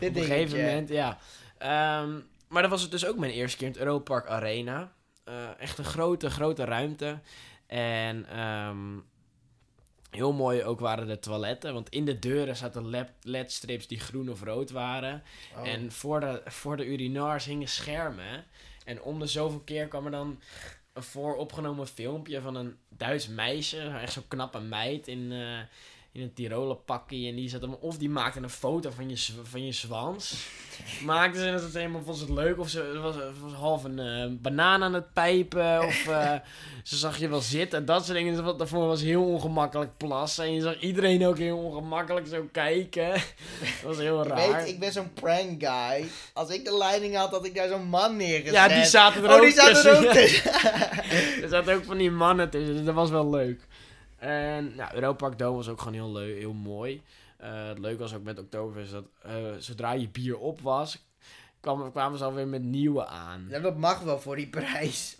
een 0.00 0.14
gegeven 0.14 0.58
moment, 0.58 0.88
ja. 0.88 1.18
Ehm, 1.58 2.20
maar 2.50 2.62
dat 2.62 2.70
was 2.70 2.82
het 2.82 2.90
dus 2.90 3.06
ook 3.06 3.16
mijn 3.16 3.32
eerste 3.32 3.56
keer 3.56 3.66
in 3.66 3.72
het 3.72 3.82
Europa 3.82 4.04
Park 4.04 4.26
Arena. 4.28 4.92
Eh, 5.24 5.60
echt 5.60 5.78
een 5.78 5.84
grote, 5.84 6.30
grote 6.30 6.64
ruimte. 6.64 7.20
En 7.66 8.26
ehm, 8.28 8.98
heel 10.10 10.32
mooi 10.32 10.64
ook 10.64 10.80
waren 10.80 11.06
de 11.06 11.18
toiletten. 11.18 11.74
Want 11.74 11.88
in 11.88 12.04
de 12.04 12.18
deuren 12.18 12.56
zaten 12.56 12.88
led- 12.88 13.12
ledstrips 13.22 13.86
die 13.86 14.00
groen 14.00 14.28
of 14.30 14.42
rood 14.42 14.70
waren. 14.70 15.22
Oh. 15.56 15.68
En 15.68 15.92
voor 15.92 16.20
de, 16.20 16.42
voor 16.44 16.76
de 16.76 16.86
urinoirs 16.86 17.44
hingen 17.44 17.68
schermen. 17.68 18.44
En 18.84 19.02
om 19.02 19.18
de 19.18 19.26
zoveel 19.26 19.60
keer 19.60 19.88
kwam 19.88 20.04
er 20.04 20.10
dan 20.10 20.40
een 20.92 21.02
vooropgenomen 21.02 21.86
filmpje 21.86 22.40
van 22.40 22.54
een 22.54 22.76
Duits 22.88 23.28
meisje. 23.28 23.80
Echt 23.80 24.12
zo'n 24.12 24.28
knappe 24.28 24.60
meid 24.60 25.08
in, 25.08 25.32
eh, 25.32 25.58
in 26.12 26.22
een 26.22 26.34
Tiroler 26.34 26.76
pakje. 26.76 27.28
En 27.28 27.34
die 27.34 27.48
zat 27.48 27.60
hem, 27.60 27.74
of 27.74 27.98
die 27.98 28.10
maakte 28.10 28.40
een 28.40 28.50
foto 28.50 28.90
van 28.90 29.08
je, 29.08 29.16
van 29.42 29.66
je 29.66 29.72
zwans. 29.72 30.48
maakte 31.04 31.38
ze 31.38 31.46
en 31.46 31.52
dat 31.52 31.72
helemaal 31.72 32.02
vond 32.02 32.16
ze 32.16 32.24
het 32.24 32.32
leuk. 32.32 32.58
Of 32.58 32.68
ze 32.68 32.98
was, 33.02 33.14
was 33.40 33.52
half 33.52 33.84
een 33.84 33.98
eh, 33.98 34.26
banaan 34.30 34.82
aan 34.82 34.94
het 34.94 35.12
pijpen. 35.12 35.86
Of 35.86 36.06
eh, 36.08 36.34
ze 36.82 36.96
zag 36.96 37.18
je 37.18 37.28
wel 37.28 37.40
zitten. 37.40 37.84
Dat 37.84 38.04
soort 38.04 38.18
dingen. 38.18 38.44
Dat 38.44 38.58
daarvoor 38.58 38.86
was 38.86 39.02
heel 39.02 39.24
ongemakkelijk 39.24 39.96
plassen. 39.96 40.44
En 40.44 40.54
je 40.54 40.60
zag 40.60 40.80
iedereen 40.80 41.26
ook 41.26 41.38
heel 41.38 41.58
ongemakkelijk 41.58 42.26
zo 42.26 42.48
kijken. 42.52 43.10
dat 43.60 43.82
was 43.84 43.98
heel 43.98 44.24
raar. 44.24 44.56
weet, 44.56 44.68
ik 44.68 44.78
ben 44.80 44.92
zo'n 44.92 45.12
prank 45.12 45.64
guy. 45.64 46.08
Als 46.32 46.50
ik 46.50 46.64
de 46.64 46.76
leiding 46.76 47.16
had, 47.16 47.30
had 47.30 47.46
ik 47.46 47.54
daar 47.54 47.68
zo'n 47.68 47.88
man 47.88 48.16
neergezet. 48.16 48.54
Ja, 48.54 48.68
die 48.68 48.84
zaten 48.84 49.22
er 49.24 49.28
Oh, 49.28 49.34
ook 49.34 49.42
die 49.42 49.52
zaten 49.52 49.90
er 49.90 49.96
ook 49.96 50.12
tussen. 50.12 50.52
er 51.42 51.48
zaten 51.48 51.74
ook 51.74 51.84
van 51.84 51.98
die 51.98 52.10
mannen 52.10 52.50
tussen, 52.50 52.76
dus 52.76 52.84
dat 52.84 52.94
was 52.94 53.10
wel 53.10 53.30
leuk. 53.30 53.68
En 54.20 54.74
nou, 54.76 54.94
Europa 54.94 55.28
Park 55.28 55.40
was 55.40 55.68
ook 55.68 55.78
gewoon 55.78 55.94
heel 55.94 56.12
leuk, 56.12 56.38
heel 56.38 56.52
mooi. 56.52 57.02
Eh, 57.36 57.68
het 57.68 57.78
leuke 57.78 57.98
was 57.98 58.14
ook 58.14 58.22
met 58.22 58.38
Oktoberfest 58.38 58.92
dat 58.92 59.04
eh, 59.22 59.32
zodra 59.58 59.92
je 59.92 60.08
bier 60.08 60.38
op 60.38 60.60
was, 60.60 61.06
kwamen, 61.60 61.90
kwamen 61.90 62.18
ze 62.18 62.24
alweer 62.24 62.48
met 62.48 62.62
nieuwe 62.62 63.06
aan. 63.06 63.46
Ja, 63.48 63.58
dat 63.58 63.76
mag 63.76 64.00
wel 64.00 64.20
voor 64.20 64.36
die 64.36 64.48
prijs. 64.48 65.18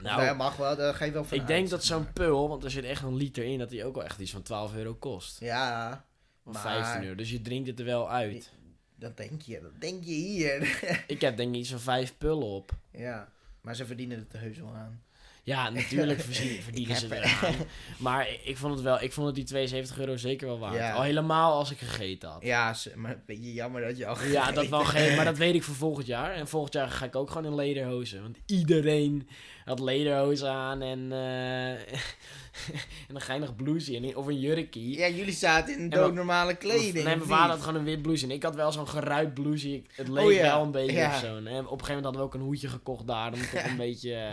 Nou, 0.00 0.26
dat 0.26 0.36
mag 0.36 0.56
wel, 0.56 0.76
daar 0.76 0.94
ga 0.94 1.04
je 1.04 1.12
wel 1.12 1.24
van 1.24 1.38
ik 1.38 1.46
denk 1.46 1.68
dat 1.68 1.84
zo'n 1.84 2.12
pul, 2.12 2.48
want 2.48 2.64
er 2.64 2.70
zit 2.70 2.84
echt 2.84 3.02
een 3.02 3.16
liter 3.16 3.44
in, 3.44 3.58
dat 3.58 3.68
die 3.70 3.84
ook 3.84 3.94
wel 3.94 4.04
echt 4.04 4.18
iets 4.20 4.30
van 4.30 4.42
12 4.42 4.74
euro 4.74 4.94
kost. 4.94 5.40
Ja, 5.40 6.04
Of 6.44 6.52
Maar- 6.52 6.62
15 6.62 7.02
euro, 7.02 7.14
dus 7.14 7.30
je 7.30 7.42
drinkt 7.42 7.68
het 7.68 7.78
er 7.78 7.84
wel 7.84 8.10
uit. 8.10 8.52
dat 8.94 9.16
denk 9.16 9.42
je. 9.42 9.60
Dat 9.60 9.80
denk 9.80 10.04
je 10.04 10.12
hier. 10.12 10.80
Ik 11.06 11.20
heb 11.20 11.36
denk 11.36 11.54
ik 11.54 11.60
iets 11.60 11.70
van 11.70 11.80
5 11.80 12.14
pullen 12.18 12.46
op. 12.46 12.70
ja, 12.90 13.28
maar 13.60 13.76
ze 13.76 13.86
verdienen 13.86 14.18
het 14.18 14.40
heus 14.40 14.58
wel 14.58 14.74
aan. 14.74 15.02
Ja, 15.42 15.70
natuurlijk 15.80 16.20
verdien- 16.20 16.62
verdienen 16.62 16.96
ze 16.96 17.16
eraan. 17.16 17.54
Maar 17.98 18.28
ik- 18.44 18.56
vond 18.56 18.74
het 18.74 18.82
wel, 18.82 19.02
ik 19.02 19.12
vond 19.12 19.26
het 19.26 19.34
die 19.36 19.44
72 19.44 19.98
euro 19.98 20.16
zeker 20.16 20.46
wel 20.46 20.58
waard. 20.58 20.74
Ja. 20.74 20.92
Al 20.92 21.02
helemaal 21.02 21.52
als 21.52 21.70
ik 21.70 21.78
gegeten 21.78 22.28
had. 22.28 22.42
Ja, 22.42 22.74
maar 22.94 23.10
een 23.12 23.22
beetje 23.26 23.52
jammer 23.52 23.82
dat 23.82 23.96
je 23.98 24.06
al 24.06 24.16
Ja, 24.24 24.52
dat 24.52 24.68
wel 24.68 24.84
geen, 24.84 25.16
maar 25.16 25.24
dat 25.24 25.36
weet 25.38 25.54
ik 25.54 25.62
voor 25.62 25.74
volgend 25.74 26.06
jaar. 26.06 26.32
En 26.32 26.48
volgend 26.48 26.72
jaar 26.74 26.88
ga 26.90 27.04
ik 27.04 27.16
ook 27.16 27.30
gewoon 27.30 27.44
in 27.46 27.54
lederhozen. 27.54 28.22
Want 28.22 28.36
iedereen 28.46 29.28
had 29.64 29.80
lederhozen 29.80 30.50
aan 30.50 30.82
en, 30.82 31.12
eh 31.12 31.70
en 33.08 33.14
een 33.14 33.20
geinig 33.20 33.56
blouseje 33.56 34.00
en- 34.00 34.16
of 34.16 34.26
een 34.26 34.40
jurkie. 34.40 34.98
Ja, 34.98 35.08
jullie 35.08 35.32
zaten 35.34 35.78
in 35.78 35.88
doodnormale 35.88 36.54
kleding. 36.56 36.92
Nee, 36.94 37.02
mijn 37.04 37.22
vader 37.22 37.50
had 37.50 37.60
gewoon 37.60 37.74
een 37.74 37.84
wit 37.84 38.02
blouseje. 38.02 38.30
En 38.30 38.36
ik 38.36 38.42
had 38.42 38.54
wel 38.54 38.72
zo'n 38.72 38.88
geruit 38.88 39.34
blouseje. 39.34 39.82
Het 39.94 40.08
leek 40.08 40.24
Oh 40.24 40.32
ja, 40.32 40.42
wel 40.42 40.62
een 40.62 40.70
beetje 40.70 40.96
ja. 40.96 41.08
of 41.14 41.18
zo. 41.18 41.26
En 41.36 41.42
op 41.42 41.46
een 41.46 41.54
gegeven 41.56 41.68
moment 41.86 42.04
hadden 42.04 42.20
we 42.20 42.26
ook 42.26 42.34
een 42.34 42.40
hoedje 42.40 42.68
gekocht 42.68 43.06
daar. 43.06 43.32
Om 43.32 43.40
toch 43.40 43.64
een 43.64 43.76
beetje 43.76 44.14
eh, 44.14 44.32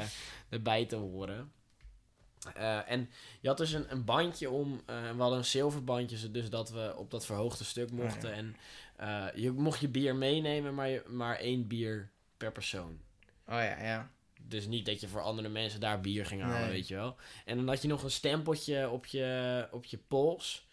erbij 0.50 0.86
te 0.86 0.96
horen. 0.96 1.52
Eh, 2.54 2.92
en 2.92 3.10
je 3.40 3.48
had 3.48 3.58
dus 3.58 3.72
een, 3.72 3.92
een 3.92 4.06
bandje 4.06 4.50
om. 4.50 4.82
eh, 4.86 5.12
we 5.12 5.22
hadden 5.22 5.38
een 5.38 5.46
zilverbandje, 5.46 6.32
dus 6.32 6.50
dat 6.50 6.70
we 6.70 6.94
op 6.98 7.12
dat 7.12 7.26
verhoogde 7.26 7.64
stuk 7.64 7.92
mochten. 7.92 8.34
En 8.34 8.56
eh, 8.96 9.26
je 9.36 9.52
mocht 9.52 9.80
je 9.80 9.88
bier 9.88 10.16
meenemen, 10.16 10.76
maar, 10.76 10.90
je, 10.90 11.04
maar 11.08 11.36
één 11.38 11.68
bier 11.68 12.10
per 12.38 12.52
persoon. 12.52 13.00
Oh 13.48 13.54
ja, 13.54 13.84
ja. 13.84 14.12
Dus 14.42 14.68
niet 14.68 14.86
dat 14.86 15.00
je 15.02 15.08
voor 15.08 15.22
andere 15.22 15.50
mensen 15.50 15.80
daar 15.80 16.02
bier 16.02 16.26
ging 16.26 16.42
halen, 16.42 16.62
Nee. 16.62 16.70
weet 16.72 16.88
je 16.88 16.96
wel. 16.96 17.16
En 17.46 17.56
dan 17.58 17.68
had 17.68 17.82
je 17.82 17.88
nog 17.88 18.04
een 18.04 18.12
stempeltje 18.12 18.90
op 18.90 19.06
je, 19.06 19.68
op 19.72 19.86
je 19.86 19.98
pols. 19.98 20.67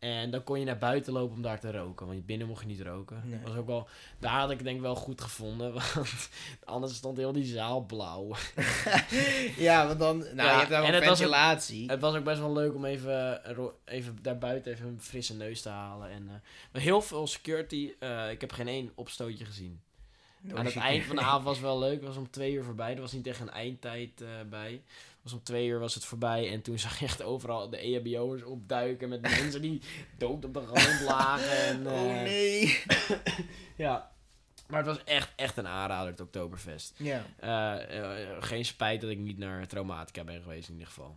En 0.00 0.30
dan 0.30 0.44
kon 0.44 0.58
je 0.58 0.64
naar 0.64 0.78
buiten 0.78 1.12
lopen 1.12 1.36
om 1.36 1.42
daar 1.42 1.60
te 1.60 1.70
roken. 1.72 2.06
Want 2.06 2.26
binnen 2.26 2.46
mocht 2.46 2.60
je 2.60 2.66
niet 2.66 2.80
roken. 2.80 3.22
Nee. 3.24 3.40
Was 3.44 3.56
ook 3.56 3.66
wel, 3.66 3.88
daar 4.18 4.32
had 4.40 4.50
ik 4.50 4.56
het 4.56 4.64
denk 4.64 4.76
ik 4.76 4.82
wel 4.82 4.94
goed 4.94 5.20
gevonden. 5.20 5.72
Want 5.94 6.08
anders 6.64 6.94
stond 6.94 7.16
heel 7.16 7.32
die 7.32 7.44
zaal 7.44 7.80
blauw. 7.86 8.34
ja, 9.56 9.86
want 9.86 9.98
dan... 9.98 10.18
Nou, 10.18 10.34
Ja, 10.36 10.50
je 10.52 10.58
hebt 10.58 10.70
daar 10.70 10.82
wel 10.82 10.90
het 10.90 11.00
was 11.04 11.10
ook- 11.10 11.16
ventilatie. 11.16 11.90
Het 11.90 12.00
was 12.00 12.14
ook 12.14 12.24
best 12.24 12.38
wel 12.40 12.52
leuk 12.52 12.74
om 12.74 12.84
even, 12.84 13.44
eh, 13.44 13.58
even 13.84 14.18
daarbuiten 14.22 14.72
even 14.72 14.86
een 14.86 15.00
frisse 15.00 15.36
neus 15.36 15.62
te 15.62 15.68
halen. 15.68 16.10
En, 16.10 16.22
eh, 16.28 16.34
maar 16.72 16.82
heel 16.82 17.02
veel 17.02 17.26
security. 17.26 17.92
eh, 17.98 18.30
ik 18.30 18.40
heb 18.40 18.52
geen 18.52 18.68
één 18.68 18.92
opstootje 18.94 19.44
gezien. 19.44 19.80
Aan 20.54 20.64
het 20.64 20.76
eind 20.76 21.04
van 21.04 21.16
de 21.16 21.22
avond 21.22 21.44
was 21.52 21.60
wel 21.60 21.78
leuk. 21.78 21.96
Het 21.98 22.06
was 22.06 22.16
om 22.16 22.30
twee 22.30 22.52
uur 22.52 22.64
voorbij. 22.64 22.94
Er 22.94 23.00
was 23.00 23.12
niet 23.12 23.26
echt 23.26 23.40
een 23.40 23.50
eindtijd 23.50 24.24
bij. 24.50 24.82
Was 25.22 25.32
om 25.32 25.42
twee 25.42 25.66
uur 25.66 25.78
was 25.78 25.94
het 25.94 26.04
voorbij. 26.04 26.52
En 26.52 26.62
toen 26.62 26.78
zag 26.78 26.98
je 26.98 27.04
echt 27.04 27.22
overal 27.22 27.70
de 27.70 27.76
EHBO'ers 27.76 28.42
opduiken. 28.42 29.08
Met 29.08 29.20
mensen 29.40 29.62
die 29.62 29.82
dood 30.18 30.44
op 30.44 30.54
de 30.54 30.66
grond 30.66 31.00
lagen. 31.00 31.56
En, 31.66 31.86
Oh 31.86 32.16
eh, 32.16 32.22
nee. 32.22 32.82
Ja. 33.76 34.10
Maar 34.68 34.78
het 34.78 34.88
was 34.88 35.04
echt, 35.04 35.32
echt 35.36 35.56
een 35.56 35.66
aanrader, 35.66 36.10
het 36.10 36.20
Oktoberfest. 36.20 36.94
Ja. 36.96 37.24
Eh, 37.36 37.98
eh, 37.98 38.42
geen 38.42 38.64
spijt 38.64 39.00
dat 39.00 39.10
ik 39.10 39.18
niet 39.18 39.38
naar 39.38 39.66
Traumatica 39.66 40.24
ben 40.24 40.42
geweest 40.42 40.68
in 40.68 40.72
ieder 40.72 40.88
geval. 40.88 41.16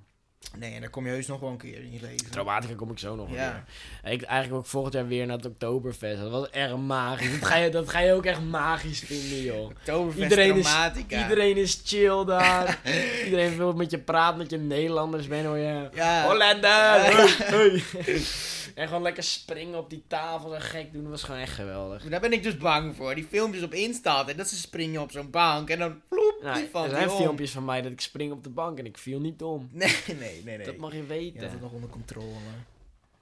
Nee, 0.58 0.74
en 0.74 0.82
dan 0.82 0.90
kom 0.90 1.06
je 1.06 1.12
heus 1.12 1.28
nog 1.28 1.40
wel 1.40 1.50
een 1.50 1.58
keer 1.58 1.78
in 1.78 1.92
je 1.92 2.00
leven. 2.02 2.30
Traumatica 2.32 2.74
kom 2.76 2.92
ik 2.92 3.00
zo 3.00 3.16
nog 3.16 3.28
wel 3.30 3.36
Ja. 3.38 3.64
weer. 4.04 4.14
Ik 4.14 4.22
eigenlijk 4.22 4.60
ook 4.62 4.66
volgend 4.70 4.94
jaar 4.94 5.08
weer 5.08 5.26
naar 5.26 5.36
het 5.38 5.46
Oktoberfest. 5.46 6.22
Dat 6.22 6.32
was 6.32 6.50
erg 6.50 6.76
magisch. 6.78 7.40
dat, 7.40 7.50
ga 7.50 7.56
je, 7.58 7.70
dat 7.70 7.90
ga 7.90 8.00
je 8.00 8.14
ook 8.14 8.26
echt 8.26 8.42
magisch 8.42 9.00
vinden, 9.00 9.42
joh. 9.42 9.66
Oktoberfest 9.66 10.24
Iedereen 10.24 10.56
is, 10.56 10.66
Traumatica. 10.66 11.22
iedereen 11.22 11.58
is 11.58 11.82
chill 11.86 12.26
daar. 12.26 12.80
iedereen 13.26 13.58
wil 13.58 13.74
met 13.74 13.92
je 13.92 14.00
praten, 14.00 14.38
met 14.38 14.50
je 14.50 14.58
Nederlanders 14.58 15.28
ben 15.28 15.46
hoor 15.46 15.58
je. 15.58 15.90
Ja. 15.94 16.24
Hollander! 16.26 16.70
Ja. 16.70 16.98
Hey, 17.00 17.84
hey. 17.98 18.22
en 18.76 18.88
gewoon 18.88 19.02
lekker 19.04 19.24
springen 19.24 19.78
op 19.80 19.90
die 19.90 20.04
tafel 20.08 20.56
en 20.56 20.62
gek 20.62 20.94
doen. 20.94 21.02
Dat 21.02 21.12
was 21.12 21.24
gewoon 21.24 21.40
echt 21.42 21.54
geweldig. 21.54 22.04
Daar 22.10 22.20
ben 22.20 22.34
ik 22.34 22.44
dus 22.44 22.58
bang 22.58 22.96
voor. 22.96 23.16
Die 23.16 23.28
filmpjes 23.30 23.64
op 23.64 23.74
Insta, 23.74 24.28
en 24.28 24.38
dat 24.38 24.48
ze 24.48 24.56
springen 24.56 25.02
op 25.02 25.12
zo'n 25.12 25.30
bank 25.30 25.70
en 25.70 25.80
dan 25.80 26.02
ploep, 26.10 26.40
Nou, 26.44 26.58
die 26.58 26.68
valt 26.72 26.86
er 26.92 26.92
zijn 26.98 27.10
filmpjes 27.10 27.52
van 27.52 27.66
mij 27.66 27.82
dat 27.82 27.92
ik 27.92 28.02
spring 28.02 28.32
op 28.32 28.44
de 28.44 28.50
bank 28.50 28.80
en 28.80 28.86
ik 28.86 28.98
viel 28.98 29.20
niet 29.20 29.42
om. 29.42 29.70
Nee, 29.72 29.96
nee, 30.20 30.33
nee, 30.44 30.58
nee. 30.58 30.66
Dat 30.66 30.78
mag 30.78 30.92
je 30.92 30.98
Je 30.98 31.04
weten. 31.04 31.42
had 31.42 31.52
het 31.52 31.62
nog 31.62 31.72
onder 31.72 31.90
controle. 31.90 32.36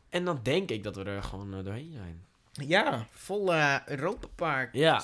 En 0.10 0.26
dan 0.26 0.40
denk 0.44 0.70
ik 0.70 0.84
dat 0.84 0.96
we 0.96 1.04
er 1.04 1.24
gewoon 1.24 1.58
eh, 1.58 1.64
doorheen 1.64 1.92
zijn. 1.92 2.26
Ja, 2.52 3.08
vol 3.12 3.54
eh 3.54 3.76
Europa 3.86 4.28
Park. 4.36 4.74
Ja. 4.74 5.04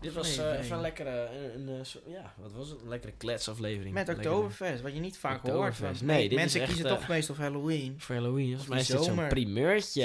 Dit 0.00 0.12
was 0.12 0.38
eh, 0.38 0.58
even 0.58 0.74
een 0.76 0.80
lekkere, 0.80 1.28
een, 1.54 1.84
ja, 2.06 2.34
wat 2.36 2.52
was 2.52 2.68
het? 2.68 2.80
Een 2.80 2.88
lekkere 2.88 3.12
kletsaflevering. 3.12 3.94
Met 3.94 4.08
Oktoberfest, 4.08 4.82
wat 4.82 4.94
je 4.94 5.00
niet 5.00 5.18
vaak 5.18 5.46
hoort. 5.46 5.78
Want 5.78 6.02
Nee, 6.02 6.28
dit 6.28 6.38
mensen 6.38 6.60
is 6.60 6.66
echt, 6.66 6.76
kiezen 6.78 6.96
toch 6.98 7.08
meestal 7.08 7.34
voor 7.34 7.44
Halloween. 7.44 7.94
Voor 8.00 8.14
Halloween. 8.14 8.46
Volgens 8.48 8.68
mij 8.68 8.78
is 8.80 8.86
dit 8.86 9.04
zo'n 9.04 9.28
primeurtje. 9.28 10.04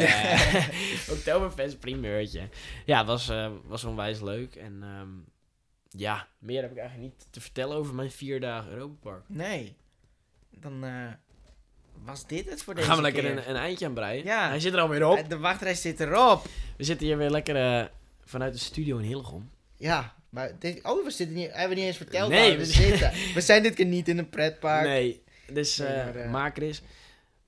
Oktoberfest 1.16 1.80
primeurtje. 1.80 2.50
Ja, 2.86 2.98
het 2.98 3.08
was, 3.08 3.32
was 3.66 3.84
onwijs 3.84 4.22
leuk. 4.22 4.56
En 4.56 4.84
ehm, 4.84 5.10
ja, 5.89 6.28
meer 6.39 6.62
heb 6.62 6.72
ik 6.72 6.78
eigenlijk 6.78 7.10
niet 7.14 7.28
te 7.30 7.41
vertellen 7.41 7.78
over 7.78 7.95
mijn 7.95 8.12
vier 8.12 8.39
dagen 8.39 8.72
Europa 8.72 8.95
Park. 9.00 9.24
Nee. 9.28 9.76
Dan 10.50 10.84
eh, 10.84 11.08
was 12.06 12.28
dit 12.28 12.50
het 12.50 12.64
voor 12.64 12.76
deze 12.76 12.88
gaan 12.88 12.95
we 12.95 13.02
lekker 13.02 13.24
keer. 13.24 13.32
een, 13.38 13.50
een 13.50 13.56
eindje 13.56 13.86
aan 13.86 13.93
breien. 13.93 14.24
Ja. 14.26 14.48
Hij 14.50 14.60
zit 14.60 14.74
er 14.74 14.80
alweer 14.80 15.06
op. 15.08 15.30
De 15.30 15.38
wachtrij 15.38 15.76
zit 15.76 16.00
erop. 16.00 16.45
We 16.78 16.84
zitten 16.84 17.08
hier 17.08 17.18
weer 17.18 17.30
lekker 17.30 17.56
eh, 17.56 17.86
vanuit 18.26 18.54
de 18.54 18.60
studio 18.60 18.98
in 18.98 19.04
Hillegom. 19.06 19.50
Ja, 19.78 20.14
maar 20.30 20.52
dit, 20.60 20.84
oh, 20.84 21.04
we 21.04 21.12
zitten 21.12 21.36
niet, 21.36 21.50
hebben 21.52 21.70
we 21.70 21.76
niet 21.76 21.86
eens 21.86 21.98
verteld 21.98 22.30
Nee, 22.30 22.50
waar 22.50 22.58
we 22.58 22.66
we- 22.66 22.72
zitten. 22.72 23.12
We 23.34 23.41
zijn 23.41 23.64
dit 23.64 23.74
keer 23.74 23.86
niet 23.86 24.08
in 24.08 24.18
een 24.18 24.30
pretpark. 24.30 24.86
Nee, 24.86 25.24
dus 25.52 25.78
Nee, 25.78 25.88
eh 25.88 26.30
maar, 26.32 26.52
eh, 26.58 26.74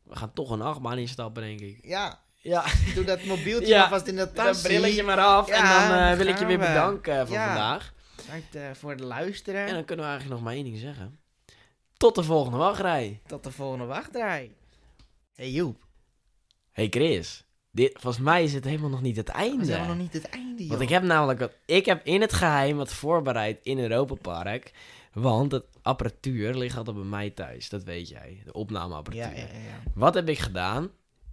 we 0.04 0.16
gaan 0.16 0.34
toch 0.34 0.50
een 0.52 0.62
achtbaan 0.62 0.97
instappen, 0.97 1.43
denk 1.43 1.60
ik. 1.60 1.80
Ja, 1.82 2.20
Ja, 2.41 2.66
doe 2.95 3.04
dat 3.04 3.24
mobieltje 3.24 3.68
Ja, 3.68 3.84
alvast 3.84 4.08
in 4.08 4.16
dat 4.16 4.36
dat 4.36 4.45
tasje. 4.45 4.62
brilletje 4.68 5.04
maar 5.04 5.20
af. 5.20 5.47
Ja, 5.47 5.84
en 6.04 6.08
dan 6.10 6.18
wil 6.18 6.28
ik 6.28 6.39
je 6.39 6.45
weer 6.45 6.60
we. 6.60 6.66
bedanken 6.66 7.28
voor 7.28 7.36
Ja. 7.36 7.45
vandaag. 7.45 7.93
Bedankt 8.16 8.78
voor 8.78 8.91
het 8.91 9.00
luisteren. 9.00 9.66
En 9.66 9.74
dan 9.74 9.86
kunnen 9.86 10.06
we 10.06 10.12
eigenlijk 10.12 10.41
nog 10.41 10.50
maar 10.50 10.54
één 10.58 10.64
ding 10.72 10.78
zeggen. 10.78 11.20
Tot 12.00 12.16
de 12.16 12.24
volgende 12.24 12.58
wachtrij. 12.58 13.22
Tot 13.28 13.43
de 13.43 13.52
volgende 13.52 13.86
wachtrij. 13.86 14.52
Hey 15.34 15.52
Joep, 15.52 15.88
Hey 16.72 16.88
Chris, 16.89 17.45
dit, 17.72 17.91
volgens 18.00 18.24
mij 18.24 18.43
is 18.43 18.54
het 18.54 18.64
helemaal 18.64 18.89
nog 18.89 19.02
niet 19.02 19.16
het 19.16 19.28
einde. 19.28 19.66
zijn 19.66 19.88
nog 19.88 19.97
niet 19.97 20.14
het 20.14 20.30
einde, 20.30 20.62
joh. 20.62 20.70
Want 20.70 20.82
ik 20.82 20.89
heb 20.89 21.04
namelijk 21.04 21.39
wat, 21.39 21.52
ik 21.66 21.86
heb 21.86 22.06
in 22.06 22.22
het 22.22 22.34
geheim 22.34 22.78
wat 22.78 22.93
voorbereid 22.93 23.60
in 23.64 23.80
Europa 23.80 24.16
Park. 24.16 24.72
Want 25.14 25.52
het 25.52 25.66
apparatuur 25.82 26.54
ligt 26.56 26.78
altijd 26.78 26.95
bij 26.95 27.06
mij 27.06 27.30
thuis, 27.30 27.70
dat 27.70 27.84
weet 27.84 28.10
jij. 28.10 28.41
De 28.45 28.54
opnameapparatuur. 28.54 29.38
Ja, 29.38 29.47
ja, 29.54 29.60
ja. 29.60 29.91
Wat 29.93 30.14
heb 30.14 30.30
ik 30.30 30.39
gedaan? 30.39 30.91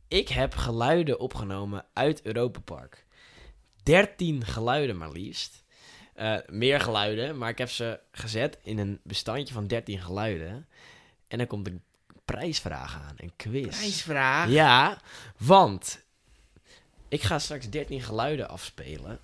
Ik 0.09 0.29
heb 0.29 0.55
geluiden 0.55 1.21
opgenomen 1.21 1.85
uit 1.93 2.23
Europa 2.23 2.61
Park. 2.61 3.07
13 3.83 4.45
geluiden 4.45 4.97
maar 4.97 5.11
liefst. 5.11 5.65
Eh, 6.17 6.37
meer 6.49 6.81
geluiden, 6.81 7.39
maar 7.39 7.49
ik 7.49 7.59
heb 7.59 7.71
ze 7.71 8.01
gezet 8.13 8.59
in 8.63 8.79
een 8.79 9.01
bestandje 9.03 9.55
van 9.55 9.67
13 9.67 9.99
geluiden. 10.01 10.67
En 11.29 11.39
dan 11.39 11.47
komt 11.47 11.67
een 11.67 11.83
prijsvraag 12.25 12.95
aan, 12.95 13.15
een 13.17 13.33
quiz. 13.37 13.77
Prijsvraag. 13.79 14.49
Ja, 14.49 15.01
want 15.39 16.05
ik 17.09 17.23
ga 17.23 17.39
straks 17.39 17.71
13 17.71 18.03
geluiden 18.03 18.49
afspelen. 18.49 19.21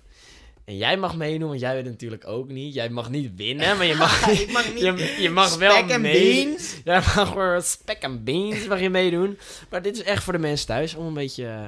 En 0.65 0.77
jij 0.77 0.97
mag 0.97 1.15
meedoen, 1.15 1.47
want 1.47 1.59
jij 1.59 1.73
weet 1.73 1.83
het 1.83 1.91
natuurlijk 1.91 2.27
ook 2.27 2.49
niet. 2.49 2.73
Jij 2.73 2.89
mag 2.89 3.09
niet 3.09 3.35
winnen, 3.35 3.77
maar 3.77 3.85
je 3.85 3.95
mag, 3.95 4.27
ik 4.39 4.51
mag 4.51 4.73
niet 4.73 4.83
je, 4.83 5.15
je 5.19 5.29
mag 5.29 5.55
wel 5.55 5.71
spek 5.71 5.89
en 5.89 6.01
meedoen. 6.01 6.45
beans. 6.45 6.75
Jij 6.83 6.95
mag 6.95 7.27
gewoon 7.27 7.61
spek 7.61 8.01
en 8.01 8.23
beans 8.23 8.67
mag 8.67 8.79
je 8.79 8.89
meedoen. 8.89 9.37
Maar 9.69 9.81
dit 9.81 9.95
is 9.95 10.03
echt 10.03 10.23
voor 10.23 10.33
de 10.33 10.39
mensen 10.39 10.67
thuis 10.67 10.95
om 10.95 11.05
een 11.05 11.13
beetje 11.13 11.47
eh, 11.47 11.65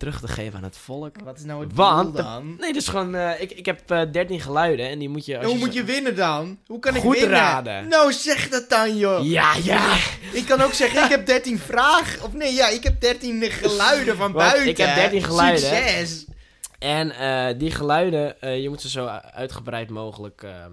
terug 0.00 0.20
te 0.20 0.28
geven 0.28 0.56
aan 0.56 0.62
het 0.64 0.76
volk. 0.76 1.16
Wat 1.24 1.38
is 1.38 1.44
nou 1.44 1.64
het 1.64 1.74
Want- 1.74 2.14
doel 2.16 2.24
dan? 2.24 2.56
Nee, 2.58 2.72
dus 2.72 2.88
gewoon, 2.88 3.14
eh, 3.14 3.40
ik, 3.40 3.50
ik 3.50 3.66
heb 3.66 3.90
eh 3.90 4.02
13 4.12 4.40
geluiden 4.40 4.88
en 4.88 4.98
die 4.98 5.08
moet 5.08 5.26
je... 5.26 5.36
Als 5.36 5.46
Hoe 5.46 5.54
je 5.54 5.60
moet 5.64 5.74
je 5.74 5.84
winnen 5.84 6.16
dan? 6.16 6.58
Hoe 6.66 6.78
kan 6.78 6.94
ik 6.94 7.00
Goed 7.00 7.12
winnen? 7.18 7.30
raden. 7.38 7.88
Nou, 7.88 8.12
zeg 8.12 8.48
dat 8.48 8.68
dan, 8.68 8.96
joh. 8.96 9.24
Ja, 9.24 9.54
ja. 9.62 9.96
Ik 10.32 10.46
kan 10.46 10.60
ook 10.60 10.72
zeggen, 10.72 11.04
ik 11.04 11.10
heb 11.10 11.26
13 11.26 11.58
vragen. 11.58 12.22
Of 12.22 12.32
nee, 12.32 12.52
ja, 12.54 12.68
ik 12.68 12.84
heb 12.84 13.00
13 13.00 13.42
geluiden 13.50 14.16
van 14.16 14.32
Want 14.32 14.48
buiten. 14.50 14.68
ik 14.68 14.76
heb 14.76 14.94
13 14.94 15.22
geluiden. 15.22 15.60
Succes. 15.60 16.24
En 16.78 17.10
eh, 17.10 17.58
die 17.58 17.70
geluiden, 17.70 18.36
je 18.62 18.68
moet 18.68 18.80
ze 18.80 18.88
zo 18.88 19.06
uitgebreid 19.32 19.90
mogelijk 19.90 20.42
ehm, 20.42 20.72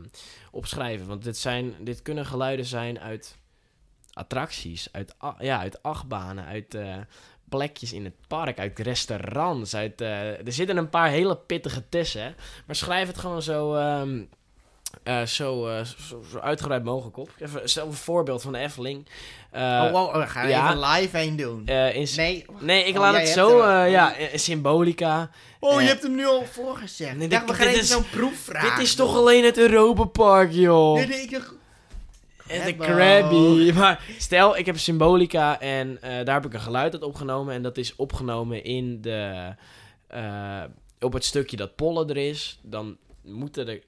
opschrijven. 0.51 1.07
Want 1.07 1.23
dit, 1.23 1.37
zijn, 1.37 1.73
dit 1.79 2.01
kunnen 2.01 2.25
geluiden 2.25 2.65
zijn 2.65 2.99
uit 2.99 3.35
attracties, 4.13 4.87
uit, 4.91 5.13
ja, 5.39 5.59
uit 5.59 5.83
achtbanen, 5.83 6.45
uit 6.45 6.77
plekjes 7.49 7.93
in 7.93 8.03
het 8.03 8.13
park, 8.27 8.59
uit 8.59 8.79
restaurants. 8.79 9.75
Uit, 9.75 10.01
eh, 10.01 10.29
er 10.45 10.51
zitten 10.53 10.77
een 10.77 10.89
paar 10.89 11.09
hele 11.09 11.37
pittige 11.37 11.83
tussen. 11.89 12.35
Maar 12.65 12.75
schrijf 12.75 13.07
het 13.07 13.17
gewoon 13.17 13.41
zo, 13.41 13.73
eh, 15.03 15.21
zo, 15.23 15.67
eh, 15.67 15.83
zo, 16.07 16.21
zo 16.31 16.39
uitgebreid 16.39 16.83
mogelijk 16.83 17.17
op. 17.17 17.29
Even 17.39 17.69
stel 17.69 17.87
een 17.87 17.93
voorbeeld 17.93 18.41
van 18.41 18.51
de 18.53 18.57
Efteling. 18.59 19.07
Oh, 19.53 19.91
wow, 19.91 20.15
we 20.15 20.27
gaan 20.27 20.49
ja. 20.49 20.65
even 20.65 20.79
live 20.89 21.17
heen 21.17 21.35
doen. 21.35 21.65
in, 21.65 22.07
nee. 22.15 22.45
nee, 22.59 22.83
ik 22.83 22.95
Oh, 22.95 23.01
laat 23.01 23.15
het 23.15 23.27
zo, 23.27 23.65
ja, 23.67 24.13
symbolica. 24.35 25.29
Oh, 25.59 25.81
je 25.81 25.87
hebt 25.87 26.03
hem 26.03 26.15
nu 26.15 26.25
al 26.25 26.45
voorgezegd. 26.45 27.15
nee, 27.15 27.23
ik 27.23 27.31
dacht, 27.31 27.47
dit- 27.47 27.55
we 27.55 27.61
gaan 27.61 27.71
even 27.71 27.81
is- 27.81 27.89
zo'n 27.89 28.09
proefvraag 28.09 28.75
Dit 28.75 28.85
is 28.85 28.95
toch 28.95 29.15
alleen 29.15 29.43
het 29.45 29.57
Europa 29.57 30.03
Park, 30.03 30.51
joh. 30.51 30.95
Nee, 30.95 31.07
nee, 31.07 31.21
ik 31.21 31.31
dacht... 31.31 31.53
En 32.47 32.65
de. 32.65 32.75
Krabby. 32.75 33.71
Maar 33.79 34.03
stel, 34.17 34.57
ik 34.57 34.65
heb 34.65 34.77
Symbolica 34.77 35.59
en 35.59 36.01
eh, 36.01 36.25
daar 36.25 36.35
heb 36.35 36.45
ik 36.45 36.53
een 36.53 36.59
geluid 36.59 36.93
uit 36.93 37.03
opgenomen. 37.03 37.53
En 37.53 37.61
dat 37.61 37.77
is 37.77 37.95
opgenomen 37.95 38.63
in 38.63 39.01
de, 39.01 39.53
eh, 40.07 40.63
op 40.99 41.13
het 41.13 41.25
stukje 41.25 41.57
dat 41.57 41.75
pollen 41.75 42.09
er 42.09 42.17
is. 42.17 42.59
Dan 42.63 42.97
moeten 43.23 43.67
er, 43.67 43.81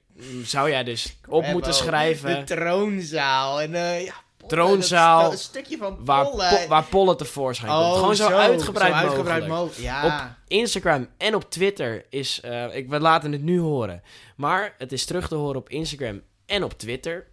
zou 0.44 0.70
jij 0.70 0.84
dus 0.84 1.06
op 1.06 1.30
Crabbo. 1.30 1.50
moeten 1.52 1.70
De 1.70 1.76
schrijven 1.76 2.44
troonzaal. 2.44 3.60
En 3.60 3.74
eh 3.74 4.04
ja... 4.04 4.14
Troonzaal, 4.46 5.20
dat- 5.22 5.30
dat 5.30 5.40
stukje 5.40 5.76
van 5.76 5.96
waar, 6.04 6.24
pollen. 6.28 6.48
po- 6.48 6.68
waar 6.68 6.84
pollen 6.84 7.16
tevoorschijn 7.16 7.70
komt. 7.70 7.84
Oh, 7.84 7.98
Gewoon 7.98 8.16
zo, 8.16 8.28
uitgebreid, 8.28 8.92
zo 8.92 8.98
uitgebreid 8.98 9.46
mogelijk. 9.46 9.60
mogelijk. 9.62 9.82
Ja. 10.06 10.38
Instagram 10.48 11.08
en 11.16 11.34
op 11.34 11.50
Twitter 11.50 12.04
is... 12.10 12.40
ik, 12.72 12.88
we 12.88 13.00
laten 13.00 13.32
het 13.32 13.42
nu 13.42 13.60
horen. 13.60 14.02
Maar 14.36 14.74
het 14.78 14.92
is 14.92 15.04
terug 15.04 15.28
te 15.28 15.34
horen 15.34 15.56
op 15.56 15.68
Instagram 15.68 16.22
en 16.46 16.64
op 16.64 16.72
Twitter. 16.78 17.26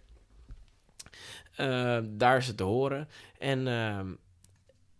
Eh, 1.58 1.98
daar 2.04 2.36
is 2.36 2.46
het 2.46 2.56
te 2.56 2.62
horen. 2.62 3.08
En 3.38 3.66
ehm, 3.66 4.14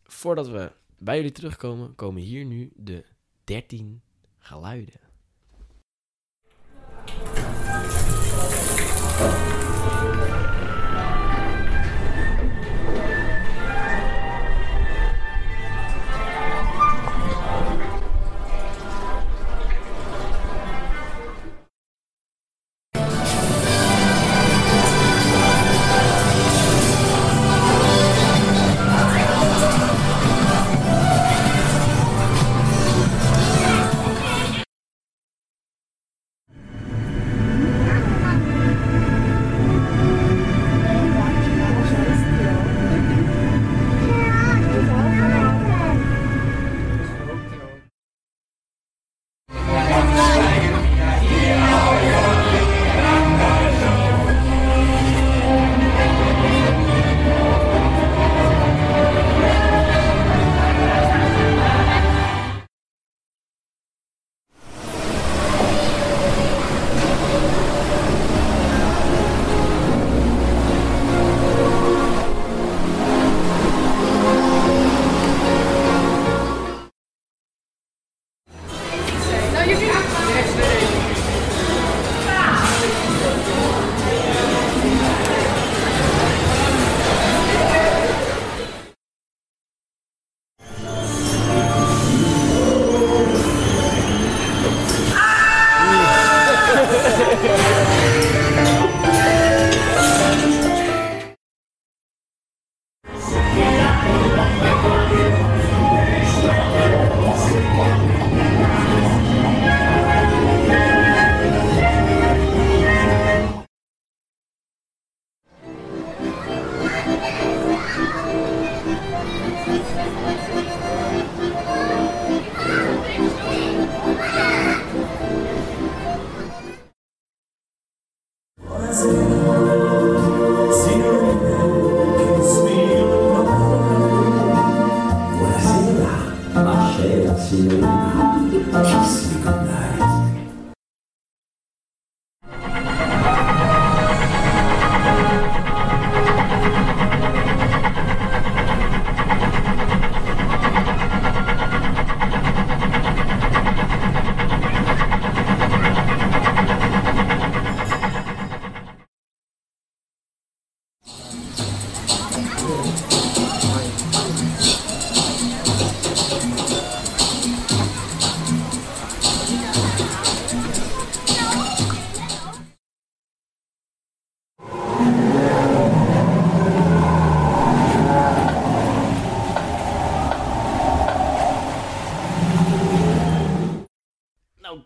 voordat 0.04 0.48
we 0.48 0.72
bij 0.98 1.16
jullie 1.16 1.32
terugkomen, 1.32 1.94
komen 1.94 2.22
hier 2.22 2.44
nu 2.44 2.70
de 2.74 3.04
13 3.44 4.02
geluiden. 4.38 5.00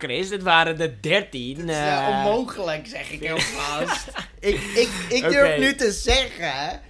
Chris, 0.02 0.28
dit 0.28 0.42
waren 0.42 0.78
de 0.78 1.00
13. 1.00 1.56
Dat 1.58 1.68
is 1.68 1.76
eh, 1.76 2.08
onmogelijk, 2.10 2.86
zeg 2.86 3.10
ik 3.10 3.20
heel 3.20 3.38
vast. 3.56 4.08
ik, 4.40 4.54
ik, 4.56 4.88
ik 5.08 5.22
durf 5.22 5.58
nu 5.58 5.74
te 5.74 5.92
zeggen... 5.92 6.80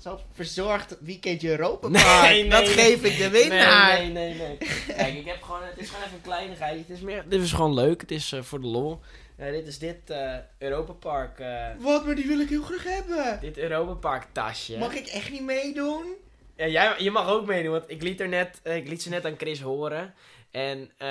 Zo'n 0.00 0.18
verzorgd 0.32 0.96
weekendje 1.00 1.50
Europa 1.50 1.88
Nee, 1.88 2.02
Park, 2.02 2.30
nee, 2.30 2.48
dat 2.48 2.64
nee. 2.64 2.72
geef 2.72 3.02
ik 3.02 3.18
de 3.18 3.30
winnaar. 3.30 3.98
Nee, 3.98 4.10
nee, 4.10 4.34
nee. 4.34 4.38
nee. 4.38 4.56
Kijk, 4.96 5.14
ik 5.14 5.26
heb 5.26 5.42
gewoon, 5.42 5.62
het 5.62 5.78
is 5.78 5.88
gewoon 5.88 6.04
even 6.04 6.16
een 6.16 6.22
kleinigheid. 6.22 6.78
Het 6.78 6.96
is 6.96 7.00
meer, 7.00 7.24
dit 7.28 7.42
is 7.42 7.52
gewoon 7.52 7.74
leuk. 7.74 8.00
Het 8.00 8.10
is 8.10 8.32
eh, 8.32 8.42
voor 8.42 8.60
de 8.60 8.66
lol. 8.66 9.00
Eh, 9.36 9.50
dit 9.50 9.66
is 9.66 9.78
dit 9.78 10.10
eh 10.10 10.34
Europa 10.58 10.92
Park. 10.92 11.42
Wat, 11.78 12.06
maar 12.06 12.14
die 12.14 12.26
wil 12.26 12.40
ik 12.40 12.48
heel 12.48 12.62
graag 12.62 12.84
hebben. 12.84 13.38
dit 13.40 13.58
Europa 13.58 13.92
Park 13.92 14.26
tasje. 14.32 14.78
Mag 14.78 14.94
ik 14.94 15.06
echt 15.06 15.30
niet 15.30 15.42
meedoen? 15.44 16.04
Ja, 16.56 16.66
jij, 16.66 16.94
je 16.98 17.10
mag 17.10 17.28
ook 17.28 17.46
meedoen, 17.46 17.72
want 17.72 17.84
ik 17.86 18.02
liet, 18.02 18.20
er 18.20 18.28
net, 18.28 18.60
ik 18.62 18.88
liet 18.88 19.02
ze 19.02 19.08
net 19.08 19.24
aan 19.24 19.34
Chris 19.38 19.60
horen. 19.60 20.14
En 20.54 20.90
eh, 20.98 21.08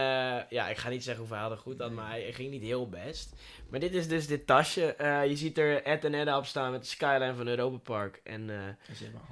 ja, 0.49 0.67
ik 0.69 0.77
ga 0.77 0.89
niet 0.89 1.03
zeggen 1.03 1.25
hoeveel 1.25 1.41
hij 1.43 1.51
er 1.51 1.57
goed 1.61 1.79
had, 1.79 1.91
maar 1.91 2.09
hij 2.09 2.33
ging 2.33 2.51
niet 2.51 2.61
heel 2.61 2.89
best. 2.89 3.33
Maar 3.69 3.79
dit 3.79 3.93
is 3.93 4.07
dus 4.07 4.27
dit 4.27 4.47
tasje. 4.47 4.93
Eh, 4.95 5.25
je 5.27 5.35
ziet 5.35 5.57
er 5.57 5.83
Ed 5.83 6.05
en 6.05 6.13
Edda 6.13 6.37
op 6.37 6.45
staan 6.45 6.71
met 6.71 6.81
de 6.81 6.87
skyline 6.87 7.33
van 7.35 7.47
Europa 7.47 7.77
Park. 7.77 8.21
En 8.23 8.49
eh, 8.49 8.57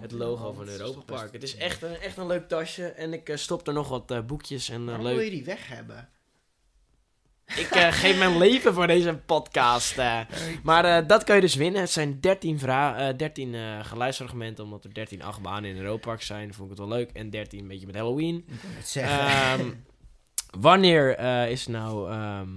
het 0.01 0.11
logo 0.11 0.53
van 0.53 0.67
Europa 0.67 0.99
Park. 1.01 1.33
Het 1.33 1.43
is 1.43 1.55
echt 1.55 1.81
een, 1.81 1.95
echt 1.95 2.17
een 2.17 2.27
leuk 2.27 2.47
tasje. 2.47 2.85
En 2.87 3.13
ik 3.13 3.31
stop 3.35 3.67
er 3.67 3.73
nog 3.73 3.89
wat 3.89 4.27
boekjes 4.27 4.69
en 4.69 4.85
Waarom 4.85 5.03
wil 5.05 5.15
leuk. 5.15 5.23
je 5.23 5.29
die 5.31 5.43
weg 5.45 5.67
hebben? 5.67 6.09
Ik 7.45 7.67
geef 8.01 8.17
mijn 8.17 8.37
leven 8.37 8.73
voor 8.73 8.87
deze 8.87 9.19
podcast. 9.25 9.95
Maar 10.63 11.07
dat 11.07 11.23
kan 11.23 11.35
je 11.35 11.41
dus 11.41 11.55
winnen. 11.55 11.81
Het 11.81 11.89
zijn 11.91 12.19
13, 12.19 12.59
vra- 12.59 13.09
eh 13.09 13.17
13 13.17 13.55
eh, 13.55 13.85
geluidsfragmenten, 13.85 14.63
omdat 14.63 14.83
er 14.83 14.93
13 14.93 15.21
achtbanen 15.23 15.69
in 15.69 15.77
Europa 15.77 16.01
Park 16.07 16.21
zijn. 16.21 16.53
Vond 16.53 16.71
ik 16.71 16.77
het 16.77 16.87
wel 16.87 16.97
leuk. 16.97 17.09
En 17.11 17.29
13 17.29 17.59
een 17.59 17.67
beetje 17.67 17.85
met 17.85 17.95
Halloween. 17.95 18.35
Ik 18.47 18.61
wil 18.61 18.71
het 18.75 18.87
zeggen. 18.87 19.83
wanneer 20.51 21.15
eh, 21.15 21.51
is 21.51 21.67
nou 21.67 22.11
ehm, 22.11 22.49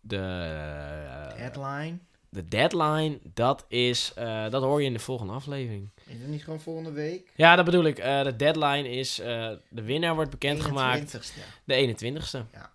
de, 0.00 0.16
eh, 0.16 1.38
Headline. 1.38 1.98
de 2.28 2.48
deadline? 2.48 3.18
Dat, 3.34 3.64
is, 3.68 4.12
eh, 4.14 4.50
dat 4.50 4.62
hoor 4.62 4.80
je 4.80 4.86
in 4.86 4.92
de 4.92 4.98
volgende 4.98 5.32
aflevering. 5.32 5.90
Is 6.06 6.18
het 6.18 6.28
niet 6.28 6.44
gewoon 6.44 6.60
volgende 6.60 6.92
week? 6.92 7.32
Ja, 7.34 7.56
dat 7.56 7.64
bedoel 7.64 7.84
ik. 7.84 7.96
De 7.96 8.34
deadline 8.36 8.88
is, 8.88 9.14
de 9.14 9.82
winnaar 9.82 10.14
wordt 10.14 10.30
bekendgemaakt 10.30 11.16
21ste. 11.16 11.40
de 11.64 11.74
21ste. 11.74 12.44
Ja. 12.52 12.72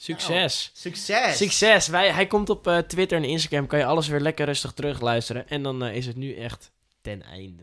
Succes! 0.00 0.70
Succes! 0.74 1.36
Succes! 1.36 1.88
Wij, 1.88 2.12
hij 2.12 2.26
komt 2.26 2.50
op 2.50 2.84
Twitter 2.86 3.18
en 3.18 3.24
Instagram. 3.24 3.66
Kan 3.66 3.78
je 3.78 3.84
alles 3.84 4.08
weer 4.08 4.20
lekker 4.20 4.46
rustig 4.46 4.72
terugluisteren. 4.72 5.48
En 5.48 5.62
dan 5.62 5.84
is 5.84 6.06
het 6.06 6.16
nu 6.16 6.34
echt 6.34 6.70
ten 7.00 7.22
einde. 7.22 7.62